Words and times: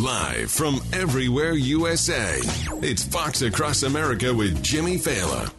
Live 0.00 0.50
from 0.50 0.80
everywhere 0.94 1.52
USA, 1.52 2.38
it's 2.80 3.04
Fox 3.04 3.42
Across 3.42 3.82
America 3.82 4.32
with 4.32 4.62
Jimmy 4.62 4.96
Failla. 4.96 5.52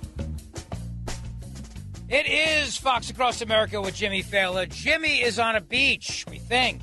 It 2.09 2.25
is 2.25 2.75
Fox 2.75 3.11
Across 3.11 3.43
America 3.43 3.79
with 3.79 3.93
Jimmy 3.93 4.23
Failla. 4.23 4.67
Jimmy 4.67 5.21
is 5.21 5.37
on 5.37 5.55
a 5.55 5.61
beach, 5.61 6.25
we 6.27 6.39
think. 6.39 6.81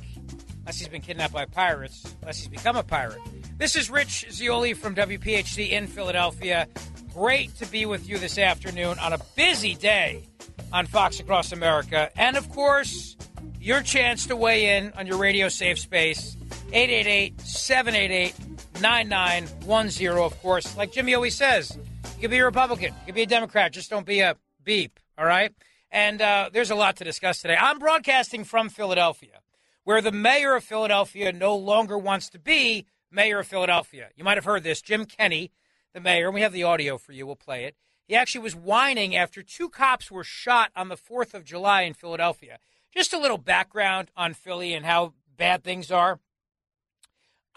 Unless 0.59 0.79
he's 0.79 0.87
been 0.87 1.01
kidnapped 1.01 1.33
by 1.33 1.43
pirates, 1.43 2.15
unless 2.21 2.37
he's 2.37 2.47
become 2.47 2.77
a 2.77 2.83
pirate. 2.83 3.19
This 3.57 3.75
is 3.75 3.89
Rich 3.89 4.27
Zeoli 4.31 4.73
from 4.73 4.95
WPHT 4.95 5.71
in 5.71 5.87
Philadelphia. 5.87 6.65
Great 7.13 7.53
to 7.57 7.65
be 7.65 7.85
with 7.85 8.07
you 8.07 8.17
this 8.19 8.37
afternoon 8.37 8.97
on 8.99 9.11
a 9.11 9.19
busy 9.35 9.75
day 9.75 10.23
on 10.71 10.85
Fox 10.85 11.19
Across 11.19 11.51
America. 11.51 12.09
And 12.15 12.37
of 12.37 12.49
course, 12.51 13.17
your 13.59 13.81
chance 13.81 14.27
to 14.27 14.37
weigh 14.37 14.77
in 14.77 14.93
on 14.93 15.07
your 15.07 15.17
radio 15.17 15.49
safe 15.49 15.77
space 15.77 16.37
888 16.71 17.41
788 17.41 18.35
9910. 18.81 20.17
Of 20.17 20.41
course, 20.41 20.77
like 20.77 20.91
Jimmy 20.91 21.15
always 21.15 21.35
says, 21.35 21.77
you 22.15 22.21
can 22.21 22.31
be 22.31 22.37
a 22.37 22.45
Republican, 22.45 22.93
you 23.01 23.05
can 23.07 23.15
be 23.15 23.23
a 23.23 23.27
Democrat, 23.27 23.73
just 23.73 23.89
don't 23.89 24.05
be 24.05 24.19
a 24.19 24.35
beep, 24.63 24.99
all 25.17 25.25
right? 25.25 25.51
And 25.91 26.21
uh, 26.21 26.49
there's 26.53 26.69
a 26.69 26.75
lot 26.75 26.95
to 26.97 27.03
discuss 27.03 27.41
today. 27.41 27.57
I'm 27.59 27.79
broadcasting 27.79 28.43
from 28.43 28.69
Philadelphia, 28.69 29.39
where 29.83 30.01
the 30.01 30.11
mayor 30.11 30.55
of 30.55 30.63
Philadelphia 30.63 31.31
no 31.31 31.55
longer 31.55 31.97
wants 31.97 32.29
to 32.29 32.39
be 32.39 32.85
mayor 33.11 33.39
of 33.39 33.47
Philadelphia. 33.47 34.09
You 34.15 34.23
might 34.23 34.37
have 34.37 34.45
heard 34.45 34.63
this. 34.63 34.81
Jim 34.81 35.05
Kenney, 35.05 35.51
the 35.93 35.99
mayor, 35.99 36.27
and 36.27 36.35
we 36.35 36.41
have 36.41 36.53
the 36.53 36.63
audio 36.63 36.97
for 36.99 37.13
you, 37.13 37.25
we'll 37.25 37.35
play 37.35 37.65
it. 37.65 37.75
He 38.07 38.15
actually 38.15 38.41
was 38.41 38.55
whining 38.55 39.15
after 39.15 39.41
two 39.41 39.69
cops 39.69 40.11
were 40.11 40.23
shot 40.23 40.71
on 40.75 40.89
the 40.89 40.97
4th 40.97 41.33
of 41.33 41.43
July 41.43 41.81
in 41.83 41.93
Philadelphia. 41.93 42.59
Just 42.91 43.13
a 43.13 43.19
little 43.19 43.37
background 43.37 44.09
on 44.15 44.33
Philly 44.33 44.73
and 44.73 44.85
how 44.85 45.13
bad 45.35 45.63
things 45.63 45.91
are. 45.91 46.19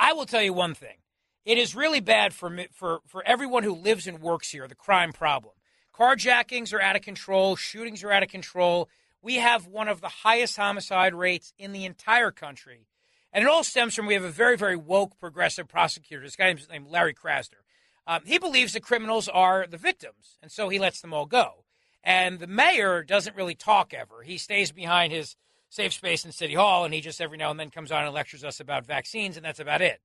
I 0.02 0.14
will 0.14 0.26
tell 0.26 0.42
you 0.42 0.52
one 0.52 0.74
thing. 0.74 0.96
It 1.44 1.58
is 1.58 1.76
really 1.76 2.00
bad 2.00 2.34
for 2.34 2.50
me, 2.50 2.66
for 2.72 3.02
for 3.06 3.22
everyone 3.24 3.62
who 3.62 3.72
lives 3.72 4.08
and 4.08 4.18
works 4.18 4.50
here. 4.50 4.66
The 4.66 4.74
crime 4.74 5.12
problem, 5.12 5.54
carjackings 5.96 6.74
are 6.74 6.80
out 6.80 6.96
of 6.96 7.02
control, 7.02 7.54
shootings 7.54 8.02
are 8.02 8.10
out 8.10 8.24
of 8.24 8.28
control. 8.28 8.88
We 9.22 9.36
have 9.36 9.68
one 9.68 9.86
of 9.86 10.00
the 10.00 10.08
highest 10.08 10.56
homicide 10.56 11.14
rates 11.14 11.52
in 11.56 11.70
the 11.70 11.84
entire 11.84 12.32
country, 12.32 12.88
and 13.32 13.44
it 13.44 13.48
all 13.48 13.62
stems 13.62 13.94
from 13.94 14.06
we 14.06 14.14
have 14.14 14.24
a 14.24 14.30
very 14.30 14.56
very 14.56 14.74
woke 14.74 15.20
progressive 15.20 15.68
prosecutor. 15.68 16.24
This 16.24 16.34
guy 16.34 16.52
named 16.68 16.88
Larry 16.88 17.14
Krasner. 17.14 17.62
Um, 18.04 18.22
he 18.24 18.40
believes 18.40 18.72
the 18.72 18.80
criminals 18.80 19.28
are 19.28 19.68
the 19.68 19.76
victims, 19.78 20.36
and 20.42 20.50
so 20.50 20.68
he 20.68 20.80
lets 20.80 21.00
them 21.00 21.14
all 21.14 21.26
go. 21.26 21.64
And 22.02 22.40
the 22.40 22.48
mayor 22.48 23.04
doesn't 23.04 23.36
really 23.36 23.54
talk 23.54 23.94
ever. 23.94 24.22
He 24.24 24.36
stays 24.36 24.72
behind 24.72 25.12
his 25.12 25.36
safe 25.72 25.94
space 25.94 26.26
in 26.26 26.32
City 26.32 26.52
Hall, 26.52 26.84
and 26.84 26.92
he 26.92 27.00
just 27.00 27.20
every 27.20 27.38
now 27.38 27.50
and 27.50 27.58
then 27.58 27.70
comes 27.70 27.90
on 27.90 28.04
and 28.04 28.12
lectures 28.12 28.44
us 28.44 28.60
about 28.60 28.84
vaccines, 28.84 29.38
and 29.38 29.44
that's 29.44 29.58
about 29.58 29.80
it. 29.80 30.02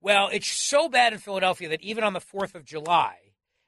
Well, 0.00 0.30
it's 0.32 0.46
so 0.46 0.88
bad 0.88 1.12
in 1.12 1.18
Philadelphia 1.18 1.68
that 1.70 1.82
even 1.82 2.04
on 2.04 2.12
the 2.12 2.20
4th 2.20 2.54
of 2.54 2.64
July, 2.64 3.16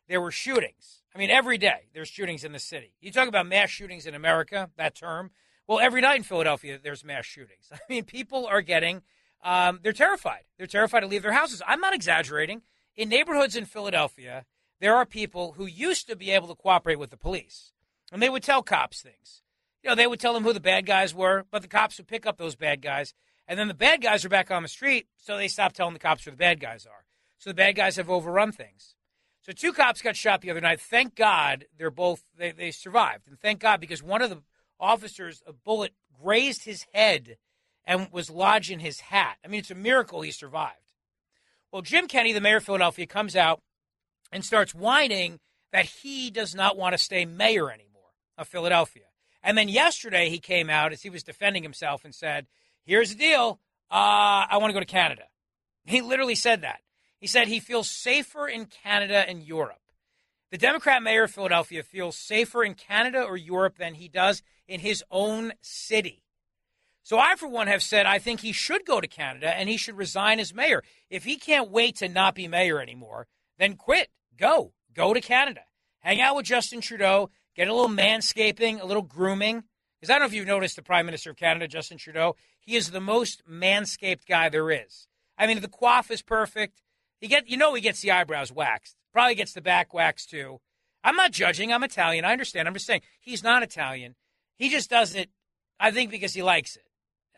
there 0.06 0.20
were 0.20 0.30
shootings. 0.30 1.02
I 1.12 1.18
mean, 1.18 1.30
every 1.30 1.58
day 1.58 1.88
there's 1.94 2.08
shootings 2.08 2.44
in 2.44 2.52
the 2.52 2.60
city. 2.60 2.94
You 3.00 3.10
talk 3.10 3.26
about 3.26 3.48
mass 3.48 3.70
shootings 3.70 4.06
in 4.06 4.14
America, 4.14 4.70
that 4.76 4.94
term. 4.94 5.32
Well, 5.66 5.80
every 5.80 6.00
night 6.00 6.16
in 6.16 6.22
Philadelphia, 6.22 6.78
there's 6.82 7.04
mass 7.04 7.26
shootings. 7.26 7.68
I 7.72 7.78
mean, 7.88 8.04
people 8.04 8.46
are 8.46 8.62
getting, 8.62 9.02
um, 9.42 9.80
they're 9.82 9.92
terrified. 9.92 10.44
They're 10.58 10.68
terrified 10.68 11.00
to 11.00 11.08
leave 11.08 11.22
their 11.22 11.32
houses. 11.32 11.60
I'm 11.66 11.80
not 11.80 11.94
exaggerating. 11.94 12.62
In 12.94 13.08
neighborhoods 13.08 13.56
in 13.56 13.64
Philadelphia, 13.64 14.44
there 14.80 14.94
are 14.94 15.06
people 15.06 15.54
who 15.54 15.66
used 15.66 16.06
to 16.06 16.14
be 16.14 16.30
able 16.30 16.46
to 16.48 16.54
cooperate 16.54 17.00
with 17.00 17.10
the 17.10 17.16
police, 17.16 17.72
and 18.12 18.22
they 18.22 18.30
would 18.30 18.44
tell 18.44 18.62
cops 18.62 19.02
things 19.02 19.42
you 19.82 19.90
know, 19.90 19.96
they 19.96 20.06
would 20.06 20.20
tell 20.20 20.34
them 20.34 20.44
who 20.44 20.52
the 20.52 20.60
bad 20.60 20.86
guys 20.86 21.14
were, 21.14 21.44
but 21.50 21.62
the 21.62 21.68
cops 21.68 21.98
would 21.98 22.06
pick 22.06 22.26
up 22.26 22.38
those 22.38 22.54
bad 22.54 22.82
guys. 22.82 23.14
And 23.48 23.58
then 23.58 23.68
the 23.68 23.74
bad 23.74 24.00
guys 24.00 24.24
are 24.24 24.28
back 24.28 24.50
on 24.50 24.62
the 24.62 24.68
street, 24.68 25.08
so 25.16 25.36
they 25.36 25.48
stopped 25.48 25.76
telling 25.76 25.92
the 25.92 25.98
cops 25.98 26.24
who 26.24 26.30
the 26.30 26.36
bad 26.36 26.60
guys 26.60 26.86
are. 26.86 27.04
So 27.38 27.50
the 27.50 27.54
bad 27.54 27.74
guys 27.74 27.96
have 27.96 28.08
overrun 28.08 28.52
things. 28.52 28.94
So 29.42 29.52
two 29.52 29.72
cops 29.72 30.00
got 30.02 30.14
shot 30.14 30.40
the 30.40 30.50
other 30.52 30.60
night. 30.60 30.80
Thank 30.80 31.16
God 31.16 31.66
they're 31.76 31.90
both 31.90 32.22
they, 32.38 32.52
they 32.52 32.70
survived. 32.70 33.26
And 33.26 33.38
thank 33.40 33.58
God 33.58 33.80
because 33.80 34.02
one 34.02 34.22
of 34.22 34.30
the 34.30 34.42
officers, 34.78 35.42
a 35.46 35.52
bullet 35.52 35.92
grazed 36.22 36.64
his 36.64 36.86
head 36.92 37.36
and 37.84 38.08
was 38.12 38.30
lodged 38.30 38.70
in 38.70 38.78
his 38.78 39.00
hat. 39.00 39.38
I 39.44 39.48
mean, 39.48 39.60
it's 39.60 39.72
a 39.72 39.74
miracle 39.74 40.22
he 40.22 40.30
survived. 40.30 40.76
Well, 41.72 41.82
Jim 41.82 42.06
Kenney, 42.06 42.32
the 42.32 42.40
mayor 42.40 42.58
of 42.58 42.64
Philadelphia, 42.64 43.06
comes 43.06 43.34
out 43.34 43.60
and 44.30 44.44
starts 44.44 44.74
whining 44.74 45.40
that 45.72 45.86
he 45.86 46.30
does 46.30 46.54
not 46.54 46.76
want 46.76 46.92
to 46.92 46.98
stay 46.98 47.24
mayor 47.24 47.70
anymore 47.70 48.12
of 48.38 48.46
Philadelphia. 48.46 49.04
And 49.42 49.58
then 49.58 49.68
yesterday 49.68 50.28
he 50.28 50.38
came 50.38 50.70
out 50.70 50.92
as 50.92 51.02
he 51.02 51.10
was 51.10 51.22
defending 51.22 51.62
himself 51.62 52.04
and 52.04 52.14
said, 52.14 52.46
Here's 52.84 53.10
the 53.10 53.18
deal. 53.18 53.60
Uh, 53.90 54.46
I 54.48 54.58
want 54.58 54.70
to 54.70 54.74
go 54.74 54.80
to 54.80 54.86
Canada. 54.86 55.24
He 55.84 56.00
literally 56.00 56.34
said 56.34 56.62
that. 56.62 56.80
He 57.18 57.26
said 57.26 57.48
he 57.48 57.60
feels 57.60 57.88
safer 57.88 58.48
in 58.48 58.66
Canada 58.66 59.24
and 59.28 59.42
Europe. 59.42 59.78
The 60.50 60.58
Democrat 60.58 61.02
mayor 61.02 61.24
of 61.24 61.30
Philadelphia 61.30 61.82
feels 61.82 62.16
safer 62.16 62.62
in 62.62 62.74
Canada 62.74 63.22
or 63.22 63.36
Europe 63.36 63.78
than 63.78 63.94
he 63.94 64.08
does 64.08 64.42
in 64.66 64.80
his 64.80 65.02
own 65.10 65.52
city. 65.60 66.22
So 67.02 67.18
I, 67.18 67.36
for 67.36 67.48
one, 67.48 67.66
have 67.66 67.82
said 67.82 68.06
I 68.06 68.18
think 68.18 68.40
he 68.40 68.52
should 68.52 68.84
go 68.84 69.00
to 69.00 69.08
Canada 69.08 69.48
and 69.48 69.68
he 69.68 69.76
should 69.76 69.96
resign 69.96 70.38
as 70.40 70.54
mayor. 70.54 70.82
If 71.10 71.24
he 71.24 71.36
can't 71.36 71.70
wait 71.70 71.96
to 71.96 72.08
not 72.08 72.34
be 72.34 72.48
mayor 72.48 72.80
anymore, 72.80 73.26
then 73.58 73.76
quit. 73.76 74.08
Go. 74.36 74.72
Go 74.94 75.14
to 75.14 75.20
Canada. 75.20 75.62
Hang 76.00 76.20
out 76.20 76.36
with 76.36 76.46
Justin 76.46 76.80
Trudeau 76.80 77.30
get 77.54 77.68
a 77.68 77.74
little 77.74 77.88
manscaping, 77.88 78.80
a 78.80 78.86
little 78.86 79.02
grooming. 79.02 79.64
Because 80.00 80.10
I 80.10 80.14
don't 80.14 80.22
know 80.22 80.26
if 80.26 80.34
you've 80.34 80.46
noticed 80.46 80.76
the 80.76 80.82
Prime 80.82 81.06
Minister 81.06 81.30
of 81.30 81.36
Canada, 81.36 81.68
Justin 81.68 81.96
Trudeau, 81.96 82.34
he 82.58 82.74
is 82.74 82.90
the 82.90 83.00
most 83.00 83.42
manscaped 83.48 84.26
guy 84.26 84.48
there 84.48 84.70
is. 84.70 85.06
I 85.38 85.46
mean, 85.46 85.60
the 85.60 85.68
coif 85.68 86.10
is 86.10 86.22
perfect. 86.22 86.82
He 87.20 87.28
get, 87.28 87.48
you 87.48 87.56
know, 87.56 87.74
he 87.74 87.80
gets 87.80 88.00
the 88.00 88.10
eyebrows 88.10 88.50
waxed. 88.52 88.96
Probably 89.12 89.36
gets 89.36 89.52
the 89.52 89.60
back 89.60 89.94
waxed 89.94 90.30
too. 90.30 90.60
I'm 91.04 91.16
not 91.16 91.32
judging. 91.32 91.72
I'm 91.72 91.84
Italian. 91.84 92.24
I 92.24 92.32
understand. 92.32 92.66
I'm 92.66 92.74
just 92.74 92.86
saying 92.86 93.02
he's 93.20 93.44
not 93.44 93.62
Italian. 93.62 94.16
He 94.56 94.68
just 94.68 94.90
does 94.90 95.14
it, 95.14 95.30
I 95.78 95.90
think, 95.90 96.10
because 96.10 96.34
he 96.34 96.42
likes 96.42 96.76
it. 96.76 96.86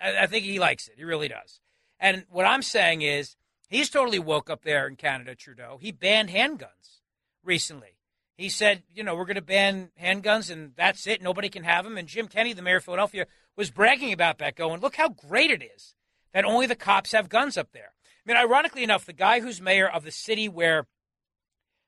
I, 0.02 0.24
I 0.24 0.26
think 0.26 0.44
he 0.44 0.58
likes 0.58 0.88
it. 0.88 0.94
He 0.96 1.04
really 1.04 1.28
does. 1.28 1.60
And 1.98 2.24
what 2.30 2.46
I'm 2.46 2.62
saying 2.62 3.02
is, 3.02 3.36
he's 3.68 3.90
totally 3.90 4.18
woke 4.18 4.50
up 4.50 4.62
there 4.62 4.86
in 4.86 4.96
Canada, 4.96 5.34
Trudeau. 5.34 5.78
He 5.80 5.92
banned 5.92 6.30
handguns 6.30 7.00
recently. 7.42 7.93
He 8.36 8.48
said, 8.48 8.82
you 8.92 9.04
know, 9.04 9.14
we're 9.14 9.26
going 9.26 9.36
to 9.36 9.42
ban 9.42 9.90
handguns 10.00 10.50
and 10.50 10.72
that's 10.76 11.06
it. 11.06 11.22
Nobody 11.22 11.48
can 11.48 11.64
have 11.64 11.84
them. 11.84 11.96
And 11.96 12.08
Jim 12.08 12.26
Kenney, 12.26 12.52
the 12.52 12.62
mayor 12.62 12.78
of 12.78 12.84
Philadelphia, 12.84 13.26
was 13.56 13.70
bragging 13.70 14.12
about 14.12 14.38
that, 14.38 14.56
going, 14.56 14.80
look 14.80 14.96
how 14.96 15.08
great 15.08 15.50
it 15.50 15.62
is 15.62 15.94
that 16.32 16.44
only 16.44 16.66
the 16.66 16.74
cops 16.74 17.12
have 17.12 17.28
guns 17.28 17.56
up 17.56 17.70
there. 17.72 17.92
I 18.04 18.28
mean, 18.28 18.36
ironically 18.36 18.82
enough, 18.82 19.06
the 19.06 19.12
guy 19.12 19.40
who's 19.40 19.60
mayor 19.60 19.88
of 19.88 20.02
the 20.02 20.10
city 20.10 20.48
where 20.48 20.86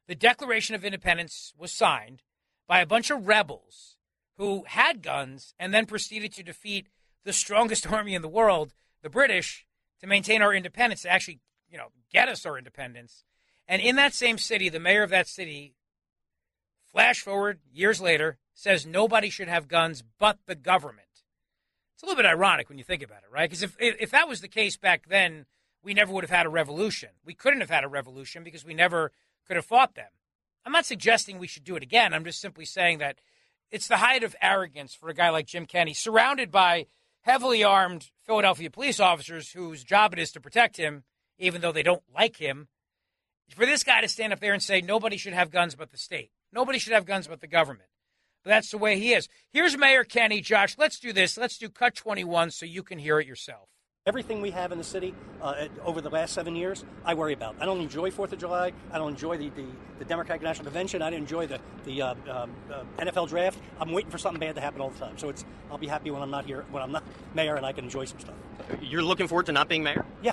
the 0.07 0.15
Declaration 0.15 0.75
of 0.75 0.85
Independence 0.85 1.53
was 1.59 1.73
signed 1.73 2.23
by 2.69 2.81
a 2.81 2.87
bunch 2.87 3.11
of 3.11 3.27
rebels 3.27 3.97
who 4.37 4.65
had 4.67 5.03
guns 5.03 5.55
and 5.59 5.75
then 5.75 5.87
proceeded 5.87 6.33
to 6.35 6.43
defeat 6.43 6.89
the 7.25 7.33
strongest 7.33 7.87
army 7.93 8.15
in 8.15 8.23
the 8.23 8.29
world, 8.29 8.73
the 9.03 9.11
British, 9.11 9.67
to 10.01 10.07
maintain 10.07 10.43
our 10.43 10.55
independence, 10.55 11.03
to 11.03 11.11
actually, 11.11 11.41
you 11.69 11.77
know, 11.77 11.89
get 12.13 12.29
us 12.29 12.47
our 12.47 12.57
independence. 12.57 13.25
And 13.67 13.83
in 13.83 13.97
that 13.97 14.15
same 14.15 14.39
city, 14.39 14.69
the 14.69 14.79
mayor 14.79 15.03
of 15.03 15.11
that 15.11 15.27
city 15.27 15.75
Flash 16.97 17.21
forward 17.21 17.61
years 17.71 18.01
later, 18.01 18.39
says 18.55 18.87
nobody 18.87 19.29
should 19.29 19.49
have 19.49 19.69
guns 19.69 20.03
but 20.19 20.39
the 20.47 20.55
government. 20.55 21.09
It's 21.93 22.03
a 22.03 22.07
little 22.07 22.17
bit 22.17 22.27
ironic 22.27 22.71
when 22.71 22.79
you 22.79 22.85
think 22.85 23.03
about 23.03 23.19
it, 23.19 23.31
right? 23.31 23.51
Because 23.51 23.63
if, 23.63 23.77
if 23.79 24.11
that 24.13 24.27
was 24.27 24.41
the 24.41 24.49
case 24.49 24.79
back 24.79 25.07
then, 25.07 25.45
we 25.83 25.93
never 25.93 26.11
would 26.11 26.25
have 26.25 26.31
had 26.31 26.47
a 26.47 26.49
revolution. 26.49 27.11
We 27.23 27.35
couldn't 27.35 27.61
have 27.61 27.69
had 27.69 27.85
a 27.85 27.89
revolution 27.89 28.45
because 28.45 28.65
we 28.65 28.73
never 28.73 29.13
could 29.47 29.57
have 29.57 29.67
fought 29.67 29.95
them. 29.95 30.09
I'm 30.65 30.73
not 30.73 30.87
suggesting 30.87 31.39
we 31.39 31.47
should 31.47 31.65
do 31.65 31.77
it 31.77 31.83
again. 31.83 32.15
I'm 32.15 32.25
just 32.25 32.41
simply 32.41 32.65
saying 32.65 32.97
that 32.97 33.19
it's 33.71 33.89
the 33.89 33.99
height 33.99 34.25
of 34.25 34.35
arrogance 34.41 34.95
for 34.95 35.11
a 35.11 35.15
guy 35.15 35.29
like 35.29 35.45
Jim 35.45 35.67
Kenney, 35.67 35.93
surrounded 35.93 36.51
by 36.51 36.87
heavily 37.21 37.63
armed 37.63 38.11
Philadelphia 38.25 38.71
police 38.71 39.01
officers 39.01 39.51
whose 39.51 39.85
job 39.85 40.15
it 40.15 40.19
is 40.19 40.33
to 40.33 40.41
protect 40.41 40.79
him, 40.79 41.05
even 41.39 41.61
though 41.61 41.73
they 41.73 41.83
don't 41.83 42.05
like 42.15 42.39
him. 42.39 42.69
For 43.55 43.67
this 43.67 43.85
guy 43.85 44.01
to 44.01 44.09
stand 44.09 44.33
up 44.33 44.41
there 44.41 44.55
and 44.55 44.63
say 44.63 44.81
nobody 44.81 45.19
should 45.19 45.35
have 45.35 45.51
guns 45.51 45.75
but 45.75 45.91
the 45.91 45.99
state. 45.99 46.31
Nobody 46.57 46.79
should 46.79 46.95
have 46.95 47.05
guns 47.05 47.29
but 47.29 47.43
the 47.43 47.47
government. 47.47 47.91
But 48.43 48.49
that's 48.49 48.71
the 48.71 48.79
way 48.79 48.99
he 48.99 49.13
is. 49.13 49.29
Here's 49.53 49.77
Mayor 49.77 50.05
Kenney. 50.05 50.41
Josh, 50.41 50.77
let's 50.79 50.99
do 50.99 51.13
this. 51.13 51.37
Let's 51.37 51.59
do 51.59 51.69
cut 51.69 51.95
21 51.95 52.51
so 52.51 52.65
you 52.65 52.83
can 52.83 52.99
hear 52.99 53.21
it 53.21 53.27
yourself. 53.27 53.69
Everything 54.07 54.41
we 54.41 54.53
have 54.53 54.73
in 54.73 54.79
the 54.79 54.85
city 54.85 55.15
uh, 55.43 55.67
over 55.85 56.01
the 56.01 56.09
last 56.09 56.33
seven 56.33 56.57
years, 56.57 56.83
I 57.05 57.13
worry 57.13 57.35
about. 57.35 57.57
I 57.61 57.67
don't 57.67 57.81
enjoy 57.81 58.11
Fourth 58.11 58.33
of 58.33 58.39
July. 58.39 58.73
I 58.91 58.97
don't 58.97 59.11
enjoy 59.11 59.37
the, 59.37 59.51
the, 59.51 59.67
the 59.99 60.07
Democratic 60.07 60.43
National 60.43 60.65
Convention. 60.65 61.03
I 61.03 61.11
don't 61.11 61.19
enjoy 61.19 61.47
the 61.47 61.61
the 61.85 62.01
uh, 62.01 62.15
um, 62.31 62.51
uh, 62.73 62.85
NFL 63.01 63.29
draft. 63.29 63.59
I'm 63.79 63.93
waiting 63.93 64.11
for 64.11 64.17
something 64.17 64.41
bad 64.41 64.55
to 64.55 64.63
happen 64.63 64.81
all 64.81 64.91
the 64.91 64.99
time. 64.99 65.19
So 65.19 65.29
it's 65.29 65.45
I'll 65.71 65.77
be 65.77 65.89
happy 65.89 66.11
when 66.11 66.23
I'm 66.23 66.31
not 66.31 66.47
here, 66.47 66.65
when 66.71 66.83
I'm 66.83 66.93
not 66.93 67.05
mayor, 67.35 67.57
and 67.57 67.67
I 67.67 67.73
can 67.73 67.85
enjoy 67.85 68.07
some 68.07 68.21
stuff. 68.21 68.37
You're 68.81 69.03
looking 69.03 69.29
forward 69.29 69.47
to 69.47 69.53
not 69.53 69.69
being 69.69 69.83
mayor? 69.83 70.07
Yeah. 70.23 70.33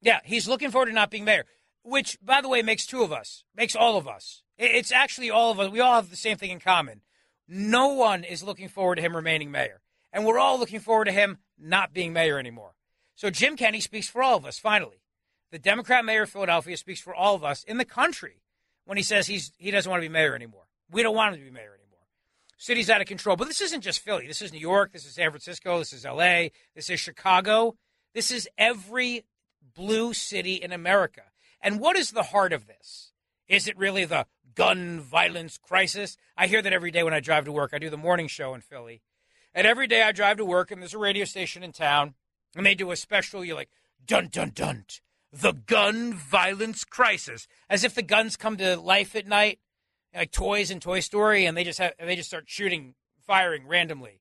Yeah, 0.00 0.20
he's 0.22 0.46
looking 0.46 0.70
forward 0.70 0.86
to 0.86 0.92
not 0.92 1.10
being 1.10 1.24
mayor, 1.24 1.46
which, 1.82 2.18
by 2.22 2.40
the 2.40 2.48
way, 2.48 2.62
makes 2.62 2.86
two 2.86 3.02
of 3.02 3.12
us, 3.12 3.42
makes 3.56 3.74
all 3.74 3.96
of 3.96 4.06
us. 4.06 4.43
It's 4.58 4.92
actually 4.92 5.30
all 5.30 5.50
of 5.50 5.58
us. 5.58 5.70
We 5.70 5.80
all 5.80 5.96
have 5.96 6.10
the 6.10 6.16
same 6.16 6.36
thing 6.36 6.50
in 6.50 6.60
common. 6.60 7.00
No 7.48 7.88
one 7.88 8.24
is 8.24 8.42
looking 8.42 8.68
forward 8.68 8.96
to 8.96 9.02
him 9.02 9.16
remaining 9.16 9.50
mayor. 9.50 9.80
And 10.12 10.24
we're 10.24 10.38
all 10.38 10.58
looking 10.58 10.80
forward 10.80 11.06
to 11.06 11.12
him 11.12 11.38
not 11.58 11.92
being 11.92 12.12
mayor 12.12 12.38
anymore. 12.38 12.74
So 13.14 13.30
Jim 13.30 13.56
Kenney 13.56 13.80
speaks 13.80 14.08
for 14.08 14.22
all 14.22 14.36
of 14.36 14.44
us, 14.44 14.58
finally. 14.58 15.02
The 15.50 15.58
Democrat 15.58 16.04
mayor 16.04 16.22
of 16.22 16.30
Philadelphia 16.30 16.76
speaks 16.76 17.00
for 17.00 17.14
all 17.14 17.34
of 17.34 17.44
us 17.44 17.64
in 17.64 17.78
the 17.78 17.84
country 17.84 18.42
when 18.84 18.96
he 18.96 19.02
says 19.02 19.26
he's, 19.26 19.52
he 19.58 19.70
doesn't 19.70 19.90
want 19.90 20.02
to 20.02 20.08
be 20.08 20.12
mayor 20.12 20.34
anymore. 20.34 20.66
We 20.90 21.02
don't 21.02 21.14
want 21.14 21.34
him 21.34 21.40
to 21.40 21.44
be 21.44 21.50
mayor 21.50 21.74
anymore. 21.74 21.84
City's 22.56 22.90
out 22.90 23.00
of 23.00 23.06
control. 23.06 23.36
But 23.36 23.48
this 23.48 23.60
isn't 23.60 23.82
just 23.82 24.00
Philly. 24.00 24.26
This 24.26 24.42
is 24.42 24.52
New 24.52 24.60
York. 24.60 24.92
This 24.92 25.04
is 25.04 25.14
San 25.14 25.30
Francisco. 25.30 25.78
This 25.78 25.92
is 25.92 26.04
LA. 26.04 26.48
This 26.74 26.90
is 26.90 27.00
Chicago. 27.00 27.76
This 28.14 28.30
is 28.30 28.48
every 28.56 29.24
blue 29.74 30.14
city 30.14 30.54
in 30.54 30.72
America. 30.72 31.22
And 31.60 31.80
what 31.80 31.96
is 31.96 32.12
the 32.12 32.22
heart 32.22 32.52
of 32.52 32.66
this? 32.66 33.12
Is 33.48 33.68
it 33.68 33.76
really 33.76 34.04
the 34.04 34.26
gun 34.54 35.00
violence 35.00 35.58
crisis? 35.58 36.16
I 36.36 36.46
hear 36.46 36.62
that 36.62 36.72
every 36.72 36.90
day 36.90 37.02
when 37.02 37.14
I 37.14 37.20
drive 37.20 37.44
to 37.44 37.52
work. 37.52 37.70
I 37.72 37.78
do 37.78 37.90
the 37.90 37.96
morning 37.96 38.28
show 38.28 38.54
in 38.54 38.60
Philly. 38.60 39.02
And 39.54 39.66
every 39.66 39.86
day 39.86 40.02
I 40.02 40.12
drive 40.12 40.36
to 40.38 40.44
work, 40.44 40.70
and 40.70 40.80
there's 40.80 40.94
a 40.94 40.98
radio 40.98 41.24
station 41.24 41.62
in 41.62 41.72
town, 41.72 42.14
and 42.56 42.66
they 42.66 42.74
do 42.74 42.90
a 42.90 42.96
special. 42.96 43.44
You're 43.44 43.56
like, 43.56 43.70
dun, 44.04 44.28
dun, 44.30 44.52
dun. 44.54 44.84
The 45.32 45.52
gun 45.52 46.14
violence 46.14 46.84
crisis. 46.84 47.46
As 47.68 47.84
if 47.84 47.94
the 47.94 48.02
guns 48.02 48.36
come 48.36 48.56
to 48.56 48.76
life 48.76 49.14
at 49.14 49.26
night, 49.26 49.58
like 50.14 50.30
toys 50.30 50.70
in 50.70 50.80
Toy 50.80 51.00
Story, 51.00 51.46
and 51.46 51.56
they 51.56 51.64
just 51.64 51.78
have, 51.78 51.92
they 51.98 52.16
just 52.16 52.28
start 52.28 52.44
shooting, 52.46 52.94
firing 53.26 53.66
randomly. 53.66 54.20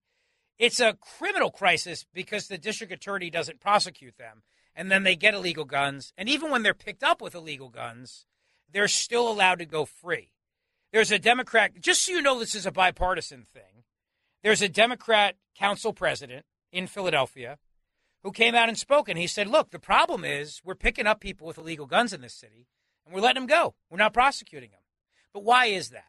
It's 0.59 0.79
a 0.79 0.97
criminal 1.01 1.51
crisis 1.51 2.05
because 2.13 2.47
the 2.47 2.57
district 2.57 2.93
attorney 2.93 3.29
doesn't 3.29 3.59
prosecute 3.59 4.17
them 4.17 4.43
and 4.75 4.91
then 4.91 5.03
they 5.03 5.15
get 5.15 5.33
illegal 5.33 5.65
guns. 5.65 6.13
And 6.17 6.27
even 6.29 6.51
when 6.51 6.63
they're 6.63 6.73
picked 6.73 7.03
up 7.03 7.21
with 7.21 7.35
illegal 7.35 7.69
guns, 7.69 8.25
they're 8.73 8.87
still 8.87 9.29
allowed 9.29 9.59
to 9.59 9.65
go 9.65 9.85
free. 9.85 10.29
There's 10.91 11.11
a 11.11 11.19
Democrat, 11.19 11.79
just 11.79 12.05
so 12.05 12.11
you 12.11 12.21
know, 12.21 12.39
this 12.39 12.55
is 12.55 12.65
a 12.65 12.71
bipartisan 12.71 13.45
thing. 13.53 13.83
There's 14.43 14.61
a 14.61 14.69
Democrat 14.69 15.35
council 15.55 15.93
president 15.93 16.45
in 16.71 16.87
Philadelphia 16.87 17.57
who 18.23 18.31
came 18.31 18.55
out 18.55 18.69
and 18.69 18.77
spoke, 18.77 19.09
and 19.09 19.17
he 19.17 19.27
said, 19.27 19.47
Look, 19.47 19.71
the 19.71 19.79
problem 19.79 20.23
is 20.25 20.61
we're 20.63 20.75
picking 20.75 21.07
up 21.07 21.19
people 21.19 21.47
with 21.47 21.57
illegal 21.57 21.85
guns 21.85 22.13
in 22.13 22.21
this 22.21 22.33
city, 22.33 22.67
and 23.05 23.13
we're 23.13 23.21
letting 23.21 23.41
them 23.41 23.47
go. 23.47 23.75
We're 23.89 23.97
not 23.97 24.13
prosecuting 24.13 24.71
them. 24.71 24.79
But 25.33 25.43
why 25.43 25.67
is 25.67 25.89
that? 25.89 26.05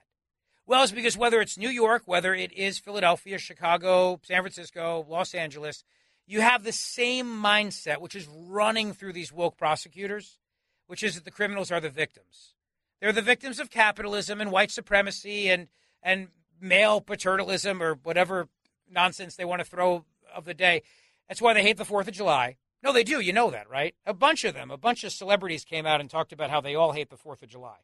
Well, 0.66 0.82
it's 0.82 0.92
because 0.92 1.16
whether 1.16 1.40
it's 1.40 1.58
New 1.58 1.68
York, 1.68 2.02
whether 2.06 2.34
it 2.34 2.52
is 2.52 2.78
Philadelphia, 2.78 3.38
Chicago, 3.38 4.20
San 4.22 4.42
Francisco, 4.42 5.04
Los 5.08 5.34
Angeles, 5.34 5.84
you 6.26 6.40
have 6.40 6.64
the 6.64 6.72
same 6.72 7.26
mindset, 7.26 8.00
which 8.00 8.14
is 8.14 8.26
running 8.28 8.94
through 8.94 9.12
these 9.12 9.32
woke 9.32 9.58
prosecutors, 9.58 10.38
which 10.86 11.02
is 11.02 11.14
that 11.14 11.24
the 11.24 11.30
criminals 11.30 11.70
are 11.70 11.80
the 11.80 11.90
victims. 11.90 12.54
They're 13.00 13.12
the 13.12 13.22
victims 13.22 13.58
of 13.58 13.70
capitalism 13.70 14.40
and 14.40 14.50
white 14.50 14.70
supremacy 14.70 15.48
and, 15.50 15.68
and 16.02 16.28
male 16.60 17.00
paternalism 17.00 17.82
or 17.82 17.94
whatever 18.02 18.48
nonsense 18.90 19.36
they 19.36 19.44
want 19.44 19.60
to 19.60 19.68
throw 19.68 20.04
of 20.34 20.44
the 20.44 20.54
day. 20.54 20.82
That's 21.28 21.42
why 21.42 21.54
they 21.54 21.62
hate 21.62 21.76
the 21.76 21.84
4th 21.84 22.08
of 22.08 22.14
July. 22.14 22.56
No, 22.82 22.92
they 22.92 23.04
do. 23.04 23.20
You 23.20 23.32
know 23.32 23.50
that, 23.50 23.68
right? 23.70 23.94
A 24.04 24.14
bunch 24.14 24.44
of 24.44 24.54
them, 24.54 24.70
a 24.70 24.76
bunch 24.76 25.04
of 25.04 25.12
celebrities 25.12 25.64
came 25.64 25.86
out 25.86 26.00
and 26.00 26.10
talked 26.10 26.32
about 26.32 26.50
how 26.50 26.60
they 26.60 26.74
all 26.74 26.92
hate 26.92 27.10
the 27.10 27.16
4th 27.16 27.42
of 27.42 27.48
July. 27.48 27.78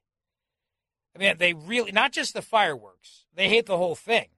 I 1.14 1.18
mean, 1.18 1.36
they 1.38 1.54
really, 1.54 1.92
not 1.92 2.12
just 2.12 2.34
the 2.34 2.42
fireworks, 2.42 3.24
they 3.34 3.48
hate 3.48 3.66
the 3.66 3.76
whole 3.78 3.94
thing. 3.94 4.28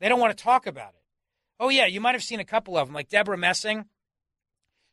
They 0.00 0.08
don't 0.08 0.20
want 0.20 0.36
to 0.36 0.42
talk 0.42 0.66
about 0.66 0.90
it. 0.90 1.02
Oh, 1.60 1.68
yeah, 1.68 1.86
you 1.86 2.00
might 2.00 2.14
have 2.14 2.22
seen 2.22 2.40
a 2.40 2.44
couple 2.44 2.76
of 2.76 2.88
them, 2.88 2.94
like 2.94 3.08
Deborah 3.08 3.36
Messing. 3.36 3.86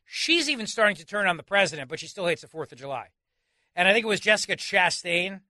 She's 0.04 0.50
even 0.50 0.66
starting 0.66 0.96
to 0.96 1.06
turn 1.06 1.26
on 1.26 1.36
the 1.36 1.42
president, 1.42 1.88
but 1.88 2.00
she 2.00 2.06
still 2.06 2.26
hates 2.26 2.42
the 2.42 2.48
4th 2.48 2.72
of 2.72 2.78
July. 2.78 3.08
And 3.74 3.88
I 3.88 3.92
think 3.92 4.04
it 4.04 4.08
was 4.08 4.20
Jessica 4.20 4.56
Chastain. 4.56 5.40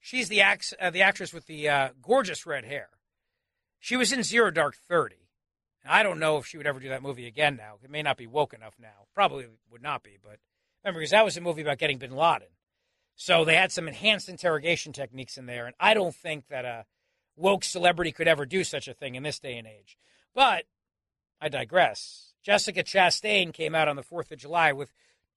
She's 0.00 0.28
the, 0.28 0.40
act, 0.40 0.74
uh, 0.80 0.90
the 0.90 1.02
actress 1.02 1.32
with 1.32 1.46
the 1.46 1.68
uh, 1.68 1.88
gorgeous 2.02 2.46
red 2.46 2.64
hair. 2.64 2.88
She 3.80 3.96
was 3.96 4.12
in 4.12 4.22
Zero 4.22 4.50
Dark 4.50 4.76
30. 4.88 5.16
I 5.86 6.02
don't 6.02 6.18
know 6.18 6.38
if 6.38 6.46
she 6.46 6.56
would 6.56 6.66
ever 6.66 6.80
do 6.80 6.88
that 6.88 7.02
movie 7.02 7.26
again 7.26 7.56
now. 7.56 7.74
It 7.82 7.90
may 7.90 8.02
not 8.02 8.16
be 8.16 8.26
woke 8.26 8.54
enough 8.54 8.74
now. 8.80 9.06
Probably 9.14 9.46
would 9.70 9.82
not 9.82 10.02
be, 10.02 10.16
but 10.22 10.38
remember, 10.82 11.00
because 11.00 11.10
that 11.10 11.24
was 11.24 11.36
a 11.36 11.42
movie 11.42 11.62
about 11.62 11.78
getting 11.78 11.98
bin 11.98 12.16
Laden. 12.16 12.48
So 13.16 13.44
they 13.44 13.54
had 13.54 13.70
some 13.70 13.86
enhanced 13.86 14.28
interrogation 14.28 14.92
techniques 14.92 15.36
in 15.36 15.46
there, 15.46 15.66
and 15.66 15.74
I 15.78 15.94
don't 15.94 16.14
think 16.14 16.48
that 16.48 16.64
a 16.64 16.86
woke 17.36 17.64
celebrity 17.64 18.12
could 18.12 18.28
ever 18.28 18.46
do 18.46 18.64
such 18.64 18.88
a 18.88 18.94
thing 18.94 19.14
in 19.14 19.22
this 19.22 19.38
day 19.38 19.56
and 19.58 19.66
age. 19.66 19.98
But 20.34 20.64
I 21.40 21.48
digress. 21.48 22.32
Jessica 22.42 22.82
Chastain 22.82 23.52
came 23.52 23.74
out 23.74 23.88
on 23.88 23.96
the 23.96 24.02
4th 24.02 24.32
of 24.32 24.38
July 24.38 24.72
with 24.72 24.92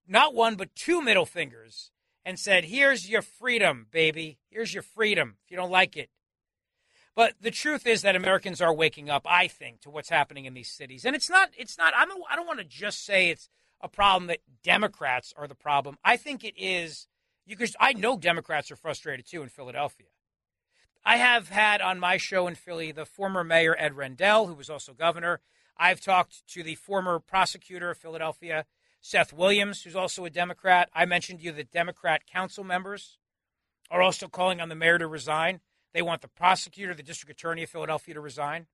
not 0.06 0.34
one, 0.34 0.56
but 0.56 0.74
two 0.74 1.02
middle 1.02 1.26
fingers 1.26 1.90
and 2.28 2.38
said, 2.38 2.66
Here's 2.66 3.08
your 3.08 3.22
freedom, 3.22 3.86
baby. 3.90 4.36
Here's 4.50 4.74
your 4.74 4.82
freedom 4.82 5.36
if 5.42 5.50
you 5.50 5.56
don't 5.56 5.70
like 5.70 5.96
it. 5.96 6.10
But 7.16 7.32
the 7.40 7.50
truth 7.50 7.86
is 7.86 8.02
that 8.02 8.16
Americans 8.16 8.60
are 8.60 8.72
waking 8.72 9.08
up, 9.08 9.26
I 9.26 9.48
think, 9.48 9.80
to 9.80 9.90
what's 9.90 10.10
happening 10.10 10.44
in 10.44 10.52
these 10.52 10.70
cities. 10.70 11.06
And 11.06 11.16
it's 11.16 11.30
not, 11.30 11.48
it's 11.56 11.78
not, 11.78 11.94
I'm, 11.96 12.10
I 12.30 12.36
don't 12.36 12.46
want 12.46 12.58
to 12.58 12.66
just 12.66 13.02
say 13.02 13.30
it's 13.30 13.48
a 13.80 13.88
problem 13.88 14.26
that 14.26 14.40
Democrats 14.62 15.32
are 15.38 15.48
the 15.48 15.54
problem. 15.54 15.96
I 16.04 16.18
think 16.18 16.44
it 16.44 16.52
is, 16.58 17.08
you 17.46 17.56
could, 17.56 17.70
I 17.80 17.94
know 17.94 18.18
Democrats 18.18 18.70
are 18.70 18.76
frustrated 18.76 19.26
too 19.26 19.42
in 19.42 19.48
Philadelphia. 19.48 20.08
I 21.06 21.16
have 21.16 21.48
had 21.48 21.80
on 21.80 21.98
my 21.98 22.18
show 22.18 22.46
in 22.46 22.56
Philly 22.56 22.92
the 22.92 23.06
former 23.06 23.42
mayor 23.42 23.74
Ed 23.78 23.96
Rendell, 23.96 24.48
who 24.48 24.54
was 24.54 24.68
also 24.68 24.92
governor. 24.92 25.40
I've 25.78 26.02
talked 26.02 26.46
to 26.48 26.62
the 26.62 26.74
former 26.74 27.20
prosecutor 27.20 27.90
of 27.90 27.96
Philadelphia, 27.96 28.66
Seth 29.00 29.32
Williams, 29.32 29.82
who's 29.82 29.96
also 29.96 30.24
a 30.24 30.30
Democrat. 30.30 30.90
I 30.94 31.04
mentioned 31.04 31.40
to 31.40 31.44
you 31.44 31.52
that 31.52 31.70
Democrat 31.70 32.26
council 32.26 32.64
members 32.64 33.18
are 33.90 34.02
also 34.02 34.28
calling 34.28 34.60
on 34.60 34.68
the 34.68 34.74
mayor 34.74 34.98
to 34.98 35.06
resign. 35.06 35.60
They 35.94 36.02
want 36.02 36.22
the 36.22 36.28
prosecutor, 36.28 36.94
the 36.94 37.02
district 37.02 37.30
attorney 37.30 37.62
of 37.62 37.70
Philadelphia 37.70 38.14
to 38.14 38.20
resign. 38.20 38.66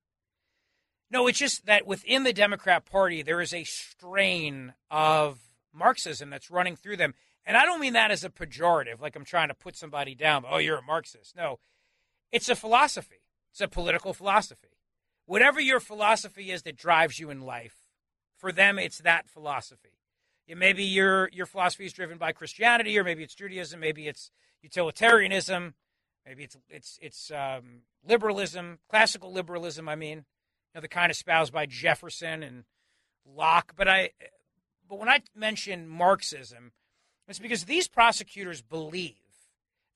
No, 1.09 1.27
it's 1.27 1.39
just 1.39 1.65
that 1.65 1.85
within 1.85 2.23
the 2.23 2.33
Democrat 2.33 2.85
Party, 2.85 3.21
there 3.21 3.39
is 3.39 3.53
a 3.53 3.63
strain 3.63 4.73
of 4.89 5.39
Marxism 5.71 6.29
that's 6.29 6.51
running 6.51 6.75
through 6.75 6.97
them. 6.97 7.13
And 7.45 7.55
I 7.55 7.65
don't 7.65 7.79
mean 7.79 7.93
that 7.93 8.11
as 8.11 8.23
a 8.23 8.29
pejorative, 8.29 8.99
like 8.99 9.15
I'm 9.15 9.25
trying 9.25 9.49
to 9.49 9.53
put 9.53 9.75
somebody 9.75 10.15
down. 10.15 10.43
Oh, 10.49 10.57
you're 10.57 10.79
a 10.79 10.81
Marxist. 10.81 11.35
No, 11.35 11.59
it's 12.31 12.49
a 12.49 12.55
philosophy, 12.55 13.21
it's 13.51 13.61
a 13.61 13.67
political 13.67 14.13
philosophy. 14.13 14.69
Whatever 15.27 15.59
your 15.59 15.79
philosophy 15.79 16.51
is 16.51 16.63
that 16.63 16.77
drives 16.77 17.19
you 17.19 17.29
in 17.29 17.41
life, 17.41 17.85
for 18.35 18.51
them, 18.51 18.77
it's 18.77 18.99
that 18.99 19.29
philosophy. 19.29 19.97
Maybe 20.47 20.83
your, 20.83 21.29
your 21.33 21.45
philosophy 21.45 21.85
is 21.85 21.93
driven 21.93 22.17
by 22.17 22.31
Christianity, 22.31 22.97
or 22.99 23.03
maybe 23.03 23.23
it's 23.23 23.35
Judaism, 23.35 23.79
maybe 23.79 24.07
it's 24.07 24.31
utilitarianism, 24.61 25.73
maybe 26.25 26.43
it's, 26.43 26.57
it's, 26.69 26.99
it's 27.01 27.31
um, 27.31 27.81
liberalism, 28.07 28.79
classical 28.89 29.31
liberalism, 29.31 29.89
I 29.89 29.95
mean, 29.95 30.17
you 30.19 30.23
know, 30.75 30.81
the 30.81 30.87
kind 30.87 31.11
espoused 31.11 31.53
by 31.53 31.65
Jefferson 31.65 32.43
and 32.43 32.63
Locke. 33.25 33.73
But, 33.75 33.87
I, 33.87 34.11
but 34.87 34.99
when 34.99 35.09
I 35.09 35.21
mention 35.35 35.87
Marxism, 35.87 36.71
it's 37.27 37.39
because 37.39 37.65
these 37.65 37.87
prosecutors 37.87 38.61
believe 38.61 39.15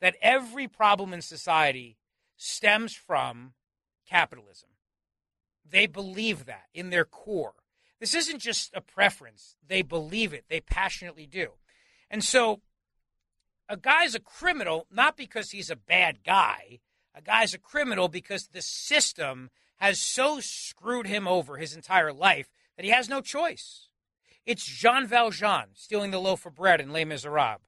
that 0.01 0.15
every 0.21 0.67
problem 0.67 1.13
in 1.13 1.21
society 1.21 1.97
stems 2.37 2.93
from 2.93 3.53
capitalism. 4.07 4.69
They 5.69 5.85
believe 5.85 6.45
that 6.45 6.65
in 6.73 6.89
their 6.89 7.05
core. 7.05 7.53
This 7.99 8.13
isn't 8.13 8.39
just 8.39 8.71
a 8.73 8.81
preference, 8.81 9.55
they 9.67 9.81
believe 9.81 10.33
it, 10.33 10.45
they 10.47 10.61
passionately 10.61 11.25
do. 11.25 11.49
And 12.09 12.23
so 12.23 12.61
a 13.67 13.77
guy's 13.77 14.15
a 14.15 14.19
criminal 14.19 14.87
not 14.91 15.17
because 15.17 15.51
he's 15.51 15.69
a 15.69 15.75
bad 15.75 16.23
guy, 16.23 16.79
a 17.13 17.21
guy's 17.21 17.53
a 17.53 17.59
criminal 17.59 18.07
because 18.07 18.47
the 18.47 18.61
system 18.61 19.49
has 19.77 19.99
so 19.99 20.39
screwed 20.39 21.07
him 21.07 21.27
over 21.27 21.57
his 21.57 21.75
entire 21.75 22.13
life 22.13 22.51
that 22.75 22.85
he 22.85 22.91
has 22.91 23.09
no 23.09 23.21
choice. 23.21 23.89
It's 24.45 24.65
Jean 24.65 25.05
Valjean 25.05 25.67
stealing 25.73 26.11
the 26.11 26.19
loaf 26.19 26.45
of 26.45 26.55
bread 26.55 26.81
in 26.81 26.91
Les 26.91 27.05
Miserables. 27.05 27.61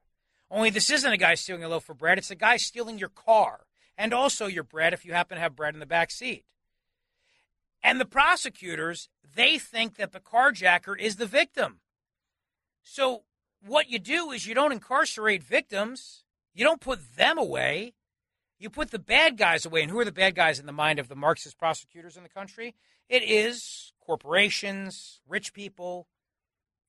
Only 0.50 0.70
this 0.70 0.90
isn't 0.90 1.12
a 1.12 1.16
guy 1.16 1.34
stealing 1.34 1.64
a 1.64 1.68
loaf 1.68 1.88
of 1.88 1.98
bread, 1.98 2.18
it's 2.18 2.30
a 2.30 2.34
guy 2.34 2.56
stealing 2.56 2.98
your 2.98 3.08
car 3.08 3.66
and 3.96 4.12
also 4.12 4.46
your 4.46 4.64
bread 4.64 4.92
if 4.92 5.04
you 5.04 5.12
happen 5.12 5.36
to 5.36 5.40
have 5.42 5.56
bread 5.56 5.74
in 5.74 5.80
the 5.80 5.86
back 5.86 6.10
seat. 6.10 6.44
And 7.82 8.00
the 8.00 8.04
prosecutors, 8.04 9.08
they 9.34 9.58
think 9.58 9.96
that 9.96 10.12
the 10.12 10.20
carjacker 10.20 10.98
is 10.98 11.16
the 11.16 11.26
victim. 11.26 11.80
So 12.82 13.22
what 13.64 13.88
you 13.88 13.98
do 13.98 14.30
is 14.30 14.46
you 14.46 14.54
don't 14.54 14.72
incarcerate 14.72 15.42
victims, 15.42 16.24
you 16.54 16.64
don't 16.64 16.80
put 16.80 17.16
them 17.16 17.38
away. 17.38 17.94
You 18.58 18.70
put 18.70 18.92
the 18.92 18.98
bad 19.00 19.36
guys 19.36 19.66
away. 19.66 19.82
And 19.82 19.90
who 19.90 19.98
are 19.98 20.04
the 20.04 20.12
bad 20.12 20.36
guys 20.36 20.60
in 20.60 20.66
the 20.66 20.72
mind 20.72 21.00
of 21.00 21.08
the 21.08 21.16
Marxist 21.16 21.58
prosecutors 21.58 22.16
in 22.16 22.22
the 22.22 22.28
country? 22.28 22.76
It 23.08 23.24
is 23.24 23.92
corporations, 24.00 25.20
rich 25.26 25.52
people, 25.52 26.06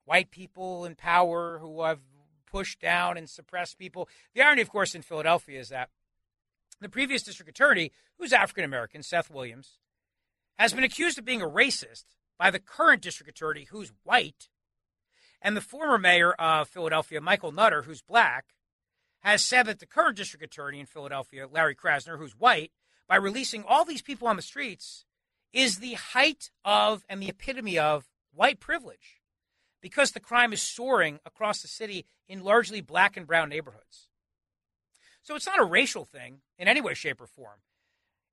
white 0.06 0.30
people 0.30 0.86
in 0.86 0.94
power 0.94 1.58
who 1.60 1.82
have 1.82 2.00
pushed 2.46 2.80
down 2.80 3.18
and 3.18 3.28
suppressed 3.28 3.80
people. 3.80 4.08
The 4.36 4.44
irony, 4.44 4.62
of 4.62 4.70
course, 4.70 4.94
in 4.94 5.02
Philadelphia 5.02 5.60
is 5.60 5.70
that 5.70 5.90
the 6.80 6.90
previous 6.90 7.24
district 7.24 7.50
attorney, 7.50 7.92
who's 8.20 8.34
African 8.34 8.64
American, 8.64 9.02
Seth 9.02 9.32
Williams, 9.32 9.80
has 10.58 10.74
been 10.74 10.84
accused 10.84 11.18
of 11.18 11.26
being 11.26 11.42
a 11.42 11.48
racist 11.48 12.06
by 12.38 12.52
the 12.52 12.60
current 12.60 13.02
district 13.02 13.30
attorney, 13.30 13.68
who's 13.70 13.92
white, 14.04 14.50
and 15.42 15.58
the 15.58 15.62
former 15.62 15.98
mayor 15.98 16.34
of 16.34 16.70
Philadelphia, 16.70 17.22
Michael 17.22 17.52
Nutter, 17.52 17.84
who's 17.84 18.02
black, 18.02 18.46
has 19.22 19.44
said 19.44 19.66
that 19.66 19.80
the 19.80 19.86
current 19.86 20.18
district 20.18 20.44
attorney 20.44 20.80
in 20.80 20.86
Philadelphia, 20.86 21.48
Larry 21.50 21.76
Krasner, 21.76 22.18
who's 22.18 22.38
white, 22.38 22.72
by 23.08 23.16
releasing 23.16 23.64
all 23.64 23.86
these 23.86 24.02
people 24.02 24.28
on 24.28 24.36
the 24.36 24.42
streets, 24.42 25.06
is 25.52 25.78
the 25.78 25.94
height 25.94 26.50
of 26.66 27.06
and 27.08 27.22
the 27.22 27.30
epitome 27.30 27.78
of 27.78 28.10
white 28.34 28.60
privilege 28.60 29.22
because 29.82 30.12
the 30.12 30.20
crime 30.20 30.54
is 30.54 30.62
soaring 30.62 31.20
across 31.26 31.62
the 31.62 31.68
city 31.68 32.06
in 32.28 32.44
largely 32.44 32.82
black 32.82 33.16
and 33.16 33.28
brown 33.28 33.50
neighborhoods. 33.50 34.08
So 35.22 35.36
it's 35.36 35.46
not 35.46 35.60
a 35.60 35.66
racial 35.66 36.06
thing 36.06 36.42
in 36.58 36.68
any 36.68 36.82
way, 36.82 36.94
shape, 36.94 37.22
or 37.22 37.28
form. 37.28 37.60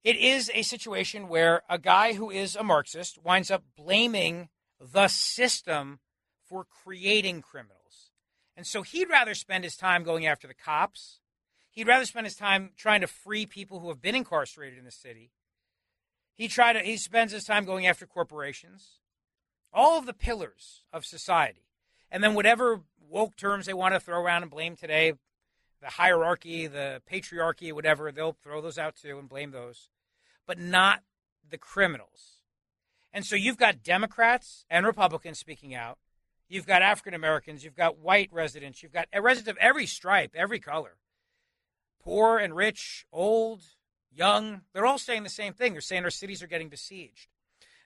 It 0.03 0.17
is 0.17 0.51
a 0.55 0.63
situation 0.63 1.29
where 1.29 1.63
a 1.69 1.79
guy 1.79 2.15
who 2.15 2.31
is 2.31 2.57
a 2.57 2.63
Marxist 2.63 3.23
winds 3.23 3.51
up 3.51 3.65
blaming 3.77 4.49
the 4.81 5.09
system 5.09 6.01
for 6.49 6.65
creating 6.65 7.43
criminals. 7.43 8.11
And 8.57 8.67
so 8.67 8.83
he'd 8.83 9.11
rather 9.11 9.35
spend 9.35 9.65
his 9.65 9.77
time 9.77 10.03
going 10.03 10.27
after 10.27 10.49
the 10.49 10.55
cops. 10.55 11.21
He'd 11.71 11.87
rather 11.87 12.07
spend 12.07 12.27
his 12.27 12.35
time 12.35 12.71
trying 12.77 13.03
to 13.03 13.07
free 13.07 13.47
people 13.47 13.81
who 13.81 13.89
have 13.89 14.01
been 14.01 14.15
incarcerated 14.15 14.79
in 14.79 14.85
the 14.85 14.91
city. 14.91 15.33
He 16.35 16.49
try 16.49 16.73
to 16.73 16.81
he 16.81 16.97
spends 16.97 17.33
his 17.33 17.45
time 17.45 17.67
going 17.67 17.87
after 17.87 18.07
corporations. 18.07 19.01
All 19.73 19.99
of 19.99 20.07
the 20.07 20.15
pillars 20.15 20.83
of 20.93 21.05
society. 21.05 21.67
And 22.11 22.25
then 22.25 22.35
whatever 22.35 22.81
woke 22.99 23.37
terms 23.37 23.67
they 23.67 23.75
want 23.75 23.95
to 23.95 24.01
throw 24.01 24.21
around 24.21 24.43
and 24.43 24.51
blame 24.51 24.77
today, 24.77 25.13
the 25.81 25.89
hierarchy, 25.89 26.67
the 26.67 27.03
patriarchy, 27.11 27.73
whatever, 27.73 28.13
they'll 28.13 28.37
throw 28.43 28.61
those 28.61 28.79
out 28.79 28.97
too 28.97 29.19
and 29.19 29.29
blame 29.29 29.51
those, 29.51 29.89
but 30.47 30.59
not 30.59 31.03
the 31.49 31.59
criminals. 31.59 32.43
And 33.13 33.25
so 33.25 33.37
you've 33.37 33.57
got 33.57 33.83
Democrats 33.83 34.65
and 34.71 34.87
Republicans 34.87 35.39
speaking 35.39 35.75
out. 35.75 35.99
You've 36.49 36.67
got 36.67 36.83
African 36.83 37.15
Americans. 37.15 37.65
You've 37.65 37.77
got 37.77 37.99
white 37.99 38.29
residents. 38.33 38.83
You've 38.83 38.93
got 38.93 39.09
residents 39.15 39.51
of 39.51 39.57
every 39.59 39.87
stripe, 39.87 40.33
every 40.35 40.61
color. 40.61 40.97
Poor 42.03 42.39
and 42.39 42.57
rich, 42.57 43.07
old, 43.13 43.63
young. 44.13 44.63
They're 44.73 44.87
all 44.87 44.99
saying 44.99 45.23
the 45.23 45.29
same 45.29 45.53
thing. 45.53 45.73
They're 45.73 45.81
saying 45.81 46.05
our 46.05 46.11
cities 46.11 46.43
are 46.43 46.49
getting 46.49 46.69
besieged. 46.69 47.29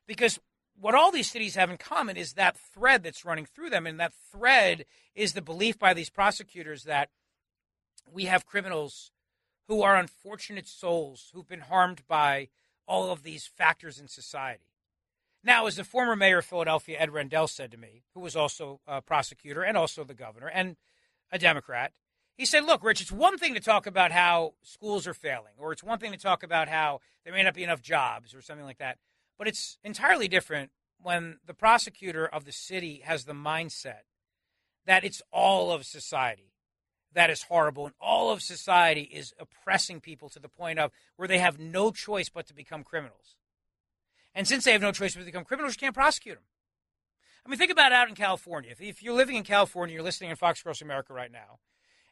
Because 0.07 0.39
what 0.79 0.95
all 0.95 1.11
these 1.11 1.31
cities 1.31 1.55
have 1.57 1.71
in 1.71 1.77
common 1.77 2.17
is 2.17 2.35
that 2.35 2.57
thread 2.57 3.03
that's 3.03 3.25
running 3.25 3.47
through 3.47 3.71
them. 3.71 3.87
And 3.87 4.01
that 4.01 4.15
thread 4.33 4.87
is 5.15 5.33
the 5.33 5.43
belief 5.43 5.79
by 5.79 5.95
these 5.95 6.11
prosecutors 6.11 6.85
that 6.85 7.11
we 8.13 8.25
have 8.25 8.47
criminals 8.47 9.11
who 9.69 9.83
are 9.83 9.97
unfortunate 9.97 10.67
souls 10.67 11.31
who've 11.33 11.49
been 11.49 11.61
harmed 11.61 12.07
by 12.07 12.49
all 12.87 13.11
of 13.11 13.23
these 13.23 13.47
factors 13.47 13.99
in 13.99 14.09
society. 14.09 14.65
Now, 15.43 15.67
as 15.67 15.77
the 15.77 15.85
former 15.85 16.17
mayor 16.17 16.39
of 16.39 16.47
Philadelphia, 16.47 16.99
Ed 16.99 17.13
Rendell, 17.13 17.49
said 17.49 17.71
to 17.73 17.77
me, 17.77 18.03
who 18.15 18.21
was 18.21 18.37
also 18.37 18.81
a 18.87 19.03
prosecutor 19.03 19.63
and 19.63 19.77
also 19.77 20.05
the 20.05 20.15
governor 20.15 20.49
and 20.49 20.77
a 21.31 21.39
Democrat, 21.39 21.93
he 22.37 22.47
said, 22.47 22.65
Look, 22.65 22.83
Rich, 22.83 23.01
it's 23.01 23.13
one 23.13 23.39
thing 23.39 23.55
to 23.55 23.61
talk 23.61 23.87
about 23.87 24.11
how 24.11 24.55
schools 24.63 25.07
are 25.07 25.15
failing, 25.15 25.53
or 25.59 25.73
it's 25.73 25.85
one 25.85 25.99
thing 25.99 26.13
to 26.13 26.19
talk 26.19 26.43
about 26.43 26.69
how 26.69 27.01
there 27.25 27.33
may 27.33 27.43
not 27.43 27.55
be 27.55 27.63
enough 27.63 27.83
jobs 27.83 28.35
or 28.35 28.41
something 28.41 28.65
like 28.65 28.79
that. 28.79 28.99
But 29.39 29.49
it's 29.49 29.79
entirely 29.85 30.29
different 30.29 30.71
when 31.01 31.39
the 31.47 31.55
prosecutor 31.55 32.27
of 32.27 32.45
the 32.45 32.53
city 32.53 33.03
has 33.05 33.25
the 33.25 33.35
mindset 33.35 34.03
that 34.87 35.05
it's 35.05 35.23
all 35.31 35.73
of 35.73 35.85
society 35.85 36.54
that 37.15 37.31
is 37.31 37.45
horrible, 37.45 37.87
and 37.87 37.95
all 38.01 38.31
of 38.31 38.43
society 38.43 39.03
is 39.03 39.33
oppressing 39.39 40.01
people 40.01 40.29
to 40.29 40.39
the 40.39 40.49
point 40.49 40.79
of 40.79 40.91
where 41.17 41.29
they 41.29 41.39
have 41.39 41.59
no 41.59 41.91
choice 41.91 42.29
but 42.29 42.47
to 42.47 42.55
become 42.55 42.85
criminals. 42.85 43.37
And 44.35 44.47
since 44.47 44.65
they 44.65 44.73
have 44.73 44.83
no 44.83 44.93
choice 44.93 45.15
but 45.15 45.21
to 45.21 45.27
become 45.27 45.45
criminals, 45.45 45.75
you 45.75 45.79
can't 45.79 45.95
prosecute 45.95 46.37
them. 46.37 46.45
I 47.47 47.49
mean, 47.49 47.59
think 47.59 47.71
about 47.71 47.93
it 47.93 47.97
out 47.97 48.09
in 48.09 48.15
California. 48.15 48.71
If, 48.71 48.81
if 48.81 49.03
you're 49.03 49.15
living 49.15 49.37
in 49.37 49.45
California, 49.45 49.95
you're 49.95 50.03
listening 50.03 50.31
in 50.31 50.37
Fox 50.37 50.61
Across 50.61 50.83
America 50.83 51.13
right 51.13 51.31
now, 51.31 51.59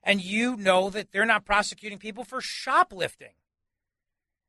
and 0.02 0.22
you 0.22 0.56
know 0.56 0.90
that 0.90 1.10
they're 1.10 1.26
not 1.26 1.44
prosecuting 1.44 1.98
people 1.98 2.24
for 2.24 2.40
shoplifting. 2.40 3.34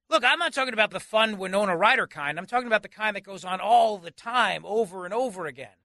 Look, 0.10 0.24
I'm 0.24 0.40
not 0.40 0.54
talking 0.54 0.74
about 0.74 0.92
the 0.92 1.00
fun 1.00 1.38
Winona 1.38 1.76
Ryder 1.76 2.08
kind. 2.08 2.38
I'm 2.38 2.46
talking 2.46 2.68
about 2.68 2.84
the 2.84 2.90
kind 2.90 3.16
that 3.16 3.24
goes 3.24 3.46
on 3.46 3.60
all 3.60 3.98
the 3.98 4.12
time, 4.12 4.64
over 4.66 5.06
and 5.06 5.14
over 5.14 5.46
again. 5.46 5.76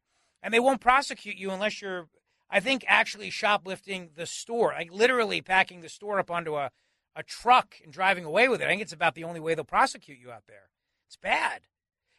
And 0.42 0.52
they 0.52 0.60
won't 0.60 0.80
prosecute 0.80 1.36
you 1.36 1.50
unless 1.50 1.80
you're 1.80 2.08
I 2.50 2.60
think 2.60 2.84
actually 2.86 3.30
shoplifting 3.30 4.10
the 4.14 4.26
store, 4.26 4.72
like 4.76 4.92
literally 4.92 5.40
packing 5.40 5.80
the 5.80 5.88
store 5.88 6.18
up 6.18 6.30
onto 6.30 6.56
a, 6.56 6.70
a 7.14 7.22
truck 7.22 7.76
and 7.82 7.92
driving 7.92 8.24
away 8.24 8.48
with 8.48 8.60
it. 8.60 8.64
I 8.64 8.68
think 8.68 8.82
it's 8.82 8.92
about 8.92 9.14
the 9.14 9.24
only 9.24 9.40
way 9.40 9.54
they'll 9.54 9.64
prosecute 9.64 10.18
you 10.18 10.30
out 10.30 10.44
there. 10.46 10.70
It's 11.06 11.16
bad. 11.16 11.62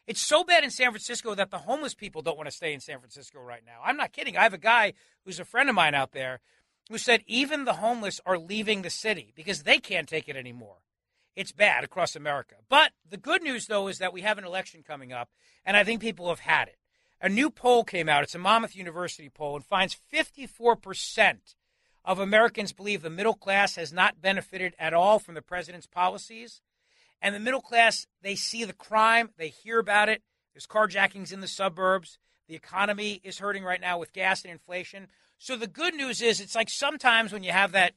It's 0.06 0.20
so 0.20 0.42
bad 0.42 0.64
in 0.64 0.70
San 0.70 0.90
Francisco 0.90 1.34
that 1.34 1.50
the 1.50 1.58
homeless 1.58 1.94
people 1.94 2.22
don't 2.22 2.36
want 2.36 2.48
to 2.48 2.54
stay 2.56 2.72
in 2.72 2.80
San 2.80 2.98
Francisco 2.98 3.40
right 3.40 3.62
now. 3.64 3.80
I'm 3.84 3.96
not 3.96 4.12
kidding. 4.12 4.36
I 4.36 4.42
have 4.42 4.54
a 4.54 4.58
guy 4.58 4.94
who's 5.24 5.38
a 5.38 5.44
friend 5.44 5.68
of 5.68 5.74
mine 5.74 5.94
out 5.94 6.12
there 6.12 6.40
who 6.90 6.98
said 6.98 7.22
even 7.26 7.64
the 7.64 7.74
homeless 7.74 8.20
are 8.26 8.36
leaving 8.36 8.82
the 8.82 8.90
city 8.90 9.32
because 9.36 9.62
they 9.62 9.78
can't 9.78 10.08
take 10.08 10.28
it 10.28 10.36
anymore. 10.36 10.78
It's 11.36 11.52
bad 11.52 11.84
across 11.84 12.16
America. 12.16 12.56
But 12.68 12.90
the 13.08 13.16
good 13.16 13.42
news, 13.42 13.66
though, 13.66 13.86
is 13.86 13.98
that 13.98 14.12
we 14.12 14.22
have 14.22 14.36
an 14.36 14.44
election 14.44 14.82
coming 14.82 15.12
up, 15.12 15.30
and 15.64 15.76
I 15.76 15.84
think 15.84 16.00
people 16.00 16.28
have 16.28 16.40
had 16.40 16.66
it. 16.66 16.79
A 17.20 17.28
new 17.28 17.50
poll 17.50 17.84
came 17.84 18.08
out. 18.08 18.22
It's 18.22 18.34
a 18.34 18.38
Monmouth 18.38 18.74
University 18.74 19.28
poll 19.28 19.56
and 19.56 19.64
finds 19.64 19.96
54% 20.12 21.54
of 22.04 22.18
Americans 22.18 22.72
believe 22.72 23.02
the 23.02 23.10
middle 23.10 23.34
class 23.34 23.76
has 23.76 23.92
not 23.92 24.22
benefited 24.22 24.74
at 24.78 24.94
all 24.94 25.18
from 25.18 25.34
the 25.34 25.42
president's 25.42 25.86
policies. 25.86 26.62
And 27.20 27.34
the 27.34 27.40
middle 27.40 27.60
class, 27.60 28.06
they 28.22 28.34
see 28.34 28.64
the 28.64 28.72
crime, 28.72 29.30
they 29.36 29.48
hear 29.48 29.78
about 29.78 30.08
it. 30.08 30.22
There's 30.54 30.66
carjackings 30.66 31.32
in 31.32 31.40
the 31.40 31.48
suburbs. 31.48 32.18
The 32.48 32.54
economy 32.54 33.20
is 33.22 33.38
hurting 33.38 33.64
right 33.64 33.80
now 33.80 33.98
with 33.98 34.12
gas 34.12 34.42
and 34.42 34.50
inflation. 34.50 35.08
So 35.38 35.56
the 35.56 35.66
good 35.66 35.94
news 35.94 36.22
is 36.22 36.40
it's 36.40 36.54
like 36.54 36.70
sometimes 36.70 37.32
when 37.32 37.44
you 37.44 37.52
have 37.52 37.72
that 37.72 37.94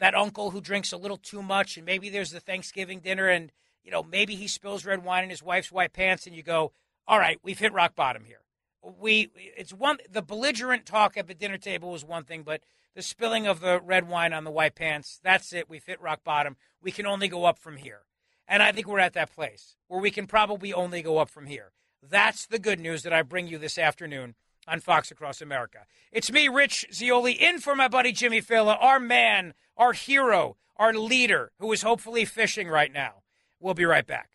that 0.00 0.14
uncle 0.14 0.50
who 0.50 0.60
drinks 0.60 0.92
a 0.92 0.96
little 0.96 1.16
too 1.16 1.42
much 1.42 1.76
and 1.76 1.86
maybe 1.86 2.10
there's 2.10 2.30
the 2.30 2.40
Thanksgiving 2.40 3.00
dinner 3.00 3.28
and 3.28 3.52
you 3.82 3.90
know 3.90 4.02
maybe 4.02 4.34
he 4.34 4.48
spills 4.48 4.84
red 4.84 5.04
wine 5.04 5.24
in 5.24 5.30
his 5.30 5.42
wife's 5.42 5.72
white 5.72 5.92
pants 5.92 6.26
and 6.26 6.36
you 6.36 6.42
go, 6.42 6.72
all 7.06 7.18
right, 7.18 7.38
we've 7.42 7.58
hit 7.58 7.72
rock 7.72 7.94
bottom 7.94 8.24
here. 8.24 8.40
We 8.82 9.30
it's 9.34 9.72
one 9.72 9.98
the 10.10 10.22
belligerent 10.22 10.84
talk 10.84 11.16
at 11.16 11.26
the 11.26 11.34
dinner 11.34 11.56
table 11.56 11.90
was 11.90 12.04
one 12.04 12.24
thing, 12.24 12.42
but 12.42 12.62
the 12.94 13.02
spilling 13.02 13.46
of 13.46 13.60
the 13.60 13.80
red 13.80 14.08
wine 14.08 14.32
on 14.32 14.44
the 14.44 14.50
white 14.50 14.74
pants, 14.74 15.20
that's 15.22 15.52
it. 15.52 15.68
We've 15.68 15.84
hit 15.84 16.00
rock 16.00 16.22
bottom. 16.22 16.56
We 16.82 16.92
can 16.92 17.06
only 17.06 17.28
go 17.28 17.44
up 17.44 17.58
from 17.58 17.76
here. 17.76 18.02
And 18.46 18.62
I 18.62 18.72
think 18.72 18.86
we're 18.86 18.98
at 18.98 19.14
that 19.14 19.34
place 19.34 19.76
where 19.88 20.00
we 20.00 20.10
can 20.10 20.26
probably 20.26 20.72
only 20.72 21.02
go 21.02 21.18
up 21.18 21.30
from 21.30 21.46
here. 21.46 21.72
That's 22.02 22.46
the 22.46 22.58
good 22.58 22.78
news 22.78 23.02
that 23.02 23.12
I 23.12 23.22
bring 23.22 23.48
you 23.48 23.58
this 23.58 23.78
afternoon 23.78 24.34
on 24.68 24.80
Fox 24.80 25.10
Across 25.10 25.40
America. 25.40 25.86
It's 26.12 26.30
me, 26.30 26.48
Rich 26.48 26.86
Zeoli, 26.92 27.32
in 27.32 27.58
for 27.58 27.74
my 27.74 27.88
buddy 27.88 28.12
Jimmy 28.12 28.42
Failla, 28.42 28.76
our 28.80 29.00
man, 29.00 29.54
our 29.76 29.92
hero, 29.92 30.56
our 30.76 30.92
leader, 30.92 31.52
who 31.58 31.72
is 31.72 31.82
hopefully 31.82 32.24
fishing 32.24 32.68
right 32.68 32.92
now. 32.92 33.22
We'll 33.60 33.74
be 33.74 33.86
right 33.86 34.06
back. 34.06 34.30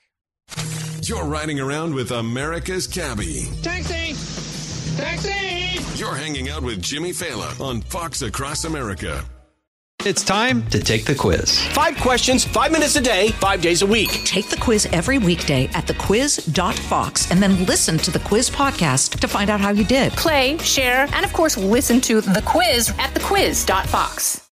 You're 1.10 1.25
riding 1.25 1.60
around 1.60 1.96
with 1.96 2.12
America's 2.12 2.86
cabbie. 2.86 3.48
Taxi! 3.63 4.13
Taxi! 4.96 5.80
You're 5.98 6.13
hanging 6.13 6.50
out 6.50 6.62
with 6.62 6.84
Jimmy 6.84 7.10
Failla 7.13 7.60
on 7.60 7.82
Fox 7.82 8.22
Across 8.22 8.66
America. 8.66 9.25
It's 10.06 10.24
time 10.24 10.70
to 10.70 10.80
take 10.80 11.06
the 11.06 11.16
quiz. 11.16 11.66
Five 11.70 11.98
questions, 11.98 12.46
five 12.46 12.72
minutes 12.72 12.96
a 12.96 13.01
day, 13.01 13.30
five 13.32 13.60
days 13.60 13.82
a 13.82 13.88
week. 13.88 14.24
Take 14.24 14.50
the 14.50 14.58
quiz 14.58 14.88
every 14.92 15.18
weekday 15.18 15.66
at 15.74 15.88
thequiz.fox 15.88 17.32
and 17.32 17.42
then 17.42 17.66
listen 17.66 17.98
to 17.98 18.12
the 18.12 18.20
quiz 18.20 18.51
podcast 18.51 19.20
to 19.20 19.28
find 19.28 19.50
out 19.50 19.60
how 19.60 19.72
you 19.72 19.86
did. 19.86 20.12
Play, 20.12 20.60
share, 20.60 21.08
and 21.16 21.25
of 21.25 21.34
course, 21.34 21.58
listen 21.58 22.00
to 22.01 22.22
the 22.22 22.44
quiz 22.46 22.89
at 23.00 23.16
thequiz.fox. 23.16 24.49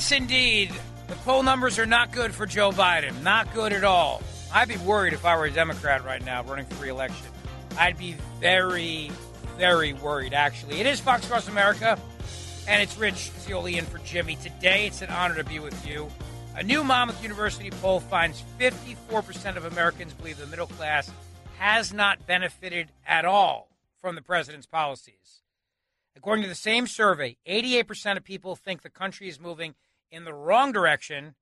Yes, 0.00 0.12
indeed. 0.12 0.72
The 1.08 1.14
poll 1.16 1.42
numbers 1.42 1.78
are 1.78 1.84
not 1.84 2.10
good 2.10 2.34
for 2.34 2.46
Joe 2.46 2.70
Biden. 2.70 3.22
Not 3.22 3.52
good 3.52 3.74
at 3.74 3.84
all. 3.84 4.22
I'd 4.50 4.68
be 4.68 4.78
worried 4.78 5.12
if 5.12 5.26
I 5.26 5.36
were 5.36 5.44
a 5.44 5.50
Democrat 5.50 6.06
right 6.06 6.24
now 6.24 6.42
running 6.42 6.64
for 6.64 6.82
reelection. 6.82 7.26
I'd 7.76 7.98
be 7.98 8.16
very, 8.40 9.10
very 9.58 9.92
worried, 9.92 10.32
actually. 10.32 10.80
It 10.80 10.86
is 10.86 11.00
Fox 11.00 11.26
Across 11.26 11.48
America, 11.48 11.98
and 12.66 12.80
it's 12.80 12.96
Rich 12.96 13.30
Zeoli 13.40 13.76
in 13.76 13.84
for 13.84 13.98
Jimmy. 13.98 14.36
Today, 14.36 14.86
it's 14.86 15.02
an 15.02 15.10
honor 15.10 15.34
to 15.34 15.44
be 15.44 15.58
with 15.58 15.86
you. 15.86 16.08
A 16.56 16.62
new 16.62 16.82
Monmouth 16.82 17.22
University 17.22 17.70
poll 17.70 18.00
finds 18.00 18.42
54% 18.58 19.56
of 19.58 19.66
Americans 19.66 20.14
believe 20.14 20.38
the 20.38 20.46
middle 20.46 20.66
class 20.66 21.12
has 21.58 21.92
not 21.92 22.26
benefited 22.26 22.88
at 23.06 23.26
all 23.26 23.68
from 24.00 24.14
the 24.14 24.22
president's 24.22 24.66
policies. 24.66 25.42
According 26.16 26.44
to 26.44 26.48
the 26.48 26.54
same 26.54 26.86
survey, 26.86 27.36
88% 27.46 28.16
of 28.16 28.24
people 28.24 28.56
think 28.56 28.80
the 28.80 28.88
country 28.88 29.28
is 29.28 29.38
moving 29.38 29.74
in 30.10 30.24
the 30.24 30.34
wrong 30.34 30.72
direction, 30.72 31.34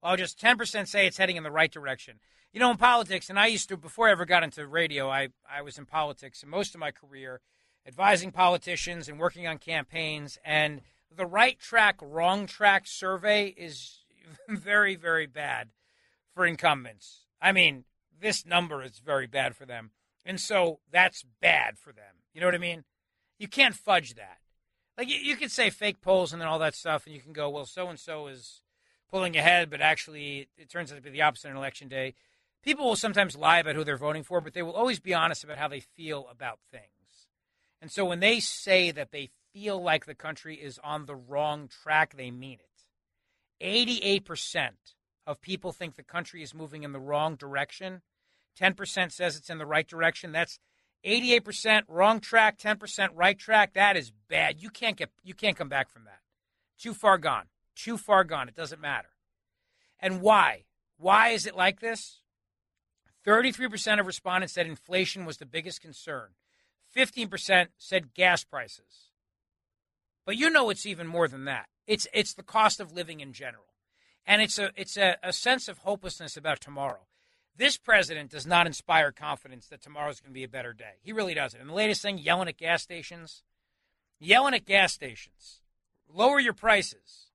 while 0.00 0.16
just 0.16 0.40
10% 0.40 0.88
say 0.88 1.06
it's 1.06 1.18
heading 1.18 1.36
in 1.36 1.42
the 1.42 1.50
right 1.50 1.70
direction. 1.70 2.20
You 2.52 2.60
know, 2.60 2.70
in 2.70 2.76
politics, 2.76 3.28
and 3.28 3.38
I 3.38 3.46
used 3.46 3.68
to, 3.68 3.76
before 3.76 4.08
I 4.08 4.12
ever 4.12 4.24
got 4.24 4.42
into 4.42 4.66
radio, 4.66 5.10
I, 5.10 5.28
I 5.50 5.62
was 5.62 5.78
in 5.78 5.86
politics 5.86 6.42
and 6.42 6.50
most 6.50 6.74
of 6.74 6.80
my 6.80 6.90
career 6.90 7.40
advising 7.86 8.32
politicians 8.32 9.08
and 9.08 9.18
working 9.18 9.46
on 9.46 9.58
campaigns. 9.58 10.38
And 10.44 10.80
the 11.14 11.26
right 11.26 11.58
track, 11.58 11.96
wrong 12.02 12.46
track 12.46 12.86
survey 12.86 13.48
is 13.48 14.04
very, 14.48 14.96
very 14.96 15.26
bad 15.26 15.68
for 16.34 16.46
incumbents. 16.46 17.26
I 17.40 17.52
mean, 17.52 17.84
this 18.18 18.44
number 18.46 18.82
is 18.82 18.98
very 18.98 19.26
bad 19.26 19.54
for 19.54 19.66
them. 19.66 19.90
And 20.24 20.40
so 20.40 20.80
that's 20.90 21.24
bad 21.40 21.78
for 21.78 21.92
them. 21.92 22.22
You 22.34 22.40
know 22.40 22.46
what 22.46 22.54
I 22.54 22.58
mean? 22.58 22.84
You 23.38 23.48
can't 23.48 23.74
fudge 23.74 24.14
that. 24.14 24.38
Like 24.96 25.08
you, 25.08 25.16
you 25.16 25.36
can 25.36 25.48
say 25.48 25.70
fake 25.70 26.00
polls 26.00 26.32
and 26.32 26.40
then 26.40 26.48
all 26.48 26.58
that 26.60 26.74
stuff, 26.74 27.06
and 27.06 27.14
you 27.14 27.20
can 27.20 27.32
go, 27.32 27.50
well, 27.50 27.66
so 27.66 27.88
and 27.88 27.98
so 27.98 28.26
is 28.28 28.62
pulling 29.10 29.36
ahead, 29.36 29.70
but 29.70 29.80
actually 29.80 30.48
it 30.56 30.68
turns 30.68 30.90
out 30.90 30.96
to 30.96 31.02
be 31.02 31.10
the 31.10 31.22
opposite 31.22 31.50
on 31.50 31.56
election 31.56 31.88
day. 31.88 32.14
People 32.62 32.86
will 32.86 32.96
sometimes 32.96 33.36
lie 33.36 33.60
about 33.60 33.76
who 33.76 33.84
they're 33.84 33.96
voting 33.96 34.24
for, 34.24 34.40
but 34.40 34.54
they 34.54 34.62
will 34.62 34.72
always 34.72 34.98
be 34.98 35.14
honest 35.14 35.44
about 35.44 35.58
how 35.58 35.68
they 35.68 35.80
feel 35.80 36.26
about 36.30 36.58
things. 36.70 36.84
And 37.80 37.90
so 37.90 38.04
when 38.04 38.20
they 38.20 38.40
say 38.40 38.90
that 38.90 39.12
they 39.12 39.30
feel 39.52 39.80
like 39.80 40.06
the 40.06 40.14
country 40.14 40.56
is 40.56 40.80
on 40.82 41.06
the 41.06 41.14
wrong 41.14 41.68
track, 41.68 42.16
they 42.16 42.30
mean 42.30 42.58
it. 42.58 44.24
88% 44.24 44.70
of 45.26 45.40
people 45.40 45.72
think 45.72 45.94
the 45.94 46.02
country 46.02 46.42
is 46.42 46.54
moving 46.54 46.82
in 46.82 46.92
the 46.92 47.00
wrong 47.00 47.36
direction. 47.36 48.02
10% 48.58 49.12
says 49.12 49.36
it's 49.36 49.50
in 49.50 49.58
the 49.58 49.66
right 49.66 49.86
direction. 49.86 50.32
That's 50.32 50.58
88% 51.06 51.84
wrong 51.88 52.20
track, 52.20 52.58
10% 52.58 53.10
right 53.14 53.38
track. 53.38 53.74
That 53.74 53.96
is 53.96 54.12
bad. 54.28 54.60
You 54.60 54.70
can't 54.70 54.96
get 54.96 55.10
you 55.22 55.34
can't 55.34 55.56
come 55.56 55.68
back 55.68 55.88
from 55.88 56.04
that. 56.04 56.20
Too 56.78 56.92
far 56.92 57.16
gone. 57.16 57.46
Too 57.74 57.96
far 57.96 58.24
gone. 58.24 58.48
It 58.48 58.56
doesn't 58.56 58.80
matter. 58.80 59.10
And 60.00 60.20
why? 60.20 60.64
Why 60.98 61.28
is 61.28 61.46
it 61.46 61.56
like 61.56 61.80
this? 61.80 62.20
33% 63.26 64.00
of 64.00 64.06
respondents 64.06 64.54
said 64.54 64.66
inflation 64.66 65.24
was 65.24 65.38
the 65.38 65.46
biggest 65.46 65.80
concern. 65.80 66.28
15% 66.96 67.68
said 67.76 68.14
gas 68.14 68.44
prices. 68.44 69.10
But 70.24 70.36
you 70.36 70.50
know 70.50 70.70
it's 70.70 70.86
even 70.86 71.06
more 71.06 71.28
than 71.28 71.44
that. 71.44 71.66
It's 71.86 72.08
it's 72.12 72.34
the 72.34 72.42
cost 72.42 72.80
of 72.80 72.92
living 72.92 73.20
in 73.20 73.32
general. 73.32 73.64
And 74.26 74.42
it's 74.42 74.58
a 74.58 74.70
it's 74.74 74.96
a, 74.96 75.16
a 75.22 75.32
sense 75.32 75.68
of 75.68 75.78
hopelessness 75.78 76.36
about 76.36 76.60
tomorrow. 76.60 77.06
This 77.56 77.78
president 77.78 78.30
does 78.30 78.46
not 78.46 78.66
inspire 78.66 79.12
confidence 79.12 79.66
that 79.68 79.80
tomorrow's 79.80 80.20
going 80.20 80.30
to 80.30 80.34
be 80.34 80.44
a 80.44 80.48
better 80.48 80.72
day. 80.72 80.96
He 81.02 81.12
really 81.12 81.34
doesn't. 81.34 81.58
And 81.58 81.70
the 81.70 81.74
latest 81.74 82.02
thing, 82.02 82.18
yelling 82.18 82.48
at 82.48 82.58
gas 82.58 82.82
stations, 82.82 83.42
yelling 84.18 84.54
at 84.54 84.66
gas 84.66 84.92
stations, 84.92 85.62
lower 86.12 86.38
your 86.38 86.52
prices. 86.52 87.30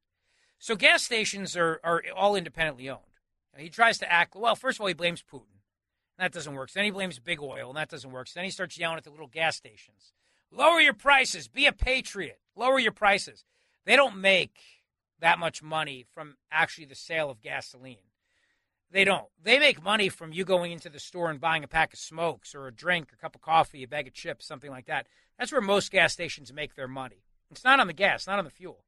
So 0.59 0.75
gas 0.75 1.01
stations 1.01 1.57
are, 1.57 1.79
are 1.83 2.03
all 2.15 2.35
independently 2.35 2.89
owned. 2.89 2.99
He 3.57 3.69
tries 3.69 3.97
to 3.99 4.11
act, 4.11 4.35
well, 4.35 4.55
first 4.55 4.77
of 4.77 4.81
all, 4.81 4.87
he 4.87 4.93
blames 4.93 5.23
Putin. 5.23 5.61
That 6.17 6.31
doesn't 6.31 6.53
work. 6.53 6.69
So 6.69 6.79
then 6.79 6.85
he 6.85 6.91
blames 6.91 7.19
big 7.19 7.41
oil, 7.41 7.69
and 7.69 7.77
that 7.77 7.89
doesn't 7.89 8.11
work. 8.11 8.27
So 8.27 8.33
then 8.35 8.45
he 8.45 8.51
starts 8.51 8.77
yelling 8.77 8.97
at 8.97 9.03
the 9.03 9.09
little 9.09 9.27
gas 9.27 9.55
stations. 9.55 10.13
Lower 10.51 10.79
your 10.79 10.93
prices. 10.93 11.47
Be 11.47 11.65
a 11.65 11.73
patriot. 11.73 12.39
Lower 12.55 12.79
your 12.79 12.91
prices. 12.91 13.43
They 13.85 13.95
don't 13.95 14.17
make 14.17 14.57
that 15.19 15.39
much 15.39 15.63
money 15.63 16.05
from 16.13 16.35
actually 16.51 16.85
the 16.85 16.95
sale 16.95 17.29
of 17.29 17.41
gasoline. 17.41 17.97
They 18.91 19.05
don't. 19.05 19.27
They 19.41 19.57
make 19.57 19.81
money 19.81 20.10
from 20.10 20.33
you 20.33 20.43
going 20.43 20.71
into 20.71 20.89
the 20.89 21.00
store 21.00 21.29
and 21.29 21.39
buying 21.39 21.63
a 21.63 21.67
pack 21.67 21.93
of 21.93 22.00
smokes 22.00 22.53
or 22.53 22.67
a 22.67 22.74
drink, 22.74 23.10
a 23.13 23.15
cup 23.15 23.36
of 23.36 23.41
coffee, 23.41 23.83
a 23.83 23.88
bag 23.88 24.07
of 24.07 24.13
chips, 24.13 24.45
something 24.45 24.69
like 24.69 24.88
that. 24.88 25.07
That's 25.39 25.51
where 25.51 25.62
most 25.62 25.91
gas 25.91 26.13
stations 26.13 26.51
make 26.51 26.75
their 26.75 26.89
money. 26.89 27.24
It's 27.50 27.63
not 27.63 27.79
on 27.79 27.88
the 27.88 27.93
gas, 27.93 28.27
not 28.27 28.38
on 28.38 28.45
the 28.45 28.51
fuel. 28.51 28.83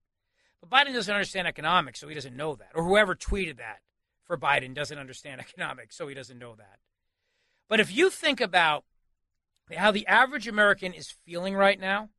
But 0.59 0.69
Biden 0.69 0.93
doesn't 0.93 1.13
understand 1.13 1.47
economics, 1.47 1.99
so 1.99 2.07
he 2.07 2.15
doesn't 2.15 2.35
know 2.35 2.55
that. 2.55 2.71
Or 2.75 2.83
whoever 2.83 3.15
tweeted 3.15 3.57
that 3.57 3.79
for 4.25 4.37
Biden 4.37 4.73
doesn't 4.73 4.97
understand 4.97 5.39
economics, 5.49 5.95
so 5.95 6.07
he 6.07 6.15
doesn't 6.15 6.39
know 6.39 6.55
that. 6.55 6.79
But 7.69 7.79
if 7.79 7.95
you 7.95 8.09
think 8.09 8.41
about 8.41 8.83
how 9.75 9.91
the 9.91 10.05
average 10.07 10.47
American 10.47 10.93
is 10.93 11.15
feeling 11.25 11.55
right 11.55 11.79
now, 11.79 12.09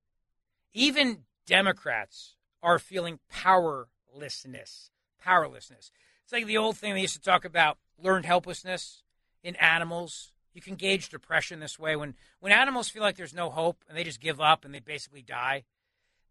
even 0.73 1.25
Democrats 1.47 2.35
are 2.63 2.79
feeling 2.79 3.21
powerlessness. 3.31 4.91
Powerlessness. 5.23 5.91
It's 6.25 6.33
like 6.33 6.47
the 6.47 6.59
old 6.59 6.77
thing 6.77 6.95
they 6.95 7.01
used 7.01 7.17
to 7.17 7.23
talk 7.23 7.45
about 7.45 7.79
learned 8.03 8.27
helplessness 8.27 9.03
in 9.43 9.57
animals. 9.57 10.33
You 10.53 10.63
can 10.63 10.75
gauge 10.75 11.09
depression 11.09 11.61
this 11.61 11.79
way. 11.79 11.97
When 11.97 12.15
when 12.41 12.53
animals 12.53 12.89
feel 12.89 13.03
like 13.03 13.17
there's 13.17 13.35
no 13.35 13.51
hope 13.51 13.85
and 13.89 13.97
they 13.97 14.05
just 14.05 14.21
give 14.21 14.41
up 14.41 14.65
and 14.65 14.75
they 14.75 14.81
basically 14.81 15.23
die, 15.23 15.65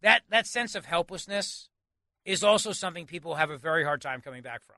that 0.02 0.24
that 0.30 0.48
sense 0.48 0.76
of 0.76 0.86
helplessness 0.86 1.70
is 2.26 2.44
also 2.44 2.72
something 2.72 3.06
people 3.06 3.36
have 3.36 3.50
a 3.50 3.58
very 3.58 3.84
hard 3.84 4.02
time 4.02 4.22
coming 4.22 4.42
back 4.42 4.64
from. 4.64 4.78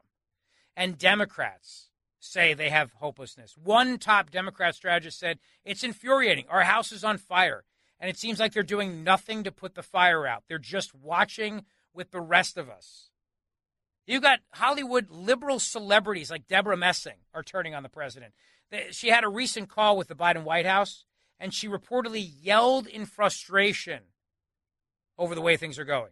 And 0.76 0.98
Democrats 0.98 1.90
say 2.20 2.54
they 2.54 2.70
have 2.70 2.92
hopelessness. 2.94 3.56
One 3.58 3.98
top 3.98 4.32
Democrat 4.32 4.76
strategist 4.76 5.20
said, 5.20 5.40
It's 5.64 5.84
infuriating. 5.84 6.46
Our 6.50 6.64
house 6.64 6.92
is 6.92 7.04
on 7.04 7.18
fire. 7.18 7.64
And 8.00 8.10
it 8.10 8.18
seems 8.18 8.40
like 8.40 8.52
they're 8.52 8.64
doing 8.64 9.04
nothing 9.04 9.44
to 9.44 9.52
put 9.52 9.76
the 9.76 9.84
fire 9.84 10.28
out. 10.28 10.44
They're 10.48 10.58
just 10.58 10.94
watching 10.94 11.64
with 11.94 12.12
the 12.12 12.20
rest 12.20 12.58
of 12.58 12.70
us. 12.70 13.10
You 14.06 14.22
got 14.22 14.40
Hollywood 14.52 15.10
liberal 15.10 15.60
celebrities 15.60 16.30
like 16.30 16.48
Deborah 16.48 16.78
Messing 16.78 17.18
are 17.34 17.44
turning 17.44 17.74
on 17.74 17.84
the 17.84 17.90
president. 17.90 18.34
She 18.92 19.10
had 19.10 19.24
a 19.24 19.30
recent 19.30 19.70
call 19.70 19.98
with 19.98 20.08
the 20.08 20.16
Biden 20.16 20.44
White 20.44 20.66
House, 20.66 21.06
and 21.40 21.54
she 21.54 21.68
reportedly 21.68 22.28
yelled 22.42 22.88
in 22.88 23.06
frustration 23.06 24.02
over 25.18 25.34
the 25.34 25.42
way 25.42 25.58
things 25.58 25.80
are 25.80 25.86
going. 25.86 26.12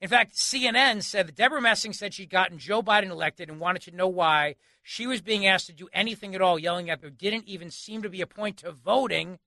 In 0.00 0.08
fact, 0.08 0.34
CNN 0.34 1.02
said 1.02 1.28
that 1.28 1.36
Debra 1.36 1.62
Messing 1.62 1.92
said 1.92 2.12
she'd 2.12 2.30
gotten 2.30 2.58
Joe 2.58 2.82
Biden 2.82 3.10
elected 3.10 3.48
and 3.48 3.58
wanted 3.58 3.82
to 3.82 3.96
know 3.96 4.08
why 4.08 4.56
she 4.82 5.06
was 5.06 5.22
being 5.22 5.46
asked 5.46 5.66
to 5.66 5.72
do 5.72 5.88
anything 5.94 6.34
at 6.34 6.42
all, 6.42 6.58
yelling 6.58 6.90
at 6.90 7.00
there 7.00 7.10
didn't 7.10 7.48
even 7.48 7.70
seem 7.70 8.02
to 8.02 8.10
be 8.10 8.20
a 8.20 8.26
point 8.26 8.58
to 8.58 8.70
voting. 8.70 9.38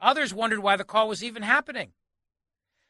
Others 0.00 0.32
wondered 0.32 0.60
why 0.60 0.76
the 0.76 0.84
call 0.84 1.08
was 1.08 1.24
even 1.24 1.42
happening. 1.42 1.92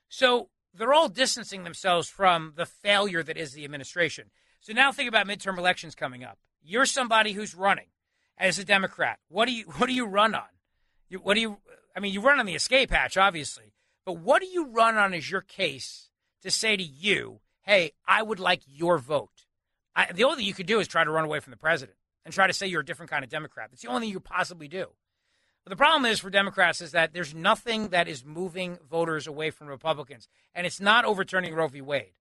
So 0.09 0.51
they're 0.75 0.93
all 0.93 1.09
distancing 1.09 1.65
themselves 1.65 2.09
from 2.09 2.55
the 2.57 2.67
failure 2.67 3.23
that 3.23 3.37
is 3.37 3.53
the 3.53 3.65
administration. 3.65 4.31
So 4.61 4.73
now 4.73 4.93
think 4.93 5.09
about 5.09 5.27
midterm 5.27 5.59
elections 5.59 5.95
coming 5.95 6.25
up. 6.25 6.39
You're 6.63 6.87
somebody 6.87 7.33
who's 7.33 7.55
running 7.55 7.89
as 8.39 8.59
a 8.59 8.65
Democrat. 8.65 9.19
What 9.29 9.47
do 9.47 9.53
you 9.53 9.65
what 9.77 9.87
do 9.87 9.93
you 9.93 10.07
run 10.07 10.35
on? 10.35 10.43
You, 11.09 11.19
what 11.19 11.35
do 11.35 11.41
you 11.41 11.59
I 11.97 12.01
mean 12.01 12.13
you 12.13 12.21
run 12.21 12.39
on 12.39 12.47
the 12.47 12.55
escape 12.55 12.91
hatch 12.91 13.17
obviously, 13.17 13.75
but 14.05 14.15
what 14.15 14.41
do 14.41 14.49
you 14.49 14.67
run 14.67 14.97
on 14.97 15.15
as 15.15 15.31
your 15.31 15.41
case 15.41 16.11
to 16.43 16.51
say 16.51 16.77
to 16.77 16.83
you, 16.83 17.41
"Hey, 17.63 17.93
I 18.07 18.23
would 18.23 18.41
like 18.41 18.63
your 18.67 18.99
vote." 18.99 19.47
I, 19.95 20.13
the 20.13 20.25
only 20.25 20.39
thing 20.39 20.47
you 20.47 20.55
could 20.55 20.67
do 20.67 20.81
is 20.81 20.89
try 20.89 21.05
to 21.05 21.11
run 21.11 21.25
away 21.25 21.41
from 21.41 21.51
the 21.51 21.57
president 21.57 21.99
and 22.25 22.33
try 22.33 22.47
to 22.47 22.53
say 22.53 22.67
you're 22.67 22.81
a 22.81 22.85
different 22.85 23.11
kind 23.11 23.25
of 23.25 23.31
Democrat. 23.31 23.71
That's 23.71 23.83
the 23.83 23.89
only 23.89 24.03
thing 24.03 24.09
you 24.11 24.21
could 24.21 24.25
possibly 24.25 24.69
do. 24.69 24.87
But 25.65 25.71
the 25.71 25.77
problem 25.77 26.11
is 26.11 26.19
for 26.19 26.31
Democrats 26.31 26.81
is 26.81 26.93
that 26.93 27.13
there's 27.13 27.35
nothing 27.35 27.89
that 27.89 28.09
is 28.09 28.25
moving 28.25 28.79
voters 28.91 29.27
away 29.27 29.51
from 29.51 29.69
Republicans, 29.69 30.29
and 30.55 30.67
it's 30.67 30.81
not 30.81 31.05
overturning 31.05 31.55
Roe 31.55 31.69
v. 31.69 31.81
Wade. 31.81 32.15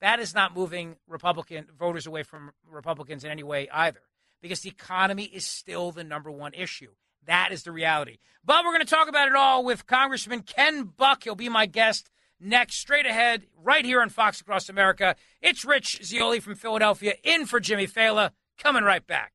That 0.00 0.20
is 0.20 0.34
not 0.34 0.54
moving 0.54 0.96
Republican 1.08 1.66
voters 1.78 2.06
away 2.06 2.22
from 2.22 2.52
Republicans 2.70 3.24
in 3.24 3.30
any 3.30 3.42
way 3.42 3.68
either, 3.72 4.02
because 4.42 4.60
the 4.60 4.68
economy 4.68 5.24
is 5.24 5.44
still 5.44 5.90
the 5.90 6.04
number 6.04 6.30
one 6.30 6.54
issue. 6.54 6.90
That 7.26 7.52
is 7.52 7.62
the 7.62 7.72
reality. 7.72 8.18
But 8.44 8.64
we're 8.64 8.72
going 8.72 8.84
to 8.84 8.94
talk 8.94 9.08
about 9.08 9.28
it 9.28 9.34
all 9.34 9.64
with 9.64 9.86
Congressman 9.86 10.42
Ken 10.42 10.84
Buck. 10.84 11.24
He'll 11.24 11.34
be 11.34 11.48
my 11.48 11.66
guest 11.66 12.10
next, 12.38 12.76
straight 12.76 13.06
ahead, 13.06 13.46
right 13.62 13.84
here 13.84 14.02
on 14.02 14.10
Fox 14.10 14.40
Across 14.40 14.68
America. 14.68 15.16
It's 15.40 15.64
Rich 15.64 16.00
Zeoli 16.04 16.38
from 16.38 16.54
Philadelphia, 16.54 17.14
in 17.24 17.46
for 17.46 17.60
Jimmy 17.60 17.86
Failla. 17.86 18.32
Coming 18.58 18.84
right 18.84 19.04
back. 19.06 19.32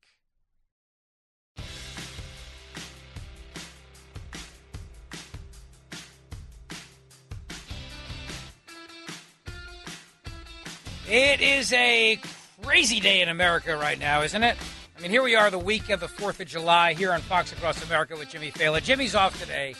It 11.10 11.40
is 11.40 11.72
a 11.72 12.20
crazy 12.62 13.00
day 13.00 13.20
in 13.20 13.28
America 13.28 13.76
right 13.76 13.98
now, 13.98 14.22
isn't 14.22 14.44
it? 14.44 14.56
I 14.96 15.00
mean, 15.00 15.10
here 15.10 15.24
we 15.24 15.34
are 15.34 15.50
the 15.50 15.58
week 15.58 15.90
of 15.90 15.98
the 15.98 16.06
4th 16.06 16.38
of 16.38 16.46
July 16.46 16.92
here 16.92 17.12
on 17.12 17.20
Fox 17.20 17.50
Across 17.52 17.84
America 17.84 18.14
with 18.16 18.28
Jimmy 18.28 18.52
Failla. 18.52 18.80
Jimmy's 18.80 19.16
off 19.16 19.36
today. 19.40 19.74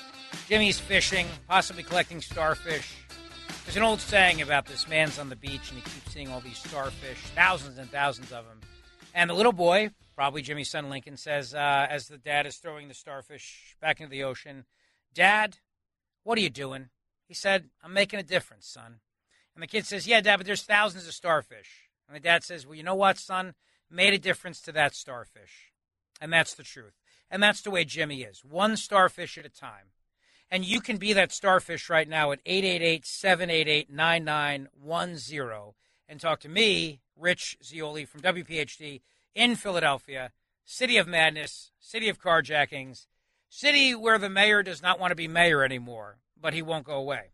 Jimmy's 0.48 0.80
fishing, 0.80 1.28
possibly 1.46 1.84
collecting 1.84 2.20
starfish. 2.20 2.96
There's 3.64 3.76
an 3.76 3.84
old 3.84 4.00
saying 4.00 4.42
about 4.42 4.66
this 4.66 4.88
man's 4.88 5.20
on 5.20 5.28
the 5.28 5.36
beach 5.36 5.70
and 5.70 5.78
he 5.78 5.82
keeps 5.82 6.12
seeing 6.12 6.30
all 6.30 6.40
these 6.40 6.58
starfish, 6.58 7.20
thousands 7.36 7.78
and 7.78 7.88
thousands 7.92 8.32
of 8.32 8.44
them. 8.46 8.58
And 9.14 9.30
the 9.30 9.34
little 9.34 9.52
boy, 9.52 9.90
probably 10.16 10.42
Jimmy's 10.42 10.70
son 10.70 10.90
Lincoln, 10.90 11.16
says, 11.16 11.54
uh, 11.54 11.86
as 11.88 12.08
the 12.08 12.18
dad 12.18 12.44
is 12.44 12.56
throwing 12.56 12.88
the 12.88 12.94
starfish 12.94 13.76
back 13.80 14.00
into 14.00 14.10
the 14.10 14.24
ocean, 14.24 14.64
Dad, 15.14 15.58
what 16.24 16.38
are 16.38 16.42
you 16.42 16.50
doing? 16.50 16.88
He 17.28 17.34
said, 17.34 17.70
I'm 17.84 17.92
making 17.92 18.18
a 18.18 18.24
difference, 18.24 18.66
son. 18.66 18.96
And 19.54 19.62
the 19.62 19.66
kid 19.66 19.86
says, 19.86 20.06
Yeah, 20.06 20.20
Dad, 20.20 20.38
but 20.38 20.46
there's 20.46 20.62
thousands 20.62 21.06
of 21.06 21.14
starfish. 21.14 21.88
And 22.06 22.16
the 22.16 22.20
dad 22.20 22.44
says, 22.44 22.66
Well, 22.66 22.76
you 22.76 22.82
know 22.82 22.94
what, 22.94 23.18
son? 23.18 23.54
Made 23.90 24.14
a 24.14 24.18
difference 24.18 24.60
to 24.62 24.72
that 24.72 24.94
starfish. 24.94 25.72
And 26.20 26.32
that's 26.32 26.54
the 26.54 26.62
truth. 26.62 26.94
And 27.30 27.42
that's 27.42 27.62
the 27.62 27.70
way 27.70 27.84
Jimmy 27.84 28.22
is 28.22 28.44
one 28.44 28.76
starfish 28.76 29.38
at 29.38 29.46
a 29.46 29.50
time. 29.50 29.92
And 30.50 30.64
you 30.64 30.80
can 30.80 30.96
be 30.96 31.12
that 31.12 31.32
starfish 31.32 31.88
right 31.88 32.08
now 32.08 32.32
at 32.32 32.40
888 32.44 33.06
788 33.06 33.90
9910 33.90 35.74
and 36.08 36.20
talk 36.20 36.40
to 36.40 36.48
me 36.48 37.00
Rich 37.16 37.58
Zeoli 37.62 38.04
from 38.04 38.20
WPHT 38.20 39.00
in 39.34 39.54
Philadelphia, 39.54 40.32
city 40.64 40.96
of 40.96 41.06
madness, 41.06 41.70
city 41.78 42.08
of 42.08 42.20
carjackings, 42.20 43.06
city 43.48 43.94
where 43.94 44.18
the 44.18 44.28
mayor 44.28 44.62
does 44.62 44.82
not 44.82 44.98
want 44.98 45.12
to 45.12 45.16
be 45.16 45.28
mayor 45.28 45.62
anymore, 45.62 46.18
but 46.40 46.52
he 46.52 46.62
won't 46.62 46.84
go 46.84 46.94
away. 46.94 47.30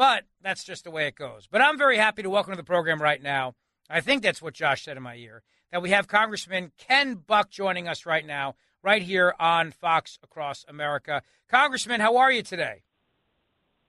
But 0.00 0.24
that's 0.40 0.64
just 0.64 0.84
the 0.84 0.90
way 0.90 1.08
it 1.08 1.14
goes. 1.14 1.46
But 1.46 1.60
I'm 1.60 1.76
very 1.76 1.98
happy 1.98 2.22
to 2.22 2.30
welcome 2.30 2.54
to 2.54 2.56
the 2.56 2.64
program 2.64 3.02
right 3.02 3.22
now. 3.22 3.54
I 3.90 4.00
think 4.00 4.22
that's 4.22 4.40
what 4.40 4.54
Josh 4.54 4.82
said 4.82 4.96
in 4.96 5.02
my 5.02 5.16
ear. 5.16 5.42
That 5.72 5.82
we 5.82 5.90
have 5.90 6.08
Congressman 6.08 6.72
Ken 6.78 7.16
Buck 7.16 7.50
joining 7.50 7.86
us 7.86 8.06
right 8.06 8.26
now, 8.26 8.54
right 8.82 9.02
here 9.02 9.34
on 9.38 9.72
Fox 9.72 10.18
Across 10.22 10.64
America. 10.68 11.20
Congressman, 11.50 12.00
how 12.00 12.16
are 12.16 12.32
you 12.32 12.42
today? 12.42 12.80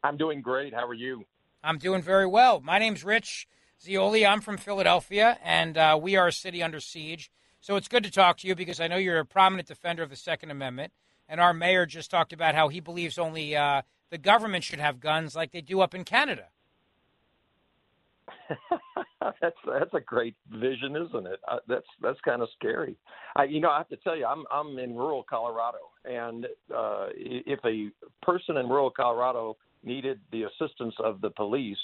I'm 0.03 0.17
doing 0.17 0.41
great. 0.41 0.73
How 0.73 0.85
are 0.85 0.93
you? 0.93 1.23
I'm 1.63 1.77
doing 1.77 2.01
very 2.01 2.27
well. 2.27 2.59
My 2.59 2.77
name's 2.77 3.05
Rich 3.05 3.47
Zeoli. 3.81 4.25
I'm 4.25 4.41
from 4.41 4.57
Philadelphia, 4.57 5.39
and 5.41 5.77
uh, 5.77 5.97
we 6.01 6.17
are 6.17 6.27
a 6.27 6.33
city 6.33 6.61
under 6.61 6.81
siege. 6.81 7.31
So 7.61 7.77
it's 7.77 7.87
good 7.87 8.03
to 8.03 8.11
talk 8.11 8.35
to 8.39 8.49
you 8.49 8.55
because 8.55 8.81
I 8.81 8.89
know 8.89 8.97
you're 8.97 9.19
a 9.19 9.25
prominent 9.25 9.69
defender 9.69 10.03
of 10.03 10.09
the 10.09 10.17
Second 10.17 10.51
Amendment. 10.51 10.91
And 11.29 11.39
our 11.39 11.53
mayor 11.53 11.85
just 11.85 12.11
talked 12.11 12.33
about 12.33 12.53
how 12.53 12.67
he 12.67 12.81
believes 12.81 13.17
only 13.17 13.55
uh, 13.55 13.83
the 14.11 14.17
government 14.17 14.63
should 14.63 14.79
have 14.79 14.99
guns 14.99 15.35
like 15.35 15.51
they 15.51 15.61
do 15.61 15.79
up 15.81 15.95
in 15.95 16.03
Canada. 16.03 16.49
that's 19.41 19.55
that's 19.65 19.93
a 19.93 19.99
great 19.99 20.35
vision, 20.49 20.95
isn't 20.95 21.25
it? 21.25 21.39
Uh, 21.49 21.57
that's 21.67 21.85
that's 22.01 22.19
kind 22.21 22.41
of 22.41 22.49
scary. 22.57 22.95
I, 23.35 23.45
you 23.45 23.61
know, 23.61 23.69
I 23.69 23.77
have 23.77 23.89
to 23.89 23.97
tell 23.97 24.15
you, 24.15 24.25
I'm 24.25 24.43
I'm 24.51 24.77
in 24.77 24.95
rural 24.95 25.23
Colorado, 25.27 25.77
and 26.05 26.45
uh, 26.45 27.07
if 27.15 27.59
a 27.65 27.89
person 28.25 28.57
in 28.57 28.67
rural 28.67 28.91
Colorado 28.91 29.57
needed 29.83 30.19
the 30.31 30.43
assistance 30.43 30.93
of 31.03 31.21
the 31.21 31.29
police, 31.29 31.77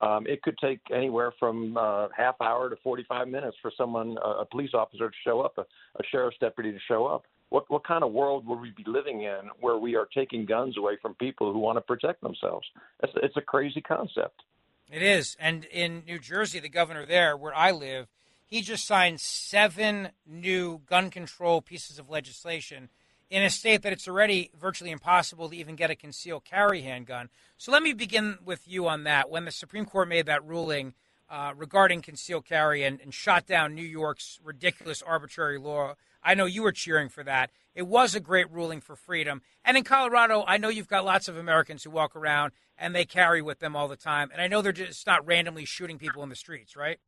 um, 0.00 0.26
it 0.26 0.42
could 0.42 0.56
take 0.58 0.80
anywhere 0.94 1.32
from 1.38 1.76
uh, 1.76 2.08
half 2.16 2.36
hour 2.40 2.70
to 2.70 2.76
45 2.82 3.28
minutes 3.28 3.56
for 3.60 3.70
someone, 3.76 4.16
uh, 4.24 4.40
a 4.40 4.44
police 4.46 4.70
officer, 4.72 5.10
to 5.10 5.16
show 5.24 5.40
up, 5.40 5.58
a, 5.58 5.62
a 5.62 6.02
sheriff's 6.10 6.38
deputy 6.40 6.72
to 6.72 6.78
show 6.88 7.06
up. 7.06 7.24
What 7.54 7.70
what 7.70 7.84
kind 7.84 8.02
of 8.02 8.10
world 8.10 8.48
would 8.48 8.60
we 8.60 8.72
be 8.72 8.82
living 8.84 9.22
in 9.22 9.48
where 9.60 9.76
we 9.76 9.94
are 9.94 10.08
taking 10.12 10.44
guns 10.44 10.76
away 10.76 10.96
from 11.00 11.14
people 11.14 11.52
who 11.52 11.60
want 11.60 11.76
to 11.76 11.82
protect 11.82 12.20
themselves? 12.20 12.66
It's, 13.00 13.12
it's 13.22 13.36
a 13.36 13.40
crazy 13.40 13.80
concept. 13.80 14.42
It 14.90 15.02
is. 15.02 15.36
And 15.38 15.64
in 15.66 16.02
New 16.04 16.18
Jersey, 16.18 16.58
the 16.58 16.68
governor 16.68 17.06
there, 17.06 17.36
where 17.36 17.54
I 17.54 17.70
live, 17.70 18.08
he 18.44 18.60
just 18.60 18.84
signed 18.84 19.20
seven 19.20 20.08
new 20.26 20.80
gun 20.86 21.10
control 21.10 21.60
pieces 21.60 22.00
of 22.00 22.10
legislation 22.10 22.88
in 23.30 23.44
a 23.44 23.50
state 23.50 23.82
that 23.82 23.92
it's 23.92 24.08
already 24.08 24.50
virtually 24.58 24.90
impossible 24.90 25.48
to 25.48 25.56
even 25.56 25.76
get 25.76 25.92
a 25.92 25.94
concealed 25.94 26.44
carry 26.44 26.82
handgun. 26.82 27.28
So 27.56 27.70
let 27.70 27.84
me 27.84 27.92
begin 27.92 28.38
with 28.44 28.66
you 28.66 28.88
on 28.88 29.04
that. 29.04 29.30
When 29.30 29.44
the 29.44 29.52
Supreme 29.52 29.84
Court 29.84 30.08
made 30.08 30.26
that 30.26 30.44
ruling 30.44 30.94
uh, 31.30 31.52
regarding 31.56 32.02
concealed 32.02 32.46
carry 32.46 32.82
and, 32.82 33.00
and 33.00 33.14
shot 33.14 33.46
down 33.46 33.76
New 33.76 33.82
York's 33.82 34.40
ridiculous 34.42 35.02
arbitrary 35.02 35.58
law, 35.58 35.94
I 36.24 36.34
know 36.34 36.46
you 36.46 36.62
were 36.62 36.72
cheering 36.72 37.08
for 37.08 37.22
that. 37.24 37.50
It 37.74 37.86
was 37.86 38.14
a 38.14 38.20
great 38.20 38.50
ruling 38.50 38.80
for 38.80 38.96
freedom. 38.96 39.42
And 39.64 39.76
in 39.76 39.84
Colorado, 39.84 40.44
I 40.46 40.58
know 40.58 40.68
you've 40.68 40.88
got 40.88 41.04
lots 41.04 41.28
of 41.28 41.36
Americans 41.36 41.84
who 41.84 41.90
walk 41.90 42.16
around 42.16 42.52
and 42.78 42.94
they 42.94 43.04
carry 43.04 43.42
with 43.42 43.58
them 43.58 43.76
all 43.76 43.88
the 43.88 43.96
time. 43.96 44.30
And 44.32 44.40
I 44.40 44.46
know 44.46 44.62
they're 44.62 44.72
just 44.72 45.06
not 45.06 45.26
randomly 45.26 45.64
shooting 45.64 45.98
people 45.98 46.22
in 46.22 46.28
the 46.28 46.36
streets, 46.36 46.76
right? 46.76 46.98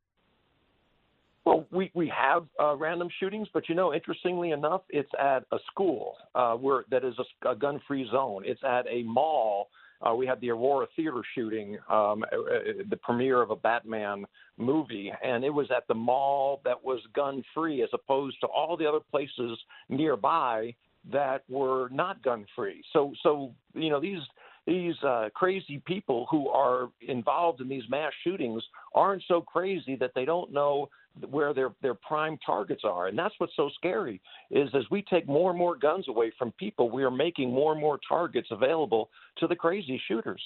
Well, 1.44 1.64
we 1.70 1.92
we 1.94 2.08
have 2.08 2.44
uh, 2.60 2.74
random 2.74 3.08
shootings, 3.20 3.46
but 3.54 3.68
you 3.68 3.76
know, 3.76 3.94
interestingly 3.94 4.50
enough, 4.50 4.82
it's 4.90 5.10
at 5.16 5.44
a 5.52 5.58
school 5.70 6.16
uh, 6.34 6.54
where 6.54 6.84
that 6.90 7.04
is 7.04 7.14
a, 7.44 7.50
a 7.50 7.54
gun-free 7.54 8.08
zone. 8.10 8.42
It's 8.44 8.62
at 8.64 8.84
a 8.88 9.04
mall. 9.04 9.68
Uh, 10.02 10.14
we 10.14 10.26
had 10.26 10.40
the 10.40 10.50
Aurora 10.50 10.86
Theater 10.94 11.22
shooting, 11.34 11.78
um, 11.88 12.24
uh, 12.32 12.36
uh, 12.36 12.58
the 12.88 12.98
premiere 13.02 13.42
of 13.42 13.50
a 13.50 13.56
Batman 13.56 14.24
movie, 14.58 15.12
and 15.22 15.44
it 15.44 15.50
was 15.50 15.68
at 15.74 15.86
the 15.88 15.94
mall 15.94 16.60
that 16.64 16.82
was 16.82 17.00
gun-free, 17.14 17.82
as 17.82 17.88
opposed 17.92 18.38
to 18.40 18.46
all 18.46 18.76
the 18.76 18.86
other 18.86 19.00
places 19.10 19.58
nearby 19.88 20.74
that 21.10 21.42
were 21.48 21.88
not 21.90 22.22
gun-free. 22.22 22.82
So, 22.92 23.12
so 23.22 23.52
you 23.74 23.90
know, 23.90 24.00
these 24.00 24.20
these 24.66 24.96
uh, 25.04 25.28
crazy 25.32 25.80
people 25.86 26.26
who 26.28 26.48
are 26.48 26.88
involved 27.00 27.60
in 27.60 27.68
these 27.68 27.84
mass 27.88 28.12
shootings 28.24 28.62
aren't 28.94 29.22
so 29.28 29.40
crazy 29.40 29.94
that 29.96 30.10
they 30.14 30.24
don't 30.24 30.52
know 30.52 30.88
where 31.30 31.54
their 31.54 31.70
their 31.82 31.94
prime 31.94 32.38
targets 32.44 32.82
are. 32.84 33.06
And 33.06 33.18
that's 33.18 33.34
what's 33.38 33.54
so 33.56 33.70
scary 33.74 34.20
is 34.50 34.68
as 34.74 34.84
we 34.90 35.02
take 35.02 35.26
more 35.26 35.50
and 35.50 35.58
more 35.58 35.76
guns 35.76 36.08
away 36.08 36.32
from 36.38 36.52
people 36.52 36.90
we 36.90 37.02
are 37.04 37.10
making 37.10 37.50
more 37.50 37.72
and 37.72 37.80
more 37.80 37.98
targets 38.08 38.48
available 38.50 39.10
to 39.38 39.46
the 39.46 39.56
crazy 39.56 40.00
shooters. 40.08 40.42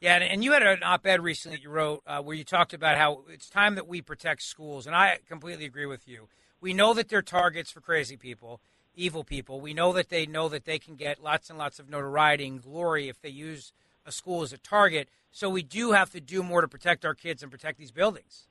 Yeah 0.00 0.16
and 0.16 0.44
you 0.44 0.52
had 0.52 0.62
an 0.62 0.82
op-ed 0.82 1.22
recently 1.22 1.58
you 1.60 1.70
wrote 1.70 2.02
uh, 2.06 2.22
where 2.22 2.36
you 2.36 2.44
talked 2.44 2.72
about 2.72 2.96
how 2.96 3.24
it's 3.28 3.48
time 3.48 3.74
that 3.74 3.88
we 3.88 4.00
protect 4.00 4.42
schools 4.42 4.86
and 4.86 4.94
i 4.94 5.18
completely 5.28 5.64
agree 5.64 5.86
with 5.86 6.06
you. 6.06 6.28
We 6.60 6.72
know 6.72 6.94
that 6.94 7.08
they're 7.08 7.22
targets 7.22 7.70
for 7.70 7.80
crazy 7.80 8.16
people 8.16 8.60
evil 8.94 9.22
people. 9.22 9.60
We 9.60 9.74
know 9.74 9.92
that 9.92 10.08
they 10.08 10.26
know 10.26 10.48
that 10.48 10.64
they 10.64 10.80
can 10.80 10.96
get 10.96 11.22
lots 11.22 11.48
and 11.48 11.58
lots 11.58 11.78
of 11.78 11.88
notoriety 11.88 12.48
and 12.48 12.60
glory 12.60 13.08
if 13.08 13.20
they 13.22 13.28
use 13.28 13.72
a 14.04 14.10
school 14.10 14.42
as 14.42 14.52
a 14.52 14.58
target. 14.58 15.08
So 15.30 15.48
we 15.48 15.62
do 15.62 15.92
have 15.92 16.10
to 16.10 16.20
do 16.20 16.42
more 16.42 16.62
to 16.62 16.68
protect 16.68 17.04
our 17.04 17.14
kids 17.14 17.40
and 17.42 17.52
protect 17.52 17.78
these 17.78 17.92
buildings 17.92 18.48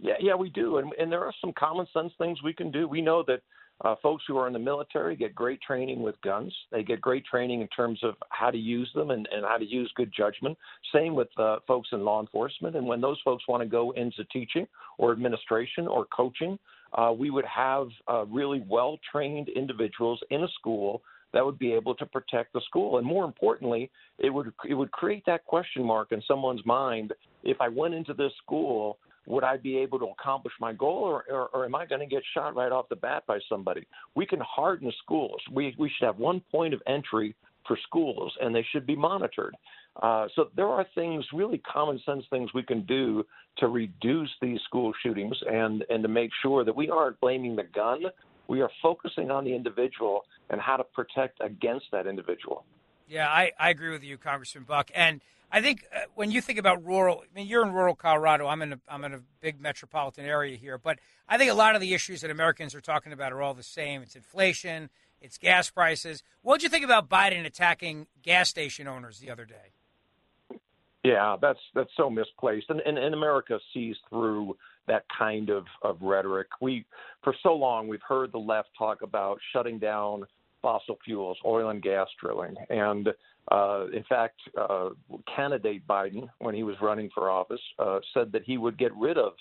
yeah, 0.00 0.14
yeah, 0.20 0.34
we 0.34 0.48
do, 0.50 0.78
and 0.78 0.92
and 0.98 1.10
there 1.12 1.24
are 1.24 1.34
some 1.40 1.52
common 1.52 1.86
sense 1.92 2.12
things 2.18 2.42
we 2.42 2.52
can 2.52 2.70
do. 2.70 2.88
We 2.88 3.02
know 3.02 3.22
that 3.26 3.42
uh, 3.84 3.94
folks 4.02 4.24
who 4.26 4.36
are 4.36 4.46
in 4.46 4.52
the 4.52 4.58
military 4.58 5.16
get 5.16 5.34
great 5.34 5.60
training 5.62 6.02
with 6.02 6.20
guns. 6.22 6.54
They 6.70 6.82
get 6.82 7.00
great 7.00 7.24
training 7.24 7.60
in 7.60 7.68
terms 7.68 7.98
of 8.02 8.14
how 8.28 8.50
to 8.50 8.58
use 8.58 8.90
them 8.94 9.10
and, 9.10 9.26
and 9.32 9.44
how 9.44 9.56
to 9.56 9.64
use 9.64 9.90
good 9.96 10.12
judgment. 10.14 10.56
Same 10.94 11.14
with 11.14 11.28
uh, 11.38 11.58
folks 11.66 11.88
in 11.92 12.04
law 12.04 12.20
enforcement. 12.20 12.76
And 12.76 12.86
when 12.86 13.00
those 13.00 13.18
folks 13.24 13.44
want 13.48 13.62
to 13.62 13.68
go 13.68 13.92
into 13.92 14.24
teaching 14.24 14.66
or 14.98 15.12
administration 15.12 15.86
or 15.86 16.06
coaching, 16.06 16.58
uh, 16.92 17.12
we 17.16 17.30
would 17.30 17.46
have 17.46 17.88
uh, 18.08 18.26
really 18.26 18.62
well 18.68 18.98
trained 19.10 19.48
individuals 19.48 20.20
in 20.30 20.42
a 20.42 20.48
school 20.58 21.02
that 21.32 21.44
would 21.44 21.58
be 21.58 21.72
able 21.72 21.94
to 21.94 22.04
protect 22.06 22.52
the 22.52 22.60
school. 22.66 22.98
And 22.98 23.06
more 23.06 23.24
importantly, 23.24 23.90
it 24.18 24.30
would 24.30 24.52
it 24.68 24.74
would 24.74 24.90
create 24.90 25.24
that 25.26 25.46
question 25.46 25.84
mark 25.84 26.12
in 26.12 26.20
someone's 26.26 26.64
mind. 26.66 27.12
If 27.44 27.60
I 27.60 27.68
went 27.68 27.94
into 27.94 28.12
this 28.12 28.32
school 28.44 28.98
would 29.30 29.44
I 29.44 29.56
be 29.56 29.78
able 29.78 29.98
to 30.00 30.06
accomplish 30.06 30.52
my 30.60 30.72
goal, 30.72 31.04
or, 31.04 31.24
or, 31.30 31.48
or 31.48 31.64
am 31.64 31.74
I 31.74 31.86
going 31.86 32.00
to 32.00 32.06
get 32.06 32.22
shot 32.34 32.56
right 32.56 32.72
off 32.72 32.88
the 32.88 32.96
bat 32.96 33.22
by 33.26 33.38
somebody? 33.48 33.86
We 34.14 34.26
can 34.26 34.40
harden 34.40 34.92
schools. 35.02 35.40
We, 35.50 35.74
we 35.78 35.90
should 35.96 36.06
have 36.06 36.18
one 36.18 36.40
point 36.50 36.74
of 36.74 36.82
entry 36.86 37.34
for 37.66 37.78
schools, 37.86 38.32
and 38.40 38.54
they 38.54 38.66
should 38.72 38.86
be 38.86 38.96
monitored. 38.96 39.56
Uh, 40.02 40.26
so 40.34 40.48
there 40.56 40.68
are 40.68 40.84
things, 40.94 41.24
really 41.32 41.58
common 41.58 42.00
sense 42.04 42.24
things 42.30 42.52
we 42.54 42.62
can 42.62 42.84
do 42.86 43.24
to 43.58 43.68
reduce 43.68 44.30
these 44.42 44.60
school 44.62 44.92
shootings 45.02 45.36
and, 45.48 45.84
and 45.90 46.02
to 46.02 46.08
make 46.08 46.30
sure 46.42 46.64
that 46.64 46.74
we 46.74 46.90
aren't 46.90 47.20
blaming 47.20 47.54
the 47.54 47.64
gun. 47.64 48.02
We 48.48 48.62
are 48.62 48.70
focusing 48.82 49.30
on 49.30 49.44
the 49.44 49.54
individual 49.54 50.24
and 50.48 50.60
how 50.60 50.76
to 50.76 50.84
protect 50.84 51.38
against 51.40 51.86
that 51.92 52.06
individual. 52.06 52.64
Yeah, 53.08 53.28
I, 53.28 53.52
I 53.58 53.70
agree 53.70 53.90
with 53.90 54.02
you, 54.02 54.18
Congressman 54.18 54.64
Buck. 54.64 54.90
And– 54.94 55.20
I 55.52 55.60
think 55.60 55.84
uh, 55.94 56.00
when 56.14 56.30
you 56.30 56.40
think 56.40 56.58
about 56.58 56.84
rural, 56.84 57.22
I 57.22 57.38
mean, 57.38 57.46
you're 57.46 57.64
in 57.64 57.72
rural 57.72 57.94
Colorado. 57.94 58.46
I'm 58.46 58.62
in 58.62 58.74
a, 58.74 58.80
I'm 58.88 59.04
in 59.04 59.14
a 59.14 59.20
big 59.40 59.60
metropolitan 59.60 60.24
area 60.24 60.56
here, 60.56 60.78
but 60.78 60.98
I 61.28 61.38
think 61.38 61.50
a 61.50 61.54
lot 61.54 61.74
of 61.74 61.80
the 61.80 61.92
issues 61.92 62.20
that 62.20 62.30
Americans 62.30 62.74
are 62.74 62.80
talking 62.80 63.12
about 63.12 63.32
are 63.32 63.42
all 63.42 63.54
the 63.54 63.62
same. 63.62 64.02
It's 64.02 64.16
inflation, 64.16 64.90
it's 65.20 65.38
gas 65.38 65.70
prices. 65.70 66.22
What 66.42 66.60
did 66.60 66.64
you 66.64 66.68
think 66.68 66.84
about 66.84 67.08
Biden 67.08 67.44
attacking 67.44 68.06
gas 68.22 68.48
station 68.48 68.86
owners 68.86 69.18
the 69.18 69.30
other 69.30 69.44
day? 69.44 70.58
Yeah, 71.02 71.36
that's 71.40 71.60
that's 71.74 71.90
so 71.96 72.10
misplaced, 72.10 72.66
and 72.68 72.80
and, 72.80 72.98
and 72.98 73.14
America 73.14 73.58
sees 73.72 73.96
through 74.10 74.56
that 74.86 75.04
kind 75.16 75.50
of, 75.50 75.66
of 75.82 76.02
rhetoric. 76.02 76.48
We, 76.60 76.84
for 77.22 77.34
so 77.42 77.54
long, 77.54 77.86
we've 77.86 78.02
heard 78.06 78.32
the 78.32 78.38
left 78.38 78.70
talk 78.76 79.02
about 79.02 79.38
shutting 79.52 79.78
down 79.78 80.24
fossil 80.62 80.98
fuels, 81.04 81.38
oil 81.44 81.70
and 81.70 81.82
gas 81.82 82.08
drilling, 82.20 82.54
and 82.68 83.08
uh, 83.50 83.86
in 83.92 84.04
fact, 84.08 84.40
uh, 84.58 84.90
candidate 85.34 85.86
Biden, 85.86 86.28
when 86.38 86.54
he 86.54 86.62
was 86.62 86.76
running 86.80 87.10
for 87.12 87.30
office, 87.30 87.60
uh, 87.78 87.98
said 88.14 88.30
that 88.32 88.44
he 88.44 88.58
would 88.58 88.78
get 88.78 88.94
rid 88.94 89.18
of 89.18 89.32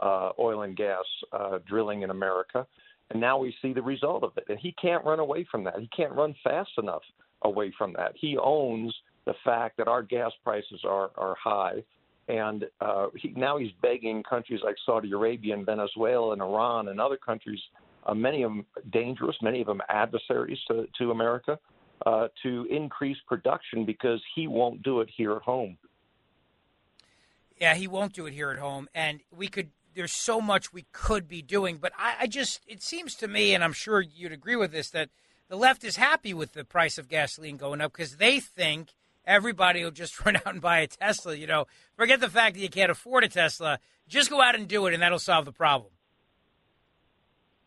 uh, 0.00 0.30
oil 0.38 0.62
and 0.62 0.76
gas 0.76 1.04
uh, 1.32 1.58
drilling 1.66 2.02
in 2.02 2.10
America. 2.10 2.66
And 3.10 3.20
now 3.20 3.38
we 3.38 3.54
see 3.60 3.72
the 3.72 3.82
result 3.82 4.22
of 4.22 4.32
it. 4.36 4.44
And 4.48 4.58
he 4.58 4.72
can't 4.80 5.04
run 5.04 5.18
away 5.18 5.46
from 5.50 5.64
that. 5.64 5.78
He 5.78 5.88
can't 5.94 6.12
run 6.12 6.34
fast 6.44 6.70
enough 6.78 7.02
away 7.42 7.72
from 7.76 7.92
that. 7.94 8.12
He 8.14 8.36
owns 8.36 8.94
the 9.26 9.34
fact 9.44 9.76
that 9.78 9.88
our 9.88 10.02
gas 10.02 10.32
prices 10.44 10.80
are, 10.84 11.10
are 11.16 11.34
high. 11.42 11.82
And 12.28 12.66
uh, 12.80 13.06
he, 13.16 13.32
now 13.36 13.56
he's 13.56 13.72
begging 13.80 14.22
countries 14.22 14.60
like 14.62 14.76
Saudi 14.84 15.12
Arabia 15.12 15.54
and 15.54 15.64
Venezuela 15.64 16.32
and 16.32 16.42
Iran 16.42 16.88
and 16.88 17.00
other 17.00 17.16
countries, 17.16 17.60
uh, 18.06 18.14
many 18.14 18.42
of 18.42 18.50
them 18.50 18.66
dangerous, 18.90 19.36
many 19.42 19.60
of 19.60 19.66
them 19.66 19.80
adversaries 19.88 20.58
to, 20.68 20.86
to 20.98 21.10
America, 21.10 21.58
uh, 22.06 22.28
to 22.42 22.66
increase 22.70 23.16
production 23.26 23.84
because 23.84 24.22
he 24.34 24.46
won't 24.46 24.82
do 24.82 25.00
it 25.00 25.08
here 25.14 25.32
at 25.32 25.42
home. 25.42 25.76
Yeah, 27.60 27.74
he 27.74 27.88
won't 27.88 28.12
do 28.12 28.26
it 28.26 28.32
here 28.32 28.50
at 28.50 28.58
home, 28.58 28.88
and 28.94 29.20
we 29.36 29.48
could. 29.48 29.70
There's 29.94 30.12
so 30.12 30.40
much 30.40 30.72
we 30.72 30.86
could 30.92 31.26
be 31.26 31.42
doing, 31.42 31.78
but 31.78 31.92
I, 31.98 32.14
I 32.20 32.26
just 32.28 32.60
it 32.68 32.82
seems 32.82 33.16
to 33.16 33.26
me, 33.26 33.52
and 33.52 33.64
I'm 33.64 33.72
sure 33.72 34.00
you'd 34.00 34.32
agree 34.32 34.54
with 34.54 34.70
this, 34.70 34.90
that 34.90 35.08
the 35.48 35.56
left 35.56 35.82
is 35.82 35.96
happy 35.96 36.32
with 36.32 36.52
the 36.52 36.64
price 36.64 36.98
of 36.98 37.08
gasoline 37.08 37.56
going 37.56 37.80
up 37.80 37.92
because 37.92 38.16
they 38.16 38.38
think 38.38 38.92
everybody 39.26 39.82
will 39.82 39.90
just 39.90 40.24
run 40.24 40.36
out 40.36 40.46
and 40.46 40.60
buy 40.60 40.80
a 40.80 40.86
Tesla. 40.86 41.34
You 41.34 41.48
know, 41.48 41.66
forget 41.96 42.20
the 42.20 42.30
fact 42.30 42.54
that 42.54 42.60
you 42.60 42.68
can't 42.68 42.92
afford 42.92 43.24
a 43.24 43.28
Tesla. 43.28 43.80
Just 44.08 44.30
go 44.30 44.40
out 44.40 44.54
and 44.54 44.68
do 44.68 44.86
it, 44.86 44.94
and 44.94 45.02
that'll 45.02 45.18
solve 45.18 45.44
the 45.44 45.52
problem. 45.52 45.90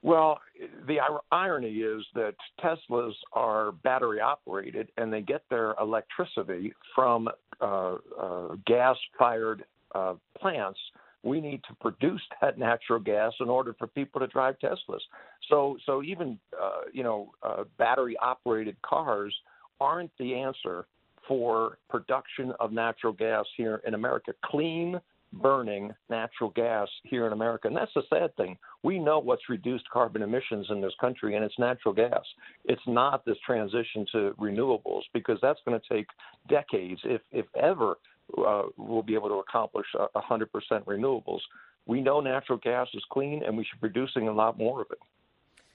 Well, 0.03 0.39
the 0.87 0.97
irony 1.31 1.77
is 1.77 2.03
that 2.15 2.33
Teslas 2.63 3.13
are 3.33 3.71
battery 3.83 4.19
operated 4.19 4.89
and 4.97 5.13
they 5.13 5.21
get 5.21 5.43
their 5.49 5.75
electricity 5.79 6.73
from 6.95 7.29
uh, 7.61 7.97
uh, 8.19 8.47
gas 8.65 8.97
fired 9.17 9.63
uh, 9.93 10.15
plants. 10.39 10.79
We 11.23 11.39
need 11.39 11.61
to 11.67 11.75
produce 11.79 12.21
that 12.41 12.57
natural 12.57 12.99
gas 12.99 13.31
in 13.39 13.47
order 13.47 13.75
for 13.77 13.85
people 13.85 14.19
to 14.21 14.27
drive 14.27 14.55
Teslas. 14.57 15.01
So, 15.49 15.77
so 15.85 16.01
even 16.01 16.39
uh, 16.59 16.81
you 16.91 17.03
know, 17.03 17.31
uh, 17.43 17.65
battery 17.77 18.17
operated 18.17 18.81
cars 18.81 19.35
aren't 19.79 20.11
the 20.17 20.33
answer 20.33 20.87
for 21.27 21.77
production 21.89 22.53
of 22.59 22.71
natural 22.71 23.13
gas 23.13 23.45
here 23.55 23.81
in 23.85 23.93
America. 23.93 24.33
Clean, 24.45 24.99
burning 25.33 25.93
natural 26.09 26.49
gas 26.49 26.87
here 27.03 27.25
in 27.25 27.33
America. 27.33 27.67
And 27.67 27.77
that's 27.77 27.93
the 27.95 28.03
sad 28.09 28.35
thing. 28.35 28.57
We 28.83 28.99
know 28.99 29.19
what's 29.19 29.49
reduced 29.49 29.89
carbon 29.91 30.21
emissions 30.21 30.67
in 30.69 30.81
this 30.81 30.93
country, 30.99 31.35
and 31.35 31.45
it's 31.45 31.57
natural 31.57 31.93
gas. 31.93 32.23
It's 32.65 32.81
not 32.87 33.25
this 33.25 33.37
transition 33.45 34.05
to 34.11 34.33
renewables 34.39 35.03
because 35.13 35.37
that's 35.41 35.59
going 35.65 35.79
to 35.79 35.93
take 35.93 36.07
decades, 36.49 37.01
if, 37.03 37.21
if 37.31 37.45
ever, 37.55 37.97
uh, 38.37 38.63
we'll 38.77 39.03
be 39.03 39.15
able 39.15 39.29
to 39.29 39.35
accomplish 39.35 39.87
100% 39.95 40.47
renewables. 40.85 41.39
We 41.85 42.01
know 42.01 42.21
natural 42.21 42.57
gas 42.57 42.87
is 42.93 43.03
clean, 43.11 43.43
and 43.45 43.57
we 43.57 43.63
should 43.63 43.81
be 43.81 43.89
producing 43.89 44.27
a 44.27 44.33
lot 44.33 44.57
more 44.57 44.81
of 44.81 44.87
it. 44.91 44.99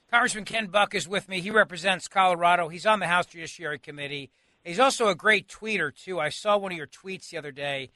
Congressman 0.09 0.45
Ken 0.45 0.67
Buck 0.67 0.95
is 0.95 1.07
with 1.07 1.27
me. 1.27 1.41
He 1.41 1.51
represents 1.51 2.07
Colorado. 2.07 2.69
He's 2.69 2.85
on 2.85 2.99
the 2.99 3.07
House 3.07 3.25
Judiciary 3.25 3.77
Committee. 3.77 4.29
He's 4.63 4.79
also 4.79 5.09
a 5.09 5.15
great 5.15 5.47
tweeter, 5.47 5.93
too. 5.93 6.19
I 6.19 6.29
saw 6.29 6.57
one 6.57 6.71
of 6.71 6.77
your 6.77 6.87
tweets 6.87 7.29
the 7.29 7.37
other 7.37 7.51
day 7.51 7.89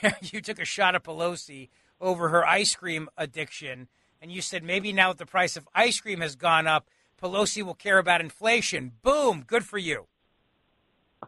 where 0.00 0.16
you 0.22 0.40
took 0.40 0.60
a 0.60 0.64
shot 0.64 0.94
at 0.94 1.04
Pelosi 1.04 1.68
over 2.00 2.28
her 2.28 2.46
ice 2.46 2.74
cream 2.74 3.08
addiction, 3.16 3.88
and 4.20 4.30
you 4.30 4.40
said 4.42 4.62
maybe 4.62 4.92
now 4.92 5.08
that 5.08 5.18
the 5.18 5.26
price 5.26 5.56
of 5.56 5.68
ice 5.74 6.00
cream 6.00 6.20
has 6.20 6.36
gone 6.36 6.66
up, 6.66 6.88
Pelosi 7.20 7.62
will 7.62 7.74
care 7.74 7.98
about 7.98 8.20
inflation. 8.20 8.92
Boom, 9.02 9.44
good 9.46 9.64
for 9.64 9.78
you. 9.78 10.06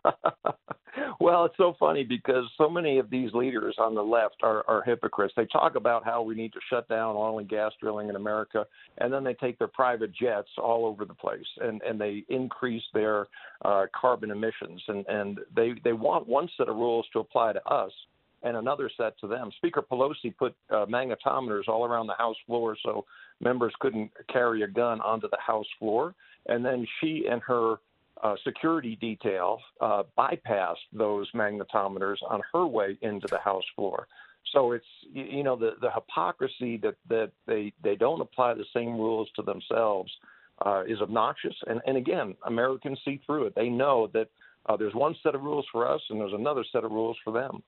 well, 1.20 1.44
it's 1.44 1.56
so 1.56 1.76
funny 1.78 2.02
because 2.04 2.44
so 2.58 2.68
many 2.68 2.98
of 2.98 3.10
these 3.10 3.32
leaders 3.32 3.76
on 3.78 3.94
the 3.94 4.02
left 4.02 4.36
are, 4.42 4.64
are 4.68 4.82
hypocrites. 4.82 5.34
They 5.36 5.46
talk 5.46 5.76
about 5.76 6.04
how 6.04 6.22
we 6.22 6.34
need 6.34 6.52
to 6.52 6.60
shut 6.68 6.88
down 6.88 7.16
oil 7.16 7.38
and 7.38 7.48
gas 7.48 7.72
drilling 7.80 8.08
in 8.08 8.16
America, 8.16 8.66
and 8.98 9.12
then 9.12 9.22
they 9.22 9.34
take 9.34 9.58
their 9.58 9.68
private 9.68 10.12
jets 10.12 10.48
all 10.58 10.86
over 10.86 11.04
the 11.04 11.14
place 11.14 11.46
and, 11.60 11.80
and 11.82 12.00
they 12.00 12.24
increase 12.28 12.82
their 12.92 13.26
uh, 13.64 13.86
carbon 13.98 14.30
emissions. 14.30 14.82
And, 14.88 15.06
and 15.06 15.40
they, 15.54 15.74
they 15.84 15.92
want 15.92 16.26
one 16.26 16.48
set 16.56 16.68
of 16.68 16.76
rules 16.76 17.06
to 17.12 17.20
apply 17.20 17.52
to 17.52 17.64
us 17.66 17.92
and 18.44 18.56
another 18.56 18.90
set 18.96 19.18
to 19.20 19.26
them. 19.26 19.50
Speaker 19.56 19.82
Pelosi 19.82 20.36
put 20.36 20.54
uh, 20.70 20.86
magnetometers 20.86 21.66
all 21.66 21.84
around 21.84 22.06
the 22.06 22.14
House 22.14 22.36
floor 22.46 22.76
so 22.84 23.04
members 23.40 23.72
couldn't 23.80 24.10
carry 24.32 24.62
a 24.62 24.68
gun 24.68 25.00
onto 25.00 25.28
the 25.28 25.38
House 25.44 25.66
floor. 25.78 26.14
And 26.46 26.64
then 26.64 26.86
she 27.00 27.24
and 27.30 27.40
her 27.42 27.76
uh, 28.22 28.36
security 28.44 28.96
detail 29.00 29.58
uh, 29.80 30.04
bypassed 30.16 30.86
those 30.92 31.30
magnetometers 31.32 32.16
on 32.28 32.42
her 32.52 32.66
way 32.66 32.98
into 33.02 33.26
the 33.30 33.38
House 33.38 33.64
floor. 33.74 34.06
So 34.52 34.72
it's 34.72 34.86
you 35.10 35.42
know 35.42 35.56
the 35.56 35.72
the 35.80 35.90
hypocrisy 35.90 36.76
that 36.78 36.94
that 37.08 37.32
they 37.46 37.72
they 37.82 37.96
don't 37.96 38.20
apply 38.20 38.54
the 38.54 38.66
same 38.74 38.92
rules 38.92 39.28
to 39.36 39.42
themselves 39.42 40.12
uh, 40.64 40.82
is 40.86 41.00
obnoxious. 41.00 41.56
And 41.66 41.80
and 41.86 41.96
again, 41.96 42.36
Americans 42.46 43.00
see 43.04 43.20
through 43.26 43.46
it. 43.46 43.54
They 43.56 43.70
know 43.70 44.10
that 44.12 44.28
uh, 44.66 44.76
there's 44.76 44.94
one 44.94 45.16
set 45.22 45.34
of 45.34 45.42
rules 45.42 45.66
for 45.72 45.88
us 45.88 46.00
and 46.10 46.20
there's 46.20 46.32
another 46.32 46.64
set 46.72 46.84
of 46.84 46.90
rules 46.90 47.16
for 47.24 47.32
them. 47.32 47.62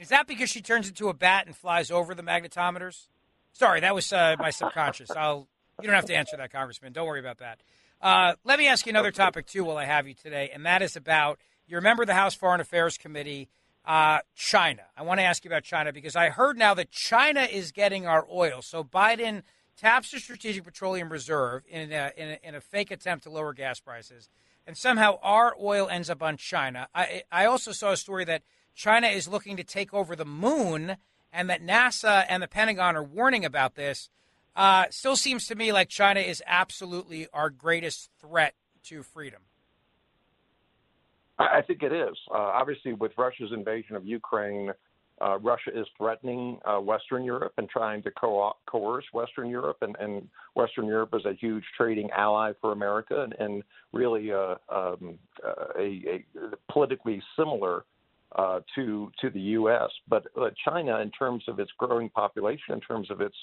Is 0.00 0.08
that 0.08 0.26
because 0.26 0.48
she 0.48 0.62
turns 0.62 0.88
into 0.88 1.10
a 1.10 1.14
bat 1.14 1.46
and 1.46 1.54
flies 1.54 1.90
over 1.90 2.14
the 2.14 2.22
magnetometers? 2.22 3.06
Sorry, 3.52 3.80
that 3.80 3.94
was 3.94 4.10
uh, 4.12 4.34
my 4.38 4.48
subconscious. 4.48 5.10
I'll. 5.10 5.46
You 5.80 5.86
don't 5.86 5.94
have 5.94 6.06
to 6.06 6.14
answer 6.14 6.36
that, 6.36 6.50
Congressman. 6.50 6.92
Don't 6.92 7.06
worry 7.06 7.20
about 7.20 7.38
that. 7.38 7.60
Uh, 8.00 8.34
let 8.44 8.58
me 8.58 8.66
ask 8.66 8.86
you 8.86 8.90
another 8.90 9.10
topic 9.10 9.46
too, 9.46 9.62
while 9.64 9.76
I 9.76 9.84
have 9.84 10.08
you 10.08 10.14
today, 10.14 10.50
and 10.52 10.64
that 10.64 10.80
is 10.80 10.96
about 10.96 11.38
you 11.66 11.76
remember 11.76 12.06
the 12.06 12.14
House 12.14 12.34
Foreign 12.34 12.62
Affairs 12.62 12.96
Committee, 12.96 13.48
uh, 13.84 14.20
China. 14.34 14.82
I 14.96 15.02
want 15.02 15.20
to 15.20 15.24
ask 15.24 15.44
you 15.44 15.50
about 15.50 15.64
China 15.64 15.92
because 15.92 16.16
I 16.16 16.30
heard 16.30 16.56
now 16.56 16.72
that 16.74 16.90
China 16.90 17.42
is 17.42 17.70
getting 17.70 18.06
our 18.06 18.26
oil. 18.32 18.62
So 18.62 18.82
Biden 18.82 19.42
taps 19.76 20.10
the 20.10 20.18
Strategic 20.18 20.64
Petroleum 20.64 21.10
Reserve 21.10 21.62
in 21.68 21.92
a, 21.92 22.10
in 22.16 22.28
a, 22.28 22.38
in 22.42 22.54
a 22.54 22.60
fake 22.60 22.90
attempt 22.90 23.24
to 23.24 23.30
lower 23.30 23.52
gas 23.52 23.80
prices, 23.80 24.30
and 24.66 24.78
somehow 24.78 25.18
our 25.22 25.54
oil 25.60 25.88
ends 25.90 26.08
up 26.08 26.22
on 26.22 26.38
China. 26.38 26.88
I, 26.94 27.22
I 27.30 27.44
also 27.44 27.72
saw 27.72 27.92
a 27.92 27.96
story 27.98 28.24
that 28.24 28.42
China 28.74 29.08
is 29.08 29.28
looking 29.28 29.56
to 29.56 29.64
take 29.64 29.92
over 29.92 30.16
the 30.16 30.24
moon 30.24 30.96
and 31.32 31.48
that 31.50 31.62
NASA 31.62 32.24
and 32.28 32.42
the 32.42 32.48
Pentagon 32.48 32.96
are 32.96 33.04
warning 33.04 33.44
about 33.44 33.74
this, 33.74 34.10
uh, 34.56 34.86
still 34.90 35.16
seems 35.16 35.46
to 35.46 35.54
me 35.54 35.72
like 35.72 35.88
China 35.88 36.20
is 36.20 36.42
absolutely 36.46 37.28
our 37.32 37.50
greatest 37.50 38.10
threat 38.20 38.54
to 38.84 39.02
freedom. 39.02 39.42
I 41.38 41.62
think 41.62 41.82
it 41.82 41.92
is. 41.92 42.16
Uh, 42.30 42.36
obviously, 42.36 42.92
with 42.92 43.12
Russia's 43.16 43.50
invasion 43.52 43.96
of 43.96 44.04
Ukraine, 44.04 44.72
uh, 45.22 45.38
Russia 45.38 45.70
is 45.74 45.86
threatening 45.96 46.58
uh, 46.64 46.78
Western 46.80 47.24
Europe 47.24 47.52
and 47.56 47.68
trying 47.68 48.02
to 48.02 48.10
co- 48.10 48.56
coerce 48.66 49.04
Western 49.12 49.48
Europe, 49.48 49.78
and, 49.82 49.96
and, 50.00 50.28
Western 50.54 50.86
Europe 50.86 51.10
is 51.14 51.24
a 51.24 51.32
huge 51.32 51.64
trading 51.76 52.10
ally 52.10 52.52
for 52.60 52.72
America 52.72 53.22
and, 53.22 53.34
and 53.38 53.62
really 53.92 54.32
uh, 54.32 54.56
um, 54.68 55.18
uh, 55.46 55.66
a, 55.78 56.02
a, 56.08 56.24
politically 56.70 57.22
similar 57.38 57.84
uh, 58.36 58.60
to 58.74 59.10
to 59.20 59.30
the 59.30 59.40
U.S. 59.40 59.90
But 60.08 60.26
uh, 60.40 60.50
China, 60.64 61.00
in 61.00 61.10
terms 61.10 61.44
of 61.48 61.58
its 61.58 61.70
growing 61.78 62.08
population, 62.10 62.74
in 62.74 62.80
terms 62.80 63.10
of 63.10 63.20
its 63.20 63.34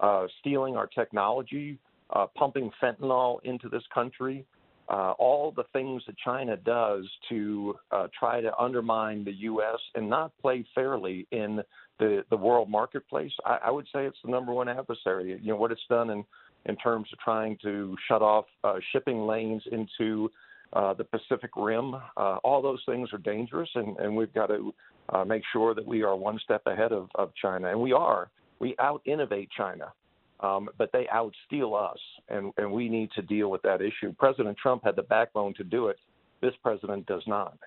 uh, 0.00 0.26
stealing 0.40 0.76
our 0.76 0.86
technology, 0.86 1.78
uh, 2.10 2.26
pumping 2.36 2.70
fentanyl 2.82 3.38
into 3.44 3.68
this 3.68 3.84
country, 3.94 4.44
uh, 4.88 5.12
all 5.12 5.52
the 5.52 5.64
things 5.72 6.02
that 6.06 6.16
China 6.24 6.56
does 6.56 7.08
to 7.28 7.74
uh, 7.92 8.08
try 8.18 8.40
to 8.40 8.56
undermine 8.58 9.24
the 9.24 9.32
U.S. 9.32 9.78
and 9.94 10.10
not 10.10 10.32
play 10.40 10.66
fairly 10.74 11.26
in 11.30 11.60
the 11.98 12.24
the 12.30 12.36
world 12.36 12.68
marketplace, 12.68 13.32
I, 13.44 13.58
I 13.66 13.70
would 13.70 13.86
say 13.92 14.06
it's 14.06 14.18
the 14.24 14.30
number 14.30 14.52
one 14.52 14.68
adversary. 14.68 15.38
You 15.40 15.52
know 15.52 15.56
what 15.56 15.70
it's 15.70 15.86
done 15.88 16.10
in 16.10 16.24
in 16.66 16.76
terms 16.76 17.08
of 17.12 17.18
trying 17.18 17.58
to 17.62 17.96
shut 18.08 18.22
off 18.22 18.46
shipping 18.92 19.26
lanes 19.26 19.62
into 19.70 20.30
uh, 20.72 20.94
the 20.94 21.04
Pacific 21.04 21.50
Rim. 21.56 21.94
Uh, 21.94 22.38
all 22.44 22.62
those 22.62 22.82
things 22.86 23.12
are 23.12 23.18
dangerous, 23.18 23.68
and, 23.74 23.96
and 23.98 24.16
we've 24.16 24.32
got 24.32 24.46
to 24.46 24.74
uh, 25.10 25.24
make 25.24 25.42
sure 25.52 25.74
that 25.74 25.86
we 25.86 26.02
are 26.02 26.16
one 26.16 26.38
step 26.42 26.62
ahead 26.66 26.92
of, 26.92 27.08
of 27.14 27.32
China. 27.40 27.68
And 27.68 27.80
we 27.80 27.92
are. 27.92 28.30
We 28.58 28.74
out 28.78 29.02
innovate 29.04 29.50
China, 29.56 29.92
um, 30.40 30.68
but 30.78 30.90
they 30.92 31.08
out 31.08 31.34
steal 31.46 31.74
us, 31.74 31.98
and, 32.28 32.52
and 32.56 32.70
we 32.70 32.88
need 32.88 33.10
to 33.16 33.22
deal 33.22 33.50
with 33.50 33.62
that 33.62 33.80
issue. 33.82 34.14
President 34.18 34.56
Trump 34.56 34.84
had 34.84 34.96
the 34.96 35.02
backbone 35.02 35.54
to 35.54 35.64
do 35.64 35.88
it. 35.88 35.98
This 36.40 36.54
president 36.62 37.06
does 37.06 37.22
not. 37.26 37.58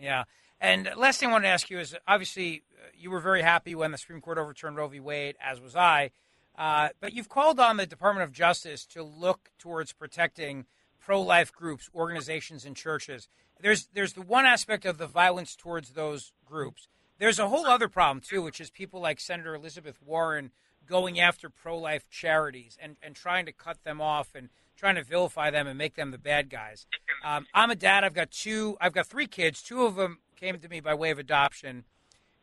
Yeah. 0.00 0.24
And 0.60 0.90
last 0.96 1.20
thing 1.20 1.30
I 1.30 1.32
want 1.32 1.44
to 1.44 1.48
ask 1.48 1.70
you 1.70 1.78
is 1.78 1.96
obviously 2.06 2.62
uh, 2.76 2.88
you 2.98 3.10
were 3.10 3.20
very 3.20 3.42
happy 3.42 3.74
when 3.74 3.92
the 3.92 3.98
Supreme 3.98 4.20
Court 4.20 4.38
overturned 4.38 4.76
Roe 4.76 4.88
v. 4.88 5.00
Wade, 5.00 5.36
as 5.42 5.60
was 5.60 5.74
I. 5.74 6.10
Uh, 6.58 6.90
but 7.00 7.14
you've 7.14 7.28
called 7.28 7.58
on 7.58 7.78
the 7.78 7.86
Department 7.86 8.24
of 8.24 8.32
Justice 8.32 8.84
to 8.86 9.02
look 9.02 9.50
towards 9.58 9.92
protecting 9.92 10.66
pro-life 11.10 11.52
groups, 11.52 11.90
organizations, 11.92 12.64
and 12.64 12.76
churches. 12.76 13.26
There's 13.60 13.88
there's 13.94 14.12
the 14.12 14.22
one 14.22 14.46
aspect 14.46 14.84
of 14.84 14.96
the 14.96 15.08
violence 15.08 15.56
towards 15.56 15.90
those 15.90 16.32
groups. 16.46 16.86
There's 17.18 17.40
a 17.40 17.48
whole 17.48 17.66
other 17.66 17.88
problem 17.88 18.20
too, 18.20 18.42
which 18.42 18.60
is 18.60 18.70
people 18.70 19.00
like 19.00 19.18
Senator 19.18 19.56
Elizabeth 19.56 19.98
Warren 20.06 20.52
going 20.86 21.18
after 21.18 21.50
pro-life 21.50 22.08
charities 22.10 22.78
and, 22.80 22.94
and 23.02 23.16
trying 23.16 23.44
to 23.46 23.52
cut 23.52 23.82
them 23.82 24.00
off 24.00 24.36
and 24.36 24.50
trying 24.76 24.94
to 24.94 25.02
vilify 25.02 25.50
them 25.50 25.66
and 25.66 25.76
make 25.76 25.96
them 25.96 26.12
the 26.12 26.16
bad 26.16 26.48
guys. 26.48 26.86
Um, 27.24 27.44
I'm 27.52 27.72
a 27.72 27.74
dad. 27.74 28.04
I've 28.04 28.14
got 28.14 28.30
two. 28.30 28.76
I've 28.80 28.92
got 28.92 29.08
three 29.08 29.26
kids. 29.26 29.62
Two 29.62 29.86
of 29.86 29.96
them 29.96 30.20
came 30.36 30.60
to 30.60 30.68
me 30.68 30.78
by 30.78 30.94
way 30.94 31.10
of 31.10 31.18
adoption, 31.18 31.86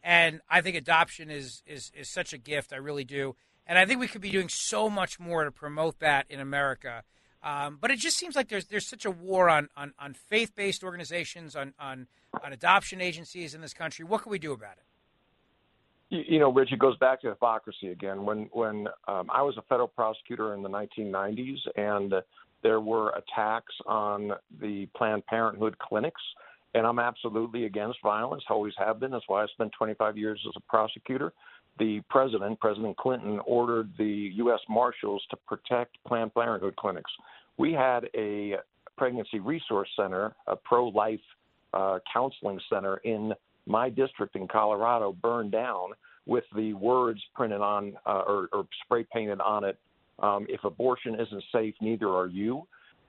and 0.04 0.42
I 0.50 0.60
think 0.60 0.76
adoption 0.76 1.32
is 1.32 1.64
is 1.66 1.90
is 1.98 2.10
such 2.10 2.34
a 2.34 2.38
gift. 2.38 2.74
I 2.74 2.78
really 2.78 3.06
do, 3.06 3.38
and 3.66 3.80
I 3.80 3.86
think 3.86 4.02
we 4.02 4.10
could 4.10 4.20
be 4.20 4.30
doing 4.30 4.50
so 4.50 4.90
much 4.90 5.22
more 5.22 5.46
to 5.46 5.52
promote 5.52 6.00
that 6.00 6.26
in 6.30 6.42
America. 6.42 7.04
Um, 7.48 7.78
but 7.80 7.92
it 7.92 8.00
just 8.00 8.18
seems 8.18 8.36
like 8.36 8.50
there's 8.50 8.66
there's 8.66 8.86
such 8.86 9.06
a 9.06 9.12
war 9.12 9.50
on 9.50 9.70
on, 9.78 9.94
on 9.98 10.14
faith 10.14 10.54
based 10.54 10.84
organizations, 10.84 11.56
on, 11.56 11.74
on 11.80 12.08
on 12.44 12.52
adoption 12.52 13.00
agencies 13.00 13.56
in 13.56 13.62
this 13.62 13.74
country. 13.74 14.04
What 14.04 14.24
can 14.24 14.34
we 14.34 14.40
do 14.40 14.52
about 14.52 14.74
it? 14.74 14.84
You, 16.10 16.24
you 16.36 16.40
know, 16.40 16.52
Rich, 16.52 16.74
it 16.74 16.80
goes 16.80 16.98
back 16.98 17.22
to 17.22 17.30
hypocrisy 17.30 17.88
again. 17.88 18.26
When 18.26 18.50
when 18.52 18.88
um, 19.08 19.30
I 19.34 19.44
was 19.44 19.56
a 19.58 19.62
federal 19.62 19.88
prosecutor 19.88 20.56
in 20.56 20.62
the 20.62 20.70
1990s, 20.70 21.60
and 21.78 22.16
there 22.64 22.82
were 22.82 23.12
attacks 23.12 23.74
on 23.86 24.34
the 24.60 24.88
Planned 24.98 25.26
Parenthood 25.28 25.78
clinics, 25.80 26.22
and 26.74 26.86
I'm 26.86 27.00
absolutely 27.00 27.64
against 27.64 28.00
violence. 28.04 28.44
Always 28.50 28.74
have 28.78 29.00
been. 29.00 29.12
That's 29.12 29.24
why 29.28 29.44
I 29.44 29.48
spent 29.48 29.72
25 29.78 30.18
years 30.18 30.44
as 30.46 30.54
a 30.58 30.62
prosecutor 30.70 31.32
the 31.80 32.02
president, 32.10 32.60
President 32.60 32.98
Clinton, 32.98 33.40
ordered 33.46 33.90
the 33.98 34.32
U.S. 34.36 34.60
Marshals 34.70 35.24
to 35.30 35.38
protect 35.48 35.98
Planned 36.06 36.34
Parenthood 36.34 36.76
clinics. 36.76 37.12
We 37.58 37.74
had 37.74 38.10
a 38.16 38.56
pregnancy 38.98 39.40
resource 39.40 39.90
center, 39.96 40.36
a 40.48 40.56
pro 40.56 40.88
life 40.88 41.20
uh, 41.74 42.00
counseling 42.12 42.60
center 42.70 42.98
in 42.98 43.34
my 43.66 43.90
district 43.90 44.36
in 44.36 44.48
Colorado 44.48 45.14
burned 45.22 45.52
down 45.52 45.92
with 46.26 46.44
the 46.56 46.74
words 46.74 47.22
printed 47.36 47.62
on 47.62 47.94
uh, 48.06 48.24
or, 48.28 48.50
or, 48.52 48.66
spray 48.84 49.06
painted 49.12 49.40
on 49.42 49.64
it. 49.64 49.78
Um, 50.20 50.46
if 50.50 50.64
abortion 50.64 51.16
isn't 51.16 51.44
safe, 51.52 51.76
neither 51.80 52.10
are 52.10 52.28
you. 52.28 52.68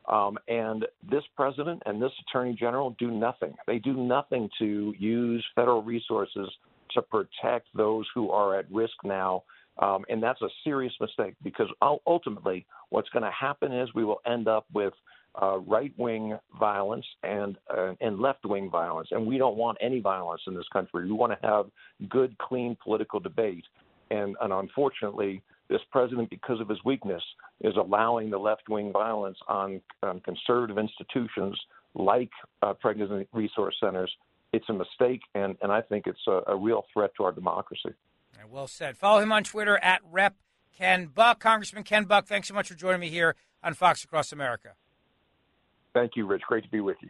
Um, 0.08 0.38
and 0.48 0.86
this 1.10 1.22
president 1.36 1.82
and 1.86 2.00
this 2.00 2.12
attorney 2.26 2.54
general 2.58 2.96
do 2.98 3.10
nothing. 3.10 3.54
They 3.66 3.78
do 3.78 3.92
nothing 3.92 4.48
to 4.58 4.94
use 4.98 5.44
federal 5.54 5.82
resources 5.82 6.48
to 6.94 7.02
protect 7.02 7.68
those 7.74 8.06
who 8.14 8.30
are 8.30 8.58
at 8.58 8.70
risk 8.70 8.94
now. 9.04 9.44
Um, 9.80 10.04
and 10.08 10.20
that's 10.22 10.42
a 10.42 10.48
serious 10.64 10.92
mistake 11.00 11.34
because 11.42 11.68
ultimately, 12.06 12.66
what's 12.88 13.08
going 13.10 13.22
to 13.22 13.30
happen 13.30 13.72
is 13.72 13.88
we 13.94 14.04
will 14.04 14.20
end 14.26 14.48
up 14.48 14.66
with 14.72 14.92
uh, 15.40 15.58
right 15.58 15.92
wing 15.96 16.36
violence 16.58 17.06
and 17.22 17.58
uh, 17.76 17.92
and 18.00 18.18
left 18.18 18.44
wing 18.44 18.68
violence, 18.70 19.08
and 19.12 19.24
we 19.24 19.38
don't 19.38 19.56
want 19.56 19.78
any 19.80 20.00
violence 20.00 20.42
in 20.48 20.54
this 20.54 20.66
country. 20.72 21.04
We 21.04 21.12
want 21.12 21.32
to 21.40 21.46
have 21.46 21.66
good, 22.08 22.36
clean 22.38 22.76
political 22.82 23.20
debate, 23.20 23.64
and, 24.10 24.36
and 24.40 24.52
unfortunately, 24.52 25.42
this 25.68 25.80
president, 25.92 26.30
because 26.30 26.60
of 26.60 26.68
his 26.68 26.78
weakness, 26.84 27.22
is 27.60 27.74
allowing 27.76 28.30
the 28.30 28.38
left 28.38 28.68
wing 28.68 28.92
violence 28.92 29.38
on, 29.48 29.80
on, 30.02 30.20
conservative 30.20 30.78
institutions 30.78 31.58
like 31.94 32.30
uh, 32.62 32.72
pregnancy 32.72 33.28
resource 33.32 33.76
centers. 33.80 34.10
It's 34.52 34.68
a 34.68 34.72
mistake, 34.72 35.20
and, 35.34 35.56
and 35.60 35.70
I 35.70 35.82
think 35.82 36.06
it's 36.06 36.26
a, 36.26 36.40
a 36.48 36.56
real 36.56 36.84
threat 36.92 37.10
to 37.18 37.24
our 37.24 37.32
democracy. 37.32 37.90
Well 38.50 38.66
said. 38.66 38.96
Follow 38.96 39.20
him 39.20 39.32
on 39.32 39.44
Twitter 39.44 39.78
at 39.82 40.00
Rep 40.10 40.36
Ken 40.76 41.06
Buck. 41.06 41.40
Congressman 41.40 41.82
Ken 41.82 42.04
Buck, 42.04 42.26
thanks 42.26 42.48
so 42.48 42.54
much 42.54 42.68
for 42.68 42.74
joining 42.74 43.00
me 43.00 43.10
here 43.10 43.34
on 43.62 43.74
Fox 43.74 44.04
Across 44.04 44.32
America. 44.32 44.74
Thank 45.92 46.12
you, 46.16 46.26
Rich. 46.26 46.42
Great 46.48 46.64
to 46.64 46.70
be 46.70 46.80
with 46.80 46.96
you. 47.02 47.08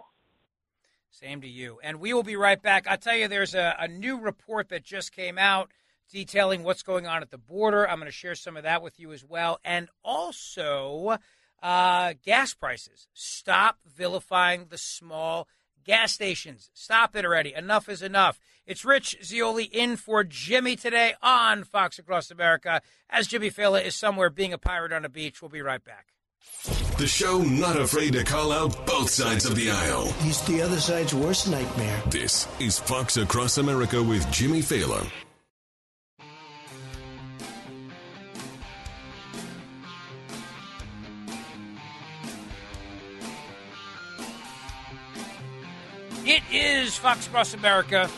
Same 1.10 1.40
to 1.40 1.48
you. 1.48 1.78
And 1.82 2.00
we 2.00 2.12
will 2.12 2.22
be 2.22 2.36
right 2.36 2.60
back. 2.60 2.86
I'll 2.88 2.96
tell 2.98 3.16
you, 3.16 3.28
there's 3.28 3.54
a, 3.54 3.76
a 3.78 3.88
new 3.88 4.18
report 4.18 4.68
that 4.70 4.84
just 4.84 5.12
came 5.12 5.38
out 5.38 5.70
detailing 6.10 6.62
what's 6.62 6.82
going 6.82 7.06
on 7.06 7.22
at 7.22 7.30
the 7.30 7.38
border. 7.38 7.88
I'm 7.88 7.98
going 7.98 8.06
to 8.06 8.12
share 8.12 8.34
some 8.34 8.56
of 8.56 8.62
that 8.62 8.82
with 8.82 8.98
you 8.98 9.12
as 9.12 9.24
well. 9.24 9.58
And 9.64 9.88
also, 10.02 11.18
uh, 11.62 12.14
gas 12.24 12.54
prices. 12.54 13.08
Stop 13.12 13.78
vilifying 13.86 14.66
the 14.70 14.78
small 14.78 15.46
gas 15.88 16.12
stations. 16.12 16.70
Stop 16.74 17.16
it 17.16 17.24
already. 17.24 17.54
Enough 17.54 17.88
is 17.88 18.02
enough. 18.02 18.38
It's 18.66 18.84
Rich 18.84 19.16
Zeoli 19.24 19.64
in 19.64 19.96
for 19.96 20.22
Jimmy 20.22 20.76
today 20.76 21.14
on 21.22 21.64
Fox 21.64 21.98
Across 21.98 22.30
America. 22.30 22.82
As 23.08 23.26
Jimmy 23.26 23.50
Failla 23.50 23.82
is 23.82 23.96
somewhere 23.96 24.28
being 24.28 24.52
a 24.52 24.58
pirate 24.58 24.92
on 24.92 25.06
a 25.06 25.08
beach. 25.08 25.40
We'll 25.40 25.48
be 25.48 25.62
right 25.62 25.82
back. 25.82 26.08
The 26.98 27.06
show 27.06 27.38
not 27.38 27.80
afraid 27.80 28.12
to 28.12 28.24
call 28.24 28.52
out 28.52 28.86
both 28.86 29.08
sides 29.08 29.46
of 29.46 29.56
the 29.56 29.70
aisle. 29.70 30.12
He's 30.20 30.42
the 30.42 30.60
other 30.60 30.78
side's 30.78 31.14
worst 31.14 31.48
nightmare. 31.48 32.02
This 32.08 32.46
is 32.60 32.78
Fox 32.78 33.16
Across 33.16 33.56
America 33.56 34.02
with 34.02 34.30
Jimmy 34.30 34.60
Failla. 34.60 35.06
It 46.28 46.42
is 46.52 46.94
Fox 46.94 47.26
Across 47.26 47.54
America. 47.54 48.10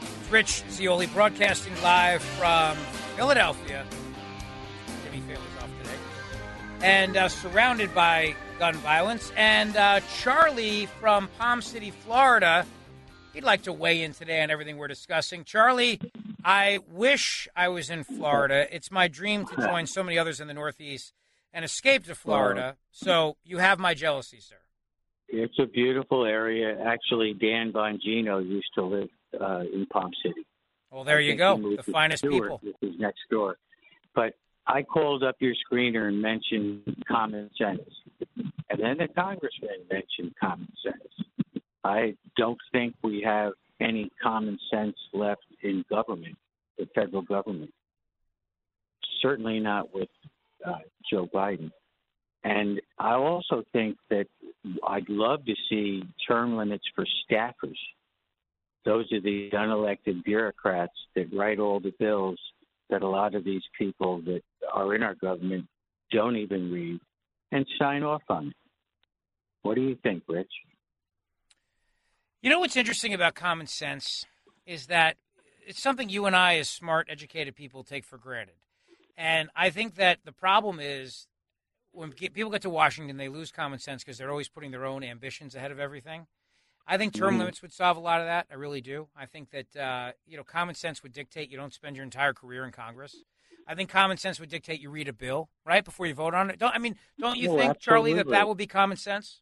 It's 0.00 0.30
Rich 0.30 0.64
Zeoli 0.70 1.06
broadcasting 1.08 1.74
live 1.82 2.22
from 2.22 2.74
Philadelphia 3.16 3.84
Jimmy 5.04 5.22
Failla's 5.26 5.42
off 5.60 5.68
today. 5.82 5.96
and 6.80 7.18
uh, 7.18 7.28
surrounded 7.28 7.94
by 7.94 8.34
gun 8.58 8.76
violence. 8.76 9.30
And 9.36 9.76
uh, 9.76 10.00
Charlie 10.22 10.86
from 10.86 11.28
Palm 11.38 11.60
City, 11.60 11.90
Florida, 11.90 12.64
he'd 13.34 13.44
like 13.44 13.64
to 13.64 13.72
weigh 13.74 14.02
in 14.02 14.14
today 14.14 14.42
on 14.42 14.50
everything 14.50 14.78
we're 14.78 14.88
discussing. 14.88 15.44
Charlie, 15.44 16.00
I 16.42 16.78
wish 16.90 17.46
I 17.54 17.68
was 17.68 17.90
in 17.90 18.04
Florida. 18.04 18.74
It's 18.74 18.90
my 18.90 19.06
dream 19.06 19.44
to 19.48 19.56
join 19.56 19.86
so 19.86 20.02
many 20.02 20.16
others 20.18 20.40
in 20.40 20.48
the 20.48 20.54
Northeast 20.54 21.12
and 21.52 21.62
escape 21.62 22.06
to 22.06 22.14
Florida. 22.14 22.78
So 22.90 23.36
you 23.44 23.58
have 23.58 23.78
my 23.78 23.92
jealousy, 23.92 24.40
sir. 24.40 24.56
It's 25.32 25.58
a 25.58 25.66
beautiful 25.66 26.26
area. 26.26 26.78
Actually, 26.84 27.32
Dan 27.32 27.72
Bongino 27.72 28.46
used 28.46 28.68
to 28.74 28.82
live 28.82 29.08
uh, 29.40 29.60
in 29.72 29.86
Palm 29.86 30.10
City. 30.22 30.46
Well, 30.90 31.04
there 31.04 31.20
you 31.20 31.36
go. 31.36 31.56
The 31.74 31.82
finest 31.82 32.18
Stewart, 32.18 32.42
people. 32.42 32.60
This 32.62 32.90
is 32.90 33.00
next 33.00 33.20
door. 33.30 33.56
But 34.14 34.34
I 34.66 34.82
called 34.82 35.24
up 35.24 35.36
your 35.40 35.54
screener 35.54 36.08
and 36.08 36.20
mentioned 36.20 36.82
common 37.08 37.48
sense. 37.56 37.80
And 38.36 38.78
then 38.78 38.98
the 38.98 39.08
congressman 39.08 39.86
mentioned 39.90 40.34
common 40.38 40.68
sense. 40.84 41.64
I 41.82 42.14
don't 42.36 42.58
think 42.70 42.94
we 43.02 43.22
have 43.24 43.52
any 43.80 44.10
common 44.22 44.58
sense 44.70 44.96
left 45.14 45.46
in 45.62 45.82
government, 45.88 46.36
the 46.78 46.86
federal 46.94 47.22
government. 47.22 47.72
Certainly 49.22 49.60
not 49.60 49.94
with 49.94 50.10
uh, 50.66 50.80
Joe 51.10 51.26
Biden. 51.34 51.70
And 52.44 52.80
I 52.98 53.14
also 53.14 53.64
think 53.72 53.96
that 54.10 54.26
I'd 54.86 55.08
love 55.08 55.44
to 55.44 55.54
see 55.68 56.02
term 56.28 56.56
limits 56.56 56.84
for 56.94 57.06
staffers. 57.30 57.78
Those 58.84 59.10
are 59.12 59.20
the 59.20 59.50
unelected 59.52 60.24
bureaucrats 60.24 60.94
that 61.14 61.32
write 61.32 61.60
all 61.60 61.78
the 61.78 61.94
bills 61.98 62.38
that 62.90 63.02
a 63.02 63.08
lot 63.08 63.34
of 63.34 63.44
these 63.44 63.62
people 63.78 64.20
that 64.22 64.42
are 64.72 64.94
in 64.94 65.02
our 65.02 65.14
government 65.14 65.66
don't 66.10 66.36
even 66.36 66.70
read 66.72 67.00
and 67.52 67.66
sign 67.78 68.02
off 68.02 68.22
on. 68.28 68.52
What 69.62 69.76
do 69.76 69.82
you 69.82 69.96
think, 70.02 70.24
Rich? 70.28 70.50
You 72.42 72.50
know 72.50 72.58
what's 72.58 72.76
interesting 72.76 73.14
about 73.14 73.36
common 73.36 73.68
sense 73.68 74.26
is 74.66 74.86
that 74.86 75.16
it's 75.64 75.80
something 75.80 76.08
you 76.08 76.26
and 76.26 76.34
I, 76.34 76.56
as 76.56 76.68
smart, 76.68 77.06
educated 77.08 77.54
people, 77.54 77.84
take 77.84 78.04
for 78.04 78.18
granted. 78.18 78.56
And 79.16 79.48
I 79.54 79.70
think 79.70 79.94
that 79.94 80.18
the 80.24 80.32
problem 80.32 80.80
is 80.80 81.28
when 81.92 82.12
people 82.12 82.50
get 82.50 82.62
to 82.62 82.70
Washington, 82.70 83.16
they 83.16 83.28
lose 83.28 83.50
common 83.50 83.78
sense 83.78 84.02
because 84.02 84.18
they're 84.18 84.30
always 84.30 84.48
putting 84.48 84.70
their 84.70 84.84
own 84.84 85.04
ambitions 85.04 85.54
ahead 85.54 85.70
of 85.70 85.78
everything. 85.78 86.26
I 86.86 86.98
think 86.98 87.14
term 87.14 87.30
mm-hmm. 87.30 87.40
limits 87.40 87.62
would 87.62 87.72
solve 87.72 87.96
a 87.96 88.00
lot 88.00 88.20
of 88.20 88.26
that. 88.26 88.46
I 88.50 88.54
really 88.54 88.80
do. 88.80 89.08
I 89.16 89.26
think 89.26 89.50
that 89.50 89.76
uh, 89.76 90.12
you 90.26 90.36
know 90.36 90.44
common 90.44 90.74
sense 90.74 91.02
would 91.02 91.12
dictate 91.12 91.50
you 91.50 91.56
don't 91.56 91.72
spend 91.72 91.96
your 91.96 92.04
entire 92.04 92.32
career 92.32 92.64
in 92.64 92.72
Congress. 92.72 93.16
I 93.68 93.76
think 93.76 93.90
common 93.90 94.16
sense 94.16 94.40
would 94.40 94.48
dictate 94.48 94.80
you 94.80 94.90
read 94.90 95.06
a 95.06 95.12
bill 95.12 95.48
right 95.64 95.84
before 95.84 96.06
you 96.06 96.14
vote 96.14 96.34
on 96.34 96.50
it. 96.50 96.58
Don't 96.58 96.74
I 96.74 96.78
mean? 96.78 96.96
Don't 97.20 97.38
you 97.38 97.50
think, 97.56 97.70
absolutely. 97.70 97.80
Charlie, 97.80 98.14
that 98.14 98.28
that 98.30 98.48
would 98.48 98.58
be 98.58 98.66
common 98.66 98.96
sense? 98.96 99.40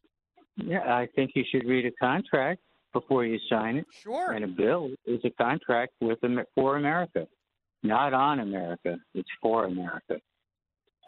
Yeah, 0.57 0.81
I 0.81 1.07
think 1.15 1.31
you 1.35 1.43
should 1.49 1.65
read 1.65 1.85
a 1.85 1.91
contract 1.91 2.61
before 2.93 3.25
you 3.25 3.39
sign 3.49 3.77
it. 3.77 3.85
Sure. 4.03 4.31
And 4.31 4.43
a 4.43 4.47
bill 4.47 4.89
is 5.05 5.19
a 5.23 5.31
contract 5.31 5.93
with 6.01 6.19
for 6.53 6.77
America, 6.77 7.27
not 7.81 8.13
on 8.13 8.39
America. 8.39 8.97
It's 9.15 9.29
for 9.41 9.65
America. 9.65 10.17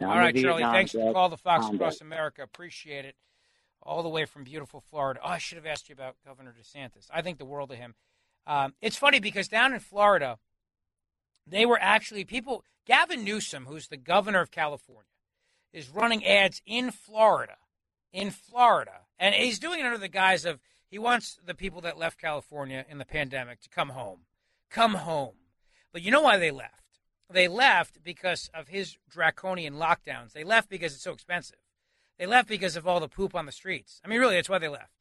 All 0.00 0.08
right, 0.08 0.34
Charlie. 0.34 0.62
Thanks 0.62 0.92
for 0.92 1.12
call 1.12 1.28
the 1.28 1.36
Fox 1.36 1.66
Across 1.68 2.00
America. 2.00 2.42
Appreciate 2.42 3.04
it 3.04 3.16
all 3.82 4.02
the 4.02 4.08
way 4.08 4.24
from 4.24 4.44
beautiful 4.44 4.80
Florida. 4.80 5.20
Oh, 5.22 5.28
I 5.28 5.38
should 5.38 5.56
have 5.56 5.66
asked 5.66 5.88
you 5.88 5.92
about 5.92 6.16
Governor 6.26 6.54
DeSantis. 6.58 7.08
I 7.12 7.22
think 7.22 7.38
the 7.38 7.44
world 7.44 7.70
of 7.70 7.78
him. 7.78 7.94
Um, 8.46 8.74
it's 8.80 8.96
funny 8.96 9.20
because 9.20 9.48
down 9.48 9.72
in 9.72 9.80
Florida, 9.80 10.38
they 11.46 11.64
were 11.66 11.78
actually 11.80 12.24
people. 12.24 12.64
Gavin 12.86 13.24
Newsom, 13.24 13.66
who's 13.66 13.88
the 13.88 13.96
governor 13.96 14.40
of 14.40 14.50
California, 14.50 15.10
is 15.72 15.88
running 15.88 16.24
ads 16.24 16.60
in 16.66 16.90
Florida, 16.90 17.56
in 18.12 18.30
Florida, 18.30 19.02
and 19.18 19.34
he's 19.34 19.58
doing 19.58 19.80
it 19.80 19.86
under 19.86 19.98
the 19.98 20.08
guise 20.08 20.44
of 20.44 20.60
he 20.86 20.98
wants 20.98 21.38
the 21.44 21.54
people 21.54 21.80
that 21.80 21.98
left 21.98 22.20
California 22.20 22.84
in 22.88 22.98
the 22.98 23.04
pandemic 23.04 23.60
to 23.62 23.68
come 23.68 23.90
home, 23.90 24.20
come 24.70 24.94
home. 24.94 25.34
But 25.92 26.02
you 26.02 26.10
know 26.10 26.20
why 26.20 26.36
they 26.36 26.50
left? 26.50 26.83
They 27.30 27.48
left 27.48 28.02
because 28.02 28.50
of 28.54 28.68
his 28.68 28.98
draconian 29.08 29.74
lockdowns. 29.74 30.32
They 30.32 30.44
left 30.44 30.68
because 30.68 30.94
it's 30.94 31.02
so 31.02 31.12
expensive. 31.12 31.58
They 32.18 32.26
left 32.26 32.48
because 32.48 32.76
of 32.76 32.86
all 32.86 33.00
the 33.00 33.08
poop 33.08 33.34
on 33.34 33.46
the 33.46 33.52
streets. 33.52 34.00
I 34.04 34.08
mean, 34.08 34.20
really, 34.20 34.36
that's 34.36 34.48
why 34.48 34.58
they 34.58 34.68
left. 34.68 34.92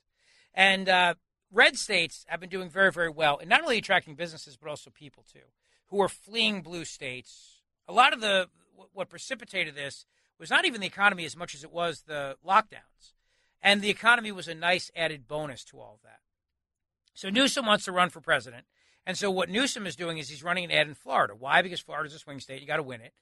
And 0.53 0.89
uh, 0.89 1.15
red 1.51 1.77
states 1.77 2.25
have 2.27 2.39
been 2.39 2.49
doing 2.49 2.69
very, 2.69 2.91
very 2.91 3.09
well 3.09 3.37
in 3.37 3.49
not 3.49 3.61
only 3.61 3.77
attracting 3.77 4.15
businesses 4.15 4.57
but 4.57 4.69
also 4.69 4.89
people 4.89 5.23
too, 5.31 5.47
who 5.87 6.01
are 6.01 6.09
fleeing 6.09 6.61
blue 6.61 6.85
states. 6.85 7.61
A 7.87 7.93
lot 7.93 8.13
of 8.13 8.21
the 8.21 8.47
what 8.93 9.09
precipitated 9.09 9.75
this 9.75 10.05
was 10.39 10.49
not 10.49 10.65
even 10.65 10.81
the 10.81 10.87
economy 10.87 11.25
as 11.25 11.37
much 11.37 11.53
as 11.53 11.63
it 11.63 11.71
was 11.71 12.03
the 12.07 12.35
lockdowns, 12.45 13.13
and 13.61 13.81
the 13.81 13.89
economy 13.89 14.31
was 14.31 14.47
a 14.47 14.55
nice 14.55 14.91
added 14.95 15.27
bonus 15.27 15.63
to 15.65 15.79
all 15.79 15.95
of 15.95 16.01
that. 16.03 16.19
So 17.13 17.29
Newsom 17.29 17.65
wants 17.65 17.85
to 17.85 17.91
run 17.91 18.09
for 18.09 18.19
president, 18.19 18.65
and 19.05 19.17
so 19.17 19.29
what 19.29 19.49
Newsom 19.49 19.85
is 19.85 19.95
doing 19.95 20.17
is 20.17 20.29
he's 20.29 20.43
running 20.43 20.65
an 20.65 20.71
ad 20.71 20.87
in 20.87 20.93
Florida. 20.93 21.33
Why? 21.37 21.61
Because 21.61 21.81
Florida's 21.81 22.13
a 22.13 22.19
swing 22.19 22.39
state; 22.39 22.61
you 22.61 22.67
got 22.67 22.77
to 22.77 22.83
win 22.83 23.01
it, 23.01 23.13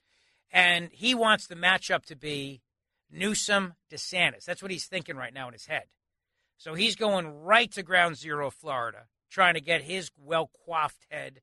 and 0.52 0.90
he 0.92 1.14
wants 1.14 1.46
the 1.46 1.56
matchup 1.56 2.04
to 2.06 2.16
be 2.16 2.62
Newsom, 3.10 3.74
DeSantis. 3.90 4.44
That's 4.44 4.62
what 4.62 4.70
he's 4.70 4.86
thinking 4.86 5.16
right 5.16 5.34
now 5.34 5.46
in 5.48 5.52
his 5.52 5.66
head. 5.66 5.84
So 6.56 6.74
he's 6.74 6.96
going 6.96 7.26
right 7.26 7.70
to 7.72 7.82
ground 7.82 8.16
zero, 8.16 8.46
of 8.46 8.54
Florida, 8.54 9.06
trying 9.30 9.54
to 9.54 9.60
get 9.60 9.82
his 9.82 10.10
well 10.16 10.50
coiffed 10.64 11.06
head 11.10 11.40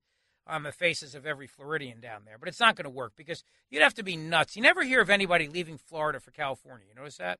on 0.47 0.63
the 0.63 0.71
faces 0.71 1.13
of 1.13 1.25
every 1.25 1.45
Floridian 1.45 1.99
down 1.99 2.23
there. 2.25 2.37
But 2.37 2.49
it's 2.49 2.59
not 2.59 2.75
going 2.75 2.85
to 2.85 2.89
work 2.89 3.13
because 3.15 3.43
you'd 3.69 3.83
have 3.83 3.93
to 3.95 4.03
be 4.03 4.15
nuts. 4.15 4.55
You 4.55 4.63
never 4.63 4.83
hear 4.83 5.01
of 5.01 5.09
anybody 5.09 5.47
leaving 5.47 5.77
Florida 5.77 6.19
for 6.19 6.31
California. 6.31 6.87
You 6.89 6.95
notice 6.95 7.17
that? 7.17 7.39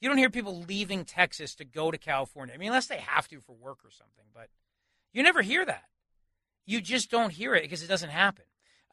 You 0.00 0.08
don't 0.08 0.18
hear 0.18 0.28
people 0.28 0.62
leaving 0.68 1.04
Texas 1.04 1.54
to 1.54 1.64
go 1.64 1.90
to 1.90 1.96
California. 1.96 2.54
I 2.54 2.58
mean, 2.58 2.68
unless 2.68 2.88
they 2.88 2.98
have 2.98 3.28
to 3.28 3.40
for 3.40 3.54
work 3.54 3.78
or 3.84 3.90
something, 3.90 4.26
but 4.34 4.48
you 5.12 5.22
never 5.22 5.40
hear 5.40 5.64
that. 5.64 5.84
You 6.66 6.80
just 6.80 7.10
don't 7.10 7.32
hear 7.32 7.54
it 7.54 7.62
because 7.62 7.82
it 7.82 7.88
doesn't 7.88 8.10
happen. 8.10 8.44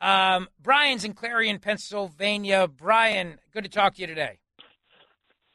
Um, 0.01 0.47
Brian's 0.59 1.05
in 1.05 1.13
Clarion, 1.13 1.59
Pennsylvania. 1.59 2.67
Brian, 2.67 3.37
good 3.53 3.63
to 3.63 3.69
talk 3.69 3.95
to 3.95 4.01
you 4.01 4.07
today. 4.07 4.39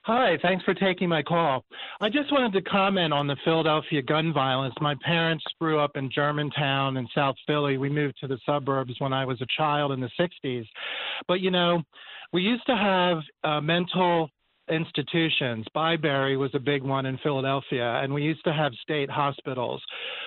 Hi, 0.02 0.38
thanks 0.40 0.64
for 0.64 0.72
taking 0.72 1.08
my 1.08 1.20
call. 1.20 1.64
I 2.00 2.08
just 2.08 2.30
wanted 2.30 2.52
to 2.52 2.70
comment 2.70 3.12
on 3.12 3.26
the 3.26 3.34
Philadelphia 3.44 4.02
gun 4.02 4.32
violence. 4.32 4.72
My 4.80 4.94
parents 5.04 5.42
grew 5.60 5.80
up 5.80 5.96
in 5.96 6.12
Germantown 6.14 6.96
in 6.96 7.08
South 7.12 7.34
Philly. 7.44 7.76
We 7.76 7.88
moved 7.88 8.14
to 8.20 8.28
the 8.28 8.38
suburbs 8.46 8.94
when 8.98 9.12
I 9.12 9.24
was 9.24 9.40
a 9.40 9.46
child 9.56 9.90
in 9.90 9.98
the 9.98 10.10
60s. 10.18 10.64
But, 11.26 11.40
you 11.40 11.50
know, 11.50 11.82
we 12.32 12.42
used 12.42 12.64
to 12.66 12.76
have 12.76 13.18
uh, 13.42 13.60
mental 13.60 14.30
institutions. 14.68 15.66
Byberry 15.74 16.38
was 16.38 16.50
a 16.54 16.58
big 16.58 16.82
one 16.82 17.06
in 17.06 17.18
Philadelphia, 17.18 18.00
and 18.02 18.12
we 18.12 18.22
used 18.22 18.44
to 18.44 18.52
have 18.52 18.72
state 18.82 19.10
hospitals. 19.10 19.82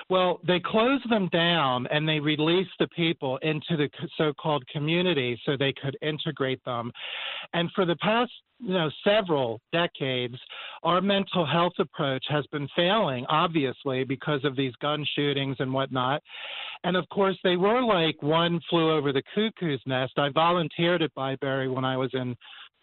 Well, 0.10 0.40
they 0.46 0.60
closed 0.60 1.10
them 1.10 1.30
down 1.32 1.88
and 1.88 2.08
they 2.08 2.20
released 2.20 2.72
the 2.80 2.88
people 2.90 3.38
into 3.38 3.78
the 3.78 3.90
so 4.18 4.34
called 4.34 4.68
community 4.68 5.40
so 5.46 5.56
they 5.58 5.74
could 5.74 5.98
integrate 6.02 6.64
them. 6.66 6.92
And 7.54 7.70
for 7.76 7.86
the 7.86 7.96
past 7.98 8.32
you 8.60 8.74
know 8.74 8.90
several 9.04 9.62
decades 9.72 10.36
our 10.84 11.02
mental 11.02 11.46
health 11.46 11.74
approach 11.80 12.26
has 12.28 12.46
been 12.48 12.68
failing 12.76 13.26
obviously 13.28 14.04
because 14.04 14.44
of 14.44 14.56
these 14.56 14.74
gun 14.82 15.06
shootings 15.16 15.56
and 15.60 15.74
whatnot 15.74 16.22
and 16.84 16.98
of 16.98 17.08
course 17.10 17.38
they 17.44 17.56
were 17.56 17.82
like 17.82 18.22
one 18.22 18.60
flew 18.70 18.92
over 18.92 19.14
the 19.14 19.24
cuckoo's 19.34 19.82
nest 19.86 20.14
i 20.18 20.30
volunteered 20.30 21.02
at 21.02 21.14
byberry 21.16 21.74
when 21.74 21.86
i 21.86 21.96
was 21.96 22.10
in 22.14 22.36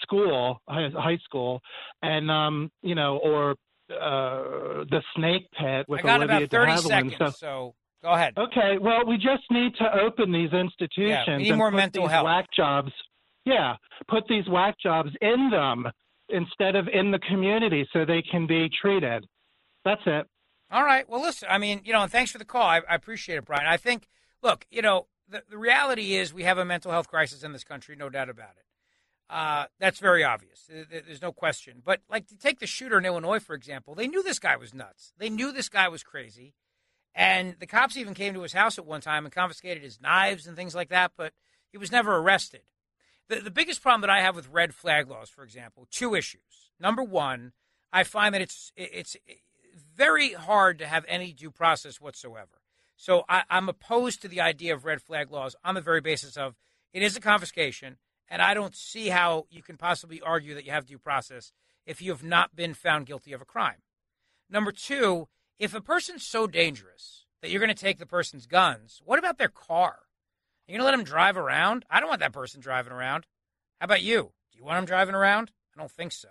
school, 0.02 0.60
high 0.68 1.18
school, 1.24 1.60
and 2.02 2.30
um, 2.30 2.70
you 2.82 2.94
know, 2.94 3.18
or 3.18 3.52
uh, 3.90 4.84
the 4.90 5.02
Snake 5.14 5.48
Pit 5.58 5.86
with 5.88 6.00
I 6.00 6.02
got 6.02 6.20
Olivia 6.20 6.36
about 6.38 6.50
thirty 6.50 6.72
de 6.72 6.78
seconds, 6.78 7.14
so, 7.18 7.30
so 7.30 7.74
go 8.02 8.10
ahead. 8.10 8.34
Okay, 8.36 8.78
well, 8.80 9.06
we 9.06 9.16
just 9.16 9.44
need 9.50 9.74
to 9.76 9.84
open 10.00 10.32
these 10.32 10.52
institutions 10.52 11.24
Yeah, 11.26 11.36
we 11.36 11.42
need 11.44 11.48
and 11.50 11.58
more 11.58 11.70
put 11.70 11.76
mental 11.76 12.02
these 12.04 12.10
health. 12.10 12.24
whack 12.24 12.46
jobs. 12.54 12.92
Yeah, 13.44 13.76
put 14.08 14.24
these 14.28 14.48
whack 14.48 14.74
jobs 14.82 15.10
in 15.20 15.50
them 15.50 15.86
instead 16.28 16.74
of 16.74 16.88
in 16.88 17.12
the 17.12 17.20
community 17.20 17.88
so 17.92 18.04
they 18.04 18.22
can 18.22 18.46
be 18.46 18.68
treated. 18.82 19.24
That's 19.84 20.02
it. 20.04 20.26
All 20.68 20.82
right. 20.82 21.08
Well, 21.08 21.22
listen, 21.22 21.46
I 21.48 21.58
mean, 21.58 21.82
you 21.84 21.92
know, 21.92 22.02
and 22.02 22.10
thanks 22.10 22.32
for 22.32 22.38
the 22.38 22.44
call. 22.44 22.66
I, 22.66 22.80
I 22.88 22.96
appreciate 22.96 23.36
it, 23.36 23.44
Brian. 23.44 23.68
I 23.68 23.76
think, 23.76 24.08
look, 24.42 24.66
you 24.68 24.82
know, 24.82 25.06
the, 25.28 25.44
the 25.48 25.56
reality 25.58 26.14
is 26.16 26.34
we 26.34 26.42
have 26.42 26.58
a 26.58 26.64
mental 26.64 26.90
health 26.90 27.06
crisis 27.08 27.44
in 27.44 27.52
this 27.52 27.62
country, 27.62 27.94
no 27.94 28.08
doubt 28.08 28.28
about 28.28 28.50
it. 28.58 28.65
Uh, 29.28 29.66
that's 29.80 29.98
very 29.98 30.22
obvious. 30.22 30.68
There's 30.90 31.22
no 31.22 31.32
question. 31.32 31.82
But, 31.84 32.00
like, 32.08 32.28
to 32.28 32.38
take 32.38 32.60
the 32.60 32.66
shooter 32.66 32.98
in 32.98 33.04
Illinois, 33.04 33.40
for 33.40 33.54
example, 33.54 33.94
they 33.94 34.06
knew 34.06 34.22
this 34.22 34.38
guy 34.38 34.56
was 34.56 34.72
nuts. 34.72 35.12
They 35.18 35.28
knew 35.28 35.50
this 35.50 35.68
guy 35.68 35.88
was 35.88 36.02
crazy. 36.02 36.54
And 37.14 37.56
the 37.58 37.66
cops 37.66 37.96
even 37.96 38.14
came 38.14 38.34
to 38.34 38.42
his 38.42 38.52
house 38.52 38.78
at 38.78 38.86
one 38.86 39.00
time 39.00 39.24
and 39.24 39.34
confiscated 39.34 39.82
his 39.82 40.00
knives 40.00 40.46
and 40.46 40.56
things 40.56 40.74
like 40.74 40.90
that, 40.90 41.12
but 41.16 41.32
he 41.72 41.78
was 41.78 41.90
never 41.90 42.16
arrested. 42.16 42.60
The, 43.28 43.36
the 43.36 43.50
biggest 43.50 43.82
problem 43.82 44.02
that 44.02 44.10
I 44.10 44.20
have 44.20 44.36
with 44.36 44.48
red 44.48 44.74
flag 44.74 45.08
laws, 45.08 45.30
for 45.30 45.42
example, 45.42 45.88
two 45.90 46.14
issues. 46.14 46.70
Number 46.78 47.02
one, 47.02 47.52
I 47.92 48.04
find 48.04 48.34
that 48.34 48.42
it's 48.42 48.70
it's 48.76 49.16
very 49.96 50.32
hard 50.34 50.78
to 50.78 50.86
have 50.86 51.04
any 51.08 51.32
due 51.32 51.50
process 51.50 52.00
whatsoever. 52.00 52.60
So 52.96 53.24
I, 53.28 53.42
I'm 53.50 53.68
opposed 53.68 54.22
to 54.22 54.28
the 54.28 54.40
idea 54.40 54.74
of 54.74 54.84
red 54.84 55.02
flag 55.02 55.30
laws 55.30 55.56
on 55.64 55.74
the 55.74 55.80
very 55.80 56.00
basis 56.00 56.36
of 56.36 56.54
it 56.92 57.02
is 57.02 57.16
a 57.16 57.20
confiscation, 57.20 57.96
and 58.28 58.42
I 58.42 58.54
don't 58.54 58.74
see 58.74 59.08
how 59.08 59.46
you 59.50 59.62
can 59.62 59.76
possibly 59.76 60.20
argue 60.20 60.54
that 60.54 60.64
you 60.64 60.72
have 60.72 60.86
due 60.86 60.98
process 60.98 61.52
if 61.86 62.02
you 62.02 62.10
have 62.10 62.24
not 62.24 62.56
been 62.56 62.74
found 62.74 63.06
guilty 63.06 63.32
of 63.32 63.40
a 63.40 63.46
crime. 63.46 63.82
Number 64.50 64.72
two, 64.72 65.28
if 65.58 65.74
a 65.74 65.80
person's 65.80 66.24
so 66.24 66.46
dangerous 66.46 67.26
that 67.40 67.50
you're 67.50 67.60
going 67.60 67.74
to 67.74 67.74
take 67.74 67.98
the 67.98 68.06
person's 68.06 68.46
guns, 68.46 69.00
what 69.04 69.18
about 69.18 69.38
their 69.38 69.48
car? 69.48 69.96
You're 70.66 70.78
going 70.78 70.80
to 70.80 70.90
let 70.90 70.96
them 70.96 71.04
drive 71.04 71.36
around? 71.36 71.84
I 71.88 72.00
don't 72.00 72.08
want 72.08 72.20
that 72.20 72.32
person 72.32 72.60
driving 72.60 72.92
around. 72.92 73.26
How 73.80 73.84
about 73.84 74.02
you? 74.02 74.32
Do 74.52 74.58
you 74.58 74.64
want 74.64 74.78
them 74.78 74.86
driving 74.86 75.14
around? 75.14 75.52
I 75.74 75.80
don't 75.80 75.90
think 75.90 76.12
so. 76.12 76.28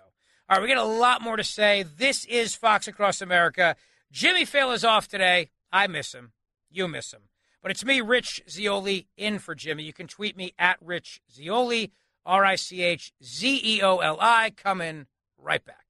All 0.48 0.56
right, 0.56 0.62
we 0.62 0.68
got 0.68 0.76
a 0.76 0.84
lot 0.84 1.22
more 1.22 1.36
to 1.36 1.44
say. 1.44 1.82
This 1.82 2.24
is 2.26 2.54
Fox 2.54 2.86
Across 2.86 3.20
America. 3.20 3.76
Jimmy 4.12 4.44
Fail 4.44 4.70
is 4.70 4.84
off 4.84 5.08
today. 5.08 5.50
I 5.72 5.86
miss 5.86 6.12
him. 6.14 6.32
You 6.70 6.86
miss 6.86 7.12
him. 7.12 7.22
But 7.66 7.72
it's 7.72 7.84
me, 7.84 8.00
Rich 8.00 8.42
Zeoli, 8.48 9.08
in 9.16 9.40
for 9.40 9.56
Jimmy. 9.56 9.82
You 9.82 9.92
can 9.92 10.06
tweet 10.06 10.36
me 10.36 10.54
at 10.56 10.76
Rich 10.80 11.20
Zeoli, 11.28 11.90
R 12.24 12.44
I 12.44 12.54
C 12.54 12.80
H 12.80 13.12
Z 13.24 13.60
E 13.60 13.82
O 13.82 13.98
L 13.98 14.18
I. 14.20 14.50
Coming 14.50 15.06
right 15.36 15.60
back. 15.64 15.84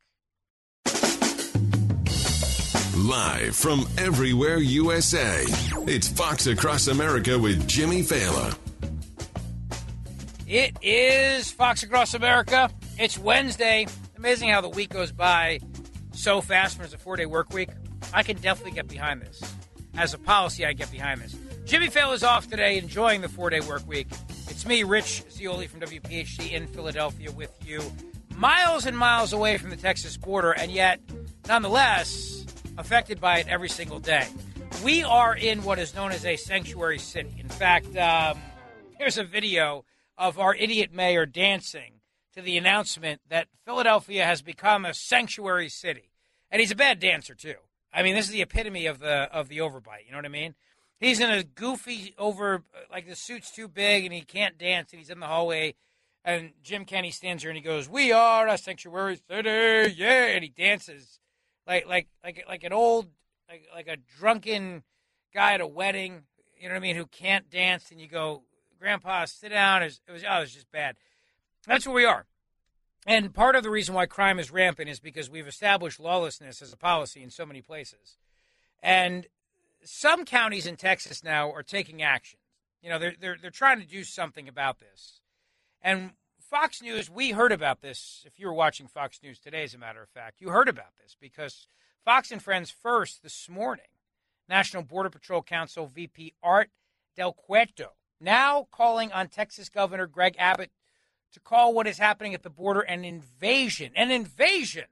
Live 2.96 3.54
from 3.54 3.86
everywhere 3.98 4.56
USA, 4.56 5.44
it's 5.86 6.08
Fox 6.08 6.46
Across 6.46 6.88
America 6.88 7.38
with 7.38 7.68
Jimmy 7.68 8.02
Failla. 8.02 8.56
It 10.46 10.78
is 10.80 11.50
Fox 11.50 11.82
Across 11.82 12.14
America. 12.14 12.70
It's 12.98 13.18
Wednesday. 13.18 13.86
Amazing 14.16 14.48
how 14.48 14.62
the 14.62 14.70
week 14.70 14.88
goes 14.88 15.12
by 15.12 15.60
so 16.12 16.40
fast 16.40 16.78
when 16.78 16.86
it's 16.86 16.94
a 16.94 16.98
four 16.98 17.16
day 17.16 17.26
work 17.26 17.52
week. 17.52 17.68
I 18.14 18.22
can 18.22 18.38
definitely 18.38 18.72
get 18.72 18.88
behind 18.88 19.20
this. 19.20 19.42
As 19.98 20.14
a 20.14 20.18
policy, 20.18 20.64
I 20.64 20.72
get 20.72 20.90
behind 20.90 21.20
this. 21.20 21.36
Jimmy 21.66 21.88
Fail 21.88 22.12
is 22.12 22.22
off 22.22 22.48
today, 22.48 22.78
enjoying 22.78 23.22
the 23.22 23.28
four 23.28 23.50
day 23.50 23.58
work 23.58 23.84
week. 23.88 24.06
It's 24.48 24.64
me, 24.64 24.84
Rich 24.84 25.24
Zeoli 25.32 25.66
from 25.66 25.80
WPHT 25.80 26.52
in 26.52 26.68
Philadelphia, 26.68 27.32
with 27.32 27.52
you, 27.66 27.82
miles 28.36 28.86
and 28.86 28.96
miles 28.96 29.32
away 29.32 29.58
from 29.58 29.70
the 29.70 29.76
Texas 29.76 30.16
border, 30.16 30.52
and 30.52 30.70
yet, 30.70 31.00
nonetheless, 31.48 32.46
affected 32.78 33.20
by 33.20 33.40
it 33.40 33.48
every 33.48 33.68
single 33.68 33.98
day. 33.98 34.28
We 34.84 35.02
are 35.02 35.34
in 35.34 35.64
what 35.64 35.80
is 35.80 35.92
known 35.92 36.12
as 36.12 36.24
a 36.24 36.36
sanctuary 36.36 37.00
city. 37.00 37.34
In 37.36 37.48
fact, 37.48 37.96
um, 37.96 38.38
here's 38.96 39.18
a 39.18 39.24
video 39.24 39.84
of 40.16 40.38
our 40.38 40.54
idiot 40.54 40.94
mayor 40.94 41.26
dancing 41.26 41.94
to 42.34 42.42
the 42.42 42.56
announcement 42.56 43.22
that 43.28 43.48
Philadelphia 43.64 44.24
has 44.24 44.40
become 44.40 44.84
a 44.84 44.94
sanctuary 44.94 45.68
city. 45.68 46.12
And 46.48 46.60
he's 46.60 46.70
a 46.70 46.76
bad 46.76 47.00
dancer 47.00 47.34
too. 47.34 47.56
I 47.92 48.04
mean, 48.04 48.14
this 48.14 48.26
is 48.26 48.30
the 48.30 48.42
epitome 48.42 48.86
of 48.86 49.00
the 49.00 49.28
of 49.32 49.48
the 49.48 49.58
overbite. 49.58 50.04
You 50.04 50.12
know 50.12 50.18
what 50.18 50.26
I 50.26 50.28
mean? 50.28 50.54
He's 50.98 51.20
in 51.20 51.30
a 51.30 51.42
goofy 51.42 52.14
over 52.18 52.56
uh, 52.74 52.78
like 52.90 53.08
the 53.08 53.16
suit's 53.16 53.50
too 53.50 53.68
big 53.68 54.04
and 54.04 54.14
he 54.14 54.22
can't 54.22 54.58
dance 54.58 54.92
and 54.92 54.98
he's 54.98 55.10
in 55.10 55.20
the 55.20 55.26
hallway 55.26 55.74
and 56.26 56.50
Jim 56.60 56.84
Kenney 56.84 57.12
stands 57.12 57.44
there 57.44 57.50
and 57.50 57.56
he 57.56 57.62
goes, 57.62 57.88
"We 57.88 58.10
are 58.10 58.48
a 58.48 58.58
sanctuary 58.58 59.20
city, 59.30 59.94
yeah!" 59.96 60.26
And 60.26 60.42
he 60.42 60.50
dances 60.50 61.20
like 61.66 61.86
like 61.86 62.08
like 62.24 62.44
like 62.48 62.64
an 62.64 62.72
old 62.72 63.06
like 63.48 63.68
like 63.72 63.86
a 63.86 63.96
drunken 64.18 64.82
guy 65.32 65.54
at 65.54 65.60
a 65.60 65.66
wedding. 65.66 66.24
You 66.58 66.68
know 66.68 66.74
what 66.74 66.78
I 66.78 66.80
mean? 66.80 66.96
Who 66.96 67.06
can't 67.06 67.48
dance 67.48 67.92
and 67.92 68.00
you 68.00 68.08
go, 68.08 68.42
"Grandpa, 68.80 69.26
sit 69.26 69.50
down." 69.50 69.82
It 69.82 69.86
was, 69.86 70.00
it 70.08 70.12
was 70.12 70.24
oh, 70.28 70.38
it 70.38 70.40
was 70.40 70.52
just 70.52 70.72
bad. 70.72 70.96
That's 71.64 71.86
where 71.86 71.94
we 71.94 72.04
are. 72.04 72.26
And 73.06 73.32
part 73.32 73.54
of 73.54 73.62
the 73.62 73.70
reason 73.70 73.94
why 73.94 74.06
crime 74.06 74.40
is 74.40 74.50
rampant 74.50 74.90
is 74.90 74.98
because 74.98 75.30
we've 75.30 75.46
established 75.46 76.00
lawlessness 76.00 76.60
as 76.60 76.72
a 76.72 76.76
policy 76.76 77.22
in 77.22 77.30
so 77.30 77.46
many 77.46 77.62
places. 77.62 78.18
And 78.82 79.28
some 79.88 80.24
counties 80.24 80.66
in 80.66 80.76
Texas 80.76 81.24
now 81.24 81.50
are 81.52 81.62
taking 81.62 82.02
action. 82.02 82.38
You 82.82 82.90
know, 82.90 82.98
they're, 82.98 83.14
they're, 83.18 83.36
they're 83.40 83.50
trying 83.50 83.80
to 83.80 83.86
do 83.86 84.04
something 84.04 84.48
about 84.48 84.78
this. 84.78 85.20
And 85.82 86.12
Fox 86.40 86.80
News, 86.80 87.10
we 87.10 87.30
heard 87.30 87.52
about 87.52 87.80
this. 87.80 88.24
If 88.26 88.38
you 88.38 88.46
were 88.46 88.54
watching 88.54 88.86
Fox 88.86 89.20
News 89.22 89.38
today, 89.38 89.64
as 89.64 89.74
a 89.74 89.78
matter 89.78 90.02
of 90.02 90.08
fact, 90.08 90.40
you 90.40 90.50
heard 90.50 90.68
about 90.68 90.96
this 91.02 91.16
because 91.20 91.66
Fox 92.04 92.30
and 92.30 92.42
Friends 92.42 92.70
first 92.70 93.22
this 93.22 93.48
morning, 93.48 93.86
National 94.48 94.82
Border 94.82 95.10
Patrol 95.10 95.42
Council 95.42 95.86
VP 95.86 96.34
Art 96.42 96.70
Del 97.16 97.32
Cueto, 97.32 97.94
now 98.20 98.68
calling 98.70 99.10
on 99.12 99.28
Texas 99.28 99.68
Governor 99.68 100.06
Greg 100.06 100.36
Abbott 100.38 100.70
to 101.32 101.40
call 101.40 101.74
what 101.74 101.86
is 101.86 101.98
happening 101.98 102.32
at 102.32 102.42
the 102.42 102.50
border 102.50 102.80
an 102.80 103.04
invasion. 103.04 103.92
An 103.96 104.10
invasion. 104.10 104.84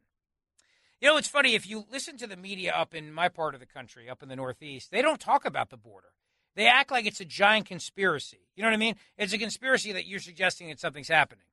You 1.01 1.09
know, 1.09 1.17
it's 1.17 1.29
funny, 1.29 1.55
if 1.55 1.69
you 1.69 1.85
listen 1.91 2.17
to 2.19 2.27
the 2.27 2.37
media 2.37 2.73
up 2.73 2.95
in 2.95 3.13
my 3.13 3.29
part 3.29 3.55
of 3.55 3.61
the 3.61 3.67
country, 3.67 4.09
up 4.09 4.23
in 4.23 4.29
the 4.29 4.37
Northeast, 4.37 4.91
they 4.91 5.03
don't 5.03 5.21
talk 5.21 5.45
about 5.45 5.71
the 5.71 5.77
border. 5.77 6.09
They 6.57 6.67
act 6.67 6.91
like 6.91 7.05
it's 7.05 7.21
a 7.21 7.25
giant 7.25 7.67
conspiracy. 7.67 8.49
You 8.55 8.63
know 8.63 8.69
what 8.69 8.75
I 8.75 8.79
mean? 8.79 8.95
It's 9.19 9.33
a 9.33 9.39
conspiracy 9.39 9.93
that 9.93 10.07
you're 10.07 10.21
suggesting 10.21 10.69
that 10.69 10.81
something's 10.81 11.09
happening, 11.09 11.45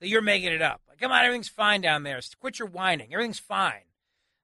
that 0.00 0.08
you're 0.08 0.22
making 0.22 0.52
it 0.52 0.62
up. 0.62 0.80
Like, 0.88 0.98
come 0.98 1.12
on, 1.12 1.24
everything's 1.24 1.48
fine 1.48 1.82
down 1.82 2.02
there. 2.02 2.18
Quit 2.40 2.58
your 2.58 2.68
whining. 2.68 3.12
Everything's 3.12 3.38
fine. 3.38 3.84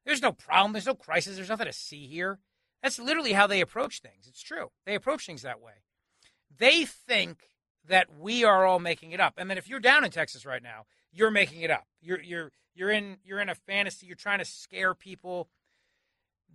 There's 0.04 0.22
no 0.22 0.32
problem. 0.32 0.72
There's 0.72 0.86
no 0.86 0.94
crisis. 0.94 1.36
There's 1.36 1.48
nothing 1.48 1.66
to 1.66 1.72
see 1.72 2.06
here. 2.06 2.38
That's 2.82 2.98
literally 2.98 3.32
how 3.32 3.46
they 3.46 3.60
approach 3.60 4.00
things. 4.00 4.26
It's 4.28 4.42
true. 4.42 4.70
They 4.84 4.94
approach 4.94 5.24
things 5.24 5.42
that 5.42 5.60
way. 5.60 5.84
They 6.56 6.84
think 6.84 7.48
that 7.88 8.08
we 8.16 8.44
are 8.44 8.66
all 8.66 8.80
making 8.80 9.12
it 9.12 9.20
up. 9.20 9.34
And 9.36 9.48
then 9.48 9.58
if 9.58 9.68
you're 9.68 9.80
down 9.80 10.04
in 10.04 10.10
Texas 10.10 10.44
right 10.44 10.62
now, 10.62 10.84
you're 11.12 11.30
making 11.30 11.62
it 11.62 11.70
up. 11.70 11.86
You're 12.00 12.20
you're 12.20 12.50
you're 12.74 12.90
in 12.90 13.18
you're 13.24 13.40
in 13.40 13.48
a 13.48 13.54
fantasy. 13.54 14.06
You're 14.06 14.16
trying 14.16 14.38
to 14.38 14.44
scare 14.44 14.94
people. 14.94 15.48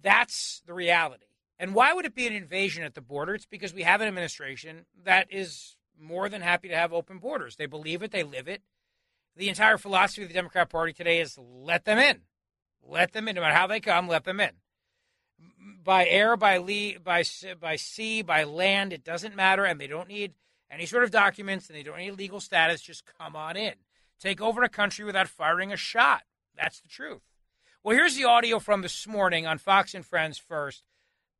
That's 0.01 0.61
the 0.65 0.73
reality. 0.73 1.25
And 1.59 1.73
why 1.73 1.93
would 1.93 2.05
it 2.05 2.13
be 2.13 2.27
an 2.27 2.33
invasion 2.33 2.83
at 2.83 2.93
the 2.93 3.01
border? 3.01 3.33
It's 3.33 3.45
because 3.45 3.73
we 3.73 3.83
have 3.83 4.01
an 4.01 4.07
administration 4.07 4.85
that 5.03 5.27
is 5.31 5.75
more 5.99 6.29
than 6.29 6.41
happy 6.41 6.67
to 6.67 6.75
have 6.75 6.93
open 6.93 7.17
borders. 7.17 7.55
They 7.55 7.65
believe 7.65 8.03
it, 8.03 8.11
they 8.11 8.23
live 8.23 8.47
it. 8.47 8.61
The 9.35 9.49
entire 9.49 9.77
philosophy 9.77 10.23
of 10.23 10.27
the 10.27 10.33
Democrat 10.33 10.69
Party 10.69 10.93
today 10.93 11.19
is 11.19 11.37
let 11.37 11.85
them 11.85 11.97
in. 11.97 12.21
Let 12.83 13.13
them 13.13 13.27
in. 13.27 13.35
No 13.35 13.41
matter 13.41 13.55
how 13.55 13.67
they 13.67 13.79
come, 13.79 14.07
let 14.07 14.23
them 14.23 14.39
in. 14.39 14.51
By 15.83 16.07
air, 16.07 16.35
by, 16.35 16.57
lee, 16.57 16.97
by, 16.97 17.23
by 17.59 17.75
sea, 17.75 18.21
by 18.21 18.43
land, 18.43 18.93
it 18.93 19.03
doesn't 19.03 19.35
matter, 19.35 19.63
and 19.65 19.79
they 19.79 19.87
don't 19.87 20.07
need 20.07 20.33
any 20.71 20.85
sort 20.85 21.03
of 21.03 21.11
documents, 21.11 21.69
and 21.69 21.77
they 21.77 21.83
don't 21.83 21.97
need 21.97 22.11
legal 22.11 22.39
status. 22.39 22.81
Just 22.81 23.03
come 23.17 23.35
on 23.35 23.55
in. 23.55 23.73
Take 24.19 24.41
over 24.41 24.63
a 24.63 24.69
country 24.69 25.05
without 25.05 25.27
firing 25.27 25.71
a 25.71 25.77
shot. 25.77 26.23
That's 26.55 26.79
the 26.79 26.87
truth. 26.87 27.21
Well, 27.83 27.95
here's 27.95 28.15
the 28.15 28.25
audio 28.25 28.59
from 28.59 28.81
this 28.81 29.07
morning 29.07 29.45
on 29.45 29.59
Fox 29.59 29.93
and 29.93 30.05
Friends 30.05 30.37
first. 30.37 30.83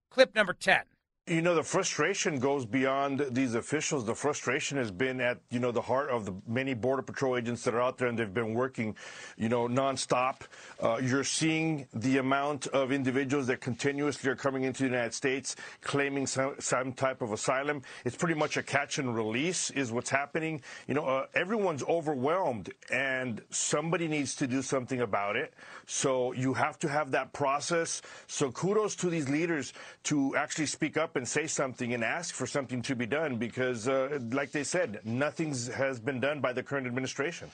Clip 0.10 0.36
number 0.36 0.54
10. 0.54 0.82
You 1.30 1.42
know, 1.42 1.56
the 1.56 1.64
frustration 1.64 2.40
goes 2.40 2.66
beyond 2.66 3.26
these 3.32 3.54
officials. 3.54 4.06
The 4.06 4.16
frustration 4.16 4.78
has 4.78 4.92
been 4.92 5.20
at, 5.20 5.40
you 5.50 5.60
know, 5.60 5.74
the 5.74 5.82
heart 5.82 6.10
of 6.10 6.24
the 6.24 6.34
many 6.48 6.74
Border 6.74 7.02
Patrol 7.02 7.36
agents 7.36 7.66
that 7.66 7.74
are 7.74 7.82
out 7.82 7.98
there 7.98 8.08
and 8.08 8.18
they've 8.18 8.34
been 8.34 8.54
working, 8.54 8.96
you 9.36 9.50
know, 9.50 9.68
nonstop. 9.68 10.44
Uh, 10.82 11.02
you're 11.04 11.26
seeing 11.26 11.86
the 11.94 12.20
amount 12.20 12.68
of 12.68 12.94
individuals 12.94 13.48
that 13.48 13.60
continuously 13.60 14.30
are 14.30 14.38
coming 14.38 14.64
into 14.64 14.84
the 14.84 14.90
United 14.90 15.14
States 15.14 15.58
claiming 15.82 16.26
some, 16.28 16.56
some 16.60 16.94
type 16.94 17.22
of 17.22 17.34
asylum. 17.34 17.82
It's 18.06 18.16
pretty 18.16 18.36
much 18.36 18.56
a 18.56 18.64
catch 18.64 18.98
and 18.98 19.14
release 19.14 19.70
is 19.72 19.92
what's 19.92 20.10
happening. 20.10 20.62
You 20.88 20.94
know, 20.94 21.04
uh, 21.04 21.26
everyone's 21.34 21.84
overwhelmed 21.84 22.72
and 22.90 23.42
somebody 23.50 24.08
needs 24.08 24.34
to 24.36 24.48
do 24.48 24.62
something 24.62 25.02
about 25.02 25.36
it. 25.36 25.54
So 25.88 26.32
you 26.32 26.54
have 26.54 26.80
to 26.80 26.88
have 26.88 27.12
that 27.12 27.34
process. 27.34 28.02
So 28.28 28.50
kudos 28.50 28.96
to 28.98 29.10
these 29.10 29.28
leaders 29.28 29.74
to 30.04 30.34
actually 30.38 30.68
speak 30.68 30.96
up 30.96 31.17
and 31.18 31.28
say 31.28 31.48
something 31.48 31.94
and 31.94 32.04
ask 32.04 32.34
for 32.34 32.48
something 32.48 32.82
to 32.84 32.96
be 32.96 33.06
done 33.06 33.38
because, 33.38 33.88
uh, 33.88 34.20
like 34.32 34.52
they 34.52 34.64
said, 34.64 35.02
nothing 35.04 35.54
has 35.76 36.00
been 36.00 36.20
done 36.20 36.40
by 36.40 36.54
the 36.54 36.64
current 36.64 36.88
administration. 36.88 37.50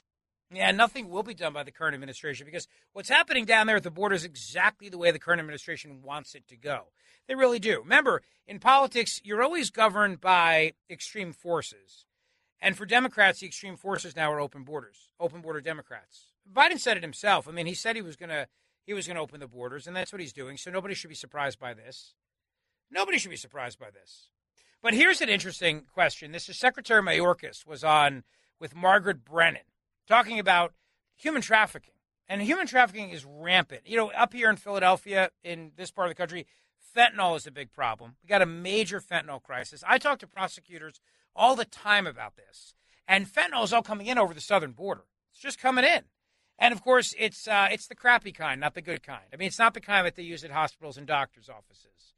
Yeah, 0.52 0.70
nothing 0.70 1.10
will 1.10 1.22
be 1.22 1.34
done 1.34 1.52
by 1.52 1.64
the 1.64 1.72
current 1.72 1.94
administration 1.94 2.46
because 2.46 2.68
what's 2.92 3.08
happening 3.08 3.44
down 3.44 3.66
there 3.66 3.76
at 3.76 3.82
the 3.82 3.90
border 3.90 4.14
is 4.14 4.24
exactly 4.24 4.88
the 4.88 4.98
way 4.98 5.10
the 5.10 5.18
current 5.18 5.40
administration 5.40 6.02
wants 6.02 6.34
it 6.34 6.46
to 6.48 6.56
go. 6.56 6.84
They 7.26 7.34
really 7.34 7.58
do. 7.58 7.80
Remember, 7.80 8.22
in 8.46 8.60
politics, 8.60 9.20
you're 9.24 9.42
always 9.42 9.70
governed 9.70 10.20
by 10.20 10.74
extreme 10.88 11.32
forces. 11.32 12.06
And 12.60 12.76
for 12.76 12.86
Democrats, 12.86 13.40
the 13.40 13.46
extreme 13.46 13.76
forces 13.76 14.14
now 14.14 14.30
are 14.32 14.40
open 14.40 14.62
borders, 14.62 15.10
open 15.18 15.40
border 15.40 15.60
Democrats. 15.60 16.34
Biden 16.50 16.78
said 16.78 16.96
it 16.96 17.02
himself. 17.02 17.48
I 17.48 17.52
mean, 17.52 17.66
he 17.66 17.74
said 17.74 17.96
he 17.96 18.02
was 18.02 18.16
going 18.16 18.30
to 18.30 18.46
he 18.86 18.92
was 18.92 19.06
going 19.06 19.16
to 19.16 19.22
open 19.22 19.40
the 19.40 19.48
borders, 19.48 19.86
and 19.86 19.96
that's 19.96 20.12
what 20.12 20.20
he's 20.20 20.32
doing. 20.32 20.58
So 20.58 20.70
nobody 20.70 20.94
should 20.94 21.08
be 21.08 21.16
surprised 21.16 21.58
by 21.58 21.72
this. 21.72 22.14
Nobody 22.94 23.18
should 23.18 23.30
be 23.30 23.36
surprised 23.36 23.80
by 23.80 23.90
this. 23.90 24.28
But 24.80 24.94
here's 24.94 25.20
an 25.20 25.28
interesting 25.28 25.82
question. 25.92 26.30
This 26.30 26.48
is 26.48 26.56
Secretary 26.56 27.02
Mayorkas 27.02 27.66
was 27.66 27.82
on 27.82 28.22
with 28.60 28.76
Margaret 28.76 29.24
Brennan 29.24 29.62
talking 30.06 30.38
about 30.38 30.74
human 31.16 31.42
trafficking. 31.42 31.94
And 32.28 32.40
human 32.40 32.68
trafficking 32.68 33.10
is 33.10 33.24
rampant. 33.24 33.82
You 33.84 33.96
know, 33.96 34.10
up 34.12 34.32
here 34.32 34.48
in 34.48 34.56
Philadelphia, 34.56 35.30
in 35.42 35.72
this 35.76 35.90
part 35.90 36.06
of 36.08 36.10
the 36.12 36.20
country, 36.20 36.46
fentanyl 36.96 37.36
is 37.36 37.48
a 37.48 37.50
big 37.50 37.72
problem. 37.72 38.14
We 38.22 38.28
got 38.28 38.42
a 38.42 38.46
major 38.46 39.00
fentanyl 39.00 39.42
crisis. 39.42 39.82
I 39.86 39.98
talk 39.98 40.20
to 40.20 40.28
prosecutors 40.28 41.00
all 41.34 41.56
the 41.56 41.64
time 41.64 42.06
about 42.06 42.36
this. 42.36 42.74
And 43.08 43.26
fentanyl 43.26 43.64
is 43.64 43.72
all 43.72 43.82
coming 43.82 44.06
in 44.06 44.18
over 44.18 44.32
the 44.32 44.40
southern 44.40 44.72
border. 44.72 45.04
It's 45.32 45.40
just 45.40 45.58
coming 45.58 45.84
in. 45.84 46.04
And 46.60 46.72
of 46.72 46.82
course, 46.82 47.12
it's 47.18 47.48
uh, 47.48 47.66
it's 47.72 47.88
the 47.88 47.96
crappy 47.96 48.30
kind, 48.30 48.60
not 48.60 48.74
the 48.74 48.80
good 48.80 49.02
kind. 49.02 49.24
I 49.32 49.36
mean, 49.36 49.48
it's 49.48 49.58
not 49.58 49.74
the 49.74 49.80
kind 49.80 50.06
that 50.06 50.14
they 50.14 50.22
use 50.22 50.44
at 50.44 50.52
hospitals 50.52 50.96
and 50.96 51.06
doctors' 51.06 51.48
offices. 51.48 52.13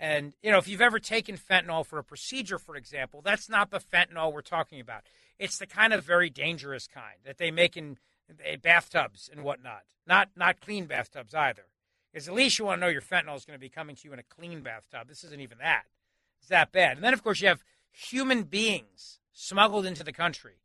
And, 0.00 0.34
you 0.42 0.52
know, 0.52 0.58
if 0.58 0.68
you've 0.68 0.80
ever 0.80 1.00
taken 1.00 1.36
fentanyl 1.36 1.84
for 1.84 1.98
a 1.98 2.04
procedure, 2.04 2.58
for 2.58 2.76
example, 2.76 3.20
that's 3.20 3.48
not 3.48 3.70
the 3.70 3.80
fentanyl 3.80 4.32
we're 4.32 4.42
talking 4.42 4.80
about. 4.80 5.02
It's 5.38 5.58
the 5.58 5.66
kind 5.66 5.92
of 5.92 6.04
very 6.04 6.30
dangerous 6.30 6.86
kind 6.86 7.18
that 7.24 7.38
they 7.38 7.50
make 7.50 7.76
in 7.76 7.98
eh, 8.44 8.56
bathtubs 8.56 9.28
and 9.30 9.42
whatnot. 9.42 9.82
Not 10.06 10.30
not 10.36 10.60
clean 10.60 10.86
bathtubs 10.86 11.34
either. 11.34 11.66
Because 12.12 12.28
at 12.28 12.34
least 12.34 12.58
you 12.58 12.64
want 12.64 12.80
to 12.80 12.86
know 12.86 12.92
your 12.92 13.02
fentanyl 13.02 13.36
is 13.36 13.44
going 13.44 13.56
to 13.56 13.60
be 13.60 13.68
coming 13.68 13.96
to 13.96 14.02
you 14.04 14.12
in 14.12 14.18
a 14.18 14.24
clean 14.24 14.62
bathtub. 14.62 15.08
This 15.08 15.24
isn't 15.24 15.40
even 15.40 15.58
that. 15.58 15.84
It's 16.40 16.48
that 16.48 16.72
bad. 16.72 16.96
And 16.96 17.04
then, 17.04 17.12
of 17.12 17.22
course, 17.22 17.40
you 17.40 17.48
have 17.48 17.64
human 17.90 18.44
beings 18.44 19.18
smuggled 19.32 19.84
into 19.84 20.04
the 20.04 20.12
country. 20.12 20.60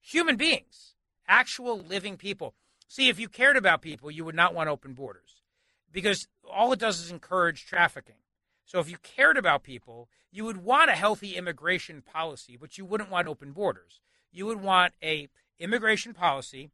Human 0.00 0.36
beings, 0.36 0.94
actual 1.26 1.78
living 1.78 2.16
people. 2.16 2.54
See, 2.88 3.08
if 3.08 3.20
you 3.20 3.28
cared 3.28 3.56
about 3.56 3.82
people, 3.82 4.10
you 4.10 4.24
would 4.24 4.34
not 4.34 4.54
want 4.54 4.70
open 4.70 4.94
borders 4.94 5.42
because 5.92 6.26
all 6.50 6.72
it 6.72 6.78
does 6.78 7.00
is 7.00 7.10
encourage 7.10 7.66
trafficking. 7.66 8.16
So 8.68 8.80
if 8.80 8.90
you 8.90 8.98
cared 8.98 9.38
about 9.38 9.62
people, 9.62 10.10
you 10.30 10.44
would 10.44 10.58
want 10.58 10.90
a 10.90 10.94
healthy 10.94 11.36
immigration 11.36 12.02
policy, 12.02 12.54
but 12.54 12.76
you 12.76 12.84
wouldn't 12.84 13.10
want 13.10 13.26
open 13.26 13.52
borders. 13.52 13.98
You 14.30 14.44
would 14.44 14.60
want 14.60 14.92
a 15.02 15.28
immigration 15.58 16.12
policy 16.12 16.68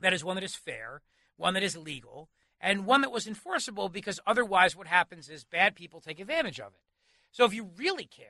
that 0.00 0.12
is 0.12 0.24
one 0.24 0.34
that 0.34 0.42
is 0.42 0.56
fair, 0.56 1.00
one 1.36 1.54
that 1.54 1.62
is 1.62 1.76
legal, 1.76 2.28
and 2.60 2.86
one 2.86 3.02
that 3.02 3.12
was 3.12 3.28
enforceable 3.28 3.88
because 3.88 4.18
otherwise 4.26 4.74
what 4.74 4.88
happens 4.88 5.30
is 5.30 5.44
bad 5.44 5.76
people 5.76 6.00
take 6.00 6.18
advantage 6.18 6.58
of 6.58 6.72
it. 6.74 6.82
So 7.30 7.44
if 7.44 7.54
you 7.54 7.70
really 7.76 8.04
cared, 8.04 8.28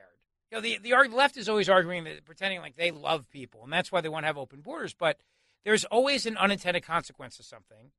you 0.51 0.57
know, 0.57 0.61
the, 0.61 0.77
the 0.77 1.15
left 1.15 1.35
is 1.35 1.49
always 1.49 1.69
arguing 1.69 2.03
that 2.03 2.25
pretending 2.25 2.59
like 2.59 2.75
they 2.75 2.91
love 2.91 3.27
people, 3.31 3.63
and 3.63 3.73
that's 3.73 3.91
why 3.91 4.01
they 4.01 4.09
want 4.09 4.21
to 4.21 4.27
have 4.27 4.37
open 4.37 4.61
borders, 4.61 4.93
but 4.93 5.17
there's 5.65 5.83
always 5.85 6.27
an 6.27 6.37
unintended 6.37 6.83
consequence 6.83 7.39
of 7.39 7.45
something. 7.45 7.89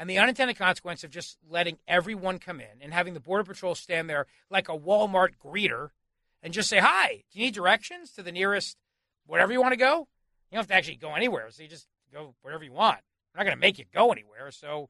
And 0.00 0.08
the 0.08 0.16
unintended 0.16 0.56
consequence 0.56 1.04
of 1.04 1.10
just 1.10 1.36
letting 1.46 1.76
everyone 1.86 2.38
come 2.38 2.58
in 2.58 2.80
and 2.80 2.94
having 2.94 3.12
the 3.12 3.20
Border 3.20 3.44
Patrol 3.44 3.74
stand 3.74 4.08
there 4.08 4.26
like 4.48 4.70
a 4.70 4.78
Walmart 4.78 5.32
greeter 5.44 5.90
and 6.42 6.54
just 6.54 6.70
say, 6.70 6.78
Hi, 6.78 7.22
do 7.30 7.38
you 7.38 7.44
need 7.44 7.54
directions 7.54 8.10
to 8.12 8.22
the 8.22 8.32
nearest 8.32 8.78
wherever 9.26 9.52
you 9.52 9.60
want 9.60 9.72
to 9.72 9.76
go? 9.76 10.08
You 10.50 10.56
don't 10.56 10.60
have 10.60 10.68
to 10.68 10.74
actually 10.74 10.96
go 10.96 11.14
anywhere. 11.14 11.48
So 11.50 11.62
you 11.62 11.68
just 11.68 11.86
go 12.10 12.34
wherever 12.40 12.64
you 12.64 12.72
want. 12.72 12.96
I'm 13.34 13.40
not 13.40 13.44
going 13.44 13.56
to 13.58 13.60
make 13.60 13.78
you 13.78 13.84
go 13.92 14.10
anywhere. 14.10 14.50
So 14.52 14.88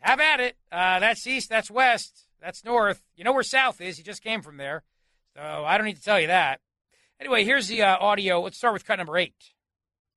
have 0.00 0.18
at 0.18 0.40
it. 0.40 0.56
Uh, 0.72 0.98
that's 0.98 1.24
east, 1.28 1.48
that's 1.48 1.70
west, 1.70 2.26
that's 2.42 2.64
north. 2.64 3.04
You 3.14 3.22
know 3.22 3.32
where 3.32 3.44
south 3.44 3.80
is. 3.80 3.98
You 3.98 4.04
just 4.04 4.24
came 4.24 4.42
from 4.42 4.56
there. 4.56 4.82
So 5.36 5.42
I 5.42 5.78
don't 5.78 5.86
need 5.86 5.98
to 5.98 6.02
tell 6.02 6.20
you 6.20 6.26
that. 6.26 6.60
Anyway, 7.20 7.44
here's 7.44 7.68
the 7.68 7.82
uh, 7.82 7.98
audio. 8.00 8.40
Let's 8.40 8.56
start 8.56 8.72
with 8.72 8.84
cut 8.84 8.96
number 8.96 9.16
eight 9.16 9.53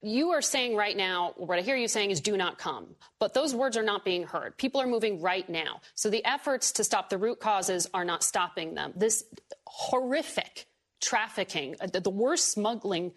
you 0.02 0.30
are 0.32 0.42
saying 0.42 0.76
right 0.76 0.96
now, 0.96 1.34
what 1.38 1.58
I 1.58 1.62
hear 1.62 1.76
you 1.76 1.88
saying 1.88 2.12
is 2.12 2.22
do 2.22 2.38
not 2.38 2.58
come. 2.58 2.96
But 3.20 3.34
those 3.34 3.56
words 3.56 3.78
are 3.78 3.84
not 3.84 4.06
being 4.06 4.24
heard. 4.24 4.58
People 4.58 4.80
are 4.80 4.88
moving 4.88 5.22
right 5.22 5.48
now. 5.50 5.82
So 5.96 6.10
the 6.10 6.24
efforts 6.24 6.72
to 6.74 6.84
stop 6.84 7.10
the 7.10 7.18
root 7.18 7.40
causes 7.40 7.90
are 7.94 8.06
not 8.06 8.24
stopping 8.24 8.76
them. 8.76 8.94
This 8.96 9.24
horrific 9.66 10.68
trafficking, 11.02 11.76
uh, 11.82 11.88
the 11.88 12.10
worst 12.10 12.52
smuggling 12.52 13.12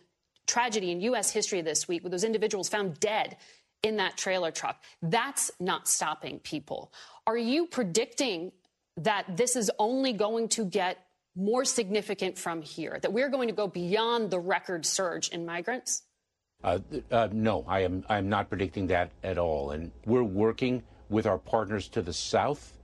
tragedy 0.46 0.90
in 0.90 1.00
U.S. 1.02 1.30
history 1.30 1.60
this 1.60 1.86
week, 1.86 2.02
with 2.02 2.12
those 2.12 2.24
individuals 2.24 2.68
found 2.68 2.98
dead 2.98 3.36
in 3.82 3.96
that 3.96 4.16
trailer 4.16 4.50
truck, 4.50 4.82
that's 5.02 5.50
not 5.60 5.86
stopping 5.86 6.38
people. 6.38 6.92
Are 7.26 7.36
you 7.36 7.66
predicting 7.66 8.52
that 8.96 9.36
this 9.36 9.54
is 9.54 9.70
only 9.78 10.12
going 10.12 10.48
to 10.48 10.64
get 10.64 10.98
more 11.36 11.64
significant 11.64 12.36
from 12.36 12.60
here, 12.60 12.98
that 13.02 13.12
we're 13.12 13.28
going 13.28 13.48
to 13.48 13.54
go 13.54 13.66
beyond 13.66 14.30
the 14.30 14.38
record 14.38 14.84
surge 14.84 15.28
in 15.28 15.46
migrants? 15.46 16.02
Uh, 16.62 16.78
uh, 17.10 17.28
no, 17.32 17.64
I 17.66 17.80
am. 17.80 18.04
I 18.08 18.18
am 18.18 18.28
not 18.28 18.48
predicting 18.48 18.88
that 18.88 19.12
at 19.22 19.38
all. 19.38 19.70
And 19.70 19.92
we're 20.04 20.22
working 20.22 20.82
with 21.08 21.26
our 21.26 21.38
partners 21.38 21.88
to 21.88 22.02
the 22.02 22.12
south 22.12 22.76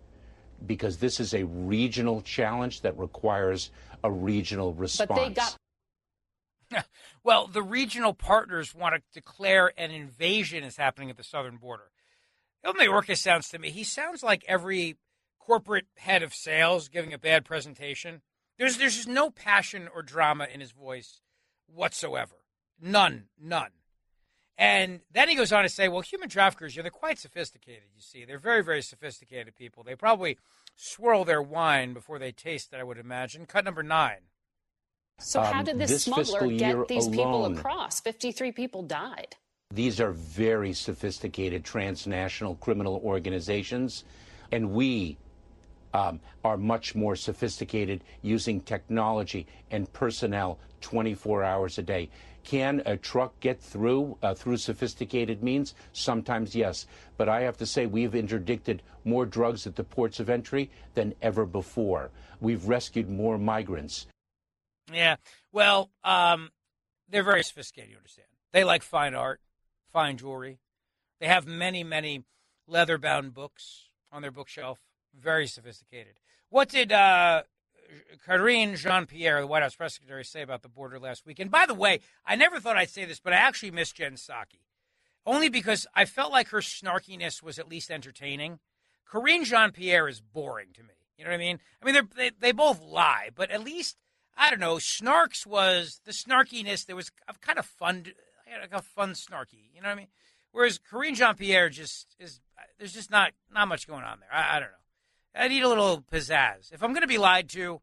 because 0.64 0.96
this 0.98 1.20
is 1.20 1.34
a 1.34 1.44
regional 1.44 2.22
challenge 2.22 2.80
that 2.80 2.98
requires 2.98 3.70
a 4.02 4.10
regional 4.10 4.72
response. 4.72 5.08
But 5.08 5.16
they 5.16 5.30
got. 5.30 5.56
well, 7.22 7.46
the 7.46 7.62
regional 7.62 8.14
partners 8.14 8.74
want 8.74 8.94
to 8.94 9.02
declare 9.12 9.72
an 9.76 9.90
invasion 9.90 10.64
is 10.64 10.76
happening 10.76 11.10
at 11.10 11.16
the 11.16 11.22
southern 11.22 11.58
border. 11.58 11.90
El 12.64 12.74
Mayorkas 12.74 13.18
sounds 13.18 13.48
to 13.50 13.58
me. 13.58 13.70
He 13.70 13.84
sounds 13.84 14.22
like 14.22 14.44
every 14.48 14.96
corporate 15.38 15.86
head 15.98 16.22
of 16.22 16.34
sales 16.34 16.88
giving 16.88 17.12
a 17.12 17.18
bad 17.18 17.44
presentation. 17.44 18.22
There's 18.58 18.78
there's 18.78 18.96
just 18.96 19.08
no 19.08 19.30
passion 19.30 19.88
or 19.94 20.02
drama 20.02 20.48
in 20.52 20.60
his 20.60 20.72
voice 20.72 21.20
whatsoever. 21.66 22.45
None, 22.80 23.24
none. 23.40 23.70
And 24.58 25.00
then 25.12 25.28
he 25.28 25.34
goes 25.34 25.52
on 25.52 25.64
to 25.64 25.68
say, 25.68 25.88
well, 25.88 26.00
human 26.00 26.28
traffickers, 26.28 26.74
you 26.74 26.80
know, 26.80 26.84
they're 26.84 26.90
quite 26.90 27.18
sophisticated, 27.18 27.84
you 27.94 28.00
see. 28.00 28.24
They're 28.24 28.38
very, 28.38 28.64
very 28.64 28.80
sophisticated 28.80 29.54
people. 29.54 29.82
They 29.82 29.94
probably 29.94 30.38
swirl 30.76 31.24
their 31.24 31.42
wine 31.42 31.92
before 31.92 32.18
they 32.18 32.32
taste 32.32 32.72
it, 32.72 32.80
I 32.80 32.82
would 32.82 32.98
imagine. 32.98 33.44
Cut 33.44 33.64
number 33.64 33.82
nine. 33.82 34.20
So, 35.18 35.40
um, 35.40 35.52
how 35.52 35.62
did 35.62 35.78
this, 35.78 35.90
this 35.90 36.04
smuggler 36.04 36.46
get 36.48 36.88
these 36.88 37.06
alone, 37.06 37.16
people 37.16 37.46
across? 37.46 38.00
53 38.00 38.52
people 38.52 38.82
died. 38.82 39.36
These 39.72 40.00
are 40.00 40.12
very 40.12 40.72
sophisticated 40.72 41.64
transnational 41.64 42.54
criminal 42.56 43.00
organizations, 43.04 44.04
and 44.52 44.70
we 44.70 45.18
um, 45.92 46.20
are 46.44 46.56
much 46.56 46.94
more 46.94 47.16
sophisticated 47.16 48.04
using 48.22 48.60
technology 48.60 49.46
and 49.70 49.90
personnel 49.92 50.58
24 50.82 51.42
hours 51.42 51.78
a 51.78 51.82
day. 51.82 52.08
Can 52.46 52.80
a 52.86 52.96
truck 52.96 53.40
get 53.40 53.60
through 53.60 54.18
uh, 54.22 54.32
through 54.32 54.58
sophisticated 54.58 55.42
means? 55.42 55.74
Sometimes 55.92 56.54
yes. 56.54 56.86
But 57.16 57.28
I 57.28 57.40
have 57.40 57.56
to 57.56 57.66
say, 57.66 57.86
we've 57.86 58.14
interdicted 58.14 58.84
more 59.04 59.26
drugs 59.26 59.66
at 59.66 59.74
the 59.74 59.82
ports 59.82 60.20
of 60.20 60.30
entry 60.30 60.70
than 60.94 61.14
ever 61.20 61.44
before. 61.44 62.12
We've 62.40 62.68
rescued 62.68 63.10
more 63.10 63.36
migrants. 63.36 64.06
Yeah. 64.92 65.16
Well, 65.50 65.90
um, 66.04 66.50
they're 67.08 67.24
very 67.24 67.42
sophisticated, 67.42 67.90
you 67.90 67.96
understand. 67.96 68.28
They 68.52 68.62
like 68.62 68.84
fine 68.84 69.14
art. 69.14 69.40
fine 69.92 70.16
jewelry. 70.16 70.60
They 71.18 71.26
have 71.26 71.48
many, 71.48 71.82
many 71.82 72.22
leather 72.68 72.96
bound 72.96 73.34
books 73.34 73.88
on 74.12 74.22
their 74.22 74.30
bookshelf. 74.30 74.78
Very 75.18 75.48
sophisticated. 75.48 76.20
What 76.48 76.68
did 76.68 76.92
uh, 76.92 77.42
Karine 78.24 78.76
Jean 78.76 79.06
Pierre, 79.06 79.40
the 79.40 79.46
White 79.46 79.62
House 79.62 79.74
press 79.74 79.94
secretary, 79.94 80.24
say 80.24 80.42
about 80.42 80.62
the 80.62 80.68
border 80.68 80.98
last 80.98 81.26
week? 81.26 81.38
And 81.38 81.50
by 81.50 81.66
the 81.66 81.74
way, 81.74 82.00
I 82.26 82.36
never 82.36 82.60
thought 82.60 82.76
I'd 82.76 82.90
say 82.90 83.04
this, 83.04 83.20
but 83.20 83.32
I 83.32 83.36
actually 83.36 83.70
miss 83.70 83.92
Jen 83.92 84.14
Psaki. 84.14 84.60
Only 85.24 85.48
because 85.48 85.86
I 85.94 86.04
felt 86.04 86.32
like 86.32 86.48
her 86.48 86.60
snarkiness 86.60 87.42
was 87.42 87.58
at 87.58 87.68
least 87.68 87.90
entertaining. 87.90 88.60
Karine 89.10 89.44
Jean 89.44 89.72
Pierre 89.72 90.08
is 90.08 90.20
boring 90.20 90.68
to 90.74 90.82
me. 90.82 90.94
You 91.18 91.24
know 91.24 91.30
what 91.30 91.36
I 91.36 91.38
mean? 91.38 91.58
I 91.82 91.84
mean, 91.84 92.08
they 92.16 92.30
they 92.38 92.52
both 92.52 92.80
lie, 92.80 93.30
but 93.34 93.50
at 93.50 93.64
least 93.64 93.96
I 94.36 94.50
don't 94.50 94.60
know. 94.60 94.76
Snarks 94.76 95.46
was 95.46 96.00
the 96.04 96.12
snarkiness. 96.12 96.84
There 96.84 96.96
was 96.96 97.10
a 97.26 97.34
kind 97.34 97.58
of 97.58 97.64
fun, 97.64 98.04
like 98.60 98.72
a 98.72 98.82
fun 98.82 99.12
snarky. 99.12 99.70
You 99.74 99.80
know 99.80 99.88
what 99.88 99.94
I 99.94 99.96
mean? 99.96 100.08
Whereas 100.52 100.78
Karine 100.78 101.14
Jean 101.14 101.34
Pierre 101.34 101.70
just 101.70 102.14
is. 102.18 102.40
There's 102.78 102.92
just 102.92 103.10
not 103.10 103.32
not 103.52 103.68
much 103.68 103.86
going 103.86 104.04
on 104.04 104.20
there. 104.20 104.28
I, 104.32 104.56
I 104.56 104.60
don't 104.60 104.68
know. 104.68 104.85
I 105.36 105.48
need 105.48 105.62
a 105.62 105.68
little 105.68 106.02
pizzazz. 106.02 106.72
If 106.72 106.82
I'm 106.82 106.92
going 106.92 107.02
to 107.02 107.08
be 107.08 107.18
lied 107.18 107.48
to 107.50 107.80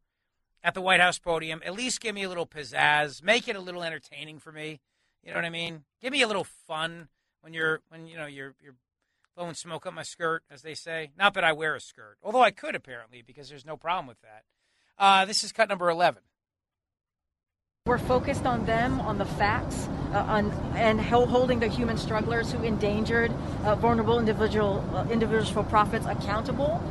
at 0.63 0.73
the 0.73 0.81
White 0.81 0.99
House 0.99 1.19
podium, 1.19 1.61
at 1.65 1.73
least 1.73 2.01
give 2.01 2.15
me 2.15 2.23
a 2.23 2.29
little 2.29 2.47
pizzazz. 2.47 3.21
Make 3.21 3.47
it 3.47 3.55
a 3.55 3.61
little 3.61 3.83
entertaining 3.83 4.39
for 4.39 4.51
me. 4.51 4.79
You 5.23 5.31
know 5.31 5.37
what 5.37 5.45
I 5.45 5.49
mean? 5.49 5.83
Give 6.01 6.11
me 6.11 6.21
a 6.21 6.27
little 6.27 6.43
fun 6.43 7.09
when 7.41 7.53
you're 7.53 7.81
when 7.89 8.07
you 8.07 8.17
know 8.17 8.25
you're 8.25 8.55
you're 8.61 8.75
blowing 9.35 9.53
smoke 9.53 9.85
up 9.85 9.93
my 9.93 10.03
skirt, 10.03 10.43
as 10.49 10.61
they 10.61 10.73
say. 10.73 11.11
Not 11.17 11.33
that 11.35 11.43
I 11.43 11.53
wear 11.53 11.75
a 11.75 11.79
skirt, 11.79 12.17
although 12.23 12.41
I 12.41 12.51
could 12.51 12.75
apparently 12.75 13.21
because 13.21 13.49
there's 13.49 13.65
no 13.65 13.77
problem 13.77 14.07
with 14.07 14.21
that. 14.21 14.43
Uh, 14.97 15.25
this 15.25 15.43
is 15.43 15.51
cut 15.51 15.69
number 15.69 15.89
eleven. 15.89 16.23
We're 17.85 17.97
focused 17.97 18.45
on 18.45 18.65
them, 18.65 19.01
on 19.01 19.17
the 19.17 19.25
facts, 19.25 19.89
uh, 20.13 20.19
on 20.19 20.51
and 20.75 21.01
holding 21.01 21.59
the 21.59 21.67
human 21.67 21.97
strugglers 21.97 22.51
who 22.51 22.63
endangered 22.63 23.31
uh, 23.63 23.75
vulnerable 23.75 24.19
individual 24.19 24.83
uh, 24.93 25.05
individuals 25.11 25.49
for 25.49 25.63
profits 25.63 26.05
accountable. 26.05 26.81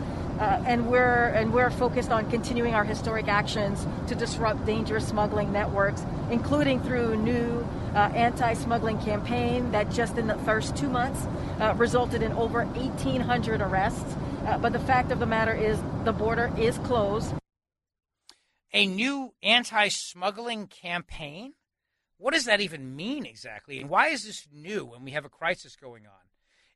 Uh, 0.42 0.60
and 0.66 0.90
we're 0.90 1.26
and 1.36 1.54
we're 1.54 1.70
focused 1.70 2.10
on 2.10 2.28
continuing 2.28 2.74
our 2.74 2.82
historic 2.82 3.28
actions 3.28 3.86
to 4.08 4.16
disrupt 4.16 4.66
dangerous 4.66 5.06
smuggling 5.06 5.52
networks, 5.52 6.04
including 6.32 6.82
through 6.82 7.14
new 7.16 7.64
uh, 7.94 8.10
anti-smuggling 8.12 8.98
campaign 8.98 9.70
that 9.70 9.88
just 9.88 10.18
in 10.18 10.26
the 10.26 10.36
first 10.38 10.76
two 10.76 10.88
months 10.88 11.28
uh, 11.60 11.72
resulted 11.76 12.22
in 12.22 12.32
over 12.32 12.64
1,800 12.64 13.60
arrests. 13.60 14.16
but 14.60 14.72
the 14.72 14.80
fact 14.80 15.12
of 15.12 15.20
the 15.20 15.26
matter 15.26 15.54
is, 15.54 15.78
the 16.02 16.12
border 16.12 16.52
is 16.58 16.76
closed 16.78 17.32
a 18.72 18.84
new 18.84 19.32
anti 19.44 19.86
smuggling 19.86 20.66
campaign? 20.66 21.52
What 22.18 22.34
does 22.34 22.46
that 22.46 22.60
even 22.60 22.96
mean 22.96 23.26
exactly? 23.26 23.78
And 23.78 23.88
why 23.88 24.08
is 24.08 24.24
this 24.24 24.48
new 24.52 24.86
when 24.86 25.04
we 25.04 25.12
have 25.12 25.24
a 25.24 25.28
crisis 25.28 25.76
going 25.76 26.06
on? 26.06 26.21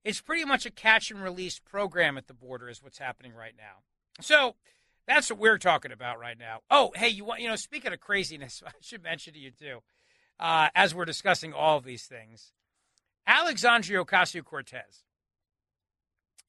It's 0.07 0.21
pretty 0.21 0.45
much 0.45 0.65
a 0.65 0.71
catch 0.71 1.11
and 1.11 1.21
release 1.21 1.59
program 1.59 2.17
at 2.17 2.29
the 2.29 2.33
border, 2.33 2.69
is 2.69 2.81
what's 2.81 2.99
happening 2.99 3.35
right 3.35 3.55
now. 3.59 3.83
So 4.21 4.55
that's 5.09 5.29
what 5.31 5.41
we're 5.41 5.59
talking 5.59 5.91
about 5.91 6.21
right 6.21 6.39
now. 6.39 6.61
Oh, 6.71 6.93
hey, 6.95 7.09
you 7.09 7.25
want, 7.25 7.41
you 7.41 7.49
know, 7.49 7.57
speaking 7.57 7.93
of 7.93 7.99
craziness, 7.99 8.63
I 8.67 8.71
should 8.81 9.03
mention 9.03 9.35
to 9.35 9.41
you 9.41 9.51
too, 9.51 9.81
uh, 10.39 10.69
as 10.77 10.95
we're 10.95 11.07
discussing 11.07 11.53
all 11.53 11.77
of 11.77 11.83
these 11.83 12.05
things, 12.05 12.53
Alexandria 13.27 14.05
Ocasio 14.05 14.45
Cortez. 14.45 15.03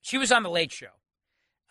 She 0.02 0.20
was 0.20 0.32
on 0.32 0.44
the 0.44 0.52
Late 0.52 0.72
Show 0.72 0.94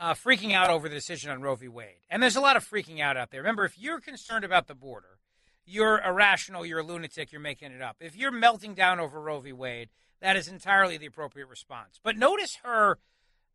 uh, 0.01 0.15
freaking 0.15 0.55
out 0.55 0.71
over 0.71 0.89
the 0.89 0.95
decision 0.97 1.31
on 1.31 1.41
Roe 1.41 1.55
v. 1.55 1.69
Wade. 1.69 2.03
And 2.11 2.21
there's 2.21 2.35
a 2.35 2.41
lot 2.41 2.57
of 2.57 2.69
freaking 2.69 3.01
out 3.01 3.17
out 3.17 3.31
there. 3.31 3.43
Remember, 3.43 3.65
if 3.65 3.79
you're 3.79 4.01
concerned 4.01 4.45
about 4.45 4.67
the 4.67 4.75
border, 4.75 5.21
you're 5.65 6.03
irrational, 6.03 6.67
you're 6.67 6.81
a 6.81 6.85
lunatic, 6.85 7.31
you're 7.31 7.41
making 7.41 7.71
it 7.71 7.81
up. 7.81 7.99
If 8.01 8.17
you're 8.17 8.33
melting 8.33 8.75
down 8.75 8.99
over 8.99 9.21
Roe 9.21 9.39
v. 9.39 9.53
Wade, 9.53 9.91
that 10.21 10.37
is 10.37 10.49
entirely 10.49 10.97
the 10.97 11.07
appropriate 11.07 11.49
response. 11.49 12.01
But 12.03 12.17
notice 12.17 12.59
her, 12.65 12.99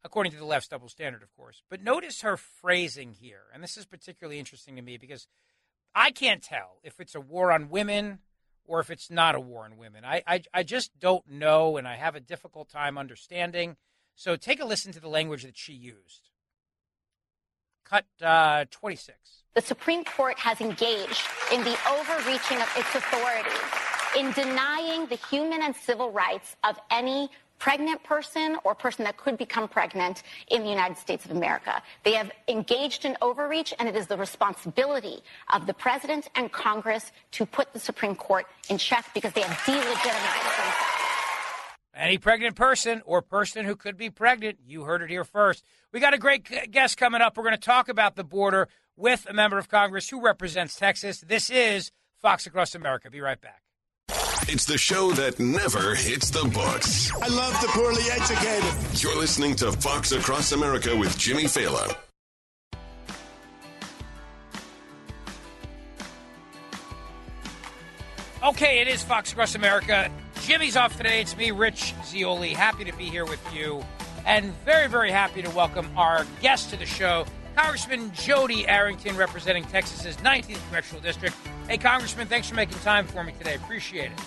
according 0.03 0.31
to 0.33 0.37
the 0.37 0.45
left's 0.45 0.69
double 0.69 0.89
standard, 0.89 1.23
of 1.23 1.35
course, 1.35 1.63
but 1.69 1.83
notice 1.83 2.21
her 2.21 2.37
phrasing 2.37 3.13
here. 3.13 3.43
And 3.53 3.63
this 3.63 3.77
is 3.77 3.85
particularly 3.85 4.39
interesting 4.39 4.75
to 4.75 4.81
me 4.81 4.97
because 4.97 5.27
I 5.93 6.11
can't 6.11 6.41
tell 6.41 6.77
if 6.83 6.99
it's 6.99 7.15
a 7.15 7.21
war 7.21 7.51
on 7.51 7.69
women 7.69 8.19
or 8.65 8.79
if 8.79 8.89
it's 8.89 9.09
not 9.09 9.35
a 9.35 9.39
war 9.39 9.65
on 9.65 9.77
women. 9.77 10.05
I, 10.05 10.23
I, 10.27 10.41
I 10.53 10.63
just 10.63 10.91
don't 10.99 11.27
know, 11.27 11.77
and 11.77 11.87
I 11.87 11.95
have 11.95 12.15
a 12.15 12.19
difficult 12.19 12.69
time 12.69 12.97
understanding. 12.97 13.75
So 14.15 14.35
take 14.35 14.61
a 14.61 14.65
listen 14.65 14.91
to 14.93 14.99
the 14.99 15.09
language 15.09 15.43
that 15.43 15.57
she 15.57 15.73
used 15.73 16.29
cut 17.91 18.05
uh, 18.21 18.65
26. 18.71 19.17
The 19.53 19.61
Supreme 19.61 20.05
Court 20.05 20.39
has 20.39 20.61
engaged 20.61 21.27
in 21.53 21.61
the 21.63 21.77
overreaching 21.89 22.57
of 22.57 22.71
its 22.77 22.95
authority 22.95 23.90
in 24.17 24.31
denying 24.33 25.07
the 25.07 25.15
human 25.29 25.61
and 25.61 25.75
civil 25.75 26.11
rights 26.11 26.55
of 26.63 26.77
any 26.89 27.29
pregnant 27.61 28.03
person 28.03 28.57
or 28.63 28.73
person 28.73 29.05
that 29.05 29.17
could 29.17 29.37
become 29.37 29.67
pregnant 29.67 30.23
in 30.47 30.63
the 30.63 30.69
United 30.69 30.97
States 30.97 31.25
of 31.25 31.31
America. 31.31 31.81
They 32.03 32.13
have 32.13 32.31
engaged 32.47 33.05
in 33.05 33.15
overreach, 33.21 33.71
and 33.77 33.87
it 33.87 33.95
is 33.95 34.07
the 34.07 34.17
responsibility 34.17 35.21
of 35.53 35.67
the 35.67 35.73
president 35.73 36.27
and 36.33 36.51
Congress 36.51 37.11
to 37.33 37.45
put 37.45 37.71
the 37.71 37.79
Supreme 37.79 38.15
Court 38.15 38.47
in 38.69 38.79
check 38.79 39.05
because 39.13 39.31
they 39.33 39.41
have 39.41 39.55
delegitimized 39.59 40.03
themselves. 40.03 40.77
Any 41.93 42.17
pregnant 42.17 42.55
person 42.55 43.03
or 43.05 43.21
person 43.21 43.65
who 43.65 43.75
could 43.75 43.95
be 43.95 44.09
pregnant, 44.09 44.57
you 44.65 44.85
heard 44.85 45.03
it 45.03 45.09
here 45.09 45.23
first. 45.23 45.63
We 45.93 45.99
got 45.99 46.15
a 46.15 46.17
great 46.17 46.71
guest 46.71 46.97
coming 46.97 47.21
up. 47.21 47.37
We're 47.37 47.43
going 47.43 47.53
to 47.53 47.61
talk 47.61 47.89
about 47.89 48.15
the 48.15 48.23
border 48.23 48.69
with 48.95 49.27
a 49.29 49.33
member 49.33 49.59
of 49.59 49.69
Congress 49.69 50.09
who 50.09 50.19
represents 50.19 50.75
Texas. 50.75 51.19
This 51.19 51.51
is 51.51 51.91
Fox 52.19 52.47
Across 52.47 52.73
America. 52.73 53.11
Be 53.11 53.21
right 53.21 53.39
back. 53.39 53.61
It's 54.47 54.65
the 54.65 54.77
show 54.77 55.11
that 55.11 55.39
never 55.39 55.93
hits 55.95 56.29
the 56.31 56.43
books. 56.49 57.11
I 57.21 57.27
love 57.27 57.53
the 57.61 57.67
poorly 57.67 58.01
educated. 58.11 59.01
You're 59.01 59.17
listening 59.17 59.55
to 59.57 59.71
Fox 59.71 60.11
Across 60.11 60.51
America 60.51 60.95
with 60.95 61.17
Jimmy 61.17 61.43
Failla. 61.43 61.95
Okay, 68.43 68.81
it 68.81 68.87
is 68.87 69.03
Fox 69.03 69.31
Across 69.31 69.55
America. 69.55 70.11
Jimmy's 70.41 70.75
off 70.75 70.97
today. 70.97 71.21
It's 71.21 71.37
me, 71.37 71.51
Rich 71.51 71.93
Zeoli. 72.05 72.49
Happy 72.49 72.83
to 72.83 72.93
be 72.97 73.05
here 73.05 73.25
with 73.25 73.41
you. 73.53 73.85
And 74.25 74.53
very, 74.65 74.87
very 74.87 75.11
happy 75.11 75.43
to 75.43 75.49
welcome 75.51 75.87
our 75.95 76.25
guest 76.41 76.71
to 76.71 76.77
the 76.77 76.87
show, 76.87 77.25
Congressman 77.55 78.11
Jodey 78.11 78.65
Arrington, 78.67 79.15
representing 79.17 79.63
Texas's 79.65 80.17
19th 80.17 80.61
Congressional 80.61 81.01
District. 81.01 81.35
Hey, 81.67 81.77
Congressman, 81.77 82.27
thanks 82.27 82.47
for 82.49 82.55
making 82.55 82.77
time 82.79 83.05
for 83.07 83.23
me 83.23 83.33
today. 83.37 83.55
Appreciate 83.55 84.11
it. 84.11 84.19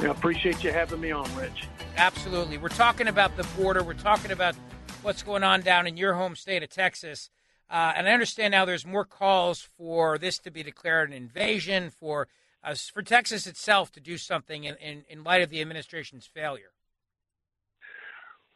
Yeah, 0.00 0.10
appreciate 0.10 0.64
you 0.64 0.72
having 0.72 1.00
me 1.00 1.10
on, 1.10 1.28
Rich. 1.36 1.68
Absolutely. 1.96 2.56
We're 2.56 2.68
talking 2.68 3.08
about 3.08 3.36
the 3.36 3.44
border. 3.58 3.82
We're 3.82 3.94
talking 3.94 4.30
about 4.30 4.54
what's 5.02 5.22
going 5.22 5.44
on 5.44 5.60
down 5.60 5.86
in 5.86 5.96
your 5.96 6.14
home 6.14 6.34
state 6.36 6.62
of 6.62 6.70
Texas. 6.70 7.30
Uh, 7.68 7.92
and 7.94 8.08
I 8.08 8.12
understand 8.12 8.52
now 8.52 8.64
there's 8.64 8.86
more 8.86 9.04
calls 9.04 9.60
for 9.76 10.18
this 10.18 10.38
to 10.40 10.50
be 10.50 10.62
declared 10.62 11.10
an 11.10 11.14
invasion, 11.14 11.90
for 11.90 12.28
uh, 12.62 12.74
for 12.74 13.02
Texas 13.02 13.46
itself 13.46 13.90
to 13.92 14.00
do 14.00 14.18
something 14.18 14.64
in, 14.64 14.76
in, 14.76 15.04
in 15.08 15.24
light 15.24 15.42
of 15.42 15.50
the 15.50 15.60
administration's 15.60 16.26
failure? 16.26 16.72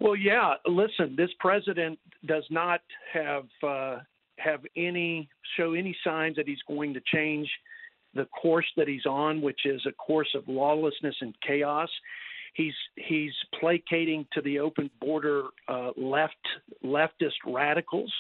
Well, 0.05 0.17
yeah. 0.17 0.57
Listen, 0.67 1.15
this 1.17 1.31
president 1.41 1.99
does 2.27 2.45
not 2.51 2.83
have 3.15 3.47
uh, 3.67 4.01
have 4.39 4.61
any 4.77 5.31
show 5.57 5.73
any 5.73 5.97
signs 6.05 6.37
that 6.37 6.47
he's 6.47 6.61
going 6.69 6.93
to 6.93 7.01
change 7.13 7.49
the 8.13 8.27
course 8.27 8.67
that 8.77 8.87
he's 8.87 9.07
on, 9.07 9.41
which 9.41 9.61
is 9.65 9.81
a 9.89 9.93
course 9.93 10.29
of 10.35 10.47
lawlessness 10.47 11.15
and 11.23 11.35
chaos. 11.41 11.89
He's 12.53 12.75
he's 12.97 13.33
placating 13.59 14.27
to 14.35 14.43
the 14.43 14.59
open 14.59 14.91
border 15.01 15.45
uh, 15.69 15.93
left 15.97 16.35
leftist 16.85 17.41
radicals, 17.47 18.13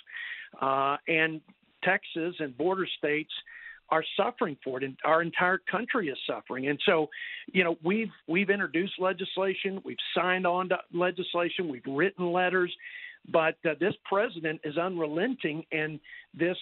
uh, 0.62 0.96
and 1.06 1.42
Texas 1.84 2.34
and 2.38 2.56
border 2.56 2.86
states 2.96 3.32
are 3.90 4.04
suffering 4.16 4.56
for 4.64 4.78
it, 4.78 4.84
and 4.84 4.96
our 5.04 5.22
entire 5.22 5.60
country 5.70 6.08
is 6.08 6.18
suffering. 6.26 6.68
And 6.68 6.80
so, 6.86 7.08
you 7.52 7.64
know, 7.64 7.76
we've 7.82 8.10
we've 8.26 8.50
introduced 8.50 8.94
legislation, 8.98 9.80
we've 9.84 9.96
signed 10.16 10.46
on 10.46 10.68
to 10.70 10.78
legislation, 10.92 11.68
we've 11.68 11.86
written 11.86 12.32
letters, 12.32 12.74
but 13.30 13.56
uh, 13.64 13.74
this 13.80 13.94
president 14.04 14.60
is 14.64 14.76
unrelenting, 14.76 15.64
and 15.72 16.00
this 16.32 16.56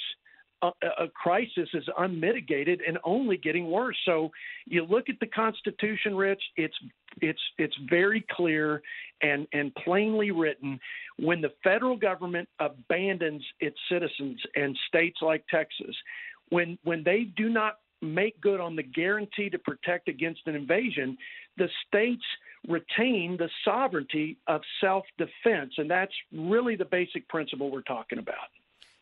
uh, 0.63 0.71
a 1.01 1.09
crisis 1.09 1.69
is 1.75 1.85
unmitigated 1.99 2.81
and 2.87 2.97
only 3.05 3.37
getting 3.37 3.69
worse. 3.69 3.97
So 4.05 4.31
you 4.67 4.85
look 4.85 5.09
at 5.09 5.19
the 5.21 5.27
Constitution, 5.27 6.15
Rich. 6.15 6.43
It's 6.57 6.77
it's 7.21 7.41
it's 7.59 7.77
very 7.91 8.25
clear 8.31 8.81
and 9.23 9.47
and 9.53 9.75
plainly 9.75 10.31
written. 10.31 10.79
When 11.19 11.41
the 11.41 11.53
federal 11.65 11.97
government 11.97 12.49
abandons 12.61 13.45
its 13.61 13.77
citizens 13.91 14.41
and 14.55 14.79
states 14.87 15.19
like 15.21 15.45
Texas, 15.49 15.97
when 16.53 16.79
when 16.85 17.03
they 17.03 17.25
do 17.25 17.49
not 17.49 17.79
make 18.03 18.41
good 18.41 18.61
on 18.61 18.77
the 18.77 18.83
guarantee 18.83 19.49
to 19.49 19.59
protect 19.59 20.09
against 20.09 20.43
an 20.47 20.55
invasion, 20.55 21.17
the 21.57 21.69
states 21.87 22.25
retain 22.69 23.37
the 23.39 23.49
sovereignty 23.65 24.37
of 24.47 24.61
self-defense, 24.81 25.75
and 25.79 25.91
that's 25.91 26.13
really 26.33 26.77
the 26.77 26.85
basic 26.85 27.27
principle 27.29 27.71
we're 27.71 27.81
talking 27.81 28.19
about. 28.19 28.51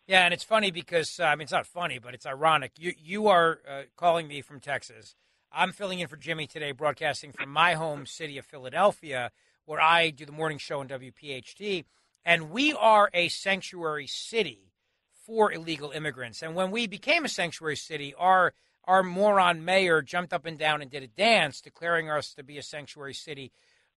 Yeah, 0.07 0.25
and 0.25 0.33
it's 0.33 0.45
funny 0.45 0.71
because 0.71 1.19
uh, 1.19 1.25
I 1.25 1.35
mean 1.35 1.43
it's 1.43 1.53
not 1.53 1.67
funny, 1.67 1.99
but 1.99 2.15
it's 2.15 2.25
ironic. 2.25 2.73
You 2.79 2.93
you 2.97 3.27
are 3.27 3.59
uh, 3.69 3.83
calling 3.97 4.29
me 4.29 4.43
from 4.43 4.61
Texas. 4.61 5.17
I'm 5.53 5.73
filling 5.73 5.99
in 5.99 6.07
for 6.07 6.17
Jimmy 6.17 6.47
today, 6.47 6.71
broadcasting 6.71 7.33
from 7.33 7.51
my 7.51 7.75
home 7.75 8.07
city 8.07 8.39
of 8.39 8.47
Philadelphia, 8.47 9.33
where 9.65 9.81
I 9.81 10.11
do 10.11 10.25
the 10.25 10.31
morning 10.31 10.59
show 10.59 10.79
on 10.79 10.89
WPHT. 10.89 11.85
And 12.25 12.51
we 12.51 12.73
are 12.73 13.11
a 13.13 13.29
sanctuary 13.29 14.07
city 14.07 14.70
for 15.31 15.53
illegal 15.53 15.93
immigrants. 15.93 16.43
And 16.43 16.57
when 16.57 16.73
we 16.73 16.89
became 16.89 17.25
a 17.25 17.29
sanctuary 17.29 17.77
city, 17.77 18.13
our 18.19 18.53
our 18.85 19.05
moron 19.05 19.65
mayor 19.65 20.03
jumped 20.03 20.33
up 20.33 20.45
and 20.45 20.59
down 20.59 20.83
and 20.83 20.91
did 20.91 21.05
a 21.05 21.07
dance 21.07 21.61
declaring 21.61 22.11
us 22.11 22.35
to 22.35 22.43
be 22.43 22.59
a 22.59 22.63
sanctuary 22.63 23.15
city. 23.15 23.53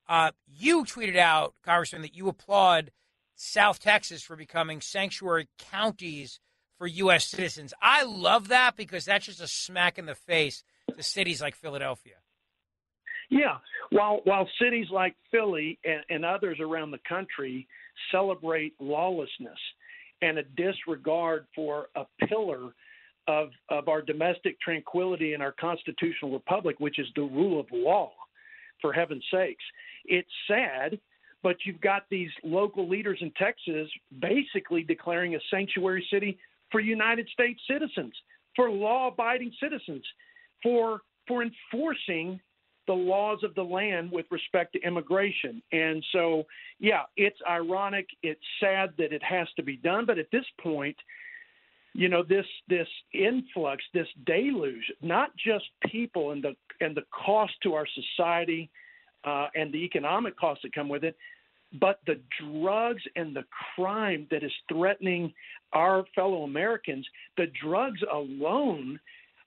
Uh, 0.07 0.29
you 0.45 0.83
tweeted 0.83 1.17
out, 1.17 1.55
Congressman, 1.63 2.03
that 2.03 2.15
you 2.15 2.27
applaud 2.27 2.91
South 3.33 3.79
Texas 3.79 4.21
for 4.21 4.35
becoming 4.35 4.79
sanctuary 4.79 5.47
counties 5.57 6.39
for 6.77 6.85
U.S. 6.85 7.25
citizens. 7.25 7.73
I 7.81 8.03
love 8.03 8.49
that 8.49 8.75
because 8.75 9.05
that's 9.05 9.25
just 9.25 9.41
a 9.41 9.47
smack 9.47 9.97
in 9.97 10.05
the 10.05 10.13
face 10.13 10.63
to 10.95 11.01
cities 11.01 11.41
like 11.41 11.55
Philadelphia. 11.55 12.15
Yeah, 13.31 13.57
while 13.89 14.21
while 14.25 14.47
cities 14.61 14.87
like 14.91 15.15
Philly 15.31 15.79
and, 15.83 16.03
and 16.11 16.25
others 16.25 16.59
around 16.59 16.91
the 16.91 16.99
country 17.09 17.67
celebrate 18.11 18.73
lawlessness 18.79 19.57
and 20.23 20.37
a 20.37 20.43
disregard 20.43 21.45
for 21.53 21.87
a 21.95 22.05
pillar 22.27 22.73
of 23.27 23.49
of 23.69 23.87
our 23.87 24.01
domestic 24.01 24.59
tranquility 24.61 25.33
and 25.33 25.43
our 25.43 25.53
constitutional 25.53 26.31
republic, 26.31 26.75
which 26.79 26.99
is 26.99 27.07
the 27.15 27.21
rule 27.21 27.59
of 27.59 27.65
law, 27.71 28.11
for 28.81 28.93
heaven's 28.93 29.23
sakes, 29.31 29.63
it's 30.05 30.29
sad. 30.47 30.99
But 31.41 31.57
you've 31.65 31.81
got 31.81 32.03
these 32.09 32.29
local 32.43 32.87
leaders 32.87 33.19
in 33.21 33.31
Texas 33.31 33.89
basically 34.21 34.83
declaring 34.83 35.35
a 35.35 35.39
sanctuary 35.51 36.05
city 36.09 36.37
for 36.71 36.79
United 36.79 37.27
States 37.33 37.59
citizens, 37.69 38.13
for 38.55 38.69
law-abiding 38.71 39.51
citizens, 39.61 40.05
for 40.61 41.01
for 41.27 41.43
enforcing 41.43 42.39
the 42.87 42.93
laws 42.93 43.39
of 43.43 43.55
the 43.55 43.63
land 43.63 44.11
with 44.11 44.25
respect 44.31 44.73
to 44.73 44.81
immigration. 44.81 45.61
And 45.71 46.03
so, 46.11 46.43
yeah, 46.79 47.03
it's 47.17 47.39
ironic. 47.49 48.07
It's 48.21 48.41
sad 48.59 48.93
that 48.97 49.13
it 49.13 49.23
has 49.23 49.47
to 49.55 49.63
be 49.63 49.77
done. 49.77 50.05
But 50.05 50.19
at 50.19 50.31
this 50.31 50.45
point, 50.61 50.97
you 51.93 52.09
know, 52.09 52.23
this 52.23 52.45
this 52.67 52.87
influx, 53.13 53.83
this 53.93 54.07
deluge, 54.25 54.91
not 55.01 55.29
just 55.37 55.65
people 55.89 56.31
and 56.31 56.43
the 56.43 56.55
and 56.81 56.97
the 56.97 57.03
cost 57.25 57.53
to 57.63 57.73
our 57.75 57.85
society 57.87 58.69
uh, 59.23 59.47
and 59.55 59.71
the 59.71 59.83
economic 59.83 60.37
costs 60.37 60.63
that 60.63 60.73
come 60.73 60.89
with 60.89 61.03
it, 61.03 61.15
but 61.79 61.99
the 62.05 62.19
drugs 62.41 63.03
and 63.15 63.35
the 63.35 63.45
crime 63.75 64.27
that 64.31 64.43
is 64.43 64.51
threatening 64.67 65.33
our 65.71 66.03
fellow 66.15 66.43
Americans, 66.43 67.07
the 67.37 67.47
drugs 67.63 68.01
alone, 68.11 68.99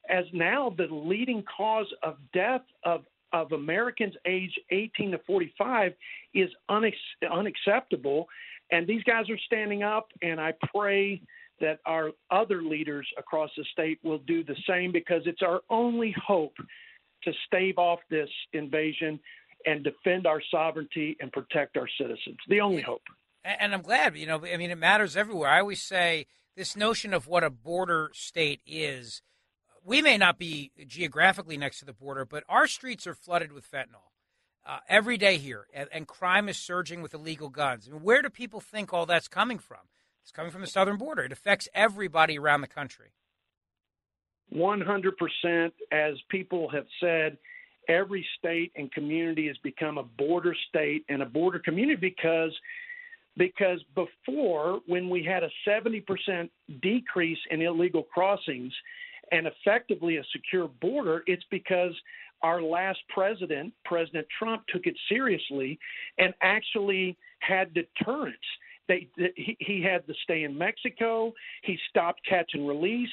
as 0.09 0.25
now 0.33 0.73
the 0.77 0.87
leading 0.91 1.43
cause 1.57 1.93
of 2.03 2.17
death 2.33 2.63
of 2.85 3.05
of 3.43 3.53
Americans 3.53 4.15
aged 4.27 4.59
18 4.71 5.13
to 5.13 5.19
45 5.27 5.93
is 6.35 6.51
unex- 6.71 6.95
unacceptable. 7.31 8.29
And 8.71 8.87
these 8.87 9.03
guys 9.05 9.31
are 9.31 9.39
standing 9.47 9.83
up, 9.83 10.09
and 10.23 10.41
I 10.41 10.55
pray 10.73 11.23
that 11.61 11.81
our 11.87 12.11
other 12.31 12.63
leaders 12.63 13.07
across 13.19 13.51
the 13.57 13.65
state 13.73 13.99
will 14.03 14.19
do 14.19 14.45
the 14.45 14.57
same 14.69 14.93
because 14.93 15.23
it's 15.27 15.43
our 15.43 15.61
only 15.71 16.15
hope 16.27 16.57
to 17.25 17.33
stave 17.47 17.79
off 17.79 18.01
this 18.11 18.29
invasion 18.53 19.19
and 19.65 19.83
defend 19.83 20.27
our 20.27 20.43
sovereignty 20.51 21.17
and 21.21 21.33
protect 21.33 21.77
our 21.77 21.89
citizens. 21.99 22.39
The 22.49 22.61
only 22.61 22.83
hope. 22.83 23.03
And 23.45 23.73
I'm 23.73 23.83
glad, 23.83 24.17
you 24.17 24.27
know, 24.27 24.45
I 24.45 24.57
mean, 24.57 24.71
it 24.71 24.79
matters 24.79 25.17
everywhere. 25.17 25.49
I 25.49 25.61
always 25.61 25.81
say 25.81 26.27
this 26.57 26.77
notion 26.77 27.15
of 27.15 27.27
what 27.29 27.45
a 27.45 27.51
border 27.51 28.11
state 28.13 28.61
is 28.67 29.23
we 29.87 30.03
may 30.03 30.19
not 30.19 30.39
be 30.39 30.73
geographically 30.87 31.57
next 31.57 31.79
to 31.79 31.85
the 31.85 31.93
border, 31.93 32.25
but 32.25 32.43
our 32.49 32.67
streets 32.67 33.07
are 33.07 33.15
flooded 33.15 33.53
with 33.53 33.71
fentanyl 33.71 34.11
uh, 34.67 34.79
every 34.89 35.17
day 35.17 35.39
here, 35.39 35.67
and, 35.73 35.89
and, 35.93 36.09
crime 36.09 36.49
is 36.49 36.57
surging 36.57 37.01
with 37.01 37.15
illegal 37.15 37.49
guns. 37.49 37.87
I 37.89 37.93
mean, 37.93 38.03
where 38.03 38.21
do 38.21 38.29
people 38.29 38.61
think 38.61 38.93
all 38.93 39.07
that's 39.07 39.29
coming 39.29 39.61
from? 39.61 39.79
It's 40.23 40.33
coming 40.33 40.51
from 40.51 40.61
the 40.61 40.67
southern 40.67 40.97
border. 40.97 41.23
It 41.23 41.31
affects 41.31 41.69
everybody 41.73 42.37
around 42.37 42.63
the 42.63 42.67
country. 42.67 43.13
100%. 44.53 45.73
As 45.93 46.15
people 46.31 46.69
have 46.71 46.87
said, 47.01 47.39
every 47.89 48.27
state 48.39 48.73
and 48.75 48.91
community 48.91 49.47
has 49.47 49.57
become 49.59 49.99
a 49.99 50.03
border 50.03 50.55
state 50.69 51.05
and 51.09 51.23
a 51.23 51.27
border 51.27 51.61
community 51.61 52.01
because 52.01 52.53
because 53.37 53.81
before 53.95 54.81
when 54.87 55.11
we 55.11 55.23
had 55.23 55.43
a 55.43 55.51
70% 55.69 56.03
decrease 56.81 57.39
in 57.51 57.61
illegal 57.61 58.03
crossings 58.03 58.73
and 59.33 59.47
effectively 59.47 60.17
a 60.17 60.25
secure 60.33 60.69
border, 60.81 61.23
it's 61.27 61.45
because 61.51 61.93
our 62.43 62.61
last 62.63 62.99
president, 63.09 63.73
President 63.85 64.27
Trump, 64.39 64.63
took 64.69 64.87
it 64.87 64.97
seriously 65.09 65.79
and 66.19 66.35
actually 66.43 67.17
had 67.41 67.73
deterrence. 67.75 68.37
They, 68.89 69.09
he, 69.35 69.57
he 69.59 69.83
had 69.83 70.07
to 70.07 70.15
stay 70.23 70.45
in 70.45 70.57
Mexico. 70.57 71.33
He 71.63 71.77
stopped 71.91 72.21
catch 72.29 72.51
and 72.55 72.69
release. 72.69 73.11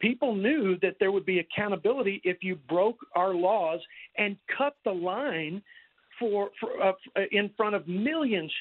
People 0.00 0.34
knew 0.34 0.76
that 0.82 0.96
there 0.98 1.12
would 1.12 1.26
be 1.26 1.38
accountability 1.38 2.20
if 2.24 2.38
you 2.42 2.56
broke 2.68 2.98
our 3.14 3.34
laws 3.34 3.80
and 4.18 4.36
cut 4.58 4.74
the 4.84 4.90
line 4.90 5.62
for, 6.18 6.50
for 6.58 6.70
uh, 6.82 6.92
in 7.30 7.50
front 7.56 7.74
of 7.74 7.86
millions 7.86 8.52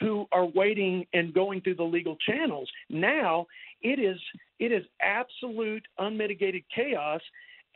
who 0.00 0.26
are 0.32 0.46
waiting 0.46 1.06
and 1.12 1.32
going 1.32 1.60
through 1.60 1.76
the 1.76 1.82
legal 1.82 2.16
channels. 2.26 2.68
Now 2.90 3.46
it 3.82 3.98
is 3.98 4.18
it 4.58 4.72
is 4.72 4.84
absolute 5.00 5.86
unmitigated 5.98 6.64
chaos, 6.74 7.20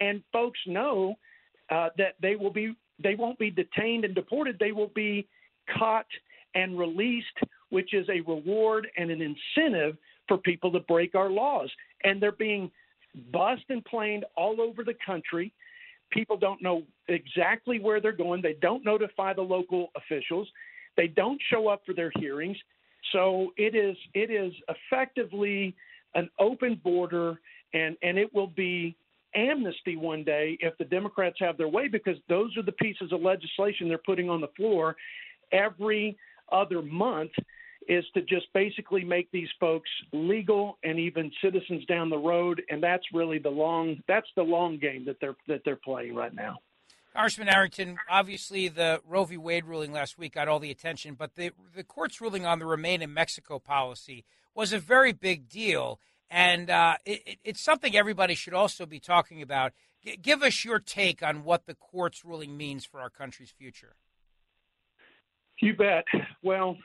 and 0.01 0.23
folks 0.33 0.59
know 0.67 1.15
uh, 1.71 1.91
that 1.99 2.15
they 2.21 2.37
will 2.37 2.53
be 2.53 2.75
they 3.03 3.15
won't 3.15 3.39
be 3.39 3.51
detained 3.51 4.05
and 4.05 4.15
deported. 4.15 4.59
They 4.59 4.73
will 4.73 4.91
be 4.95 5.27
caught 5.79 6.07
and 6.55 6.79
released, 6.79 7.27
which 7.71 7.95
is 7.95 8.09
a 8.09 8.21
reward 8.21 8.89
and 8.97 9.11
an 9.11 9.21
incentive 9.23 9.97
for 10.29 10.39
people 10.39 10.73
to 10.73 10.81
break 10.81 11.15
our 11.15 11.31
laws. 11.31 11.71
And 12.05 12.21
they're 12.21 12.33
being 12.33 12.71
bussed 13.33 13.65
and 13.69 13.85
planed 13.85 14.25
all 14.37 14.61
over 14.61 14.85
the 14.85 14.95
country. 15.05 15.53
People 16.11 16.37
don't 16.37 16.61
know 16.61 16.83
exactly 17.09 17.79
where 17.79 18.01
they're 18.01 18.13
going. 18.13 18.43
They 18.43 18.57
don't 18.61 18.85
notify 18.85 19.33
the 19.33 19.43
local 19.43 19.89
officials. 19.97 20.49
They 21.01 21.09
don't 21.09 21.41
show 21.49 21.69
up 21.69 21.81
for 21.87 21.95
their 21.95 22.13
hearings. 22.19 22.59
So 23.13 23.55
it 23.57 23.75
is 23.75 23.97
it 24.13 24.31
is 24.31 24.53
effectively 24.69 25.75
an 26.15 26.29
open 26.39 26.79
border, 26.85 27.41
and 27.73 27.97
and 28.03 28.19
it 28.19 28.35
will 28.35 28.49
be 28.49 28.95
amnesty 29.35 29.97
one 29.97 30.25
day 30.25 30.59
if 30.61 30.77
the 30.77 30.85
Democrats 30.85 31.37
have 31.41 31.57
their 31.57 31.69
way, 31.69 31.89
because 31.89 32.17
those 32.29 32.55
are 32.59 32.63
the 32.63 32.73
pieces 32.73 33.13
of 33.13 33.23
legislation 33.23 33.89
they're 33.89 33.97
putting 33.97 34.29
on 34.29 34.43
the 34.43 34.51
floor 34.59 34.95
every 35.53 36.19
other 36.53 36.83
month 36.83 37.33
is 37.89 38.05
to 38.13 38.21
just 38.21 38.53
basically 38.53 39.03
make 39.03 39.31
these 39.33 39.49
folks 39.59 39.89
legal 40.13 40.77
and 40.85 40.99
even 40.99 41.33
citizens 41.43 41.83
down 41.87 42.11
the 42.11 42.19
road 42.19 42.61
and 42.69 42.83
that's 42.83 43.05
really 43.15 43.39
the 43.39 43.49
long 43.49 43.97
that's 44.07 44.29
the 44.37 44.43
long 44.43 44.77
game 44.77 45.07
that 45.07 45.17
they're 45.19 45.37
that 45.49 45.63
they're 45.65 45.77
playing 45.77 46.15
right 46.15 46.35
now. 46.35 46.59
Congressman 47.13 47.49
Arrington, 47.49 47.99
obviously 48.09 48.69
the 48.69 49.01
Roe 49.07 49.25
v. 49.25 49.37
Wade 49.37 49.65
ruling 49.65 49.93
last 49.93 50.17
week 50.17 50.35
got 50.35 50.47
all 50.47 50.61
the 50.61 50.71
attention, 50.71 51.15
but 51.15 51.35
the 51.35 51.51
the 51.75 51.83
court's 51.83 52.21
ruling 52.21 52.47
on 52.47 52.59
the 52.61 52.67
Remain 52.67 53.03
in 53.03 53.13
Mexico 53.13 53.59
policy 53.59 54.25
was 54.55 54.73
a 54.73 54.79
very 54.79 55.13
big 55.13 55.49
deal, 55.49 55.99
and 56.31 56.71
uh, 56.71 56.97
it, 57.05 57.39
it's 57.43 57.61
something 57.61 57.97
everybody 57.97 58.35
should 58.35 58.55
also 58.55 58.87
be 58.87 59.01
talking 59.01 59.43
about. 59.43 59.73
G- 60.05 60.19
give 60.21 60.43
us 60.43 60.65
your 60.65 60.79
take 60.79 61.23
on 61.23 61.43
what 61.43 61.67
the 61.67 61.75
court's 61.75 62.25
ruling 62.25 62.57
means 62.57 62.85
for 62.85 63.01
our 63.01 63.11
country's 63.11 63.51
future. 63.51 63.97
You 65.61 65.75
bet. 65.75 66.05
Well, 66.43 66.77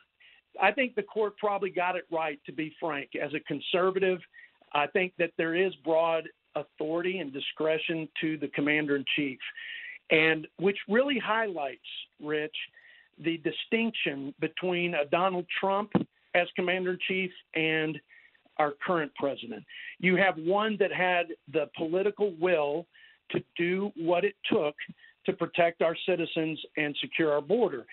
I 0.62 0.72
think 0.72 0.96
the 0.96 1.04
court 1.04 1.38
probably 1.38 1.70
got 1.70 1.96
it 1.96 2.06
right. 2.12 2.40
To 2.48 2.52
be 2.52 2.74
frank, 2.80 3.12
as 3.22 3.32
a 3.34 3.40
conservative, 3.42 4.20
I 4.74 4.88
think 4.88 5.14
that 5.20 5.32
there 5.38 5.56
is 5.56 5.74
broad 5.84 6.28
authority 6.56 7.20
and 7.20 7.32
discretion 7.32 8.10
to 8.22 8.38
the 8.38 8.48
commander 8.48 8.96
in 8.96 9.06
chief 9.16 9.40
and 10.12 10.48
which 10.58 10.78
really 10.88 11.20
highlights, 11.20 11.80
Rich, 12.22 12.56
the 13.24 13.38
distinction 13.38 14.34
between 14.40 14.96
a 14.96 15.06
Donald 15.06 15.46
Trump 15.60 15.92
as 16.34 16.48
commander 16.56 16.92
in 16.92 17.00
chief 17.08 17.32
and 17.56 18.00
our 18.58 18.74
current 18.86 19.12
president. 19.16 19.64
You 20.00 20.16
have 20.18 20.38
one 20.38 20.78
that 20.80 20.92
had 20.92 21.28
the 21.52 21.70
political 21.78 22.34
will 22.40 22.86
to 23.32 23.44
do 23.58 23.92
what 23.96 24.24
it 24.24 24.36
took 24.52 24.76
to 25.26 25.34
protect 25.34 25.82
our 25.82 25.96
citizens 26.08 26.60
and 26.78 26.96
secure 27.02 27.34
our 27.34 27.42
border. 27.42 27.86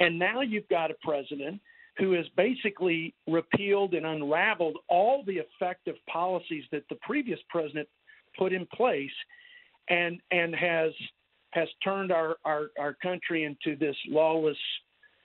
And 0.00 0.18
now 0.18 0.40
you've 0.40 0.68
got 0.68 0.90
a 0.90 0.94
president 1.02 1.60
who 1.98 2.12
has 2.12 2.26
basically 2.36 3.12
repealed 3.26 3.94
and 3.94 4.06
unraveled 4.06 4.78
all 4.88 5.22
the 5.26 5.38
effective 5.38 5.96
policies 6.10 6.64
that 6.70 6.84
the 6.88 6.96
previous 7.02 7.40
president 7.50 7.88
put 8.38 8.52
in 8.52 8.66
place 8.66 9.10
and 9.88 10.20
and 10.30 10.54
has 10.54 10.92
has 11.50 11.68
turned 11.82 12.12
our, 12.12 12.36
our, 12.44 12.66
our 12.78 12.94
country 12.94 13.44
into 13.44 13.76
this 13.78 13.96
lawless 14.08 14.56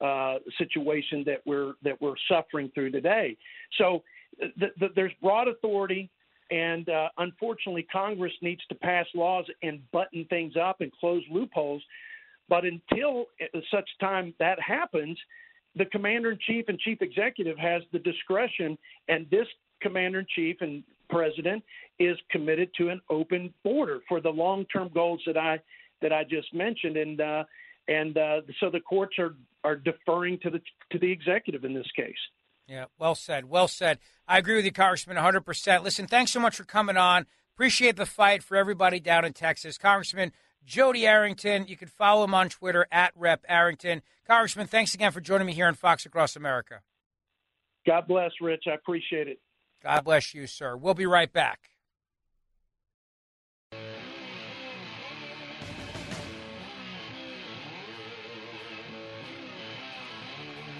uh, 0.01 0.35
situation 0.57 1.23
that 1.25 1.41
we're 1.45 1.73
that 1.83 2.01
we're 2.01 2.15
suffering 2.29 2.71
through 2.73 2.91
today. 2.91 3.37
So 3.77 4.03
the, 4.39 4.67
the, 4.79 4.87
there's 4.95 5.13
broad 5.21 5.47
authority, 5.47 6.09
And 6.53 6.87
uh, 6.89 7.09
unfortunately, 7.17 7.87
Congress 7.91 8.33
needs 8.41 8.61
to 8.69 8.75
pass 8.75 9.05
laws 9.15 9.45
and 9.63 9.79
button 9.91 10.25
things 10.29 10.53
up 10.55 10.81
and 10.81 10.91
close 10.91 11.23
loopholes. 11.31 11.81
But 12.49 12.63
until 12.65 13.25
such 13.71 13.89
time 13.99 14.33
that 14.39 14.59
happens, 14.59 15.17
the 15.75 15.85
commander 15.85 16.31
in 16.31 16.39
chief 16.45 16.65
and 16.67 16.77
chief 16.79 17.01
executive 17.01 17.57
has 17.57 17.81
the 17.91 17.99
discretion, 17.99 18.77
and 19.07 19.25
this 19.31 19.47
commander 19.81 20.19
in 20.19 20.27
chief 20.35 20.57
and 20.61 20.83
president 21.09 21.63
is 21.99 22.17
committed 22.29 22.69
to 22.77 22.89
an 22.89 23.01
open 23.09 23.53
border 23.63 23.99
for 24.07 24.21
the 24.21 24.29
long 24.29 24.65
term 24.65 24.89
goals 24.93 25.21
that 25.25 25.37
I 25.37 25.59
that 26.03 26.13
I 26.13 26.23
just 26.23 26.53
mentioned, 26.53 26.97
and 26.97 27.19
uh, 27.19 27.43
and 27.87 28.17
uh, 28.17 28.41
so 28.59 28.69
the 28.69 28.79
courts 28.79 29.17
are 29.17 29.35
are 29.63 29.75
deferring 29.75 30.39
to 30.43 30.51
the 30.51 30.61
to 30.91 30.99
the 30.99 31.11
executive 31.11 31.65
in 31.65 31.73
this 31.73 31.89
case. 31.95 32.13
Yeah, 32.67 32.85
well 32.99 33.15
said. 33.15 33.49
Well 33.49 33.67
said. 33.67 33.99
I 34.27 34.37
agree 34.37 34.55
with 34.55 34.63
you, 34.63 34.71
Congressman, 34.71 35.17
100%. 35.17 35.83
Listen, 35.83 36.07
thanks 36.07 36.31
so 36.31 36.39
much 36.39 36.55
for 36.55 36.63
coming 36.63 36.95
on. 36.95 37.25
Appreciate 37.55 37.97
the 37.97 38.05
fight 38.05 38.41
for 38.41 38.55
everybody 38.55 39.01
down 39.01 39.25
in 39.25 39.33
Texas. 39.33 39.77
Congressman 39.77 40.31
Jodey 40.65 41.03
Arrington, 41.03 41.65
you 41.67 41.75
can 41.75 41.89
follow 41.89 42.23
him 42.23 42.33
on 42.33 42.49
Twitter 42.49 42.87
at 42.91 43.11
Rep 43.15 43.43
Arrington. 43.49 44.01
Congressman, 44.25 44.67
thanks 44.67 44.93
again 44.93 45.11
for 45.11 45.19
joining 45.19 45.47
me 45.47 45.53
here 45.53 45.67
on 45.67 45.73
Fox 45.73 46.05
Across 46.05 46.37
America. 46.37 46.81
God 47.85 48.07
bless, 48.07 48.31
Rich. 48.39 48.63
I 48.67 48.75
appreciate 48.75 49.27
it. 49.27 49.39
God 49.83 50.05
bless 50.05 50.33
you, 50.33 50.47
sir. 50.47 50.77
We'll 50.77 50.93
be 50.93 51.05
right 51.05 51.31
back. 51.31 51.72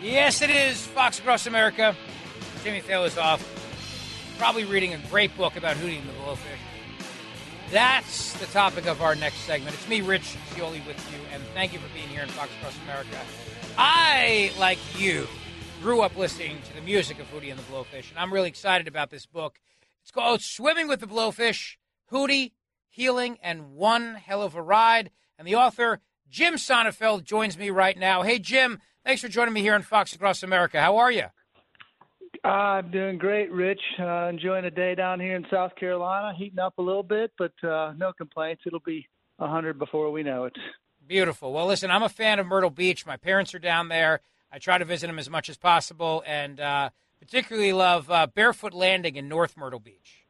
Yes, 0.03 0.41
it 0.41 0.49
is 0.49 0.85
Fox 0.87 1.17
Across 1.19 1.47
America. 1.47 1.95
Jimmy 2.61 2.81
Fail 2.81 3.05
is 3.05 3.17
off. 3.17 3.41
Probably 4.37 4.65
reading 4.65 4.93
a 4.93 4.97
great 5.09 5.35
book 5.37 5.55
about 5.55 5.77
Hootie 5.77 5.97
and 5.97 6.09
the 6.09 6.13
Blowfish. 6.15 6.59
That's 7.71 8.33
the 8.33 8.45
topic 8.47 8.85
of 8.85 9.01
our 9.01 9.15
next 9.15 9.37
segment. 9.45 9.73
It's 9.73 9.87
me, 9.87 10.01
Rich 10.01 10.35
Zeoli, 10.55 10.81
with 10.85 10.97
you, 11.09 11.17
and 11.31 11.41
thank 11.53 11.71
you 11.71 11.79
for 11.79 11.87
being 11.93 12.09
here 12.09 12.21
in 12.21 12.27
Fox 12.27 12.51
Across 12.59 12.77
America. 12.83 13.17
I, 13.77 14.51
like 14.59 14.77
you, 14.99 15.25
grew 15.81 16.01
up 16.01 16.17
listening 16.17 16.57
to 16.67 16.75
the 16.75 16.81
music 16.81 17.19
of 17.19 17.31
Hootie 17.31 17.49
and 17.49 17.57
the 17.57 17.63
Blowfish, 17.63 18.09
and 18.09 18.19
I'm 18.19 18.33
really 18.33 18.49
excited 18.49 18.89
about 18.89 19.09
this 19.09 19.25
book. 19.25 19.57
It's 20.01 20.11
called 20.11 20.41
Swimming 20.41 20.89
with 20.89 20.99
the 20.99 21.07
Blowfish 21.07 21.77
Hootie, 22.11 22.51
Healing, 22.89 23.37
and 23.41 23.71
One 23.71 24.15
Hell 24.15 24.41
of 24.41 24.55
a 24.55 24.61
Ride. 24.61 25.11
And 25.39 25.47
the 25.47 25.55
author, 25.55 26.01
Jim 26.29 26.55
Sonefeld, 26.55 27.23
joins 27.23 27.57
me 27.57 27.69
right 27.69 27.97
now. 27.97 28.23
Hey, 28.23 28.37
Jim, 28.37 28.79
Thanks 29.05 29.21
for 29.21 29.27
joining 29.27 29.53
me 29.53 29.59
here 29.59 29.75
on 29.75 29.81
Fox 29.81 30.13
Across 30.13 30.43
America. 30.43 30.79
How 30.79 30.95
are 30.95 31.11
you? 31.11 31.25
I'm 32.45 32.89
doing 32.89 33.17
great, 33.17 33.51
Rich. 33.51 33.81
Uh, 33.99 34.27
enjoying 34.29 34.63
a 34.63 34.71
day 34.71 34.95
down 34.95 35.19
here 35.19 35.35
in 35.35 35.45
South 35.51 35.75
Carolina, 35.75 36.33
heating 36.37 36.59
up 36.59 36.77
a 36.77 36.81
little 36.81 37.03
bit, 37.03 37.31
but 37.37 37.51
uh, 37.67 37.93
no 37.97 38.13
complaints. 38.13 38.63
It'll 38.65 38.79
be 38.79 39.07
100 39.37 39.77
before 39.77 40.09
we 40.09 40.23
know 40.23 40.45
it. 40.45 40.53
Beautiful. 41.05 41.51
Well, 41.51 41.67
listen, 41.67 41.91
I'm 41.91 42.03
a 42.03 42.07
fan 42.07 42.39
of 42.39 42.47
Myrtle 42.47 42.69
Beach. 42.69 43.05
My 43.05 43.17
parents 43.17 43.53
are 43.53 43.59
down 43.59 43.89
there. 43.89 44.21
I 44.49 44.57
try 44.57 44.77
to 44.77 44.85
visit 44.85 45.07
them 45.07 45.19
as 45.19 45.29
much 45.29 45.49
as 45.49 45.57
possible, 45.57 46.23
and 46.25 46.61
uh, 46.61 46.89
particularly 47.19 47.73
love 47.73 48.09
uh, 48.09 48.27
Barefoot 48.33 48.73
Landing 48.73 49.17
in 49.17 49.27
North 49.27 49.57
Myrtle 49.57 49.79
Beach. 49.79 50.22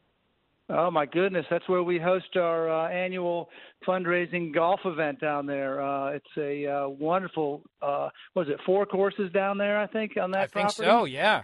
Oh 0.70 0.90
my 0.90 1.06
goodness, 1.06 1.46
that's 1.50 1.68
where 1.68 1.84
we 1.84 2.00
host 2.00 2.38
our 2.38 2.70
uh, 2.70 2.90
annual 2.90 3.50
fundraising 3.86 4.54
golf 4.54 4.80
event 4.86 5.20
down 5.20 5.46
there. 5.46 5.82
Uh, 5.82 6.12
it's 6.12 6.26
a 6.38 6.66
uh, 6.66 6.88
wonderful. 6.88 7.62
Uh, 7.82 8.10
was 8.34 8.48
it 8.48 8.60
four 8.66 8.86
courses 8.86 9.30
down 9.34 9.58
there? 9.58 9.80
I 9.80 9.88
think 9.88 10.14
on 10.22 10.32
that 10.32 10.44
I 10.44 10.48
property. 10.48 10.74
think 10.76 10.88
so. 10.88 11.06
Yeah. 11.06 11.44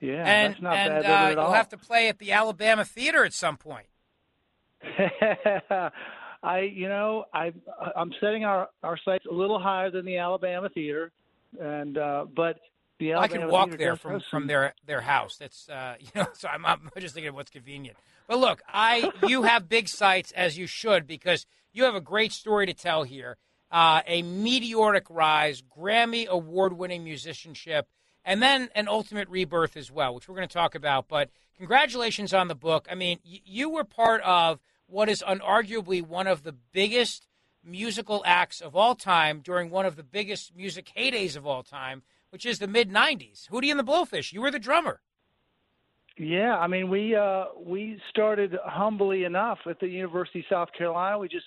Yeah, 0.00 0.24
and, 0.24 0.52
that's 0.54 0.62
not 0.62 0.76
and, 0.76 1.02
bad 1.02 1.04
uh, 1.04 1.32
at 1.32 1.38
all. 1.38 1.44
You'll 1.46 1.54
have 1.54 1.68
to 1.70 1.78
play 1.78 2.08
at 2.08 2.18
the 2.18 2.32
Alabama 2.32 2.84
Theater 2.84 3.24
at 3.24 3.32
some 3.32 3.56
point. 3.56 3.86
I, 6.42 6.60
you 6.60 6.88
know, 6.88 7.24
I 7.34 7.52
I'm 7.96 8.12
setting 8.20 8.44
our 8.44 8.68
our 8.84 8.96
sights 9.04 9.24
a 9.28 9.34
little 9.34 9.58
higher 9.58 9.90
than 9.90 10.04
the 10.04 10.18
Alabama 10.18 10.68
Theater, 10.68 11.10
and 11.60 11.98
uh, 11.98 12.26
but 12.34 12.60
the 12.98 13.14
I 13.14 13.28
can 13.28 13.48
walk 13.48 13.76
there 13.78 13.96
from, 13.96 14.20
from 14.20 14.46
their 14.46 14.74
their 14.86 15.00
house. 15.00 15.36
That's 15.36 15.68
uh, 15.68 15.94
you 16.00 16.08
know, 16.14 16.26
so 16.34 16.48
I'm, 16.48 16.64
I'm 16.66 16.90
just 16.98 17.14
thinking 17.14 17.28
of 17.28 17.34
what's 17.34 17.50
convenient. 17.50 17.96
But 18.26 18.38
look, 18.38 18.62
I 18.68 19.10
you 19.26 19.42
have 19.44 19.68
big 19.68 19.88
sights 19.88 20.32
as 20.32 20.58
you 20.58 20.66
should 20.66 21.06
because 21.06 21.46
you 21.72 21.84
have 21.84 21.94
a 21.94 22.00
great 22.00 22.32
story 22.32 22.66
to 22.66 22.74
tell 22.74 23.04
here. 23.04 23.36
Uh, 23.70 24.00
a 24.06 24.22
meteoric 24.22 25.04
rise, 25.10 25.62
Grammy 25.62 26.26
award 26.26 26.72
winning 26.72 27.04
musicianship, 27.04 27.86
and 28.24 28.42
then 28.42 28.70
an 28.74 28.88
ultimate 28.88 29.28
rebirth 29.28 29.76
as 29.76 29.90
well, 29.90 30.14
which 30.14 30.26
we're 30.26 30.36
going 30.36 30.48
to 30.48 30.52
talk 30.52 30.74
about. 30.74 31.06
But 31.06 31.28
congratulations 31.58 32.32
on 32.32 32.48
the 32.48 32.54
book. 32.54 32.88
I 32.90 32.94
mean, 32.94 33.18
y- 33.30 33.42
you 33.44 33.68
were 33.68 33.84
part 33.84 34.22
of 34.22 34.58
what 34.86 35.10
is 35.10 35.22
unarguably 35.26 36.00
one 36.00 36.26
of 36.26 36.44
the 36.44 36.52
biggest 36.52 37.26
musical 37.62 38.22
acts 38.24 38.62
of 38.62 38.74
all 38.74 38.94
time 38.94 39.40
during 39.40 39.68
one 39.68 39.84
of 39.84 39.96
the 39.96 40.02
biggest 40.02 40.56
music 40.56 40.90
heydays 40.96 41.36
of 41.36 41.46
all 41.46 41.62
time 41.62 42.02
which 42.30 42.46
is 42.46 42.58
the 42.58 42.66
mid 42.66 42.90
'90s. 42.90 43.48
Hootie 43.50 43.70
and 43.70 43.78
the 43.78 43.84
Blowfish. 43.84 44.32
You 44.32 44.40
were 44.40 44.50
the 44.50 44.58
drummer. 44.58 45.00
Yeah, 46.18 46.56
I 46.56 46.66
mean 46.66 46.90
we 46.90 47.14
uh, 47.14 47.46
we 47.64 48.00
started 48.10 48.56
humbly 48.64 49.24
enough 49.24 49.58
at 49.66 49.78
the 49.78 49.86
University 49.86 50.40
of 50.40 50.46
South 50.50 50.68
Carolina. 50.76 51.18
We 51.18 51.28
just 51.28 51.46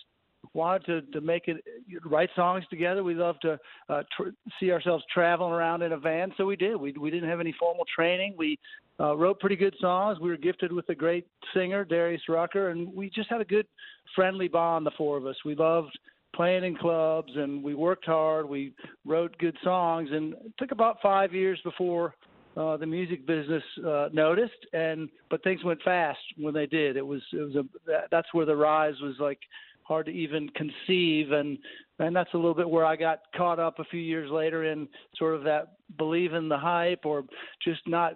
wanted 0.53 0.85
to 0.85 1.01
to 1.11 1.21
make 1.21 1.47
it 1.47 1.57
write 2.05 2.29
songs 2.35 2.63
together. 2.69 3.03
We 3.03 3.13
loved 3.13 3.41
to 3.41 3.59
uh, 3.89 4.03
tr- 4.15 4.29
see 4.59 4.71
ourselves 4.71 5.03
traveling 5.13 5.51
around 5.51 5.81
in 5.81 5.91
a 5.91 5.97
van, 5.97 6.33
so 6.37 6.45
we 6.45 6.55
did. 6.55 6.77
We 6.77 6.93
we 6.93 7.11
didn't 7.11 7.29
have 7.29 7.41
any 7.41 7.53
formal 7.59 7.85
training. 7.93 8.35
We 8.37 8.57
uh, 8.99 9.17
wrote 9.17 9.39
pretty 9.41 9.57
good 9.57 9.75
songs. 9.81 10.19
We 10.19 10.29
were 10.29 10.37
gifted 10.37 10.71
with 10.71 10.87
a 10.87 10.95
great 10.95 11.27
singer, 11.53 11.83
Darius 11.83 12.21
Rucker, 12.29 12.69
and 12.69 12.93
we 12.93 13.09
just 13.09 13.29
had 13.29 13.41
a 13.41 13.45
good 13.45 13.67
friendly 14.15 14.47
bond. 14.47 14.85
The 14.85 14.91
four 14.97 15.17
of 15.17 15.25
us. 15.25 15.35
We 15.43 15.55
loved 15.55 15.97
playing 16.35 16.63
in 16.63 16.75
clubs 16.75 17.31
and 17.35 17.63
we 17.63 17.73
worked 17.73 18.05
hard. 18.05 18.47
We 18.47 18.73
wrote 19.05 19.37
good 19.37 19.57
songs, 19.63 20.09
and 20.11 20.33
it 20.33 20.53
took 20.57 20.71
about 20.71 20.97
five 21.01 21.33
years 21.33 21.59
before 21.63 22.15
uh, 22.57 22.77
the 22.77 22.85
music 22.85 23.25
business 23.25 23.63
uh, 23.85 24.09
noticed. 24.11 24.65
And 24.73 25.09
but 25.29 25.43
things 25.43 25.63
went 25.63 25.81
fast 25.83 26.19
when 26.37 26.53
they 26.53 26.65
did. 26.65 26.97
It 26.97 27.05
was 27.05 27.21
it 27.33 27.41
was 27.41 27.55
a 27.55 27.63
that's 28.09 28.33
where 28.33 28.45
the 28.45 28.55
rise 28.55 28.95
was 29.01 29.15
like 29.19 29.39
hard 29.83 30.05
to 30.05 30.11
even 30.11 30.47
conceive 30.49 31.31
and 31.31 31.57
and 31.99 32.15
that's 32.15 32.33
a 32.33 32.37
little 32.37 32.53
bit 32.53 32.69
where 32.69 32.85
I 32.85 32.95
got 32.95 33.19
caught 33.35 33.59
up 33.59 33.79
a 33.79 33.83
few 33.83 33.99
years 33.99 34.31
later 34.31 34.71
in 34.71 34.87
sort 35.17 35.35
of 35.35 35.43
that 35.43 35.73
believe 35.97 36.33
in 36.33 36.47
the 36.47 36.57
hype 36.57 37.05
or 37.05 37.25
just 37.63 37.81
not 37.87 38.13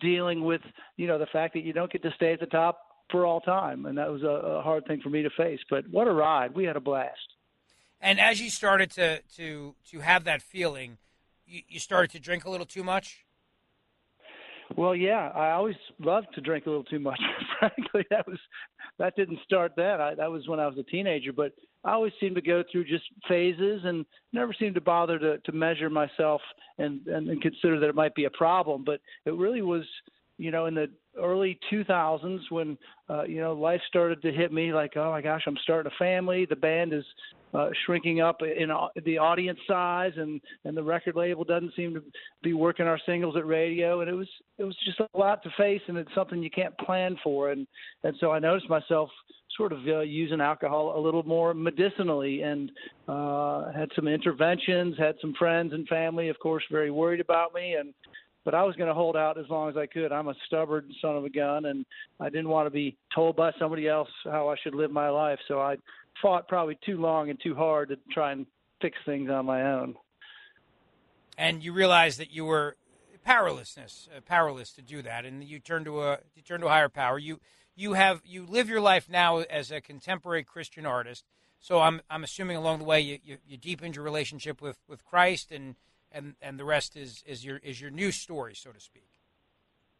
dealing 0.00 0.44
with 0.44 0.60
you 0.96 1.06
know 1.06 1.18
the 1.18 1.26
fact 1.26 1.54
that 1.54 1.64
you 1.64 1.72
don't 1.72 1.90
get 1.90 2.02
to 2.02 2.12
stay 2.16 2.32
at 2.32 2.40
the 2.40 2.46
top 2.46 2.80
for 3.10 3.24
all 3.24 3.40
time 3.40 3.86
and 3.86 3.96
that 3.96 4.10
was 4.10 4.22
a, 4.22 4.26
a 4.26 4.62
hard 4.62 4.84
thing 4.86 5.00
for 5.00 5.08
me 5.08 5.22
to 5.22 5.30
face 5.30 5.60
but 5.70 5.84
what 5.90 6.06
a 6.06 6.12
ride 6.12 6.54
we 6.54 6.64
had 6.64 6.76
a 6.76 6.80
blast 6.80 7.18
and 8.00 8.20
as 8.20 8.40
you 8.40 8.50
started 8.50 8.90
to 8.92 9.20
to 9.36 9.74
to 9.90 10.00
have 10.00 10.24
that 10.24 10.42
feeling, 10.42 10.98
you, 11.46 11.62
you 11.68 11.80
started 11.80 12.10
to 12.12 12.20
drink 12.20 12.44
a 12.44 12.50
little 12.50 12.66
too 12.66 12.84
much. 12.84 13.24
Well, 14.76 14.94
yeah, 14.94 15.30
I 15.34 15.52
always 15.52 15.76
loved 15.98 16.28
to 16.34 16.40
drink 16.40 16.66
a 16.66 16.68
little 16.68 16.84
too 16.84 16.98
much. 16.98 17.20
Frankly, 17.58 18.04
that 18.10 18.26
was 18.26 18.38
that 18.98 19.16
didn't 19.16 19.40
start 19.44 19.72
then. 19.76 20.00
I, 20.00 20.14
that 20.14 20.30
was 20.30 20.46
when 20.46 20.60
I 20.60 20.66
was 20.66 20.76
a 20.78 20.82
teenager. 20.82 21.32
But 21.32 21.52
I 21.84 21.92
always 21.92 22.12
seemed 22.20 22.36
to 22.36 22.42
go 22.42 22.62
through 22.70 22.84
just 22.84 23.04
phases, 23.28 23.82
and 23.84 24.04
never 24.32 24.52
seemed 24.52 24.74
to 24.74 24.80
bother 24.80 25.18
to 25.18 25.38
to 25.38 25.52
measure 25.52 25.90
myself 25.90 26.40
and 26.78 27.06
and, 27.06 27.28
and 27.28 27.40
consider 27.40 27.80
that 27.80 27.88
it 27.88 27.94
might 27.94 28.14
be 28.14 28.24
a 28.24 28.30
problem. 28.30 28.84
But 28.84 29.00
it 29.24 29.34
really 29.34 29.62
was, 29.62 29.84
you 30.36 30.50
know, 30.50 30.66
in 30.66 30.74
the 30.74 30.90
early 31.18 31.58
2000s 31.72 32.40
when 32.50 32.76
uh, 33.08 33.24
you 33.24 33.40
know 33.40 33.54
life 33.54 33.80
started 33.88 34.20
to 34.22 34.32
hit 34.32 34.52
me 34.52 34.72
like, 34.72 34.96
oh 34.96 35.10
my 35.10 35.22
gosh, 35.22 35.42
I'm 35.46 35.58
starting 35.62 35.90
a 35.90 35.98
family. 35.98 36.46
The 36.48 36.56
band 36.56 36.92
is 36.92 37.04
uh, 37.54 37.68
shrinking 37.84 38.20
up 38.20 38.42
in 38.42 38.70
the 39.04 39.18
audience 39.18 39.58
size, 39.66 40.12
and 40.16 40.40
and 40.64 40.76
the 40.76 40.82
record 40.82 41.16
label 41.16 41.44
doesn't 41.44 41.74
seem 41.74 41.94
to 41.94 42.02
be 42.42 42.52
working 42.52 42.86
our 42.86 43.00
singles 43.06 43.36
at 43.36 43.46
radio, 43.46 44.00
and 44.00 44.10
it 44.10 44.14
was 44.14 44.28
it 44.58 44.64
was 44.64 44.76
just 44.84 45.00
a 45.00 45.18
lot 45.18 45.42
to 45.42 45.50
face, 45.56 45.82
and 45.88 45.96
it's 45.96 46.14
something 46.14 46.42
you 46.42 46.50
can't 46.50 46.76
plan 46.78 47.16
for, 47.22 47.50
and 47.50 47.66
and 48.04 48.14
so 48.20 48.30
I 48.30 48.38
noticed 48.38 48.68
myself 48.68 49.10
sort 49.56 49.72
of 49.72 49.78
uh, 49.88 50.00
using 50.00 50.40
alcohol 50.40 50.98
a 50.98 51.00
little 51.00 51.24
more 51.24 51.54
medicinally, 51.54 52.42
and 52.42 52.70
uh, 53.08 53.72
had 53.72 53.88
some 53.96 54.06
interventions, 54.06 54.96
had 54.98 55.16
some 55.20 55.34
friends 55.38 55.72
and 55.72 55.86
family, 55.88 56.28
of 56.28 56.38
course, 56.38 56.62
very 56.70 56.90
worried 56.90 57.20
about 57.20 57.54
me, 57.54 57.74
and 57.74 57.92
but 58.44 58.54
I 58.54 58.62
was 58.62 58.76
going 58.76 58.88
to 58.88 58.94
hold 58.94 59.14
out 59.14 59.36
as 59.36 59.44
long 59.50 59.68
as 59.68 59.76
I 59.76 59.84
could. 59.84 60.10
I'm 60.10 60.28
a 60.28 60.34
stubborn 60.46 60.88
son 61.02 61.16
of 61.16 61.24
a 61.24 61.28
gun, 61.28 61.66
and 61.66 61.84
I 62.18 62.30
didn't 62.30 62.48
want 62.48 62.66
to 62.66 62.70
be 62.70 62.96
told 63.14 63.36
by 63.36 63.50
somebody 63.58 63.86
else 63.88 64.08
how 64.24 64.48
I 64.48 64.56
should 64.62 64.74
live 64.74 64.90
my 64.90 65.10
life. 65.10 65.38
So 65.48 65.60
I 65.60 65.76
fought 66.22 66.48
probably 66.48 66.78
too 66.84 66.98
long 66.98 67.30
and 67.30 67.40
too 67.40 67.54
hard 67.54 67.88
to 67.90 67.96
try 68.10 68.32
and 68.32 68.46
fix 68.80 68.96
things 69.04 69.30
on 69.30 69.46
my 69.46 69.62
own. 69.62 69.96
And 71.36 71.62
you 71.62 71.72
realized 71.72 72.18
that 72.18 72.32
you 72.32 72.44
were 72.44 72.76
powerlessness, 73.24 74.08
uh, 74.14 74.20
powerless 74.20 74.72
to 74.72 74.82
do 74.82 75.02
that, 75.02 75.24
and 75.24 75.44
you 75.44 75.58
turn 75.58 75.84
to 75.84 76.02
a 76.02 76.18
you 76.34 76.42
turn 76.42 76.60
to 76.60 76.66
a 76.66 76.70
higher 76.70 76.88
power. 76.88 77.18
You 77.18 77.40
you 77.76 77.92
have 77.92 78.22
you 78.24 78.44
live 78.46 78.68
your 78.68 78.80
life 78.80 79.08
now 79.08 79.38
as 79.38 79.70
a 79.70 79.80
contemporary 79.80 80.44
Christian 80.44 80.86
artist. 80.86 81.24
So 81.60 81.80
I'm 81.80 82.00
I'm 82.10 82.24
assuming 82.24 82.56
along 82.56 82.78
the 82.78 82.84
way 82.84 83.00
you, 83.00 83.18
you, 83.24 83.38
you 83.46 83.56
deepened 83.56 83.96
your 83.96 84.04
relationship 84.04 84.62
with, 84.62 84.78
with 84.88 85.04
Christ 85.04 85.52
and, 85.52 85.76
and 86.10 86.34
and 86.40 86.58
the 86.58 86.64
rest 86.64 86.96
is, 86.96 87.22
is 87.26 87.44
your 87.44 87.58
is 87.58 87.80
your 87.80 87.90
new 87.90 88.10
story, 88.10 88.54
so 88.54 88.70
to 88.70 88.80
speak. 88.80 89.08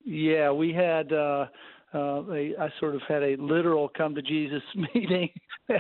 Yeah, 0.05 0.53
we 0.53 0.73
had 0.73 1.13
uh, 1.13 1.47
uh, 1.95 2.21
I 2.31 2.69
sort 2.81 2.95
of 2.95 3.03
had 3.09 3.23
a 3.23 3.37
literal 3.39 3.89
come 3.97 4.15
to 4.15 4.23
Jesus 4.23 4.63
meeting 4.95 5.31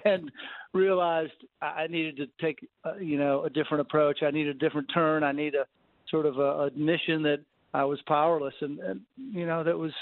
and 0.04 0.30
realized 0.72 1.32
I 1.60 1.86
needed 1.88 2.16
to 2.16 2.26
take, 2.40 2.66
uh, 2.84 2.96
you 2.96 3.18
know, 3.18 3.44
a 3.44 3.50
different 3.50 3.82
approach. 3.82 4.22
I 4.22 4.30
needed 4.30 4.56
a 4.56 4.58
different 4.58 4.88
turn. 4.92 5.22
I 5.22 5.32
need 5.32 5.54
a 5.54 5.66
sort 6.10 6.26
of 6.26 6.38
a 6.38 6.64
admission 6.64 7.22
that 7.24 7.40
I 7.74 7.84
was 7.84 8.00
powerless, 8.06 8.54
and, 8.60 8.78
and 8.78 9.00
you 9.16 9.46
know 9.46 9.62
that 9.62 9.76
was 9.76 9.92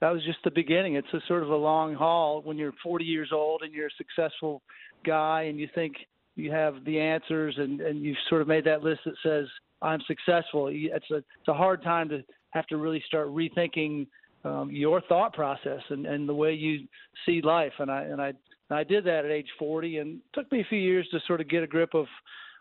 that 0.00 0.10
was 0.10 0.24
just 0.24 0.38
the 0.44 0.50
beginning. 0.50 0.96
It's 0.96 1.12
a 1.12 1.20
sort 1.28 1.42
of 1.42 1.50
a 1.50 1.56
long 1.56 1.94
haul 1.94 2.42
when 2.42 2.58
you're 2.58 2.74
40 2.82 3.04
years 3.04 3.30
old 3.32 3.62
and 3.62 3.72
you're 3.72 3.86
a 3.86 3.96
successful 3.96 4.62
guy 5.06 5.42
and 5.42 5.58
you 5.58 5.68
think 5.74 5.94
you 6.34 6.50
have 6.50 6.84
the 6.84 6.98
answers 6.98 7.54
and 7.58 7.80
and 7.80 8.02
you've 8.02 8.16
sort 8.28 8.42
of 8.42 8.48
made 8.48 8.64
that 8.64 8.82
list 8.82 9.00
that 9.04 9.14
says 9.22 9.46
I'm 9.82 10.00
successful. 10.06 10.68
It's 10.72 11.10
a 11.12 11.16
it's 11.16 11.48
a 11.48 11.54
hard 11.54 11.82
time 11.82 12.08
to 12.08 12.24
have 12.50 12.66
to 12.68 12.76
really 12.76 13.02
start 13.06 13.28
rethinking 13.28 14.06
um, 14.44 14.70
your 14.70 15.00
thought 15.02 15.32
process 15.32 15.80
and, 15.88 16.06
and 16.06 16.28
the 16.28 16.34
way 16.34 16.52
you 16.52 16.86
see 17.26 17.40
life. 17.42 17.72
And 17.78 17.90
I 17.90 18.02
and 18.02 18.20
I 18.20 18.28
and 18.70 18.78
I 18.78 18.84
did 18.84 19.04
that 19.04 19.24
at 19.24 19.30
age 19.30 19.48
40, 19.58 19.98
and 19.98 20.16
it 20.16 20.22
took 20.32 20.50
me 20.50 20.60
a 20.60 20.66
few 20.68 20.78
years 20.78 21.06
to 21.10 21.20
sort 21.26 21.40
of 21.40 21.48
get 21.48 21.62
a 21.62 21.66
grip 21.66 21.94
of 21.94 22.06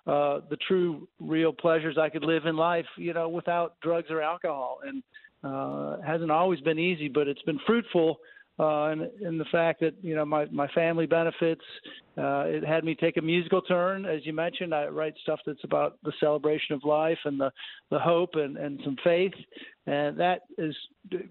uh, 0.06 0.46
the 0.50 0.58
true, 0.68 1.08
real 1.20 1.54
pleasures 1.54 1.98
I 1.98 2.10
could 2.10 2.26
live 2.26 2.46
in 2.46 2.58
life, 2.58 2.86
you 2.98 3.14
know, 3.14 3.30
without 3.30 3.80
drugs 3.82 4.08
or 4.10 4.22
alcohol. 4.22 4.80
And 4.86 5.02
uh, 5.44 5.98
hasn't 6.06 6.32
always 6.32 6.60
been 6.62 6.80
easy, 6.80 7.08
but 7.08 7.28
it's 7.28 7.42
been 7.44 7.60
fruitful 7.66 8.20
uh, 8.60 8.90
in, 8.92 9.10
in 9.22 9.38
the 9.38 9.46
fact 9.52 9.80
that 9.82 9.94
you 10.02 10.16
know 10.16 10.26
my 10.26 10.46
my 10.46 10.68
family 10.70 11.06
benefits. 11.06 11.64
Uh, 12.16 12.44
it 12.46 12.64
had 12.64 12.84
me 12.84 12.94
take 12.94 13.18
a 13.18 13.22
musical 13.22 13.62
turn, 13.64 14.06
as 14.06 14.24
you 14.24 14.34
mentioned. 14.34 14.74
I 14.74 14.86
write 14.86 15.16
stuff 15.24 15.40
that's 15.48 15.64
about 15.64 15.98
the 16.04 16.14
celebration 16.20 16.76
of 16.76 16.84
life 16.84 17.18
and 17.26 17.40
the 17.40 17.52
the 17.90 18.00
hope 18.00 18.36
and 18.36 18.58
and 18.58 18.80
some 18.84 18.96
faith, 19.04 19.34
and 19.88 20.20
that 20.20 20.42
is 20.58 20.76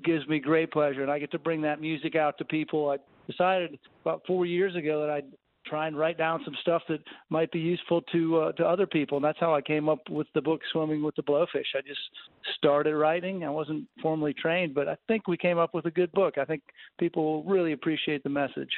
gives 0.05 0.27
me 0.27 0.41
great 0.41 0.73
pleasure. 0.73 1.03
And 1.03 1.11
I 1.11 1.21
get 1.21 1.31
to 1.33 1.39
bring 1.39 1.63
that 1.63 1.81
music 1.81 2.17
out 2.17 2.39
to 2.39 2.45
people. 2.45 2.91
I 2.91 2.97
decided 3.31 3.79
about 4.03 4.23
four 4.27 4.45
years 4.45 4.75
ago 4.75 5.01
that 5.01 5.11
I'd 5.11 5.33
try 5.65 5.87
and 5.87 5.97
write 5.97 6.19
down 6.19 6.41
some 6.45 6.55
stuff 6.61 6.83
that 6.89 7.01
might 7.31 7.51
be 7.53 7.59
useful 7.59 8.03
to 8.13 8.41
uh, 8.41 8.53
to 8.53 8.67
other 8.67 8.87
people. 8.87 9.19
And 9.19 9.25
that's 9.25 9.39
how 9.41 9.55
I 9.55 9.61
came 9.61 9.89
up 9.89 10.09
with 10.09 10.27
the 10.35 10.41
book 10.41 10.61
Swimming 10.73 11.03
with 11.03 11.17
the 11.17 11.23
Blowfish. 11.23 11.75
I 11.75 11.81
just 11.87 12.01
started 12.57 12.95
writing. 12.95 13.45
I 13.45 13.51
wasn't 13.51 13.87
formally 14.01 14.35
trained, 14.35 14.75
but 14.75 14.89
I 14.89 14.97
think 15.09 15.29
we 15.29 15.37
came 15.37 15.59
up 15.59 15.75
with 15.75 15.87
a 15.87 15.91
good 15.91 16.13
book. 16.13 16.39
I 16.39 16.45
think 16.45 16.63
people 16.99 17.25
will 17.25 17.45
really 17.45 17.73
appreciate 17.73 18.23
the 18.23 18.31
message. 18.31 18.73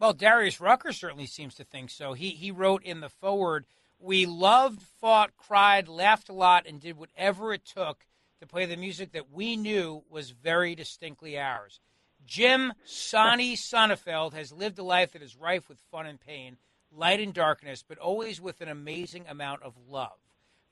Well, 0.00 0.12
Darius 0.12 0.60
Rucker 0.60 0.92
certainly 0.92 1.26
seems 1.26 1.54
to 1.54 1.64
think 1.64 1.90
so. 1.90 2.12
He 2.14 2.30
he 2.30 2.50
wrote 2.50 2.82
in 2.82 3.00
the 3.00 3.08
foreword, 3.08 3.66
"We 3.98 4.26
loved, 4.26 4.82
fought, 4.82 5.36
cried, 5.36 5.88
laughed 5.88 6.28
a 6.28 6.34
lot, 6.34 6.66
and 6.66 6.80
did 6.80 6.96
whatever 6.96 7.52
it 7.52 7.64
took 7.64 8.06
to 8.40 8.46
play 8.46 8.66
the 8.66 8.76
music 8.76 9.12
that 9.12 9.30
we 9.30 9.56
knew 9.56 10.04
was 10.10 10.30
very 10.30 10.74
distinctly 10.74 11.38
ours." 11.38 11.80
Jim 12.26 12.72
Sonny 12.84 13.54
Sonefeld 13.56 14.32
has 14.32 14.52
lived 14.52 14.78
a 14.78 14.82
life 14.82 15.12
that 15.12 15.22
is 15.22 15.36
rife 15.36 15.68
with 15.68 15.78
fun 15.90 16.06
and 16.06 16.20
pain, 16.20 16.56
light 16.90 17.20
and 17.20 17.34
darkness, 17.34 17.84
but 17.86 17.98
always 17.98 18.40
with 18.40 18.60
an 18.60 18.68
amazing 18.68 19.26
amount 19.28 19.62
of 19.62 19.74
love. 19.88 20.18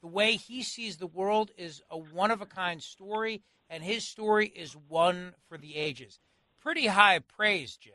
The 0.01 0.09
way 0.09 0.33
he 0.33 0.63
sees 0.63 0.97
the 0.97 1.07
world 1.07 1.51
is 1.57 1.83
a 1.91 1.99
one 1.99 2.31
of 2.31 2.41
a 2.41 2.47
kind 2.47 2.83
story, 2.83 3.43
and 3.71 3.83
his 3.83 4.05
story 4.05 4.49
is 4.49 4.77
one 4.89 5.35
for 5.49 5.59
the 5.59 5.77
ages. 5.77 6.19
Pretty 6.61 6.87
high 6.87 7.19
praise, 7.21 7.77
Jim. 7.77 7.95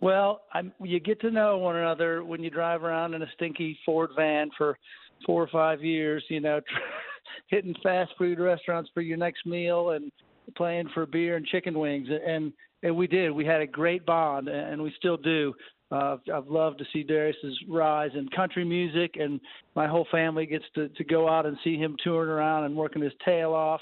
Well, 0.00 0.42
I'm, 0.52 0.72
you 0.82 1.00
get 1.00 1.20
to 1.20 1.30
know 1.30 1.58
one 1.58 1.76
another 1.76 2.24
when 2.24 2.42
you 2.42 2.50
drive 2.50 2.82
around 2.82 3.14
in 3.14 3.22
a 3.22 3.30
stinky 3.34 3.78
Ford 3.84 4.10
van 4.16 4.50
for 4.56 4.78
four 5.24 5.42
or 5.42 5.48
five 5.48 5.82
years, 5.82 6.24
you 6.28 6.40
know, 6.40 6.60
hitting 7.46 7.74
fast 7.82 8.12
food 8.18 8.38
restaurants 8.38 8.90
for 8.92 9.00
your 9.00 9.16
next 9.16 9.46
meal 9.46 9.90
and 9.90 10.10
playing 10.56 10.88
for 10.94 11.06
beer 11.06 11.36
and 11.36 11.46
chicken 11.46 11.78
wings, 11.78 12.08
and 12.08 12.52
and 12.82 12.94
we 12.94 13.06
did. 13.06 13.30
We 13.30 13.46
had 13.46 13.62
a 13.62 13.66
great 13.66 14.04
bond, 14.04 14.48
and 14.48 14.82
we 14.82 14.92
still 14.98 15.16
do. 15.16 15.54
Uh, 15.90 16.16
I've 16.32 16.48
loved 16.48 16.78
to 16.78 16.84
see 16.92 17.02
Darius's 17.02 17.58
rise 17.68 18.10
in 18.14 18.28
country 18.28 18.64
music, 18.64 19.16
and 19.18 19.40
my 19.74 19.86
whole 19.86 20.06
family 20.10 20.46
gets 20.46 20.64
to 20.74 20.88
to 20.88 21.04
go 21.04 21.28
out 21.28 21.46
and 21.46 21.56
see 21.64 21.76
him 21.76 21.96
touring 22.02 22.30
around 22.30 22.64
and 22.64 22.76
working 22.76 23.02
his 23.02 23.12
tail 23.24 23.52
off. 23.52 23.80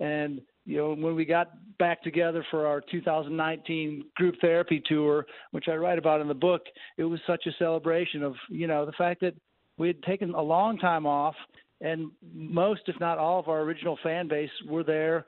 And 0.00 0.40
you 0.64 0.76
know, 0.76 0.94
when 0.94 1.14
we 1.14 1.24
got 1.24 1.50
back 1.78 2.02
together 2.02 2.44
for 2.50 2.66
our 2.66 2.80
2019 2.80 4.04
group 4.16 4.36
therapy 4.40 4.82
tour, 4.86 5.26
which 5.50 5.68
I 5.68 5.74
write 5.74 5.98
about 5.98 6.20
in 6.20 6.28
the 6.28 6.34
book, 6.34 6.62
it 6.96 7.04
was 7.04 7.20
such 7.26 7.46
a 7.46 7.52
celebration 7.58 8.22
of 8.22 8.34
you 8.48 8.66
know 8.66 8.86
the 8.86 8.92
fact 8.92 9.20
that 9.20 9.34
we 9.78 9.88
had 9.88 10.02
taken 10.02 10.34
a 10.34 10.42
long 10.42 10.78
time 10.78 11.06
off 11.06 11.34
and 11.82 12.12
most, 12.32 12.82
if 12.86 12.98
not 13.00 13.18
all, 13.18 13.40
of 13.40 13.48
our 13.48 13.60
original 13.62 13.98
fan 14.02 14.28
base 14.28 14.50
were 14.68 14.84
there 14.84 15.26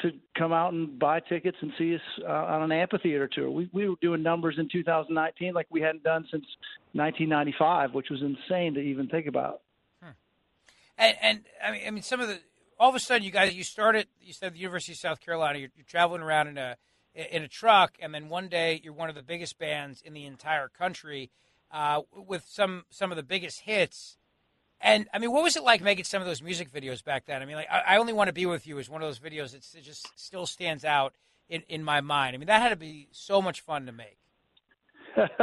to 0.00 0.12
come 0.36 0.52
out 0.52 0.72
and 0.72 0.98
buy 0.98 1.20
tickets 1.20 1.56
and 1.60 1.72
see 1.78 1.94
us 1.94 2.00
uh, 2.22 2.30
on 2.30 2.62
an 2.62 2.72
amphitheater 2.72 3.28
tour. 3.28 3.50
We 3.50 3.70
we 3.72 3.88
were 3.88 3.96
doing 4.00 4.22
numbers 4.22 4.56
in 4.58 4.68
2019 4.70 5.54
like 5.54 5.66
we 5.70 5.80
hadn't 5.80 6.02
done 6.02 6.26
since 6.30 6.44
1995, 6.92 7.94
which 7.94 8.10
was 8.10 8.22
insane 8.22 8.74
to 8.74 8.80
even 8.80 9.08
think 9.08 9.26
about. 9.26 9.62
Hmm. 10.02 10.10
And, 10.98 11.16
and 11.22 11.40
I 11.64 11.72
mean, 11.72 11.82
I 11.86 11.90
mean, 11.90 12.02
some 12.02 12.20
of 12.20 12.28
the 12.28 12.38
all 12.78 12.90
of 12.90 12.94
a 12.94 13.00
sudden, 13.00 13.22
you 13.22 13.30
guys, 13.30 13.54
you 13.54 13.64
started. 13.64 14.06
You 14.20 14.32
said 14.32 14.54
the 14.54 14.58
University 14.58 14.92
of 14.92 14.98
South 14.98 15.20
Carolina. 15.20 15.58
You're, 15.58 15.70
you're 15.74 15.86
traveling 15.86 16.22
around 16.22 16.48
in 16.48 16.58
a 16.58 16.76
in 17.14 17.42
a 17.42 17.48
truck, 17.48 17.94
and 18.00 18.14
then 18.14 18.28
one 18.28 18.48
day 18.48 18.80
you're 18.84 18.92
one 18.92 19.08
of 19.08 19.14
the 19.14 19.22
biggest 19.22 19.58
bands 19.58 20.02
in 20.02 20.12
the 20.12 20.26
entire 20.26 20.68
country 20.68 21.30
uh, 21.70 22.02
with 22.12 22.44
some 22.46 22.84
some 22.90 23.10
of 23.10 23.16
the 23.16 23.22
biggest 23.22 23.60
hits. 23.60 24.18
And 24.80 25.08
I 25.12 25.18
mean, 25.18 25.32
what 25.32 25.42
was 25.42 25.56
it 25.56 25.62
like 25.62 25.82
making 25.82 26.04
some 26.04 26.20
of 26.20 26.28
those 26.28 26.42
music 26.42 26.70
videos 26.72 27.02
back 27.02 27.26
then? 27.26 27.42
I 27.42 27.44
mean, 27.44 27.56
like 27.56 27.68
I, 27.70 27.96
only 27.96 28.12
want 28.12 28.28
to 28.28 28.32
be 28.32 28.46
with 28.46 28.66
you 28.66 28.78
is 28.78 28.90
one 28.90 29.02
of 29.02 29.08
those 29.08 29.18
videos 29.18 29.52
that 29.52 29.82
just 29.82 30.08
still 30.16 30.46
stands 30.46 30.84
out 30.84 31.14
in 31.48 31.62
in 31.68 31.82
my 31.82 32.00
mind. 32.00 32.34
I 32.34 32.38
mean, 32.38 32.46
that 32.46 32.60
had 32.60 32.68
to 32.68 32.76
be 32.76 33.08
so 33.10 33.40
much 33.40 33.60
fun 33.60 33.86
to 33.86 33.92
make. 33.92 34.18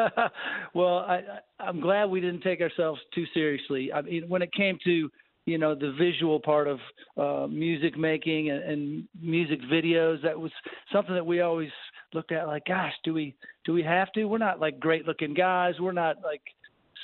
well, 0.76 1.00
I, 1.00 1.22
I'm 1.60 1.80
glad 1.80 2.06
we 2.06 2.22
didn't 2.22 2.42
take 2.42 2.62
ourselves 2.62 3.02
too 3.16 3.26
seriously. 3.34 3.92
I 3.92 4.02
mean, 4.02 4.30
when 4.30 4.44
it 4.44 4.54
came 4.54 4.78
to 4.86 5.10
you 5.46 5.58
know 5.58 5.76
the 5.76 5.94
visual 5.98 6.40
part 6.40 6.68
of 6.68 6.80
uh, 7.18 7.48
music 7.48 7.98
making 7.98 8.52
and, 8.52 8.64
and 8.64 9.08
music 9.20 9.60
videos, 9.72 10.22
that 10.24 10.40
was 10.40 10.52
something 10.92 11.16
that 11.16 11.26
we 11.26 11.42
always 11.42 11.72
looked 12.14 12.32
at 12.32 12.48
like, 12.48 12.66
gosh, 12.66 12.94
do 13.04 13.14
we 13.14 13.36
do 13.66 13.74
we 13.74 13.84
have 13.84 14.12
to? 14.14 14.26
We're 14.26 14.38
not 14.38 14.60
like 14.60 14.80
great 14.80 15.08
looking 15.08 15.34
guys. 15.34 15.74
We're 15.80 15.92
not 15.92 16.18
like 16.24 16.42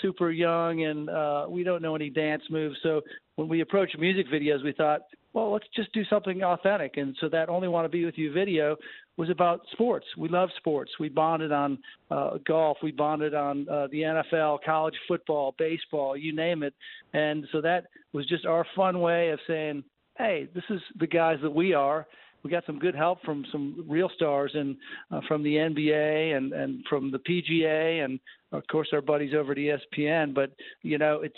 super 0.02 0.32
young 0.32 0.84
and 0.84 1.10
uh, 1.10 1.45
we 1.50 1.64
don't 1.64 1.82
know 1.82 1.95
any 1.95 2.10
dance 2.10 2.43
moves. 2.50 2.78
So 2.84 3.02
when 3.36 3.47
we 3.47 3.62
approached 3.62 3.97
music 3.97 4.28
videos, 4.28 4.64
we 4.64 4.74
thought, 4.74 5.02
well, 5.34 5.52
let's 5.52 5.68
just 5.76 5.93
do 5.93 6.04
something 6.06 6.43
authentic. 6.43 6.97
And 6.97 7.16
so 7.22 7.30
that 7.30 7.50
Only 7.50 7.68
Want 7.68 7.86
to 7.86 7.89
Be 7.89 8.04
With 8.06 8.18
You 8.18 8.34
video 8.34 8.76
was 9.18 9.30
about 9.30 9.62
sports. 9.72 10.06
We 10.18 10.30
love 10.30 10.50
sports. 10.58 10.91
We 11.00 11.10
bonded 11.10 11.52
on 11.52 11.78
uh, 12.10 12.38
golf. 12.47 12.78
We 12.82 12.91
bonded 12.91 13.34
on 13.34 13.68
uh, 13.70 13.88
the 13.91 14.02
NFL, 14.02 14.60
college 14.66 14.95
football, 15.08 15.54
baseball, 15.58 16.18
you 16.18 16.36
name 16.36 16.64
it. 16.64 16.74
And 17.14 17.45
so 17.52 17.62
that 17.62 17.86
was 18.14 18.26
just 18.28 18.45
our 18.45 18.66
fun 18.76 19.02
way 19.02 19.30
of 19.30 19.39
saying, 19.47 19.84
hey, 20.18 20.50
this 20.54 20.64
is 20.70 20.82
the 21.00 21.08
guys 21.08 21.38
that 21.43 21.52
we 21.52 21.74
are 21.74 22.08
we 22.44 22.50
got 22.50 22.66
some 22.66 22.80
good 22.80 22.96
help 22.96 23.22
from 23.24 23.46
some 23.52 23.86
real 23.88 24.10
stars 24.16 24.52
and 24.54 24.76
uh, 25.12 25.22
from 25.28 25.44
the 25.44 25.56
NBA 25.56 26.36
and 26.36 26.54
and 26.54 26.84
from 26.90 27.12
the 27.12 27.20
PGA 27.20 28.04
and 28.04 28.20
of 28.52 28.64
course 28.72 28.90
our 28.94 29.02
buddies 29.02 29.34
over 29.34 29.52
at 29.52 29.58
ESPN. 29.58 30.34
But 30.34 30.52
you 30.82 30.98
know, 30.98 31.22
it's 31.22 31.36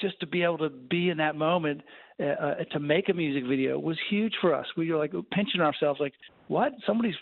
just 0.00 0.18
to 0.20 0.26
be 0.26 0.42
able 0.42 0.58
to 0.58 0.70
be 0.70 1.10
in 1.10 1.18
that 1.18 1.36
moment 1.36 1.82
uh, 2.20 2.24
uh, 2.24 2.54
to 2.72 2.80
make 2.80 3.08
a 3.08 3.14
music 3.14 3.48
video 3.48 3.78
was 3.78 3.98
huge 4.08 4.34
for 4.40 4.54
us. 4.54 4.66
We 4.76 4.90
were 4.90 4.98
like 4.98 5.12
pinching 5.32 5.60
ourselves, 5.60 6.00
like, 6.00 6.14
what? 6.48 6.72
Somebody's 6.86 7.14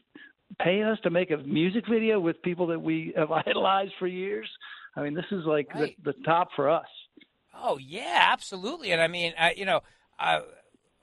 paying 0.61 0.85
us 0.85 0.99
to 1.03 1.11
make 1.11 1.31
a 1.31 1.39
music 1.39 1.85
video 1.89 2.21
with 2.21 2.41
people 2.43 2.69
that 2.69 2.81
we 2.81 3.13
have 3.17 3.31
idolized 3.47 3.93
for 3.99 4.07
years. 4.07 4.49
I 4.97 5.03
mean, 5.03 5.15
this 5.15 5.25
is 5.31 5.45
like 5.45 5.73
right. 5.75 5.97
the, 6.05 6.13
the 6.13 6.23
top 6.25 6.49
for 6.55 6.71
us. 6.71 6.87
Oh 7.57 7.79
yeah, 7.79 8.29
absolutely. 8.33 8.93
And 8.93 9.01
I 9.01 9.09
mean, 9.09 9.33
I, 9.39 9.55
you 9.57 9.65
know, 9.65 9.81
I, 10.19 10.41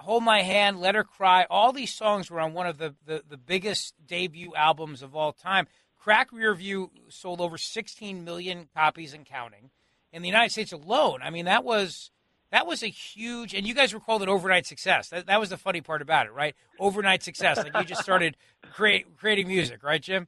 Hold 0.02 0.24
My 0.24 0.42
Hand, 0.42 0.80
Let 0.80 0.96
Her 0.96 1.04
Cry, 1.04 1.46
all 1.50 1.72
these 1.72 1.94
songs 1.94 2.32
were 2.32 2.40
on 2.40 2.54
one 2.54 2.68
of 2.68 2.78
the, 2.78 2.96
the, 3.06 3.24
the 3.28 3.38
biggest 3.38 3.94
debut 4.06 4.54
albums 4.56 5.02
of 5.02 5.16
all 5.16 5.32
time. 5.32 5.68
Cracked 6.00 6.34
Rear 6.34 6.56
View 6.56 6.90
sold 7.10 7.40
over 7.40 7.58
16 7.58 8.24
million 8.24 8.68
copies 8.76 9.14
and 9.14 9.26
counting 9.26 9.70
in 10.12 10.24
the 10.24 10.28
United 10.28 10.52
States 10.52 10.72
alone. 10.72 11.20
I 11.22 11.30
mean, 11.30 11.46
that 11.46 11.64
was 11.64 12.10
that 12.52 12.68
was 12.68 12.84
a 12.84 12.88
huge, 12.88 13.54
and 13.54 13.66
you 13.66 13.74
guys 13.74 13.94
were 13.94 14.00
called 14.00 14.22
an 14.22 14.28
overnight 14.28 14.66
success. 14.66 15.10
That, 15.10 15.28
that 15.28 15.40
was 15.40 15.50
the 15.50 15.58
funny 15.58 15.80
part 15.80 16.02
about 16.02 16.26
it, 16.26 16.34
right? 16.34 16.54
Overnight 16.80 17.24
success. 17.24 17.58
Like 17.58 17.74
you 17.78 17.84
just 17.86 18.02
started 18.02 18.36
create, 18.74 19.18
creating 19.18 19.48
music, 19.48 19.84
right, 19.84 20.02
Jim? 20.02 20.28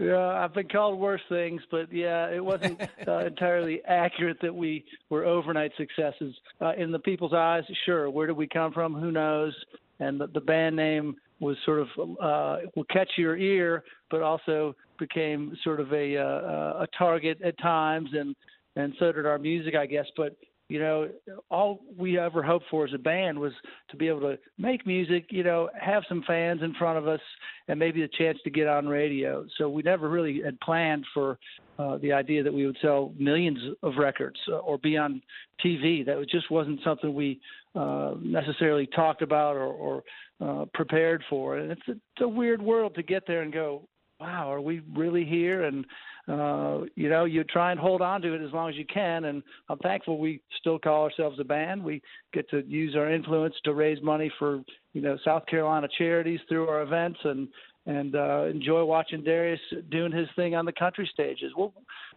Yeah, 0.00 0.16
I've 0.16 0.54
been 0.54 0.68
called 0.68 0.98
worse 0.98 1.20
things, 1.28 1.60
but 1.70 1.92
yeah, 1.92 2.30
it 2.30 2.42
wasn't 2.42 2.80
uh, 3.06 3.26
entirely 3.26 3.82
accurate 3.86 4.38
that 4.40 4.54
we 4.54 4.82
were 5.10 5.26
overnight 5.26 5.72
successes. 5.76 6.34
Uh, 6.58 6.72
in 6.78 6.90
the 6.90 6.98
people's 6.98 7.34
eyes, 7.34 7.64
sure. 7.84 8.08
Where 8.08 8.26
did 8.26 8.36
we 8.36 8.46
come 8.46 8.72
from? 8.72 8.94
Who 8.94 9.12
knows? 9.12 9.54
And 9.98 10.18
the, 10.18 10.28
the 10.28 10.40
band 10.40 10.74
name 10.74 11.16
was 11.40 11.58
sort 11.66 11.80
of 11.80 11.88
uh, 11.98 12.66
will 12.74 12.84
catch 12.84 13.10
your 13.18 13.36
ear, 13.36 13.84
but 14.10 14.22
also 14.22 14.74
became 14.98 15.54
sort 15.62 15.80
of 15.80 15.92
a 15.92 16.16
uh, 16.16 16.82
a 16.82 16.86
target 16.96 17.38
at 17.42 17.58
times, 17.58 18.08
and 18.14 18.34
and 18.76 18.94
so 18.98 19.12
did 19.12 19.26
our 19.26 19.38
music, 19.38 19.74
I 19.74 19.84
guess. 19.84 20.06
But 20.16 20.34
you 20.70 20.78
know, 20.78 21.08
all 21.50 21.80
we 21.98 22.16
ever 22.16 22.44
hoped 22.44 22.66
for 22.70 22.84
as 22.84 22.94
a 22.94 22.98
band 22.98 23.36
was 23.36 23.52
to 23.90 23.96
be 23.96 24.06
able 24.06 24.20
to 24.20 24.38
make 24.56 24.86
music, 24.86 25.26
you 25.30 25.42
know, 25.42 25.68
have 25.78 26.04
some 26.08 26.22
fans 26.28 26.62
in 26.62 26.74
front 26.74 26.96
of 26.96 27.08
us, 27.08 27.20
and 27.66 27.76
maybe 27.76 28.00
the 28.00 28.08
chance 28.16 28.38
to 28.44 28.50
get 28.50 28.68
on 28.68 28.86
radio. 28.86 29.44
So 29.58 29.68
we 29.68 29.82
never 29.82 30.08
really 30.08 30.40
had 30.44 30.60
planned 30.60 31.04
for 31.12 31.40
uh, 31.80 31.98
the 31.98 32.12
idea 32.12 32.44
that 32.44 32.54
we 32.54 32.66
would 32.66 32.76
sell 32.80 33.12
millions 33.18 33.58
of 33.82 33.94
records 33.98 34.38
uh, 34.48 34.58
or 34.58 34.78
be 34.78 34.96
on 34.96 35.20
TV. 35.64 36.06
That 36.06 36.24
just 36.30 36.52
wasn't 36.52 36.78
something 36.84 37.12
we 37.12 37.40
uh, 37.74 38.14
necessarily 38.22 38.86
talked 38.86 39.22
about 39.22 39.56
or, 39.56 39.64
or 39.64 40.04
uh, 40.40 40.66
prepared 40.72 41.24
for. 41.28 41.56
And 41.58 41.72
it's 41.72 41.88
a, 41.88 41.92
it's 41.92 42.22
a 42.22 42.28
weird 42.28 42.62
world 42.62 42.94
to 42.94 43.02
get 43.02 43.24
there 43.26 43.42
and 43.42 43.52
go, 43.52 43.88
wow, 44.20 44.52
are 44.52 44.60
we 44.60 44.82
really 44.94 45.24
here? 45.24 45.64
And 45.64 45.84
uh, 46.30 46.84
you 46.94 47.08
know, 47.08 47.24
you 47.24 47.42
try 47.44 47.72
and 47.72 47.80
hold 47.80 48.00
on 48.00 48.22
to 48.22 48.34
it 48.34 48.42
as 48.42 48.52
long 48.52 48.68
as 48.68 48.76
you 48.76 48.84
can. 48.86 49.24
And 49.24 49.42
I'm 49.68 49.78
thankful 49.78 50.18
we 50.18 50.40
still 50.60 50.78
call 50.78 51.04
ourselves 51.04 51.38
a 51.40 51.44
band. 51.44 51.82
We 51.82 52.02
get 52.32 52.48
to 52.50 52.62
use 52.66 52.94
our 52.96 53.12
influence 53.12 53.54
to 53.64 53.74
raise 53.74 54.00
money 54.02 54.30
for, 54.38 54.62
you 54.92 55.02
know, 55.02 55.18
South 55.24 55.46
Carolina 55.46 55.88
charities 55.98 56.40
through 56.48 56.68
our 56.68 56.82
events 56.82 57.18
and, 57.24 57.48
and 57.86 58.14
uh, 58.14 58.44
enjoy 58.44 58.84
watching 58.84 59.24
Darius 59.24 59.60
doing 59.90 60.12
his 60.12 60.28
thing 60.36 60.54
on 60.54 60.66
the 60.66 60.72
country 60.72 61.08
stages. 61.12 61.52
Well, 61.56 61.72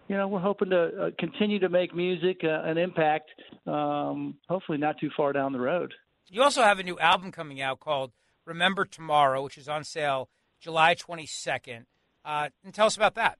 you 0.07 0.17
know, 0.17 0.27
we're 0.27 0.39
hoping 0.39 0.69
to 0.69 0.83
uh, 0.83 1.09
continue 1.17 1.59
to 1.59 1.69
make 1.69 1.95
music 1.95 2.41
uh, 2.43 2.61
an 2.63 2.77
impact, 2.77 3.31
um, 3.65 4.35
hopefully 4.47 4.77
not 4.77 4.99
too 4.99 5.09
far 5.15 5.33
down 5.33 5.53
the 5.53 5.59
road. 5.59 5.93
You 6.27 6.43
also 6.43 6.61
have 6.61 6.79
a 6.79 6.83
new 6.83 6.99
album 6.99 7.31
coming 7.31 7.61
out 7.61 7.79
called 7.79 8.11
Remember 8.45 8.85
Tomorrow, 8.85 9.43
which 9.43 9.57
is 9.57 9.69
on 9.69 9.83
sale 9.83 10.29
July 10.59 10.93
22nd. 10.93 11.85
Uh, 12.25 12.49
and 12.63 12.73
tell 12.73 12.87
us 12.87 12.95
about 12.95 13.15
that. 13.15 13.37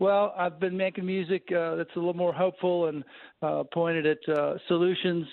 Well, 0.00 0.32
I've 0.34 0.58
been 0.58 0.78
making 0.78 1.04
music 1.04 1.42
uh, 1.52 1.76
that's 1.76 1.90
a 1.94 1.98
little 1.98 2.14
more 2.14 2.32
hopeful 2.32 2.86
and 2.86 3.04
uh, 3.42 3.64
pointed 3.70 4.06
at 4.06 4.34
uh, 4.34 4.54
solutions 4.66 5.26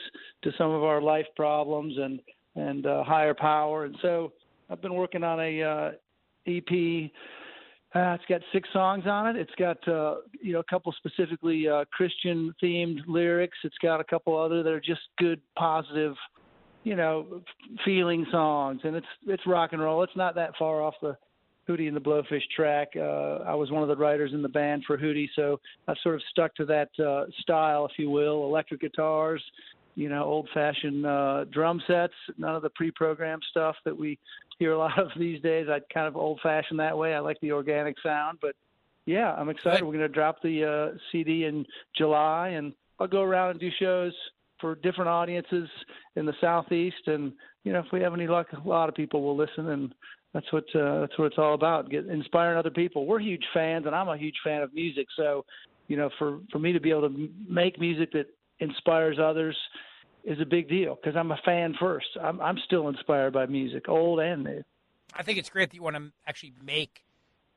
to 0.43 0.51
some 0.57 0.72
of 0.72 0.84
our 0.84 1.01
life 1.01 1.26
problems 1.38 1.95
and 1.97 2.20
and 2.55 2.86
uh, 2.86 3.03
higher 3.03 3.34
power. 3.34 3.86
And 3.86 3.95
so 4.01 4.34
I've 4.70 4.82
been 4.82 4.95
working 4.95 5.24
on 5.24 5.39
a 5.39 5.63
uh, 5.63 5.91
EP. 6.47 7.11
Uh, 7.95 8.15
it's 8.15 8.26
got 8.28 8.41
six 8.51 8.68
songs 8.74 9.05
on 9.07 9.28
it. 9.28 9.38
It's 9.38 9.55
got 9.57 9.78
you 9.88 10.51
know 10.51 10.59
a 10.59 10.63
couple 10.70 10.93
specifically 10.97 11.68
Christian 11.93 12.53
themed 12.61 12.99
lyrics. 13.07 13.57
It's 13.63 13.78
got 13.82 14.01
a 14.01 14.03
couple 14.03 14.38
other 14.38 14.63
that 14.63 14.74
are 14.74 14.82
just 14.82 15.01
good, 15.18 15.39
positive, 15.57 16.15
you 16.84 16.97
know, 16.97 17.41
feeling 17.86 18.26
songs. 18.32 18.82
And 18.84 18.97
it's 18.97 19.07
it's 19.28 19.47
rock 19.47 19.72
and 19.72 19.82
roll. 19.82 20.03
It's 20.03 20.18
not 20.18 20.36
that 20.36 20.57
far 20.59 20.82
off 20.82 20.95
the 21.01 21.15
Hootie 21.68 21.88
and 21.88 21.95
the 21.95 22.01
Blowfish 22.01 22.43
track. 22.55 22.89
Uh, 22.95 23.43
I 23.43 23.55
was 23.55 23.72
one 23.72 23.82
of 23.82 23.89
the 23.89 23.95
writers 23.95 24.32
in 24.34 24.41
the 24.41 24.49
band 24.49 24.84
for 24.86 24.97
Hootie, 24.97 25.30
so 25.36 25.59
I've 25.88 25.97
sort 26.01 26.15
of 26.15 26.22
stuck 26.30 26.55
to 26.55 26.65
that 26.65 26.89
uh, 26.99 27.26
style, 27.41 27.86
if 27.86 27.91
you 27.97 28.09
will. 28.09 28.43
Electric 28.43 28.82
guitars, 28.82 29.43
you 29.95 30.09
know, 30.09 30.24
old-fashioned 30.24 31.05
uh, 31.05 31.45
drum 31.51 31.82
sets. 31.88 32.13
None 32.38 32.55
of 32.55 32.61
the 32.61 32.70
pre-programmed 32.72 33.43
stuff 33.49 33.76
that 33.86 33.97
we 33.97 34.18
hear 34.59 34.72
a 34.74 34.78
lot 34.80 34.97
of 34.99 35.09
these 35.18 35.41
days. 35.41 35.68
I 35.70 35.80
kind 35.93 36.07
of 36.07 36.15
old-fashioned 36.15 36.80
that 36.80 36.97
way. 36.97 37.13
I 37.13 37.20
like 37.20 37.39
the 37.41 37.51
organic 37.51 37.95
sound, 38.01 38.39
but 38.41 38.55
yeah, 39.05 39.34
I'm 39.34 39.49
excited. 39.49 39.84
We're 39.84 39.93
going 39.93 39.99
to 39.99 40.09
drop 40.09 40.41
the 40.41 40.91
uh, 40.93 40.97
CD 41.11 41.45
in 41.45 41.65
July, 41.95 42.49
and 42.49 42.74
I'll 42.99 43.07
go 43.07 43.22
around 43.22 43.51
and 43.51 43.59
do 43.59 43.70
shows 43.80 44.13
for 44.59 44.76
different 44.76 45.09
audiences 45.09 45.70
in 46.15 46.26
the 46.26 46.34
southeast 46.41 47.07
and 47.07 47.32
you 47.63 47.72
know 47.72 47.80
if 47.80 47.86
we 47.91 48.01
have 48.01 48.13
any 48.13 48.28
luck 48.28 48.47
a 48.53 48.68
lot 48.68 48.89
of 48.89 48.95
people 48.95 49.22
will 49.22 49.36
listen 49.36 49.70
and 49.70 49.93
that's 50.34 50.51
what 50.51 50.65
uh, 50.75 51.01
that's 51.01 51.17
what 51.17 51.25
it's 51.25 51.38
all 51.38 51.53
about. 51.53 51.89
Get 51.89 52.05
inspiring 52.05 52.57
other 52.57 52.69
people. 52.69 53.05
We're 53.05 53.19
huge 53.19 53.45
fans, 53.53 53.86
and 53.86 53.95
I'm 53.95 54.07
a 54.07 54.17
huge 54.17 54.36
fan 54.43 54.61
of 54.61 54.73
music. 54.73 55.07
So, 55.15 55.45
you 55.88 55.97
know, 55.97 56.09
for 56.19 56.39
for 56.51 56.59
me 56.59 56.73
to 56.73 56.80
be 56.80 56.91
able 56.91 57.09
to 57.09 57.30
make 57.49 57.80
music 57.80 58.11
that 58.11 58.28
inspires 58.59 59.17
others 59.19 59.57
is 60.23 60.39
a 60.41 60.45
big 60.45 60.67
deal 60.67 60.95
because 60.95 61.15
I'm 61.15 61.32
a 61.32 61.39
fan 61.45 61.75
first. 61.80 62.07
I'm 62.21 62.41
I'm 62.41 62.57
still 62.65 62.89
inspired 62.89 63.34
by 63.34 63.45
music, 63.45 63.88
old 63.88 64.19
and 64.19 64.43
new. 64.43 64.63
I 65.15 65.23
think 65.23 65.38
it's 65.38 65.49
great 65.49 65.69
that 65.69 65.75
you 65.75 65.82
want 65.82 65.95
to 65.95 66.11
actually 66.28 66.53
make 66.63 67.03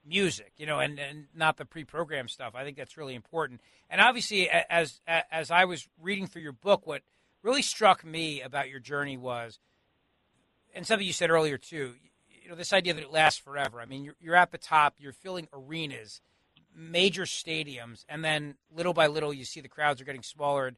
music, 0.07 0.53
you 0.57 0.67
know, 0.67 0.79
and, 0.79 0.99
and 0.99 1.27
not 1.35 1.57
the 1.57 1.65
pre-programmed 1.65 2.31
stuff. 2.31 2.55
I 2.55 2.65
think 2.65 2.77
that's 2.77 2.97
really 2.97 3.15
important. 3.15 3.61
And 3.91 4.01
obviously, 4.01 4.49
as 4.49 5.01
as 5.07 5.51
I 5.51 5.65
was 5.65 5.89
reading 6.01 6.27
through 6.27 6.43
your 6.43 6.53
book, 6.53 6.87
what 6.87 7.03
really 7.43 7.63
struck 7.63 8.05
me 8.05 8.41
about 8.41 8.71
your 8.71 8.81
journey 8.81 9.17
was, 9.17 9.59
and 10.75 10.87
something 10.87 11.07
you 11.07 11.13
said 11.13 11.31
earlier 11.31 11.59
too 11.59 11.95
know 12.51 12.57
this 12.57 12.73
idea 12.73 12.93
that 12.95 13.03
it 13.03 13.13
lasts 13.13 13.41
forever. 13.41 13.81
I 13.81 13.87
mean, 13.87 14.05
you're, 14.05 14.17
you're 14.21 14.37
at 14.37 14.51
the 14.51 14.59
top, 14.59 14.95
you're 14.99 15.13
filling 15.13 15.49
arenas, 15.53 16.21
major 16.75 17.23
stadiums, 17.23 18.05
and 18.09 18.25
then 18.25 18.57
little 18.75 18.93
by 18.93 19.07
little 19.07 19.33
you 19.33 19.45
see 19.45 19.61
the 19.61 19.69
crowds 19.69 20.01
are 20.01 20.05
getting 20.05 20.23
smaller. 20.23 20.73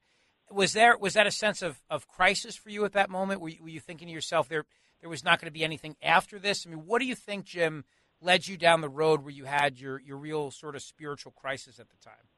Was 0.50 0.74
there 0.74 0.96
was 0.98 1.14
that 1.14 1.26
a 1.26 1.30
sense 1.30 1.62
of, 1.62 1.82
of 1.88 2.06
crisis 2.06 2.56
for 2.56 2.70
you 2.70 2.84
at 2.84 2.92
that 2.92 3.10
moment? 3.10 3.40
Were 3.40 3.48
you, 3.48 3.58
were 3.62 3.68
you 3.68 3.80
thinking 3.80 4.08
to 4.08 4.14
yourself 4.14 4.48
there 4.48 4.64
there 5.00 5.10
was 5.10 5.24
not 5.24 5.40
going 5.40 5.46
to 5.46 5.52
be 5.52 5.64
anything 5.64 5.96
after 6.02 6.38
this? 6.38 6.66
I 6.66 6.70
mean, 6.70 6.86
what 6.86 7.00
do 7.00 7.06
you 7.06 7.14
think, 7.14 7.46
Jim, 7.46 7.84
led 8.20 8.46
you 8.46 8.56
down 8.56 8.82
the 8.82 8.88
road 8.88 9.22
where 9.22 9.32
you 9.32 9.46
had 9.46 9.80
your 9.80 9.98
your 10.00 10.18
real 10.18 10.50
sort 10.50 10.76
of 10.76 10.82
spiritual 10.82 11.32
crisis 11.32 11.78
at 11.78 11.88
the 11.88 11.96
time? 12.04 12.28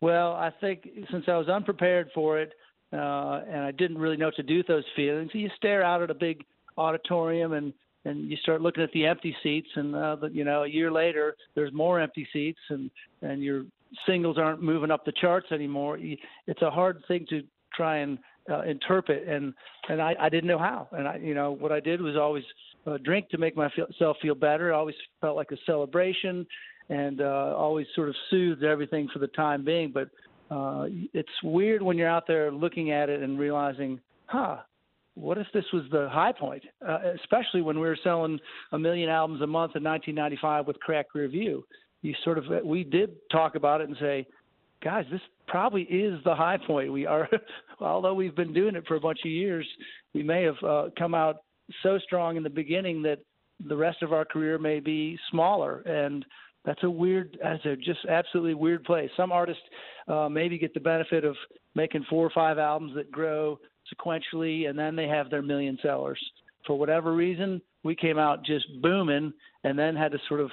Well, 0.00 0.32
I 0.32 0.50
think 0.60 0.88
since 1.10 1.24
I 1.26 1.36
was 1.36 1.48
unprepared 1.48 2.10
for 2.14 2.38
it, 2.38 2.52
uh, 2.92 3.42
and 3.46 3.60
I 3.60 3.72
didn't 3.72 3.98
really 3.98 4.16
know 4.16 4.26
what 4.26 4.36
to 4.36 4.42
do 4.42 4.58
with 4.58 4.66
those 4.66 4.84
feelings, 4.96 5.30
you 5.34 5.50
stare 5.56 5.82
out 5.82 6.02
at 6.02 6.10
a 6.10 6.14
big 6.14 6.44
auditorium 6.78 7.52
and 7.52 7.74
and 8.04 8.30
you 8.30 8.36
start 8.38 8.60
looking 8.62 8.82
at 8.82 8.92
the 8.92 9.06
empty 9.06 9.36
seats 9.42 9.68
and 9.74 9.94
uh, 9.94 10.16
you 10.32 10.44
know 10.44 10.64
a 10.64 10.68
year 10.68 10.90
later 10.90 11.36
there's 11.54 11.72
more 11.72 12.00
empty 12.00 12.26
seats 12.32 12.58
and 12.70 12.90
and 13.22 13.42
your 13.42 13.64
singles 14.06 14.38
aren't 14.38 14.62
moving 14.62 14.90
up 14.90 15.04
the 15.04 15.12
charts 15.20 15.50
anymore. 15.52 15.98
It's 16.46 16.62
a 16.62 16.70
hard 16.70 17.02
thing 17.08 17.26
to 17.30 17.42
try 17.74 17.98
and 17.98 18.18
uh, 18.50 18.62
interpret 18.62 19.28
and 19.28 19.52
and 19.88 20.00
I, 20.00 20.14
I 20.18 20.28
didn't 20.28 20.48
know 20.48 20.58
how. 20.58 20.88
And 20.92 21.06
I 21.06 21.16
you 21.16 21.34
know 21.34 21.52
what 21.52 21.72
I 21.72 21.80
did 21.80 22.00
was 22.00 22.16
always 22.16 22.44
uh, 22.86 22.98
drink 23.04 23.28
to 23.30 23.38
make 23.38 23.56
myself 23.56 24.16
feel 24.22 24.34
better. 24.34 24.70
It 24.70 24.74
always 24.74 24.96
felt 25.20 25.36
like 25.36 25.50
a 25.52 25.56
celebration 25.66 26.46
and 26.88 27.20
uh, 27.20 27.54
always 27.56 27.86
sort 27.94 28.08
of 28.08 28.16
soothed 28.30 28.64
everything 28.64 29.08
for 29.12 29.18
the 29.18 29.28
time 29.28 29.64
being. 29.64 29.92
But 29.92 30.08
uh, 30.50 30.86
it's 31.12 31.28
weird 31.44 31.82
when 31.82 31.96
you're 31.96 32.08
out 32.08 32.26
there 32.26 32.50
looking 32.50 32.90
at 32.90 33.08
it 33.08 33.22
and 33.22 33.38
realizing 33.38 34.00
huh 34.26 34.58
what 35.20 35.38
if 35.38 35.46
this 35.52 35.64
was 35.72 35.84
the 35.90 36.08
high 36.10 36.32
point, 36.32 36.62
uh, 36.86 36.98
especially 37.20 37.62
when 37.62 37.76
we 37.76 37.86
were 37.86 37.98
selling 38.02 38.38
a 38.72 38.78
million 38.78 39.08
albums 39.08 39.42
a 39.42 39.46
month 39.46 39.76
in 39.76 39.84
1995 39.84 40.66
with 40.66 40.80
Cracked 40.80 41.14
Rear 41.14 41.28
View? 41.28 41.64
You 42.02 42.14
sort 42.24 42.38
of 42.38 42.44
we 42.64 42.82
did 42.84 43.10
talk 43.30 43.54
about 43.54 43.80
it 43.80 43.88
and 43.88 43.96
say, 44.00 44.26
guys, 44.82 45.04
this 45.10 45.20
probably 45.46 45.82
is 45.82 46.18
the 46.24 46.34
high 46.34 46.58
point. 46.66 46.92
We 46.92 47.06
are, 47.06 47.28
although 47.80 48.14
we've 48.14 48.34
been 48.34 48.54
doing 48.54 48.74
it 48.74 48.86
for 48.86 48.96
a 48.96 49.00
bunch 49.00 49.20
of 49.24 49.30
years, 49.30 49.66
we 50.14 50.22
may 50.22 50.42
have 50.42 50.62
uh, 50.66 50.84
come 50.98 51.14
out 51.14 51.42
so 51.82 51.98
strong 51.98 52.36
in 52.36 52.42
the 52.42 52.50
beginning 52.50 53.02
that 53.02 53.18
the 53.68 53.76
rest 53.76 54.02
of 54.02 54.12
our 54.12 54.24
career 54.24 54.58
may 54.58 54.80
be 54.80 55.18
smaller 55.30 55.80
and 55.80 56.24
that's 56.64 56.82
a 56.82 56.90
weird 56.90 57.38
that's 57.42 57.64
a 57.66 57.76
just 57.76 58.00
absolutely 58.08 58.54
weird 58.54 58.82
place 58.84 59.10
some 59.16 59.32
artists 59.32 59.62
uh, 60.08 60.28
maybe 60.28 60.58
get 60.58 60.72
the 60.74 60.80
benefit 60.80 61.24
of 61.24 61.36
making 61.74 62.04
four 62.08 62.26
or 62.26 62.30
five 62.30 62.58
albums 62.58 62.94
that 62.94 63.10
grow 63.10 63.58
sequentially, 63.94 64.68
and 64.68 64.78
then 64.78 64.96
they 64.96 65.08
have 65.08 65.30
their 65.30 65.42
million 65.42 65.78
sellers. 65.82 66.20
For 66.66 66.78
whatever 66.78 67.14
reason, 67.14 67.60
we 67.82 67.94
came 67.94 68.18
out 68.18 68.44
just 68.44 68.66
booming, 68.82 69.32
and 69.64 69.78
then 69.78 69.96
had 69.96 70.12
to 70.12 70.18
sort 70.28 70.40
of 70.40 70.50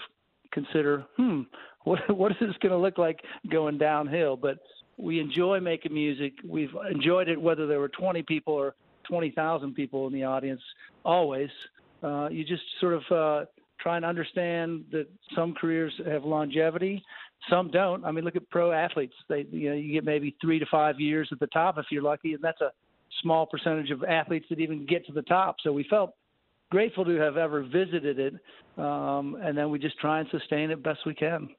consider, 0.51 1.05
hmm, 1.17 1.41
what 1.83 1.99
what 2.15 2.31
is 2.31 2.37
this 2.39 2.57
going 2.61 2.71
to 2.71 2.77
look 2.77 2.97
like 2.97 3.19
going 3.49 3.77
downhill? 3.77 4.35
But 4.35 4.59
we 4.97 5.19
enjoy 5.19 5.59
making 5.59 5.93
music. 5.93 6.33
We've 6.45 6.73
enjoyed 6.91 7.29
it 7.29 7.39
whether 7.39 7.67
there 7.67 7.79
were 7.79 7.89
20 7.89 8.23
people 8.23 8.53
or 8.53 8.75
20,000 9.07 9.73
people 9.73 10.07
in 10.07 10.13
the 10.13 10.23
audience. 10.23 10.61
Always, 11.05 11.49
uh, 12.03 12.29
you 12.29 12.43
just 12.43 12.63
sort 12.81 12.93
of 12.93 13.03
uh, 13.11 13.45
try 13.79 13.95
and 13.95 14.05
understand 14.05 14.85
that 14.91 15.07
some 15.35 15.53
careers 15.53 15.93
have 16.05 16.25
longevity, 16.25 17.03
some 17.49 17.71
don't. 17.71 18.03
I 18.03 18.11
mean, 18.11 18.25
look 18.25 18.35
at 18.35 18.49
pro 18.49 18.71
athletes. 18.71 19.13
They, 19.29 19.45
you 19.51 19.69
know, 19.69 19.75
you 19.75 19.93
get 19.93 20.03
maybe 20.03 20.35
three 20.41 20.59
to 20.59 20.65
five 20.69 20.99
years 20.99 21.29
at 21.31 21.39
the 21.39 21.47
top 21.47 21.77
if 21.77 21.85
you're 21.91 22.03
lucky, 22.03 22.33
and 22.33 22.43
that's 22.43 22.61
a 22.61 22.71
small 23.21 23.45
percentage 23.45 23.91
of 23.91 24.03
athletes 24.03 24.45
that 24.49 24.59
even 24.59 24.85
get 24.85 25.05
to 25.07 25.11
the 25.11 25.21
top. 25.21 25.57
So 25.63 25.71
we 25.71 25.85
felt 25.89 26.13
grateful 26.69 27.05
to 27.05 27.15
have 27.15 27.37
ever 27.37 27.63
visited 27.63 28.19
it, 28.19 28.33
um, 28.77 29.37
and 29.41 29.57
then 29.57 29.69
we 29.69 29.79
just 29.79 29.97
try 29.99 30.19
and 30.19 30.29
sustain 30.29 30.71
it 30.71 30.83
best 30.83 30.99
we 31.05 31.13
can. 31.13 31.49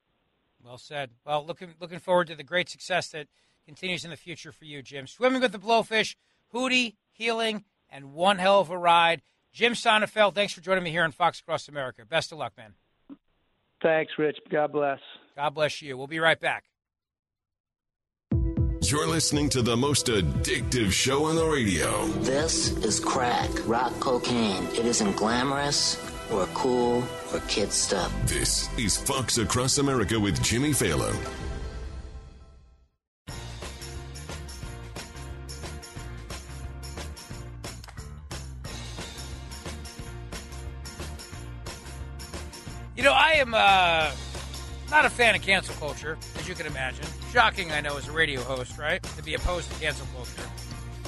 Well 0.65 0.79
said. 0.79 1.11
Well, 1.25 1.47
looking 1.47 1.75
looking 1.81 1.99
forward 1.99 2.27
to 2.29 2.35
the 2.35 2.43
great 2.43 2.69
success 2.69 3.09
that 3.11 3.29
continues 3.65 4.05
in 4.05 4.11
the 4.11 4.17
future 4.17 4.53
for 4.53 4.65
you, 4.65 4.83
Jim. 4.83 5.07
Swimming 5.07 5.41
with 5.41 5.53
the 5.53 5.59
Blowfish, 5.59 6.17
Hootie, 6.53 6.97
Healing, 7.13 7.65
and 7.89 8.13
one 8.13 8.39
hell 8.39 8.61
of 8.61 8.71
a 8.71 8.79
ride. 8.79 9.23
Jim 9.53 9.73
Sonefeld, 9.73 10.35
thanks 10.35 10.53
for 10.53 10.61
joining 10.61 10.85
me 10.85 10.91
here 10.91 11.05
on 11.05 11.13
Fox 11.13 11.41
Across 11.41 11.69
America. 11.69 12.05
Best 12.05 12.33
of 12.33 12.39
luck, 12.39 12.53
man. 12.57 12.75
Thanks, 13.83 14.13
Rich. 14.19 14.39
God 14.51 14.73
bless. 14.73 14.99
God 15.37 15.51
bless 15.51 15.81
you. 15.81 15.97
We'll 15.97 16.07
be 16.07 16.19
right 16.19 16.39
back. 16.39 16.65
You're 18.91 19.07
listening 19.07 19.51
to 19.51 19.61
the 19.61 19.77
most 19.77 20.07
addictive 20.07 20.91
show 20.93 21.27
on 21.27 21.37
the 21.37 21.45
radio. 21.45 22.07
This 22.23 22.71
is 22.79 22.99
crack, 22.99 23.51
rock 23.67 23.93
cocaine. 24.01 24.65
It 24.69 24.87
isn't 24.87 25.15
glamorous 25.15 26.03
or 26.33 26.47
cool 26.55 27.05
or 27.31 27.41
kid 27.49 27.71
stuff. 27.71 28.11
This 28.25 28.67
is 28.79 28.97
Fox 28.97 29.37
Across 29.37 29.77
America 29.77 30.19
with 30.19 30.43
Jimmy 30.43 30.71
Failla. 30.71 31.15
You 42.97 43.03
know, 43.03 43.13
I 43.13 43.33
am 43.33 43.53
uh, 43.53 44.13
not 44.91 45.05
a 45.05 45.11
fan 45.11 45.35
of 45.35 45.43
cancel 45.43 45.75
culture, 45.75 46.17
as 46.39 46.49
you 46.49 46.55
can 46.55 46.65
imagine. 46.65 47.05
Shocking, 47.33 47.71
I 47.73 47.83
know, 47.83 47.99
as 47.99 48.09
a 48.09 48.13
radio 48.13 48.41
host, 48.41 48.79
right? 48.79 49.03
To 49.03 49.23
be 49.23 49.35
opposed 49.35 49.71
to 49.71 49.79
cancel 49.79 50.07
culture. 50.15 50.49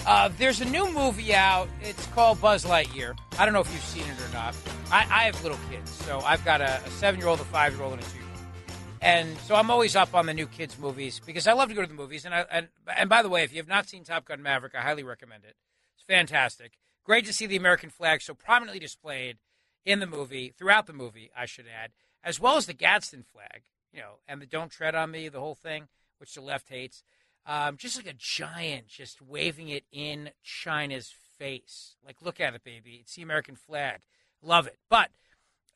Uh, 0.06 0.28
there's 0.38 0.60
a 0.60 0.66
new 0.66 0.92
movie 0.92 1.34
out. 1.34 1.68
It's 1.82 2.06
called 2.08 2.40
Buzz 2.40 2.64
Lightyear. 2.64 3.16
I 3.38 3.44
don't 3.44 3.54
know 3.54 3.60
if 3.60 3.72
you've 3.72 3.82
seen 3.82 4.02
it 4.02 4.20
or 4.28 4.32
not. 4.32 4.54
I, 4.90 4.98
I 4.98 5.22
have 5.24 5.42
little 5.42 5.58
kids, 5.70 5.90
so 5.90 6.20
I've 6.20 6.44
got 6.44 6.60
a, 6.60 6.80
a 6.84 6.90
seven 6.90 7.20
year 7.20 7.28
old, 7.28 7.40
a 7.40 7.44
five 7.44 7.74
year 7.74 7.82
old, 7.82 7.94
and 7.94 8.02
a 8.02 8.04
two 8.04 8.18
year 8.18 8.26
old. 8.26 8.76
And 9.00 9.38
so 9.38 9.54
I'm 9.54 9.70
always 9.70 9.96
up 9.96 10.14
on 10.14 10.26
the 10.26 10.34
new 10.34 10.46
kids' 10.46 10.78
movies 10.78 11.20
because 11.24 11.46
I 11.46 11.52
love 11.54 11.70
to 11.70 11.74
go 11.74 11.80
to 11.80 11.88
the 11.88 11.94
movies. 11.94 12.26
And, 12.26 12.34
I, 12.34 12.44
and, 12.50 12.68
and 12.94 13.08
by 13.08 13.22
the 13.22 13.30
way, 13.30 13.42
if 13.42 13.52
you 13.52 13.58
have 13.58 13.68
not 13.68 13.88
seen 13.88 14.04
Top 14.04 14.26
Gun 14.26 14.42
Maverick, 14.42 14.74
I 14.74 14.82
highly 14.82 15.02
recommend 15.02 15.44
it. 15.44 15.56
It's 15.96 16.04
fantastic. 16.06 16.72
Great 17.04 17.24
to 17.26 17.32
see 17.32 17.46
the 17.46 17.56
American 17.56 17.88
flag 17.88 18.20
so 18.20 18.34
prominently 18.34 18.78
displayed 18.78 19.38
in 19.86 20.00
the 20.00 20.06
movie, 20.06 20.52
throughout 20.56 20.86
the 20.86 20.92
movie, 20.92 21.30
I 21.34 21.46
should 21.46 21.64
add, 21.66 21.92
as 22.22 22.38
well 22.38 22.56
as 22.56 22.66
the 22.66 22.74
Gadsden 22.74 23.24
flag, 23.24 23.62
you 23.92 24.00
know, 24.00 24.18
and 24.28 24.42
the 24.42 24.46
Don't 24.46 24.70
Tread 24.70 24.94
on 24.94 25.10
Me, 25.10 25.28
the 25.28 25.40
whole 25.40 25.54
thing, 25.54 25.88
which 26.20 26.34
the 26.34 26.40
left 26.40 26.68
hates. 26.68 27.02
Um, 27.46 27.76
just 27.76 27.96
like 27.96 28.06
a 28.06 28.16
giant, 28.16 28.86
just 28.86 29.22
waving 29.22 29.68
it 29.68 29.84
in 29.90 30.30
China's 30.42 31.12
face. 31.38 31.96
Like, 32.04 32.16
look 32.22 32.38
at 32.38 32.54
it, 32.54 32.62
baby. 32.62 32.98
It's 33.00 33.14
the 33.14 33.22
American 33.22 33.56
flag. 33.56 34.00
Love 34.42 34.66
it. 34.66 34.78
But 34.88 35.10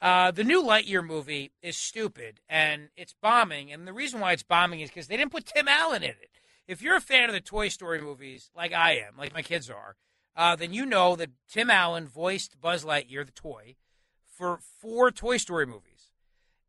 uh, 0.01 0.31
the 0.31 0.45
new 0.45 0.63
Lightyear 0.63 1.05
movie 1.05 1.53
is 1.63 1.77
stupid 1.77 2.41
and 2.49 2.91
it's 2.97 3.15
bombing. 3.21 3.73
And 3.73 3.87
the 3.87 3.93
reason 3.93 4.21
why 4.21 4.33
it's 4.33 4.43
bombing 4.43 4.81
is 4.81 4.91
because 4.91 5.07
they 5.07 5.17
didn't 5.17 5.33
put 5.33 5.47
Tim 5.47 5.67
Allen 5.67 6.03
in 6.03 6.11
it. 6.11 6.31
If 6.69 6.83
you're 6.83 6.97
a 6.97 7.01
fan 7.01 7.29
of 7.29 7.35
the 7.35 7.41
Toy 7.41 7.69
Story 7.69 8.01
movies, 8.01 8.51
like 8.55 8.73
I 8.73 8.93
am, 8.93 9.17
like 9.19 9.35
my 9.35 9.43
kids 9.43 9.71
are, 9.71 9.97
uh, 10.37 10.57
then 10.57 10.73
you 10.73 10.85
know 10.87 11.17
that 11.17 11.31
Tim 11.49 11.71
Allen 11.71 12.07
voiced 12.07 12.61
Buzz 12.61 12.85
Lightyear, 12.85 13.25
the 13.25 13.33
toy, 13.33 13.77
for 14.25 14.59
four 14.81 15.11
Toy 15.11 15.37
Story 15.37 15.67
movies. 15.67 16.13